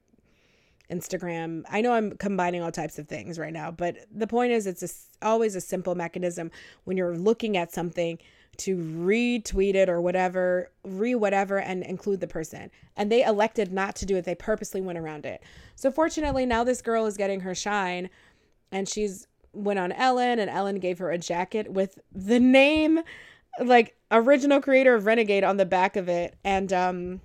Instagram. 0.91 1.63
I 1.71 1.81
know 1.81 1.93
I'm 1.93 2.11
combining 2.17 2.61
all 2.61 2.71
types 2.71 2.99
of 2.99 3.07
things 3.07 3.39
right 3.39 3.51
now, 3.51 3.71
but 3.71 3.95
the 4.13 4.27
point 4.27 4.51
is, 4.51 4.67
it's 4.67 4.83
a, 4.83 5.25
always 5.25 5.55
a 5.55 5.61
simple 5.61 5.95
mechanism 5.95 6.51
when 6.83 6.95
you're 6.95 7.17
looking 7.17 7.57
at 7.57 7.73
something 7.73 8.19
to 8.57 8.77
retweet 8.77 9.73
it 9.73 9.89
or 9.89 9.99
whatever, 9.99 10.69
re 10.83 11.15
whatever, 11.15 11.57
and 11.57 11.81
include 11.81 12.19
the 12.19 12.27
person. 12.27 12.69
And 12.95 13.11
they 13.11 13.23
elected 13.23 13.73
not 13.73 13.95
to 13.95 14.05
do 14.05 14.15
it. 14.15 14.25
They 14.25 14.35
purposely 14.35 14.81
went 14.81 14.99
around 14.99 15.25
it. 15.25 15.41
So 15.75 15.89
fortunately, 15.89 16.45
now 16.45 16.63
this 16.63 16.83
girl 16.83 17.07
is 17.07 17.17
getting 17.17 17.39
her 17.39 17.55
shine, 17.55 18.11
and 18.71 18.87
she's 18.87 19.25
went 19.53 19.79
on 19.79 19.91
Ellen 19.91 20.39
and 20.39 20.49
Ellen 20.49 20.79
gave 20.79 20.99
her 20.99 21.11
a 21.11 21.17
jacket 21.17 21.71
with 21.71 21.99
the 22.11 22.39
name 22.39 22.99
like 23.63 23.95
original 24.11 24.61
creator 24.61 24.95
of 24.95 25.05
Renegade 25.05 25.43
on 25.43 25.57
the 25.57 25.65
back 25.65 25.95
of 25.95 26.07
it 26.07 26.35
and 26.43 26.71
um 26.71 27.21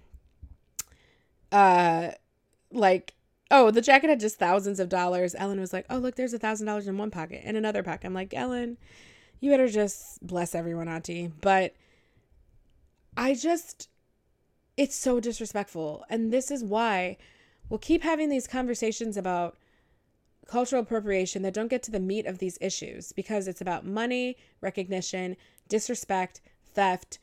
uh 1.52 2.10
like 2.72 3.14
oh 3.50 3.70
the 3.70 3.80
jacket 3.80 4.10
had 4.10 4.20
just 4.20 4.38
thousands 4.38 4.80
of 4.80 4.88
dollars. 4.88 5.34
Ellen 5.38 5.60
was 5.60 5.72
like 5.72 5.86
oh 5.90 5.98
look 5.98 6.16
there's 6.16 6.34
a 6.34 6.38
thousand 6.38 6.66
dollars 6.66 6.88
in 6.88 6.98
one 6.98 7.10
pocket 7.10 7.42
and 7.44 7.56
another 7.56 7.82
pocket. 7.82 8.06
I'm 8.06 8.14
like 8.14 8.34
ellen 8.34 8.78
you 9.40 9.50
better 9.50 9.68
just 9.68 10.26
bless 10.26 10.54
everyone 10.54 10.88
auntie. 10.88 11.30
But 11.40 11.74
i 13.16 13.34
just 13.34 13.88
it's 14.76 14.96
so 14.96 15.20
disrespectful. 15.20 16.04
And 16.08 16.32
this 16.32 16.50
is 16.50 16.64
why 16.64 17.16
we'll 17.68 17.78
keep 17.78 18.02
having 18.02 18.28
these 18.28 18.46
conversations 18.46 19.16
about 19.16 19.56
cultural 20.46 20.82
appropriation 20.82 21.42
that 21.42 21.54
don't 21.54 21.68
get 21.68 21.82
to 21.84 21.90
the 21.90 22.00
meat 22.00 22.26
of 22.26 22.38
these 22.38 22.58
issues 22.60 23.12
because 23.12 23.48
it's 23.48 23.60
about 23.60 23.86
money, 23.86 24.36
recognition, 24.60 25.36
disrespect, 25.68 26.40
theft, 26.72 27.18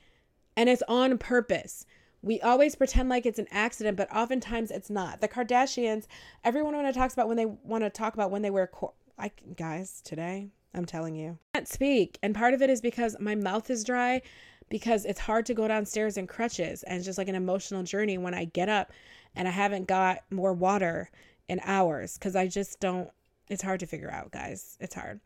and 0.55 0.69
it's 0.69 0.83
on 0.87 1.17
purpose. 1.17 1.85
We 2.21 2.39
always 2.41 2.75
pretend 2.75 3.09
like 3.09 3.25
it's 3.25 3.39
an 3.39 3.47
accident, 3.51 3.97
but 3.97 4.13
oftentimes 4.15 4.71
it's 4.71 4.89
not. 4.89 5.21
The 5.21 5.27
Kardashians, 5.27 6.05
everyone 6.43 6.75
want 6.75 6.87
to 6.87 6.93
talks 6.93 7.13
about 7.13 7.27
when 7.27 7.37
they 7.37 7.45
want 7.45 7.83
to 7.83 7.89
talk 7.89 8.13
about 8.13 8.31
when 8.31 8.41
they 8.41 8.51
wear 8.51 8.67
cor- 8.67 8.93
I 9.17 9.31
guys, 9.55 10.01
today, 10.01 10.49
I'm 10.73 10.85
telling 10.85 11.15
you. 11.15 11.37
I 11.53 11.59
can't 11.59 11.67
speak. 11.67 12.19
And 12.21 12.35
part 12.35 12.53
of 12.53 12.61
it 12.61 12.69
is 12.69 12.81
because 12.81 13.15
my 13.19 13.35
mouth 13.35 13.69
is 13.69 13.83
dry 13.83 14.21
because 14.69 15.05
it's 15.05 15.19
hard 15.19 15.45
to 15.47 15.53
go 15.53 15.67
downstairs 15.67 16.17
in 16.17 16.27
crutches 16.27 16.83
and 16.83 16.97
it's 16.97 17.05
just 17.05 17.17
like 17.17 17.27
an 17.27 17.35
emotional 17.35 17.83
journey 17.83 18.17
when 18.17 18.33
I 18.33 18.45
get 18.45 18.69
up 18.69 18.91
and 19.35 19.47
I 19.47 19.51
haven't 19.51 19.87
got 19.87 20.19
more 20.31 20.53
water 20.53 21.09
in 21.51 21.59
hours 21.65 22.17
because 22.17 22.33
I 22.33 22.47
just 22.47 22.79
don't, 22.79 23.09
it's 23.49 23.61
hard 23.61 23.81
to 23.81 23.85
figure 23.85 24.09
out, 24.09 24.31
guys. 24.31 24.77
It's 24.79 24.95
hard. 24.95 25.19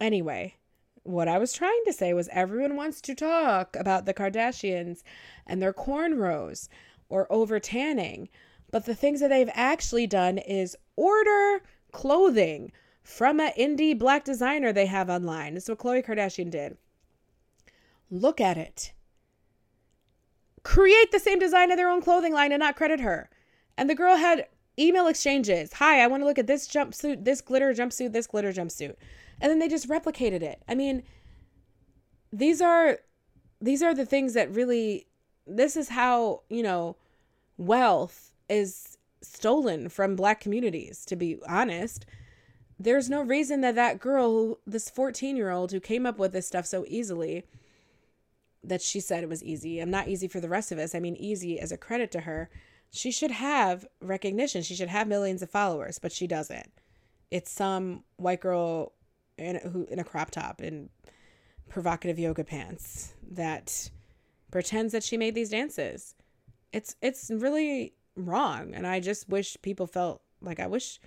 Anyway, 0.00 0.54
what 1.02 1.28
I 1.28 1.36
was 1.36 1.52
trying 1.52 1.82
to 1.84 1.92
say 1.92 2.14
was 2.14 2.30
everyone 2.32 2.76
wants 2.76 3.02
to 3.02 3.14
talk 3.14 3.76
about 3.76 4.06
the 4.06 4.14
Kardashians 4.14 5.02
and 5.46 5.60
their 5.60 5.74
cornrows 5.74 6.68
or 7.10 7.30
over 7.30 7.60
tanning. 7.60 8.30
But 8.70 8.86
the 8.86 8.94
things 8.94 9.20
that 9.20 9.28
they've 9.28 9.50
actually 9.52 10.06
done 10.06 10.38
is 10.38 10.76
order 10.96 11.62
clothing 11.92 12.72
from 13.02 13.38
an 13.38 13.52
indie 13.58 13.98
black 13.98 14.24
designer 14.24 14.72
they 14.72 14.86
have 14.86 15.10
online. 15.10 15.58
Is 15.58 15.68
what 15.68 15.78
Khloe 15.78 16.06
Kardashian 16.06 16.50
did. 16.50 16.78
Look 18.10 18.40
at 18.40 18.56
it. 18.56 18.94
Create 20.62 21.12
the 21.12 21.18
same 21.18 21.38
design 21.38 21.70
of 21.70 21.76
their 21.76 21.90
own 21.90 22.00
clothing 22.00 22.32
line 22.32 22.50
and 22.50 22.60
not 22.60 22.76
credit 22.76 23.00
her. 23.00 23.28
And 23.76 23.90
the 23.90 23.94
girl 23.94 24.16
had 24.16 24.46
email 24.78 25.06
exchanges. 25.06 25.74
Hi, 25.74 26.02
I 26.02 26.06
want 26.06 26.22
to 26.22 26.26
look 26.26 26.38
at 26.38 26.46
this 26.46 26.68
jumpsuit, 26.68 27.24
this 27.24 27.40
glitter 27.40 27.72
jumpsuit, 27.72 28.12
this 28.12 28.26
glitter 28.26 28.52
jumpsuit. 28.52 28.96
And 29.40 29.50
then 29.50 29.58
they 29.58 29.68
just 29.68 29.88
replicated 29.88 30.42
it. 30.42 30.62
I 30.68 30.74
mean, 30.74 31.02
these 32.32 32.60
are 32.60 32.98
these 33.60 33.82
are 33.82 33.94
the 33.94 34.06
things 34.06 34.34
that 34.34 34.52
really 34.54 35.06
this 35.46 35.76
is 35.76 35.90
how, 35.90 36.42
you 36.48 36.62
know, 36.62 36.96
wealth 37.56 38.32
is 38.48 38.96
stolen 39.22 39.88
from 39.88 40.16
black 40.16 40.40
communities 40.40 41.04
to 41.06 41.16
be 41.16 41.38
honest. 41.48 42.06
There's 42.78 43.10
no 43.10 43.22
reason 43.22 43.60
that 43.60 43.74
that 43.74 44.00
girl, 44.00 44.58
this 44.66 44.90
14-year-old 44.90 45.70
who 45.70 45.80
came 45.80 46.06
up 46.06 46.18
with 46.18 46.32
this 46.32 46.46
stuff 46.46 46.64
so 46.64 46.86
easily, 46.88 47.44
that 48.64 48.80
she 48.80 49.00
said 49.00 49.22
it 49.22 49.28
was 49.28 49.44
easy. 49.44 49.80
I'm 49.80 49.90
not 49.90 50.08
easy 50.08 50.28
for 50.28 50.40
the 50.40 50.48
rest 50.48 50.72
of 50.72 50.78
us. 50.78 50.94
I 50.94 51.00
mean, 51.00 51.16
easy 51.16 51.60
as 51.60 51.72
a 51.72 51.76
credit 51.76 52.10
to 52.12 52.20
her 52.20 52.48
she 52.90 53.10
should 53.10 53.30
have 53.30 53.86
recognition. 54.00 54.62
She 54.62 54.74
should 54.74 54.88
have 54.88 55.06
millions 55.06 55.42
of 55.42 55.50
followers, 55.50 55.98
but 55.98 56.12
she 56.12 56.26
doesn't. 56.26 56.70
It's 57.30 57.50
some 57.50 58.04
white 58.16 58.40
girl 58.40 58.92
in 59.38 59.56
a, 59.56 59.58
who 59.60 59.86
in 59.90 59.98
a 59.98 60.04
crop 60.04 60.30
top 60.30 60.60
and 60.60 60.90
provocative 61.68 62.18
yoga 62.18 62.44
pants 62.44 63.14
that 63.30 63.90
pretends 64.50 64.92
that 64.92 65.04
she 65.04 65.16
made 65.16 65.34
these 65.34 65.50
dances. 65.50 66.14
It's 66.72 66.96
it's 67.00 67.30
really 67.30 67.94
wrong, 68.16 68.74
and 68.74 68.86
I 68.86 69.00
just 69.00 69.28
wish 69.28 69.56
people 69.62 69.86
felt 69.86 70.22
like 70.42 70.58
I 70.58 70.66
wish 70.66 71.00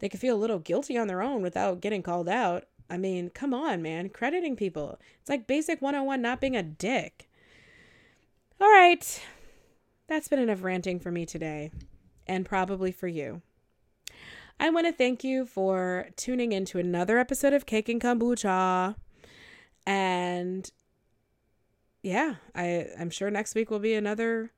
they 0.00 0.08
could 0.08 0.20
feel 0.20 0.36
a 0.36 0.38
little 0.38 0.58
guilty 0.58 0.98
on 0.98 1.06
their 1.06 1.22
own 1.22 1.42
without 1.42 1.80
getting 1.80 2.02
called 2.02 2.28
out. 2.28 2.64
I 2.90 2.96
mean, 2.96 3.30
come 3.30 3.52
on, 3.52 3.82
man, 3.82 4.08
crediting 4.08 4.56
people. 4.56 4.98
It's 5.20 5.28
like 5.28 5.46
basic 5.46 5.82
101 5.82 6.20
not 6.22 6.40
being 6.40 6.56
a 6.56 6.62
dick. 6.62 7.28
All 8.60 8.68
right. 8.68 9.20
That's 10.08 10.28
been 10.28 10.38
enough 10.38 10.62
ranting 10.62 10.98
for 10.98 11.10
me 11.10 11.26
today, 11.26 11.70
and 12.26 12.46
probably 12.46 12.92
for 12.92 13.08
you. 13.08 13.42
I 14.58 14.70
want 14.70 14.86
to 14.86 14.92
thank 14.92 15.22
you 15.22 15.44
for 15.44 16.08
tuning 16.16 16.52
in 16.52 16.64
to 16.66 16.78
another 16.78 17.18
episode 17.18 17.52
of 17.52 17.66
Cake 17.66 17.90
and 17.90 18.00
Kombucha. 18.00 18.96
And 19.86 20.70
yeah, 22.02 22.36
I, 22.54 22.86
I'm 22.98 23.10
sure 23.10 23.30
next 23.30 23.54
week 23.54 23.70
will 23.70 23.80
be 23.80 23.92
another 23.92 24.50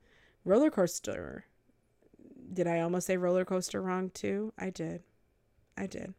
roller 0.45 0.71
coaster. 0.71 1.43
Did 2.53 2.65
I 2.65 2.79
almost 2.79 3.07
say 3.07 3.17
roller 3.17 3.43
coaster 3.43 3.81
wrong 3.81 4.09
too? 4.13 4.53
I 4.57 4.69
did. 4.69 5.03
I 5.77 5.85
did. 5.85 6.13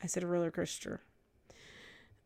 I 0.00 0.06
said 0.06 0.22
roller 0.22 0.52
coaster. 0.52 1.00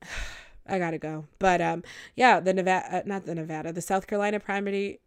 I 0.67 0.79
gotta 0.79 0.99
go. 0.99 1.25
But 1.39 1.63
um, 1.63 1.83
yeah, 2.17 2.39
the 2.41 2.53
Nevada, 2.53 2.97
uh, 2.97 3.03
not 3.07 3.25
the 3.25 3.35
Nevada, 3.35 3.73
the 3.73 3.83
South 3.83 4.07
Carolina 4.07 4.41
primary 4.41 5.01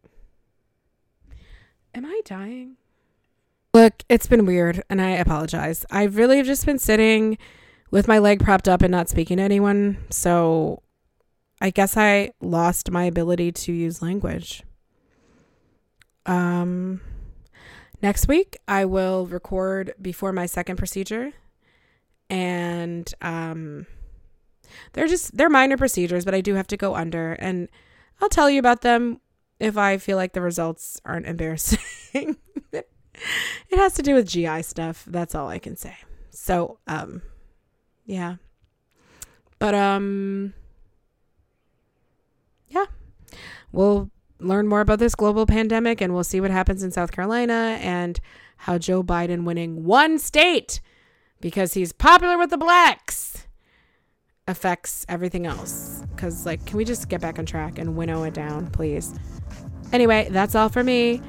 Am 1.98 2.06
I 2.06 2.22
dying? 2.26 2.76
Look, 3.74 4.04
it's 4.08 4.28
been 4.28 4.46
weird 4.46 4.84
and 4.88 5.02
I 5.02 5.10
apologize. 5.10 5.84
I 5.90 6.04
really 6.04 6.38
have 6.38 6.46
just 6.46 6.64
been 6.64 6.78
sitting 6.78 7.40
with 7.90 8.08
my 8.08 8.20
leg 8.20 8.40
propped 8.40 8.68
up 8.68 8.84
and 8.84 8.92
not 8.92 9.10
speaking 9.10 9.38
to 9.38 9.44
anyone. 9.44 9.98
So 10.12 10.84
I 11.60 11.72
guess 11.72 11.98
I 11.98 12.34
lost 12.40 12.92
my 12.92 13.06
ability 13.06 13.52
to 13.52 13.74
use 13.74 14.04
language. 14.04 14.62
Um 16.28 17.02
next 18.00 18.28
week 18.28 18.58
I 18.68 18.86
will 18.86 19.26
record 19.26 19.96
before 20.00 20.32
my 20.32 20.46
second 20.46 20.76
procedure 20.76 21.32
and 22.30 23.12
um 23.24 23.88
they're 24.94 25.08
just 25.08 25.36
they're 25.36 25.50
minor 25.50 25.78
procedures, 25.78 26.26
but 26.26 26.36
I 26.36 26.42
do 26.42 26.54
have 26.54 26.68
to 26.68 26.78
go 26.78 26.94
under 26.94 27.34
and 27.34 27.70
I'll 28.22 28.30
tell 28.30 28.52
you 28.52 28.60
about 28.60 28.82
them 28.82 29.20
if 29.60 29.78
I 29.78 29.98
feel 29.98 30.18
like 30.18 30.34
the 30.34 30.42
results 30.42 31.02
aren't 31.06 31.26
embarrassing. 31.26 31.80
it 32.14 32.88
has 33.72 33.94
to 33.96 34.04
do 34.04 34.16
with 34.16 34.28
GI 34.28 34.64
stuff. 34.64 35.04
That's 35.08 35.36
all 35.36 35.48
I 35.48 35.60
can 35.60 35.76
say. 35.76 35.96
So, 36.30 36.80
um, 36.88 37.22
yeah. 38.06 38.36
But, 39.60 39.74
um, 39.74 40.54
yeah. 42.68 42.86
We'll 43.72 44.12
learn 44.40 44.68
more 44.68 44.82
about 44.82 45.00
this 45.00 45.16
global 45.16 45.46
pandemic 45.46 46.02
and 46.02 46.14
we'll 46.14 46.24
see 46.24 46.40
what 46.40 46.52
happens 46.52 46.84
in 46.84 46.92
South 46.92 47.12
Carolina 47.12 47.78
and 47.82 48.20
how 48.58 48.78
Joe 48.78 49.04
Biden 49.04 49.44
winning 49.44 49.84
one 49.84 50.20
state 50.20 50.80
because 51.42 51.74
he's 51.74 51.92
popular 51.92 52.38
with 52.38 52.50
the 52.50 52.58
blacks 52.58 53.48
affects 54.48 55.06
everything 55.10 55.46
else. 55.46 56.04
Because, 56.16 56.46
like, 56.46 56.66
can 56.66 56.78
we 56.78 56.86
just 56.86 57.10
get 57.10 57.22
back 57.22 57.38
on 57.38 57.46
track 57.46 57.78
and 57.78 57.96
winnow 57.96 58.24
it 58.24 58.34
down, 58.34 58.68
please? 58.68 59.14
Anyway, 59.92 60.30
that's 60.32 60.56
all 60.56 60.70
for 60.70 60.84
me. 60.84 61.22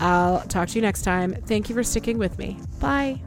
I'll 0.00 0.42
talk 0.42 0.68
to 0.68 0.74
you 0.76 0.82
next 0.82 1.02
time. 1.02 1.34
Thank 1.34 1.68
you 1.68 1.74
for 1.74 1.82
sticking 1.82 2.18
with 2.18 2.38
me. 2.38 2.60
Bye. 2.80 3.20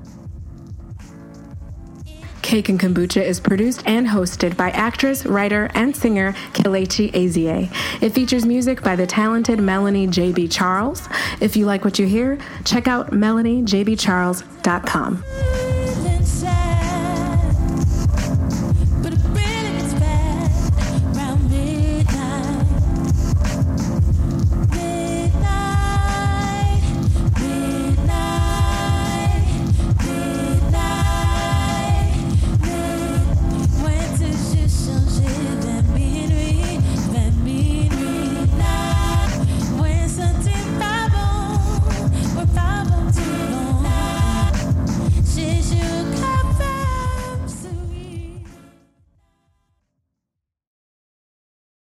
Cake 2.42 2.70
and 2.70 2.80
Kombucha 2.80 3.24
is 3.24 3.40
produced 3.40 3.84
and 3.86 4.08
hosted 4.08 4.58
by 4.58 4.72
actress, 4.72 5.26
writer, 5.26 5.70
and 5.74 5.96
singer 5.96 6.34
Kelechi 6.54 7.12
Ezie. 7.14 7.72
It 8.02 8.10
features 8.10 8.46
music 8.46 8.82
by 8.82 8.96
the 8.96 9.08
talented 9.08 9.60
Melanie 9.60 10.08
J.B. 10.08 10.48
Charles. 10.50 11.08
If 11.40 11.56
you 11.56 11.66
like 11.66 11.86
what 11.86 12.00
you 12.00 12.08
hear, 12.08 12.38
check 12.66 12.88
out 12.88 13.12
melaniejbcharles.com. 13.12 15.24